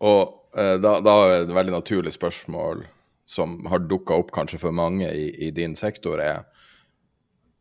Og 0.03 0.59
eh, 0.59 0.77
da, 0.83 0.97
da 1.05 1.15
er 1.29 1.37
et 1.45 1.55
veldig 1.55 1.77
naturlig 1.77 2.13
spørsmål 2.17 2.83
som 3.29 3.61
har 3.71 3.85
dukka 3.87 4.19
opp 4.19 4.33
kanskje 4.35 4.59
for 4.61 4.75
mange 4.75 5.07
i, 5.15 5.29
i, 5.47 5.51
din 5.55 5.77
sektor, 5.79 6.21
er 6.21 6.49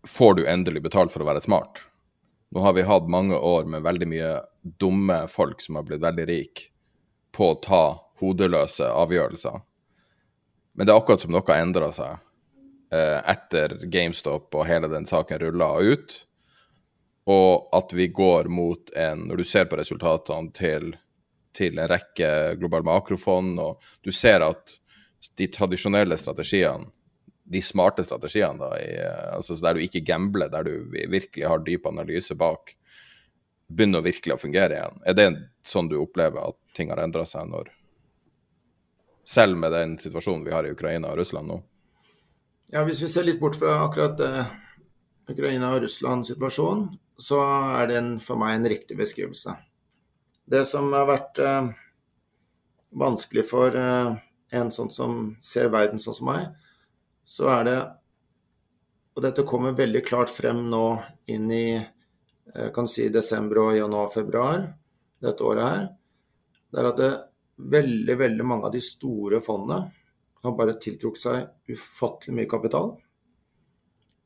Får 0.07 0.33
du 0.33 0.47
endelig 0.49 0.81
betalt 0.81 1.13
for 1.13 1.21
å 1.21 1.27
være 1.27 1.43
smart? 1.45 1.83
Nå 2.49 2.63
har 2.65 2.73
vi 2.73 2.87
hatt 2.87 3.05
mange 3.05 3.37
år 3.37 3.67
med 3.69 3.83
veldig 3.85 4.07
mye 4.09 4.31
dumme 4.81 5.27
folk 5.29 5.61
som 5.61 5.77
har 5.77 5.85
blitt 5.85 6.01
veldig 6.01 6.25
rike 6.25 6.71
på 7.37 7.51
å 7.51 7.59
ta 7.61 7.83
hodeløse 8.17 8.89
avgjørelser. 8.89 9.61
Men 10.73 10.87
det 10.87 10.93
er 10.93 11.03
akkurat 11.03 11.21
som 11.21 11.35
noe 11.35 11.45
har 11.45 11.61
endra 11.61 11.91
seg 11.93 12.17
eh, 12.97 13.19
etter 13.29 13.77
GameStop 13.93 14.57
og 14.57 14.67
hele 14.67 14.89
den 14.89 15.05
saken 15.05 15.43
rulla 15.45 15.69
ut. 15.79 16.17
Og 17.29 17.69
at 17.77 17.93
vi 17.93 18.09
går 18.09 18.49
mot 18.49 18.89
en 18.97 19.27
Når 19.29 19.37
du 19.37 19.45
ser 19.45 19.69
på 19.69 19.77
resultatene 19.77 20.49
til 20.57 20.95
til 21.55 21.79
en 21.79 21.89
rekke 21.91 22.31
globale 22.59 22.87
makrofond, 22.87 23.59
og 23.59 23.93
du 24.03 24.11
ser 24.15 24.43
at 24.45 24.77
de 25.37 25.47
tradisjonelle 25.51 26.17
strategiene, 26.17 26.89
de 27.51 27.61
smarte 27.61 28.03
strategiene, 28.05 28.61
da, 28.61 28.69
i, 28.79 28.91
altså 29.35 29.57
der 29.59 29.75
du 29.75 29.83
ikke 29.83 30.03
gambler, 30.07 30.49
der 30.51 30.63
du 30.63 30.87
virkelig 30.91 31.47
har 31.47 31.63
dyp 31.65 31.89
analyse 31.89 32.37
bak, 32.39 32.75
begynner 33.71 34.03
virkelig 34.03 34.35
å 34.35 34.41
fungere 34.41 34.77
igjen. 34.77 35.01
Er 35.07 35.17
det 35.17 35.27
sånn 35.67 35.89
du 35.91 35.97
opplever 36.01 36.51
at 36.51 36.57
ting 36.75 36.91
har 36.91 37.01
endra 37.03 37.27
seg 37.27 37.49
når 37.51 37.71
Selv 39.31 39.55
med 39.55 39.71
den 39.71 39.91
situasjonen 40.01 40.41
vi 40.43 40.51
har 40.51 40.65
i 40.65 40.71
Ukraina 40.73 41.11
og 41.11 41.19
Russland 41.21 41.47
nå? 41.47 41.59
Ja, 42.73 42.81
Hvis 42.83 43.03
vi 43.03 43.07
ser 43.11 43.23
litt 43.27 43.39
bort 43.39 43.55
fra 43.59 43.77
akkurat 43.85 44.19
uh, 44.19 44.49
Ukraina 45.29 45.69
og 45.75 45.83
Russland-situasjonen, 45.85 46.87
så 47.21 47.39
er 47.77 47.91
det 47.91 48.01
for 48.25 48.41
meg 48.41 48.55
en 48.57 48.67
riktig 48.73 48.97
beskrivelse. 48.97 49.53
Det 50.45 50.63
som 50.67 50.91
har 50.93 51.07
vært 51.09 51.39
eh, 51.39 51.71
vanskelig 52.97 53.45
for 53.49 53.75
eh, 53.77 54.13
en 54.51 54.71
sånn 54.73 54.91
som 54.91 55.17
ser 55.43 55.71
verden 55.71 56.01
sånn 56.01 56.17
som 56.17 56.29
meg, 56.31 56.51
så 57.23 57.49
er 57.59 57.65
det 57.69 57.79
Og 59.11 59.19
dette 59.25 59.43
kommer 59.43 59.73
veldig 59.75 60.05
klart 60.07 60.29
frem 60.31 60.69
nå 60.71 60.85
inn 61.27 61.49
i 61.51 61.75
eh, 61.75 62.69
kan 62.71 62.87
si 62.87 63.09
desember 63.11 63.59
og 63.59 63.73
januar-februar 63.75 64.61
dette 65.19 65.43
året 65.43 65.65
her. 65.65 65.81
Det 66.71 66.79
er 66.79 66.87
at 66.87 67.01
det, 67.01 67.09
veldig, 67.57 68.15
veldig 68.17 68.45
mange 68.47 68.69
av 68.69 68.71
de 68.71 68.79
store 68.81 69.41
fondene 69.43 69.91
har 70.43 70.55
bare 70.57 70.77
tiltrukket 70.79 71.21
seg 71.21 71.75
ufattelig 71.75 72.37
mye 72.37 72.49
kapital. 72.49 72.93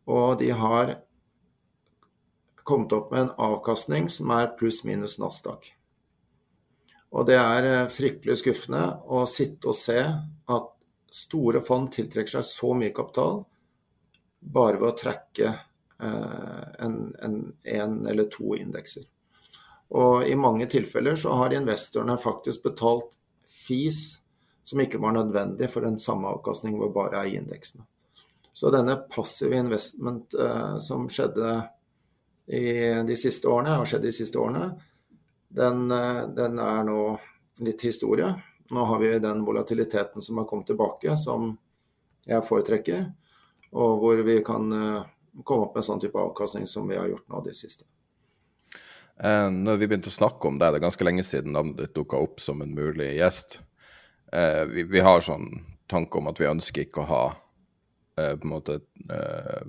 Og 0.06 0.38
de 0.40 0.52
har 0.54 0.94
kommet 2.64 2.94
opp 2.94 3.10
med 3.12 3.26
en 3.26 3.34
avkastning 3.50 4.08
som 4.10 4.30
er 4.38 4.54
pluss-minus 4.60 5.18
Nasdaq. 5.22 5.74
Og 7.16 7.28
det 7.28 7.38
er 7.40 7.68
eh, 7.70 7.92
fryktelig 7.92 8.40
skuffende 8.42 8.84
å 9.08 9.24
sitte 9.30 9.72
og 9.72 9.78
se 9.80 10.00
at 10.02 10.72
store 11.16 11.62
fond 11.64 11.88
tiltrekker 11.94 12.38
seg 12.38 12.48
så 12.48 12.74
mye 12.76 12.94
kapital 12.96 13.46
bare 14.56 14.80
ved 14.82 14.90
å 14.90 14.98
trekke 15.00 15.48
eh, 15.48 16.64
en, 16.86 16.98
en, 17.24 17.38
en 17.78 17.98
eller 18.12 18.28
to 18.32 18.58
indekser. 18.60 19.06
Og 19.96 20.26
i 20.28 20.36
mange 20.36 20.68
tilfeller 20.68 21.16
så 21.20 21.38
har 21.40 21.56
investorene 21.56 22.18
faktisk 22.20 22.66
betalt 22.66 23.16
fis 23.48 24.20
som 24.66 24.82
ikke 24.82 25.00
var 25.00 25.16
nødvendig 25.16 25.70
for 25.72 25.86
den 25.86 26.00
samme 26.02 26.28
avkastning 26.34 26.76
hvor 26.80 26.92
bare 26.94 27.22
er 27.22 27.32
i 27.32 27.38
indeksene. 27.40 27.86
Så 28.56 28.72
denne 28.74 28.98
passive 29.12 29.56
investment 29.60 30.36
eh, 30.40 30.76
som 30.84 31.08
skjedde 31.12 31.62
de 32.46 33.16
siste 33.18 33.50
årene, 33.50 33.80
har 33.80 33.88
skjedd 33.90 34.04
de 34.06 34.12
siste 34.14 34.38
årene, 34.38 34.68
den, 35.56 35.92
eh, 35.92 36.28
den, 36.28 36.60
er 36.60 36.84
nå 36.84 37.20
litt 37.60 37.82
historie. 37.82 38.34
Nå 38.70 38.86
har 38.86 39.00
vi 39.00 39.20
den 39.20 39.44
volatiliteten 39.46 40.22
som 40.22 40.38
har 40.38 40.46
kommet 40.46 40.68
tilbake, 40.68 41.18
som 41.18 41.54
jeg 42.26 42.44
foretrekker. 42.44 43.06
Og 43.72 44.00
hvor 44.02 44.24
vi 44.28 44.42
kan 44.44 44.74
eh, 44.76 45.06
komme 45.44 45.68
opp 45.68 45.78
med 45.78 45.84
en 45.84 45.88
sånn 45.90 46.02
type 46.04 46.20
avkastning 46.20 46.68
som 46.68 46.90
vi 46.90 46.98
har 47.00 47.08
gjort 47.08 47.30
nå 47.32 47.44
det 47.46 47.56
siste. 47.56 47.88
Eh, 49.24 49.48
når 49.48 49.80
vi 49.80 49.88
begynte 49.88 50.12
å 50.12 50.18
snakke 50.18 50.52
om 50.52 50.60
det, 50.60 50.74
det 50.74 50.82
er 50.82 50.88
ganske 50.90 51.08
lenge 51.08 51.24
siden 51.24 51.56
navnet 51.56 51.80
ditt 51.80 51.96
dukka 51.96 52.20
opp 52.20 52.44
som 52.44 52.60
en 52.66 52.76
mulig 52.76 53.14
gjest. 53.16 53.62
Vi, 54.36 54.84
vi, 54.90 55.00
har 55.00 55.22
sånn 55.24 55.46
tanke 55.88 56.18
om 56.20 56.26
at 56.28 56.40
vi 56.42 56.48
ønsker 56.50 56.84
ikke 56.84 57.04
å 57.06 57.08
ha 57.08 57.20
på 58.18 58.34
en 58.34 58.52
måte 58.52 58.80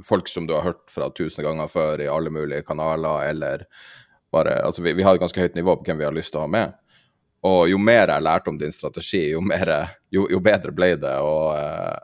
folk 0.08 0.30
som 0.32 0.48
du 0.48 0.54
har 0.56 0.64
hørt 0.64 0.88
fra 0.90 1.06
tusen 1.14 1.44
ganger 1.44 1.68
før 1.70 2.02
i 2.02 2.08
alle 2.10 2.32
mulige 2.34 2.64
kanaler, 2.66 3.28
eller 3.28 3.62
bare, 4.32 4.58
altså 4.66 4.82
vi, 4.82 4.92
vi, 4.96 5.04
har 5.06 5.16
et 5.16 5.22
ganske 5.22 5.40
høyt 5.40 5.56
nivå 5.56 5.76
på 5.76 5.86
hvem 5.86 6.00
vi 6.00 6.06
har 6.08 6.14
lyst 6.14 6.34
til 6.34 6.42
å 6.42 6.46
ha 6.46 6.50
med. 6.50 6.74
Og 7.46 7.68
jo 7.70 7.78
mer 7.78 8.10
jeg 8.10 8.24
lærte 8.24 8.50
om 8.50 8.58
din 8.58 8.74
strategi, 8.74 9.22
jo, 9.34 9.42
mer, 9.44 9.72
jo, 10.12 10.26
jo 10.30 10.40
bedre 10.42 10.74
ble 10.74 10.94
det. 11.00 11.14
Og, 11.22 11.52
eh, 11.54 11.98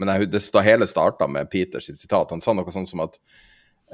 men 0.00 0.12
jeg, 0.12 0.30
det, 0.32 0.42
da 0.52 0.64
hele 0.66 0.88
starta 0.90 1.28
med 1.30 1.50
Peters 1.52 1.88
sitat, 1.88 2.32
han 2.34 2.42
sa 2.44 2.54
noe 2.56 2.74
sånn 2.74 2.88
som 2.88 3.04
at 3.06 3.18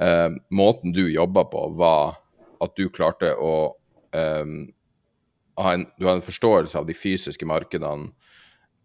eh, 0.01 0.29
måten 0.51 0.95
du 0.95 1.05
jobba 1.07 1.45
på, 1.51 1.65
var 1.79 2.17
at 2.61 2.75
du 2.77 2.87
klarte 2.93 3.33
å 3.37 3.53
eh, 4.17 4.55
ha 5.61 5.75
en, 5.75 5.85
Du 5.97 6.07
har 6.07 6.17
en 6.17 6.25
forståelse 6.25 6.79
av 6.79 6.87
de 6.89 6.97
fysiske 6.97 7.45
markedene 7.47 8.11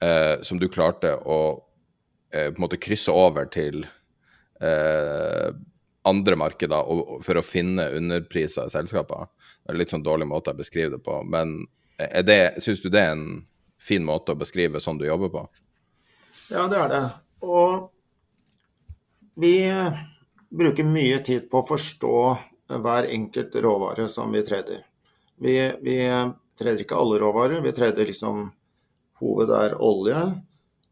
eh, 0.04 0.36
som 0.44 0.60
du 0.60 0.68
klarte 0.68 1.16
å 1.24 1.62
på 2.36 2.40
en 2.42 2.60
måte 2.60 2.76
krysse 2.82 3.08
over 3.14 3.46
til 3.48 3.86
andre 6.06 6.38
markeder 6.38 6.88
og, 6.88 7.18
for 7.26 7.40
å 7.40 7.44
finne 7.44 7.88
underpriser 7.96 8.68
i 8.68 8.74
selskaper. 8.74 9.28
Det 9.64 9.74
er 9.74 9.80
litt 9.80 9.92
sånn 9.94 10.06
dårlig 10.06 10.28
måte 10.30 10.54
å 10.54 10.58
beskrive 10.58 10.96
det 10.96 11.02
på. 11.04 11.18
Men 11.26 11.58
syns 12.62 12.82
du 12.84 12.90
det 12.92 13.02
er 13.02 13.14
en 13.16 13.28
fin 13.80 14.04
måte 14.04 14.34
å 14.34 14.40
beskrive 14.40 14.82
sånn 14.82 15.00
du 15.00 15.06
jobber 15.08 15.32
på? 15.34 15.44
Ja, 16.52 16.66
det 16.70 16.80
er 16.80 16.92
det. 16.92 17.04
Og 17.46 17.88
vi 19.36 19.56
bruker 20.48 20.86
mye 20.88 21.18
tid 21.24 21.48
på 21.50 21.60
å 21.60 21.68
forstå 21.68 22.18
hver 22.82 23.08
enkelt 23.12 23.54
råvare 23.62 24.08
som 24.10 24.32
vi 24.32 24.42
treder. 24.46 24.84
Vi, 25.42 25.56
vi 25.82 25.98
treder 26.58 26.82
ikke 26.82 26.98
alle 26.98 27.20
råvarer. 27.20 27.60
Vi 27.64 27.74
treder 27.76 28.08
liksom 28.08 28.48
Hoved 29.16 29.48
er 29.48 29.72
olje, 29.80 30.18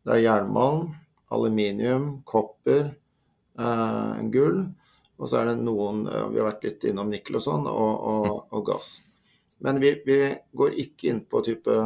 det 0.09 0.15
er 0.15 0.23
jernmalm, 0.23 0.95
aluminium, 1.28 2.23
kopper, 2.24 2.95
eh, 3.61 4.23
gull. 4.32 4.62
Og 5.25 5.31
så 5.31 5.41
er 5.41 5.49
det 5.49 5.65
noen 5.65 6.03
Vi 6.05 6.37
har 6.37 6.51
vært 6.51 6.67
litt 6.67 6.85
innom 6.91 7.09
nikkel 7.09 7.39
og 7.39 7.45
sånn, 7.47 7.65
og, 7.71 7.93
og, 8.13 8.27
og 8.53 8.65
gass. 8.69 8.99
Men 9.65 9.79
vi, 9.81 9.95
vi, 10.05 10.19
går 10.53 10.75
ikke 10.83 11.09
inn 11.09 11.23
på 11.25 11.41
type 11.47 11.77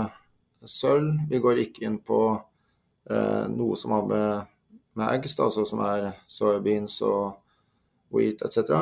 sølv. 0.67 1.13
Vi 1.31 1.39
går 1.39 1.61
ikke 1.63 1.85
inn 1.87 2.01
på 2.03 2.19
eh, 2.35 3.45
noe 3.53 3.77
som 3.79 3.95
har 3.95 4.09
med, 4.11 4.49
med 4.99 5.13
eggs, 5.13 5.37
altså 5.39 5.63
som 5.69 5.85
er 5.87 6.09
soybeans 6.27 6.97
og 7.07 7.39
wheat 8.11 8.43
etc. 8.43 8.73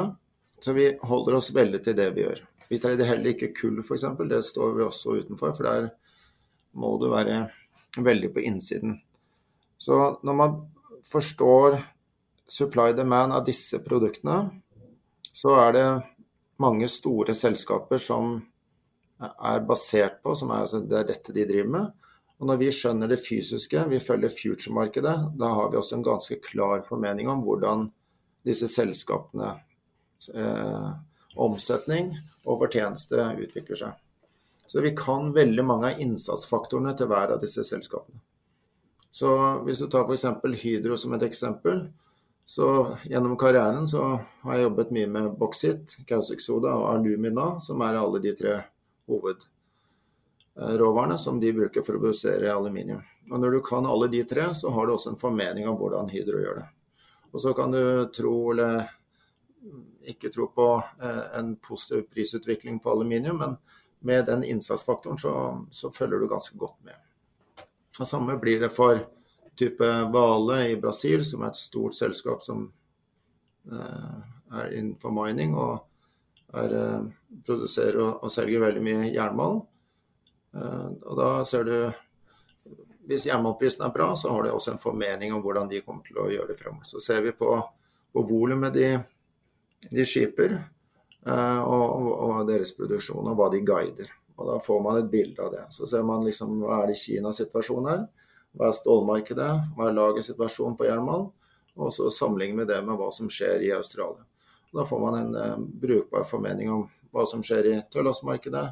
Så 0.65 0.73
vi 0.73 0.89
holder 1.05 1.37
oss 1.37 1.53
veldig 1.53 1.83
til 1.85 1.99
det 1.99 2.09
vi 2.17 2.25
gjør. 2.25 2.41
Vi 2.71 2.81
trader 2.81 3.11
heller 3.11 3.35
ikke 3.35 3.53
kull, 3.59 3.83
f.eks. 3.85 4.07
Det 4.31 4.41
står 4.49 4.79
vi 4.79 4.87
også 4.87 5.19
utenfor, 5.21 5.53
for 5.59 5.69
der 5.69 5.91
må 6.73 6.95
du 7.03 7.11
være 7.13 7.43
veldig 8.01 8.33
på 8.33 8.47
innsiden. 8.49 8.97
Så 9.77 10.17
når 10.25 10.41
man 10.41 10.57
forstår 11.05 11.83
supply 12.49 12.93
demand 12.93 13.33
av 13.33 13.45
disse 13.47 13.79
produktene, 13.85 14.51
så 15.33 15.55
er 15.61 15.73
det 15.77 15.87
mange 16.63 16.89
store 16.89 17.35
selskaper 17.37 18.01
som 18.01 18.39
er 19.21 19.65
basert 19.69 20.23
på, 20.25 20.35
som 20.37 20.53
er, 20.53 20.65
altså, 20.65 20.81
det 20.81 21.03
er 21.03 21.11
de 21.11 21.45
driver 21.45 21.73
med. 21.73 22.07
Og 22.37 22.51
når 22.51 22.61
vi 22.61 22.73
skjønner 22.75 23.09
det 23.09 23.23
fysiske, 23.25 23.87
vi 23.89 24.01
følger 24.03 24.33
future-markedet, 24.33 25.15
da 25.41 25.53
har 25.57 25.71
vi 25.73 25.79
også 25.81 25.97
en 25.97 26.05
ganske 26.05 26.37
klar 26.45 26.85
formening 26.89 27.31
om 27.33 27.41
hvordan 27.45 27.87
disse 28.47 28.69
selskapene 28.71 29.55
eh, 30.35 30.91
omsetning 31.37 32.13
og 32.45 32.61
fortjeneste 32.61 33.31
utvikler 33.41 33.81
seg. 33.81 34.03
Så 34.67 34.83
vi 34.85 34.93
kan 34.99 35.33
veldig 35.35 35.65
mange 35.65 35.93
av 35.93 36.01
innsatsfaktorene 36.03 36.93
til 36.99 37.09
hver 37.11 37.33
av 37.37 37.41
disse 37.43 37.65
selskapene. 37.65 38.21
Så 39.17 39.31
hvis 39.65 39.81
du 39.81 39.87
tar 39.89 40.05
f.eks. 40.05 40.27
Hydro 40.61 40.99
som 41.01 41.15
et 41.17 41.25
eksempel, 41.25 41.87
så 42.49 42.97
gjennom 43.03 43.37
karrieren 43.37 43.89
så 43.91 44.21
har 44.43 44.55
jeg 44.55 44.63
jobbet 44.63 44.91
mye 44.95 45.07
med 45.11 45.33
boksit, 45.39 45.97
caustic 46.07 46.45
soda 46.45 46.77
og 46.79 46.93
alumina, 46.93 47.61
som 47.61 47.81
er 47.83 47.95
alle 47.99 48.21
de 48.23 48.33
tre 48.39 48.53
hovedråvarene 49.11 51.19
som 51.19 51.41
de 51.43 51.53
bruker 51.57 51.83
for 51.83 51.99
å 51.99 52.01
produsere 52.05 52.55
aluminium. 52.55 53.03
Og 53.33 53.41
når 53.43 53.51
du 53.57 53.61
kan 53.67 53.89
alle 53.91 54.07
de 54.13 54.23
tre, 54.31 54.45
så 54.55 54.71
har 54.71 54.87
du 54.87 54.93
også 54.95 55.11
en 55.13 55.19
formening 55.19 55.67
om 55.67 55.79
hvordan 55.81 56.13
Hydro 56.13 56.39
gjør 56.45 56.57
det. 56.61 56.69
Og 57.35 57.39
så 57.43 57.51
kan 57.59 57.75
du 57.75 57.83
tro 58.15 58.37
eller 58.53 58.95
ikke 60.07 60.31
tro 60.31 60.47
på 60.55 60.69
eh, 61.03 61.25
en 61.41 61.57
positiv 61.59 62.07
prisutvikling 62.15 62.79
på 62.79 62.95
aluminium, 62.95 63.43
men 63.43 63.59
med 64.07 64.27
den 64.31 64.47
innsatsfaktoren 64.47 65.19
så, 65.19 65.35
så 65.75 65.91
følger 65.91 66.23
du 66.23 66.31
ganske 66.31 66.55
godt 66.59 66.79
med. 66.87 66.95
Det 67.99 68.07
samme 68.07 68.39
blir 68.39 68.63
det 68.63 68.71
for 68.71 69.03
type 69.59 69.89
Vale 70.13 70.61
i 70.71 70.77
Brasil, 70.81 71.25
som 71.25 71.45
er 71.45 71.53
et 71.53 71.61
stort 71.61 71.97
selskap 71.97 72.43
som 72.45 72.69
er 73.67 74.75
innenfor 74.77 75.11
mining 75.11 75.57
og 75.59 75.81
er, 76.55 76.75
produserer 77.47 77.99
og, 77.99 78.21
og, 78.23 78.31
selger 78.31 78.63
veldig 78.63 78.83
mye 78.85 79.09
jernmalm. 79.11 79.65
Og 80.57 81.15
da 81.19 81.31
ser 81.45 81.67
du 81.67 81.77
Hvis 83.07 83.27
jernmalmprisen 83.29 83.85
er 83.87 83.93
bra, 83.95 84.09
så 84.17 84.33
har 84.35 84.43
de 84.43 84.51
også 84.51 84.73
en 84.73 84.81
formening 84.83 85.35
om 85.35 85.43
hvordan 85.43 85.69
de 85.71 85.83
kommer 85.83 86.03
til 86.03 86.17
å 86.19 86.31
gjøre 86.31 86.49
det 86.51 86.57
fremover. 86.59 86.89
Så 86.91 86.99
ser 86.99 87.21
vi 87.23 87.31
på, 87.39 87.53
på 88.13 88.23
volumet 88.27 88.75
de, 88.75 88.89
de 89.91 90.07
skiper, 90.07 90.57
og, 91.27 92.09
og 92.27 92.41
deres 92.49 92.75
produksjon, 92.75 93.29
og 93.31 93.39
hva 93.39 93.47
de 93.53 93.61
guider. 93.63 94.11
Og 94.37 94.49
Da 94.51 94.59
får 94.59 94.83
man 94.83 94.99
et 94.99 95.11
bilde 95.11 95.43
av 95.43 95.53
det. 95.53 95.65
Så 95.71 95.87
ser 95.87 96.03
man 96.03 96.25
liksom 96.27 96.59
hva 96.65 96.83
er 96.83 96.91
det 96.91 96.99
Kinas 97.01 97.39
situasjon 97.41 97.89
her. 97.91 98.03
Hva 98.57 98.71
er 98.71 98.77
stålmarkedet, 98.77 99.51
hva 99.77 99.89
er 99.89 99.99
lagersituasjonen 99.99 100.79
på 100.79 100.89
jernmalm? 100.89 101.29
Og 101.77 101.93
så 101.93 102.09
sammenligne 102.11 102.63
med 102.63 102.71
det 102.73 102.79
med 102.87 102.97
hva 102.97 103.11
som 103.13 103.29
skjer 103.29 103.61
i 103.67 103.73
Australia. 103.77 104.25
Da 104.73 104.85
får 104.89 105.01
man 105.01 105.19
en 105.19 105.37
eh, 105.37 105.59
brukbar 105.59 106.25
formening 106.25 106.73
om 106.73 106.87
hva 107.13 107.27
som 107.29 107.43
skjer 107.45 107.69
i 107.69 107.77
tørrlastmarkedet, 107.93 108.65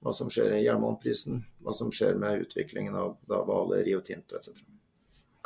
hva 0.00 0.14
som 0.14 0.30
skjer 0.32 0.56
i 0.56 0.64
jernmalmprisen, 0.64 1.42
hva 1.64 1.74
som 1.76 1.92
skjer 1.92 2.18
med 2.20 2.44
utviklingen 2.46 2.96
av 2.96 3.16
Hvale, 3.26 3.46
Vale, 3.48 3.82
Rio 3.86 4.00
Tinto 4.04 4.36
etc. 4.38 4.60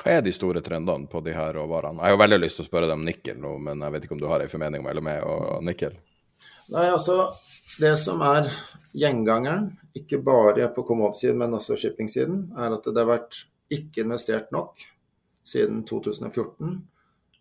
Hva 0.03 0.17
er 0.19 0.25
de 0.25 0.33
store 0.35 0.63
trendene 0.65 1.07
på 1.11 1.21
de 1.25 1.35
her 1.37 1.55
råvarene? 1.57 2.03
Jeg 2.03 2.17
har 2.17 2.23
veldig 2.23 2.41
lyst 2.43 2.59
til 2.59 2.67
å 2.67 2.71
spørre 2.71 2.89
deg 2.91 2.99
om 2.99 3.07
nikkel 3.07 3.39
nå, 3.39 3.53
men 3.67 3.85
jeg 3.85 3.95
vet 3.95 4.07
ikke 4.07 4.17
om 4.17 4.23
du 4.23 4.29
har 4.31 4.43
en 4.43 4.51
formening 4.51 4.85
mellom 4.85 5.07
meg 5.07 5.23
og 5.27 5.63
nikkel? 5.67 5.99
Nei, 6.73 6.89
altså 6.91 7.31
Det 7.79 7.95
som 7.97 8.21
er 8.27 8.51
gjengangeren, 8.93 9.71
ikke 9.97 10.19
bare 10.21 10.67
på 10.75 10.83
commodity-siden, 10.85 11.39
men 11.41 11.55
også 11.57 11.79
shipping-siden, 11.81 12.51
er 12.59 12.75
at 12.75 12.85
det 12.85 13.01
har 13.01 13.09
vært 13.09 13.39
ikke 13.75 14.05
investert 14.05 14.53
nok 14.55 14.81
siden 15.47 15.83
2014. 15.89 16.77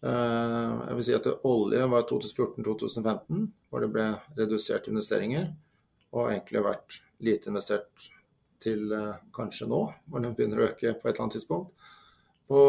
Eh, 0.01 0.71
jeg 0.87 0.97
vil 0.97 1.05
si 1.05 1.17
at 1.17 1.29
olje 1.47 1.83
var 1.91 2.07
2014-2015, 2.09 3.45
hvor 3.69 3.83
det 3.83 3.91
ble 3.93 4.07
redusert 4.39 4.89
investeringer. 4.89 5.51
Og 6.11 6.31
egentlig 6.31 6.65
vært 6.65 6.97
lite 7.23 7.51
investert 7.51 8.09
til 8.61 8.91
eh, 8.95 9.21
kanskje 9.35 9.69
nå, 9.69 9.83
hvor 10.09 10.23
den 10.23 10.35
begynner 10.37 10.63
å 10.63 10.69
øke 10.71 10.95
på 10.97 11.07
et 11.07 11.13
eller 11.13 11.25
annet 11.27 11.37
tidspunkt. 11.37 11.89
På, 12.51 12.63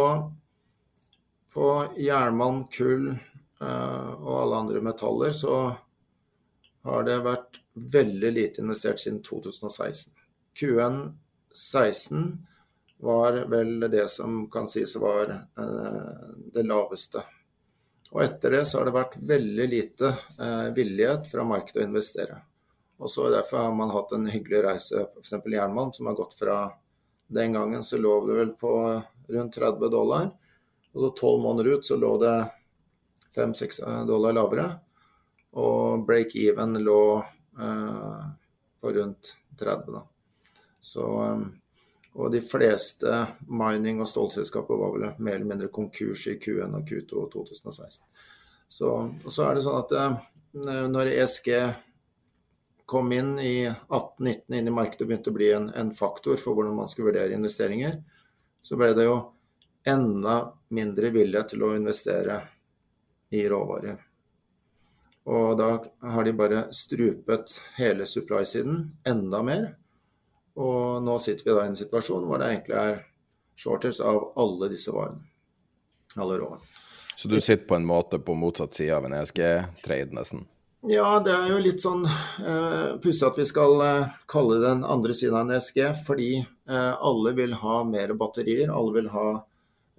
på 1.52 1.70
jernmalm, 1.98 2.66
kull 2.72 3.10
eh, 3.12 4.12
og 4.12 4.36
alle 4.36 4.62
andre 4.66 4.84
metaller 4.84 5.34
så 5.36 5.56
har 6.82 7.04
det 7.06 7.20
vært 7.24 7.60
veldig 7.72 8.30
lite 8.34 8.62
investert 8.62 9.00
siden 9.00 9.22
2016. 9.24 10.12
Q1 10.58 10.96
16 11.56 12.24
var 13.02 13.32
vel 13.32 13.80
det 13.80 14.10
som 14.10 14.50
kan 14.50 14.68
sies 14.68 14.96
var 14.96 15.30
eh, 15.58 16.28
det 16.54 16.62
laveste. 16.62 17.22
Og 18.12 18.22
etter 18.22 18.50
det 18.54 18.66
så 18.70 18.78
har 18.78 18.86
det 18.86 18.94
vært 18.94 19.16
veldig 19.16 19.64
lite 19.72 20.12
eh, 20.38 20.68
villighet 20.76 21.26
fra 21.26 21.42
markedet 21.42 21.82
å 21.82 21.88
investere. 21.88 22.36
Og 23.02 23.10
så 23.10 23.26
Derfor 23.32 23.64
har 23.64 23.74
man 23.74 23.90
hatt 23.90 24.12
en 24.14 24.28
hyggelig 24.30 24.60
reise, 24.68 25.02
f.eks. 25.02 25.32
jernmalm, 25.34 25.90
som 25.92 26.06
har 26.06 26.14
gått 26.14 26.36
fra 26.38 26.60
Den 27.26 27.56
gangen 27.56 27.82
så 27.82 27.98
lå 27.98 28.26
det 28.26 28.36
vel 28.36 28.52
på 28.60 28.70
rundt 29.34 29.54
30 29.54 29.90
dollar. 29.90 30.30
Og 30.92 31.00
så 31.02 31.10
tolv 31.18 31.42
måneder 31.42 31.72
ut 31.72 31.86
så 31.86 31.96
lå 31.96 32.12
det 32.22 32.36
5-6 33.34 33.80
dollar 34.06 34.36
lavere. 34.36 34.68
Og 35.58 36.06
break-even 36.06 36.78
lå 36.84 37.02
eh, 37.58 38.22
på 38.78 38.94
rundt 38.94 39.34
30. 39.58 39.90
Da. 39.96 40.04
Så, 40.80 41.08
eh, 41.24 41.61
og 42.12 42.32
de 42.32 42.42
fleste 42.44 43.26
mining- 43.48 44.02
og 44.02 44.08
stålselskaper 44.08 44.76
var 44.76 44.92
vel 44.92 45.06
mer 45.16 45.38
eller 45.38 45.48
mindre 45.48 45.70
konkurs 45.72 46.26
i 46.28 46.36
Q1 46.38 46.76
og 46.76 46.84
Q2 46.88 47.24
2016. 47.32 48.04
Så, 48.68 48.90
så 49.28 49.46
er 49.46 49.56
det 49.56 49.64
sånn 49.64 49.80
at 49.80 49.94
eh, 49.96 50.20
når 50.92 51.12
ESG 51.14 51.48
kom 52.92 53.12
inn 53.12 53.38
i 53.40 53.64
18-19 53.68 54.56
inn 54.58 54.68
i 54.68 54.74
markedet 54.74 55.04
og 55.04 55.12
begynte 55.12 55.32
å 55.32 55.36
bli 55.36 55.50
en, 55.56 55.70
en, 55.76 55.92
faktor 55.96 56.36
for 56.40 56.56
hvordan 56.56 56.76
man 56.76 56.90
skulle 56.92 57.08
vurdere 57.08 57.36
investeringer, 57.36 58.00
så 58.60 58.76
ble 58.76 58.90
det 58.96 59.06
jo 59.06 59.16
enda 59.88 60.36
mindre 60.76 61.10
vilje 61.14 61.42
til 61.52 61.64
å 61.64 61.72
investere 61.76 62.42
i 63.32 63.46
råvarer. 63.48 63.96
Og 65.32 65.54
da 65.56 65.70
har 66.12 66.26
de 66.26 66.34
bare 66.36 66.66
strupet 66.74 67.54
hele 67.78 68.06
supply-siden 68.10 68.84
enda 69.08 69.40
mer. 69.46 69.68
Og 70.60 71.02
nå 71.04 71.16
sitter 71.22 71.46
vi 71.46 71.56
da 71.56 71.64
i 71.64 71.70
en 71.70 71.78
situasjon 71.78 72.24
hvor 72.28 72.40
det 72.40 72.50
egentlig 72.50 72.78
er 72.78 72.96
shorters 73.58 74.00
av 74.04 74.32
alle 74.40 74.68
disse 74.72 74.92
varene. 74.92 75.22
Alle 76.16 76.38
råvarene. 76.40 76.80
Så 77.16 77.28
du 77.28 77.38
sitter 77.40 77.68
på 77.68 77.76
en 77.78 77.86
måte 77.86 78.18
på 78.18 78.34
motsatt 78.34 78.74
side 78.74 78.96
av 78.96 79.06
en 79.06 79.14
ESG-trade, 79.16 80.12
nesten? 80.16 80.46
Ja, 80.90 81.20
det 81.22 81.30
er 81.30 81.52
jo 81.52 81.60
litt 81.62 81.82
sånn 81.84 82.02
uh, 82.02 82.98
pussig 83.02 83.28
at 83.28 83.38
vi 83.38 83.44
skal 83.46 83.76
uh, 83.78 84.14
kalle 84.26 84.58
den 84.64 84.82
andre 84.82 85.14
siden 85.14 85.36
av 85.38 85.44
en 85.46 85.56
ESG, 85.60 85.78
fordi 86.08 86.30
uh, 86.42 86.94
alle 86.98 87.34
vil 87.38 87.54
ha 87.60 87.82
mer 87.86 88.16
batterier. 88.18 88.72
Alle 88.72 88.96
vil 88.96 89.12
ha 89.12 89.26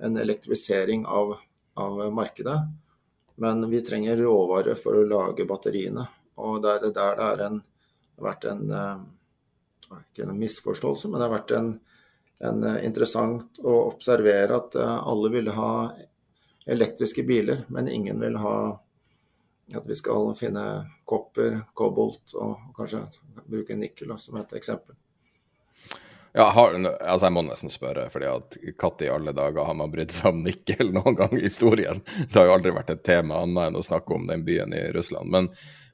en 0.03 0.17
elektrifisering 0.19 1.05
av, 1.07 1.37
av 1.79 2.01
markedet. 2.13 2.57
Men 3.35 3.69
vi 3.69 3.81
trenger 3.81 4.17
råvarer 4.17 4.75
for 4.75 4.99
å 4.99 5.07
lage 5.07 5.45
batteriene. 5.49 6.05
Og 6.35 6.61
det 6.63 6.73
er 6.73 6.83
der 6.83 7.15
det 7.17 7.29
har 7.29 7.53
vært 8.21 8.45
en 8.49 8.69
eh, 8.69 9.01
Ikke 10.01 10.27
en 10.27 10.39
misforståelse, 10.39 11.09
men 11.09 11.19
det 11.19 11.27
har 11.27 11.35
vært 11.35 11.53
en, 11.57 11.69
en 12.49 12.65
eh, 12.69 12.79
interessant 12.87 13.61
å 13.63 13.77
observere 13.91 14.57
at 14.57 14.79
eh, 14.79 14.97
alle 15.13 15.31
ville 15.33 15.55
ha 15.57 15.73
elektriske 16.65 17.25
biler, 17.27 17.65
men 17.67 17.91
ingen 17.91 18.21
vil 18.23 18.39
ha 18.39 18.55
at 19.73 19.85
vi 19.87 19.95
skal 19.95 20.33
finne 20.37 20.63
kopper, 21.07 21.61
kobolt 21.73 22.35
og 22.35 22.75
kanskje 22.77 23.05
bruke 23.47 23.75
nikkel 23.79 24.11
som 24.19 24.37
et 24.39 24.53
eksempel. 24.57 24.95
Ja, 26.33 26.47
har, 26.49 26.73
altså 26.73 27.27
Jeg 27.27 27.33
må 27.35 27.43
nesten 27.45 27.69
spørre, 27.69 28.07
fordi 28.09 28.25
at 28.25 28.55
når 28.57 29.03
i 29.05 29.09
alle 29.13 29.35
dager 29.37 29.67
har 29.67 29.75
man 29.77 29.91
brydd 29.93 30.15
seg 30.15 30.31
om 30.31 30.41
nikkel 30.41 30.89
noen 30.95 31.17
gang 31.19 31.35
i 31.37 31.43
historien? 31.45 32.01
Det 32.25 32.39
har 32.39 32.49
jo 32.49 32.55
aldri 32.55 32.73
vært 32.73 32.89
et 32.95 33.03
tema 33.05 33.43
annet 33.43 33.69
enn 33.69 33.77
å 33.77 33.85
snakke 33.85 34.15
om 34.17 34.25
den 34.27 34.45
byen 34.47 34.73
i 34.73 34.87
Russland. 34.95 35.29
Men, 35.29 35.51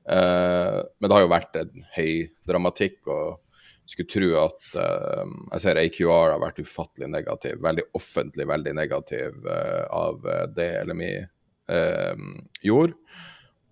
eh, 0.07 0.79
men 0.79 1.09
det 1.09 1.17
har 1.17 1.25
jo 1.25 1.33
vært 1.33 1.59
en 1.59 1.85
høy 1.97 2.13
dramatikk, 2.47 3.01
og 3.11 3.41
skulle 3.89 4.11
tro 4.11 4.29
at 4.43 4.69
uh, 4.77 5.25
Jeg 5.53 5.63
ser 5.63 5.79
AQR 5.81 6.33
har 6.35 6.41
vært 6.41 6.61
ufattelig 6.61 7.09
negativ, 7.09 7.57
veldig 7.63 7.85
offentlig 7.97 8.47
veldig 8.49 8.73
negativ 8.77 9.39
uh, 9.47 9.85
av 9.89 10.25
det 10.55 10.71
LMI 10.85 11.13
eh, 11.69 12.15
gjorde. 12.61 12.93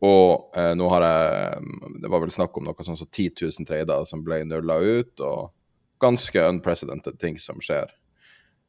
Og 0.05 0.57
eh, 0.57 0.73
nå 0.77 0.87
har 0.93 1.01
jeg 1.01 2.01
Det 2.03 2.09
var 2.13 2.21
vel 2.21 2.33
snakk 2.33 2.57
om 2.59 2.67
noe 2.67 2.85
sånn 2.85 2.99
som 2.99 3.09
10 3.09 3.31
000 3.41 3.65
trader 3.65 4.03
som 4.05 4.21
ble 4.25 4.43
nulla 4.45 4.77
ut. 4.77 5.19
og 5.19 5.53
ganske 5.97 6.37
unprecedented 6.45 7.15
ting 7.17 7.39
som 7.41 7.57
skjer. 7.57 7.89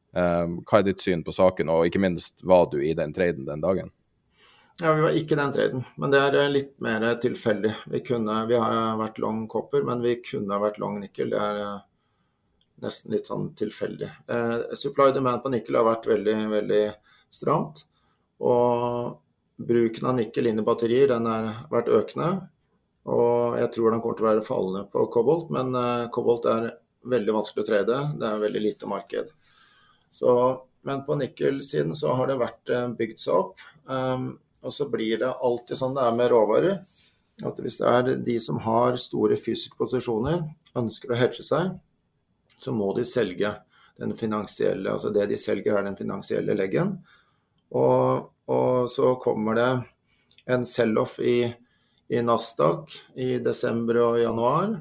Hva 0.09 0.79
er 0.79 0.85
ditt 0.87 1.03
syn 1.03 1.21
på 1.21 1.29
saken, 1.29 1.69
og 1.69 1.85
ikke 1.85 2.01
minst 2.01 2.41
var 2.41 2.63
du 2.71 2.79
i 2.81 2.95
den 2.97 3.13
traden 3.13 3.45
den 3.45 3.61
dagen? 3.61 3.91
Ja, 4.81 4.93
Vi 4.93 5.01
var 5.01 5.15
ikke 5.17 5.35
den 5.35 5.51
traden, 5.51 5.83
men 5.99 6.11
det 6.13 6.19
er 6.23 6.35
eh, 6.39 6.51
litt 6.51 6.75
mer 6.83 7.03
tilfeldig. 7.19 7.73
Vi, 7.91 7.99
kunne, 8.07 8.45
vi 8.47 8.55
har 8.55 8.95
vært 8.99 9.19
long 9.19 9.41
copper, 9.51 9.83
men 9.83 10.03
vi 10.05 10.15
kunne 10.23 10.55
ha 10.55 10.61
vært 10.63 10.79
long 10.79 11.01
nikkel. 11.01 11.33
Det 11.33 11.41
er 11.43 11.59
eh, 11.65 11.81
nesten 12.85 13.11
litt 13.11 13.27
sånn 13.27 13.49
tilfeldig. 13.59 14.09
Eh, 14.31 14.55
supply 14.79 15.11
demand 15.15 15.43
på 15.43 15.51
nikkel 15.51 15.79
har 15.79 15.87
vært 15.89 16.07
veldig, 16.07 16.37
veldig 16.53 16.83
stramt. 17.35 17.83
Og 18.39 19.19
bruken 19.59 20.07
av 20.07 20.15
nikkel 20.21 20.47
inn 20.47 20.63
i 20.63 20.65
batterier 20.65 21.11
den 21.11 21.27
har 21.27 21.51
vært 21.73 21.91
økende. 21.99 22.31
Og 23.09 23.59
jeg 23.59 23.71
tror 23.75 23.91
den 23.91 24.01
kommer 24.03 24.17
til 24.17 24.27
å 24.27 24.31
være 24.31 24.47
fallende 24.47 24.87
på 24.93 25.05
kobolt, 25.11 25.51
men 25.55 25.75
eh, 25.75 26.09
kobolt 26.13 26.47
er 26.47 26.71
veldig 27.09 27.35
vanskelig 27.35 27.65
å 27.65 27.69
trade. 27.73 28.01
Det 28.19 28.27
er 28.27 28.43
veldig 28.47 28.63
lite 28.63 28.89
marked. 28.91 29.31
Så, 30.13 30.33
men 30.87 31.03
på 31.03 31.19
nikkelsiden 31.19 31.95
så 31.97 32.15
har 32.15 32.29
det 32.29 32.39
vært 32.39 32.71
eh, 32.71 32.93
bygd 32.99 33.27
seg 33.27 33.41
opp. 33.43 33.65
Um, 33.89 34.37
og 34.61 34.73
så 34.75 34.89
blir 34.91 35.21
det 35.21 35.29
alltid 35.31 35.79
sånn 35.79 35.95
det 35.95 36.03
er 36.05 36.17
med 36.17 36.31
råvarer. 36.33 36.81
At 37.47 37.59
hvis 37.63 37.79
det 37.79 37.87
er 37.87 38.09
de 38.25 38.35
som 38.43 38.59
har 38.65 38.97
store 38.99 39.37
fysiske 39.39 39.77
posisjoner, 39.79 40.43
ønsker 40.77 41.13
å 41.13 41.19
hedge 41.19 41.45
seg, 41.47 41.77
så 42.59 42.73
må 42.75 42.91
de 42.97 43.05
selge 43.07 43.53
den 43.99 44.15
finansielle 44.19 44.91
Altså 44.91 45.11
det 45.15 45.29
de 45.31 45.37
selger, 45.39 45.77
er 45.77 45.87
den 45.87 45.97
finansielle 45.99 46.55
leggen. 46.55 46.97
Og, 47.75 48.29
og 48.51 48.91
så 48.91 49.13
kommer 49.23 49.57
det 49.59 49.71
en 50.49 50.65
sell-off 50.65 51.19
i, 51.19 51.43
i 52.09 52.21
Nasdaq 52.25 52.95
i 53.19 53.37
desember 53.43 54.01
og 54.03 54.21
januar. 54.23 54.79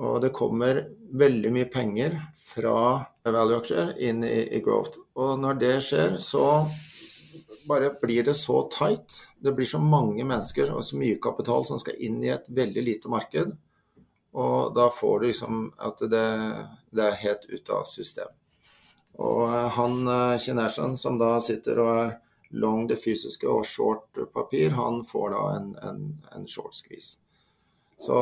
Og 0.00 0.22
det 0.24 0.32
kommer 0.34 0.80
veldig 1.14 1.52
mye 1.54 1.70
penger 1.70 2.16
fra 2.44 3.04
value-aksjer 3.26 3.94
inn 4.02 4.24
i, 4.26 4.48
i, 4.56 4.62
growth. 4.64 4.98
Og 5.14 5.36
når 5.42 5.60
det 5.60 5.74
skjer, 5.86 6.16
så 6.22 6.64
bare 7.68 7.90
blir 8.02 8.24
det 8.24 8.34
så 8.34 8.62
tight. 8.72 9.28
Det 9.38 9.52
blir 9.52 9.66
så 9.66 9.78
mange 9.78 10.24
mennesker 10.24 10.72
og 10.74 10.84
så 10.84 10.98
mye 11.00 11.20
kapital 11.22 11.66
som 11.66 11.80
skal 11.82 11.98
inn 11.98 12.22
i 12.24 12.32
et 12.34 12.48
veldig 12.48 12.84
lite 12.84 13.12
marked. 13.12 13.54
Og 14.34 14.74
da 14.74 14.88
får 14.90 15.20
du 15.20 15.26
liksom 15.26 15.68
at 15.78 16.02
det, 16.10 16.26
det 16.90 17.06
er 17.06 17.22
helt 17.22 17.46
ute 17.48 17.72
av 17.72 17.86
system. 17.86 18.32
Og 19.22 19.46
han 19.76 20.00
kineseren 20.42 20.96
som 20.98 21.20
da 21.20 21.36
sitter 21.44 21.78
og 21.78 21.90
er 21.94 22.14
long 22.54 22.86
det 22.90 22.98
fysiske 23.02 23.46
og 23.50 23.66
short 23.66 24.18
papir, 24.34 24.74
han 24.74 25.04
får 25.06 25.30
da 25.34 25.42
en, 25.56 25.70
en, 25.82 26.02
en 26.34 26.48
short 26.50 26.74
squeeze. 26.74 27.18
Så 27.98 28.18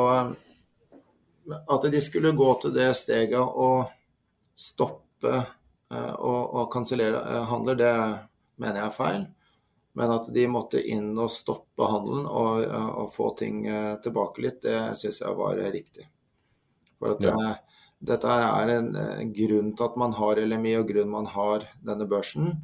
at 1.69 1.89
de 1.93 2.01
skulle 2.01 2.37
gå 2.37 2.51
til 2.63 2.75
det 2.77 2.93
steget 2.97 3.41
å 3.41 3.71
stoppe 4.57 5.33
og, 5.93 6.43
og 6.55 6.69
kansellere 6.73 7.43
handler, 7.49 7.77
det 7.77 7.95
mener 8.63 8.81
jeg 8.81 8.89
er 8.89 8.97
feil. 8.97 9.27
Men 9.99 10.15
at 10.15 10.31
de 10.33 10.47
måtte 10.49 10.81
inn 10.81 11.11
og 11.21 11.29
stoppe 11.29 11.85
handelen 11.85 12.25
og, 12.25 12.63
og 13.03 13.11
få 13.13 13.27
ting 13.37 13.67
tilbake 14.01 14.41
litt, 14.41 14.63
det 14.65 14.95
syns 14.97 15.21
jeg 15.21 15.37
var 15.37 15.61
riktig. 15.75 16.07
For 16.97 17.13
at 17.13 17.27
ja. 17.27 17.35
det, 17.37 17.51
dette 18.15 18.33
er 18.33 18.73
en, 18.79 18.89
en 18.97 19.35
grunn 19.37 19.75
til 19.77 19.91
at 19.91 19.99
man 20.01 20.17
har 20.17 20.41
LMI 20.41 20.79
og 20.79 20.89
grunn 20.89 21.13
man 21.13 21.29
har 21.35 21.67
denne 21.85 22.09
børsen 22.09 22.55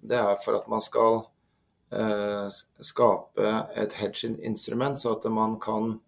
det 0.00 0.16
er 0.18 0.38
for 0.44 0.58
at 0.58 0.68
man 0.70 0.82
skal 0.84 1.22
eh, 1.92 2.48
skape 2.84 3.50
et 3.76 3.96
hedging-instrument, 4.00 5.00
så 5.00 5.16
at 5.16 5.28
man 5.32 5.58
kan 5.60 5.98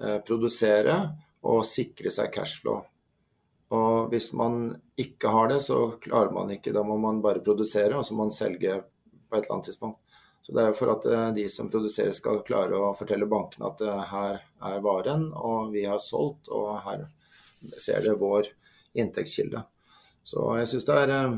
eh, 0.00 0.18
produsere 0.26 0.96
og 1.42 1.64
sikre 1.66 2.12
seg 2.14 2.32
cashflow. 2.34 2.82
Og 3.72 4.10
hvis 4.12 4.32
man 4.36 4.74
ikke 5.00 5.32
har 5.32 5.48
det, 5.48 5.62
så 5.64 5.94
klarer 6.02 6.32
man 6.34 6.50
ikke. 6.52 6.74
Da 6.76 6.82
må 6.84 6.98
man 7.00 7.22
bare 7.24 7.44
produsere, 7.44 7.96
og 7.96 8.06
så 8.06 8.14
må 8.14 8.26
man 8.26 8.34
selge 8.34 8.82
på 8.82 9.36
et 9.38 9.44
eller 9.44 9.54
annet 9.56 9.70
tidspunkt. 9.70 9.98
Så 10.42 10.52
det 10.52 10.62
er 10.62 10.72
jo 10.72 10.76
for 10.76 10.90
at 10.90 11.04
eh, 11.06 11.28
de 11.36 11.44
som 11.50 11.70
produserer 11.70 12.14
skal 12.16 12.42
klare 12.46 12.74
å 12.74 12.94
fortelle 12.98 13.28
bankene 13.30 13.68
at 13.68 13.82
eh, 13.86 14.00
her 14.10 14.40
er 14.72 14.80
varen, 14.82 15.28
og 15.32 15.70
vi 15.72 15.84
har 15.86 16.02
solgt, 16.02 16.50
og 16.50 16.80
her 16.82 17.04
ser 17.78 18.02
dere 18.02 18.18
vår 18.18 18.50
inntektskilde. 18.98 19.62
Så 20.26 20.48
jeg 20.58 20.70
syns 20.72 20.88
det 20.88 20.96
er 21.04 21.14
eh, 21.14 21.30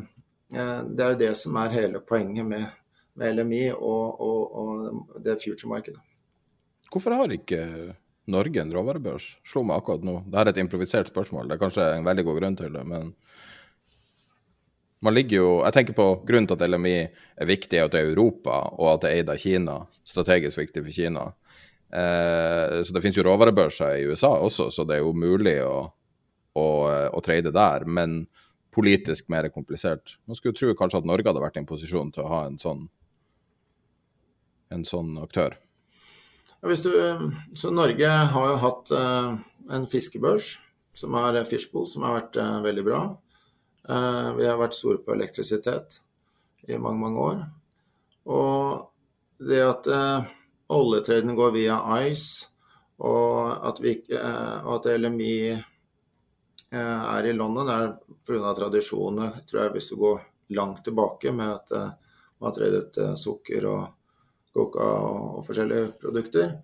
det 0.89 1.05
er 1.05 1.13
jo 1.13 1.21
det 1.21 1.35
som 1.37 1.61
er 1.61 1.77
hele 1.77 2.01
poenget 2.01 2.49
med, 2.49 2.65
med 3.21 3.37
LMI 3.37 3.67
og, 3.75 4.25
og, 4.25 4.57
og 4.63 5.21
det 5.25 5.37
future-markedet. 5.45 6.01
Hvorfor 6.89 7.19
har 7.19 7.37
ikke 7.37 7.61
Norge 8.31 8.63
en 8.63 8.73
råvarebørs? 8.73 9.27
Slo 9.45 9.65
meg 9.67 9.81
akkurat 9.81 10.05
nå. 10.07 10.21
Dette 10.27 10.47
er 10.47 10.55
et 10.55 10.63
improvisert 10.63 11.11
spørsmål, 11.13 11.49
det 11.49 11.57
er 11.57 11.65
kanskje 11.65 11.89
en 11.97 12.07
veldig 12.07 12.25
god 12.29 12.41
grunn 12.41 12.59
til 12.61 12.77
det. 12.77 12.85
men 12.89 13.13
man 15.05 15.13
ligger 15.13 15.37
jo, 15.37 15.49
jeg 15.67 15.77
tenker 15.77 15.97
på 15.97 16.07
Grunnen 16.25 16.47
til 16.49 16.57
at 16.57 16.71
LMI 16.71 16.95
er 17.03 17.49
viktig, 17.49 17.77
er 17.77 17.89
at 17.89 17.93
det 17.93 18.01
er 18.01 18.13
Europa, 18.15 18.63
og 18.79 18.95
at 18.95 19.03
det 19.03 19.11
er 19.11 19.19
eid 19.21 19.33
av 19.35 19.43
Kina. 19.43 19.75
Strategisk 20.09 20.63
viktig 20.63 20.81
for 20.87 20.97
Kina. 20.97 21.27
Eh, 21.93 22.79
så 22.85 22.95
Det 22.95 23.03
finnes 23.03 23.19
jo 23.19 23.27
råvarebørser 23.27 23.99
i 23.99 24.07
USA 24.09 24.33
også, 24.41 24.71
så 24.73 24.87
det 24.89 24.97
er 24.97 25.05
jo 25.05 25.13
mulig 25.13 25.59
å, 25.61 25.91
å, 26.57 26.67
å 27.13 27.21
trade 27.27 27.53
der. 27.53 27.85
Men 27.85 28.23
politisk 28.75 29.29
mer 29.29 29.51
komplisert. 29.55 30.17
Man 30.27 30.39
skulle 30.39 30.57
tro 30.57 30.73
kanskje 30.75 31.03
at 31.03 31.07
Norge 31.07 31.29
hadde 31.29 31.43
vært 31.45 31.61
i 31.61 31.63
en 31.63 31.69
posisjon 31.69 32.11
til 32.15 32.25
å 32.25 32.33
ha 32.33 32.41
en 32.49 32.57
sånn, 32.59 32.89
en 34.75 34.89
sånn 34.89 35.19
aktør. 35.23 35.59
Du, 36.65 36.93
så 37.57 37.71
Norge 37.73 38.09
har 38.09 38.49
jo 38.51 38.61
hatt 38.63 38.93
uh, 38.97 39.35
en 39.75 39.87
fiskebørs, 39.91 40.55
som 40.97 41.17
er 41.21 41.43
Fishbowl, 41.49 41.87
som 41.91 42.07
har 42.07 42.19
vært 42.21 42.37
veldig 42.63 42.83
bra. 42.87 42.99
Vi 43.85 44.45
har 44.47 44.61
vært 44.61 44.77
store 44.79 45.01
på 45.03 45.13
elektrisitet 45.13 45.99
i 46.71 46.79
mange, 46.79 47.01
mange 47.03 47.21
år. 47.21 47.41
Og 48.31 49.43
det 49.43 49.59
at 49.67 49.89
oljetraden 50.73 51.35
går 51.37 51.51
via 51.57 51.81
ICE, 52.07 52.47
og 53.03 53.67
at, 53.67 53.83
vi, 53.83 53.97
at 54.15 54.89
LMI 54.95 55.35
Eh, 56.75 57.17
er 57.17 57.27
i 57.27 57.33
London, 57.33 57.69
er 57.69 57.93
pga. 58.27 58.55
tradisjonene, 58.55 59.29
tror 59.47 59.61
jeg, 59.63 59.73
hvis 59.77 59.91
du 59.93 59.97
går 60.01 60.23
langt 60.59 60.81
tilbake 60.85 61.31
med 61.33 61.53
at 61.53 61.73
eh, 61.73 61.93
man 62.41 62.49
har 62.49 62.55
tradet 62.57 62.99
eh, 62.99 63.13
sukker 63.21 63.67
og 63.71 63.85
coca 64.55 64.87
og, 65.09 65.43
forskjellige 65.49 65.93
produkter. 66.03 66.57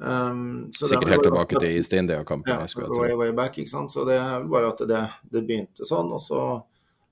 Um, 0.00 0.70
Sikkert 0.72 1.12
helt 1.12 1.26
tilbake 1.28 1.60
til 1.60 1.76
East 1.76 1.92
India-kampen. 1.92 2.52
Ja, 2.52 2.88
way, 2.96 3.14
way 3.18 3.32
back, 3.36 3.58
ikke 3.60 3.72
sant? 3.72 3.92
Så 3.92 4.06
det 4.08 4.16
er 4.16 4.46
bare 4.48 4.72
at 4.72 4.80
det, 4.88 5.02
det, 5.28 5.44
begynte 5.44 5.88
sånn, 5.88 6.12
og 6.16 6.22
så 6.24 6.42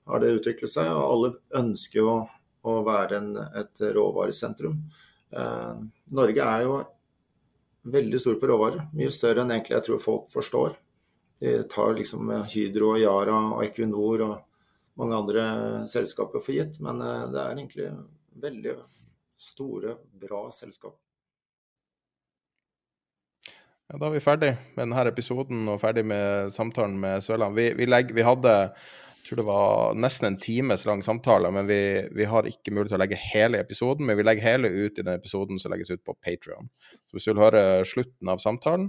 har 0.09 0.23
det 0.23 0.33
utviklet 0.39 0.73
seg. 0.73 0.89
Og 0.89 1.03
alle 1.05 1.33
ønsker 1.61 2.01
jo 2.01 2.15
å 2.69 2.79
være 2.85 3.21
en, 3.21 3.33
et 3.61 3.85
råvaresentrum. 3.95 4.81
Uh, 5.29 5.85
Norge 6.17 6.45
er 6.45 6.65
jo 6.65 6.79
veldig 7.89 8.19
stor 8.21 8.37
på 8.41 8.49
råvarer. 8.49 8.87
Mye 8.97 9.13
større 9.13 9.45
enn 9.45 9.53
egentlig 9.53 9.77
jeg 9.77 9.87
tror 9.87 10.03
folk 10.03 10.29
forstår. 10.33 10.75
De 11.39 11.55
tar 11.71 11.95
liksom 11.95 12.31
Hydro 12.51 12.93
og 12.95 12.99
Yara 12.99 13.37
og 13.55 13.63
Equinor 13.63 14.25
og 14.25 14.37
mange 14.99 15.15
andre 15.15 15.43
selskaper 15.87 16.43
for 16.43 16.55
gitt. 16.55 16.79
Men 16.83 16.99
eh, 17.01 17.27
det 17.31 17.43
er 17.43 17.53
egentlig 17.53 17.91
veldig 18.43 18.75
store, 19.39 19.97
bra 20.21 20.47
selskap. 20.53 20.97
Ja, 23.89 23.97
da 23.97 24.05
er 24.09 24.13
vi 24.13 24.21
ferdig 24.21 24.53
med 24.75 24.83
denne 24.83 25.05
episoden 25.09 25.63
og 25.71 25.79
ferdig 25.81 26.03
med 26.05 26.51
samtalen 26.53 26.99
med 27.01 27.23
Sørland. 27.25 27.55
Vi, 27.57 27.71
vi, 27.79 27.87
vi 28.13 28.25
hadde 28.25 28.55
jeg 29.19 29.35
tror 29.35 29.39
det 29.41 29.45
var 29.49 29.97
nesten 29.99 30.25
en 30.29 30.37
times 30.41 30.85
lang 30.87 31.01
samtale, 31.05 31.49
men 31.53 31.67
vi, 31.69 31.79
vi, 32.17 32.25
har 32.25 32.47
ikke 32.49 32.71
mulighet 32.71 32.93
til 32.93 32.97
å 32.97 33.01
legge 33.03 33.19
hele 33.19 33.59
episoden. 33.61 34.07
Men 34.07 34.17
vi 34.17 34.23
legger 34.25 34.45
hele 34.45 34.71
ut 34.71 34.97
i 34.97 35.03
den 35.03 35.11
episoden 35.11 35.59
som 35.61 35.73
legges 35.73 35.91
ut 35.91 36.01
på 36.07 36.15
Patrion. 36.17 36.69
Hvis 37.13 37.27
du 37.27 37.33
vil 37.33 37.43
høre 37.43 37.61
slutten 37.85 38.31
av 38.31 38.41
samtalen, 38.41 38.87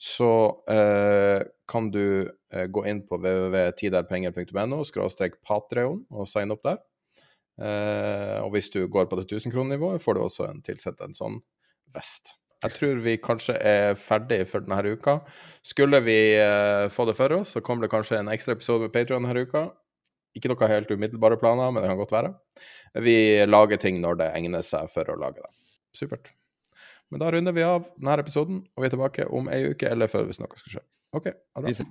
så 0.00 0.30
eh, 0.72 1.44
kan 1.70 1.90
du 1.92 2.24
eh, 2.24 2.66
gå 2.72 2.86
inn 2.88 3.04
på 3.06 3.20
www.tiderpenger.no 3.20 4.80
patreon 5.46 6.00
og 6.08 6.30
signe 6.30 6.56
opp 6.56 6.64
der. 6.66 6.80
Eh, 7.60 8.36
og 8.40 8.54
hvis 8.54 8.70
du 8.72 8.82
går 8.88 9.08
på 9.10 9.18
det 9.20 9.28
1000-kronernivået, 9.28 10.02
får 10.02 10.16
du 10.16 10.22
også 10.24 10.48
en 10.48 10.62
tilsendt 10.64 11.02
en 11.04 11.16
sånn 11.16 11.40
vest. 11.94 12.34
Jeg 12.60 12.76
tror 12.76 12.98
vi 13.04 13.16
kanskje 13.20 13.54
er 13.56 13.94
ferdig 13.96 14.42
for 14.48 14.64
denne 14.64 14.96
uka. 14.96 15.20
Skulle 15.64 16.02
vi 16.04 16.18
eh, 16.36 16.88
få 16.92 17.06
det 17.08 17.16
for 17.16 17.32
oss, 17.38 17.54
så 17.56 17.64
kommer 17.64 17.86
det 17.86 17.92
kanskje 17.92 18.20
en 18.20 18.32
ekstra 18.32 18.56
episode 18.56 18.86
med 18.86 18.94
Patrion 18.96 19.24
denne 19.24 19.46
uka. 19.46 19.68
Ikke 20.36 20.52
noe 20.52 20.68
helt 20.70 20.92
umiddelbare 20.92 21.40
planer, 21.40 21.72
men 21.72 21.82
det 21.82 21.90
kan 21.90 22.00
godt 22.00 22.14
være. 22.14 22.34
Vi 23.02 23.16
lager 23.48 23.80
ting 23.82 23.98
når 24.02 24.20
det 24.20 24.28
egner 24.36 24.62
seg 24.66 24.92
for 24.92 25.08
å 25.10 25.18
lage 25.18 25.42
det. 25.42 25.50
Supert. 25.96 26.30
Men 27.10 27.24
da 27.24 27.32
runder 27.34 27.56
vi 27.56 27.64
av 27.66 27.88
denne 27.96 28.20
episoden, 28.22 28.60
og 28.76 28.84
vi 28.84 28.86
er 28.86 28.94
tilbake 28.94 29.26
om 29.34 29.50
ei 29.50 29.64
uke 29.72 29.90
eller 29.90 30.10
før 30.12 30.28
hvis 30.28 30.38
noe 30.42 30.60
skal 30.60 30.76
skje. 30.76 30.84
OK, 31.18 31.32
ha 31.32 31.64
det 31.64 31.74
bra. 31.74 31.90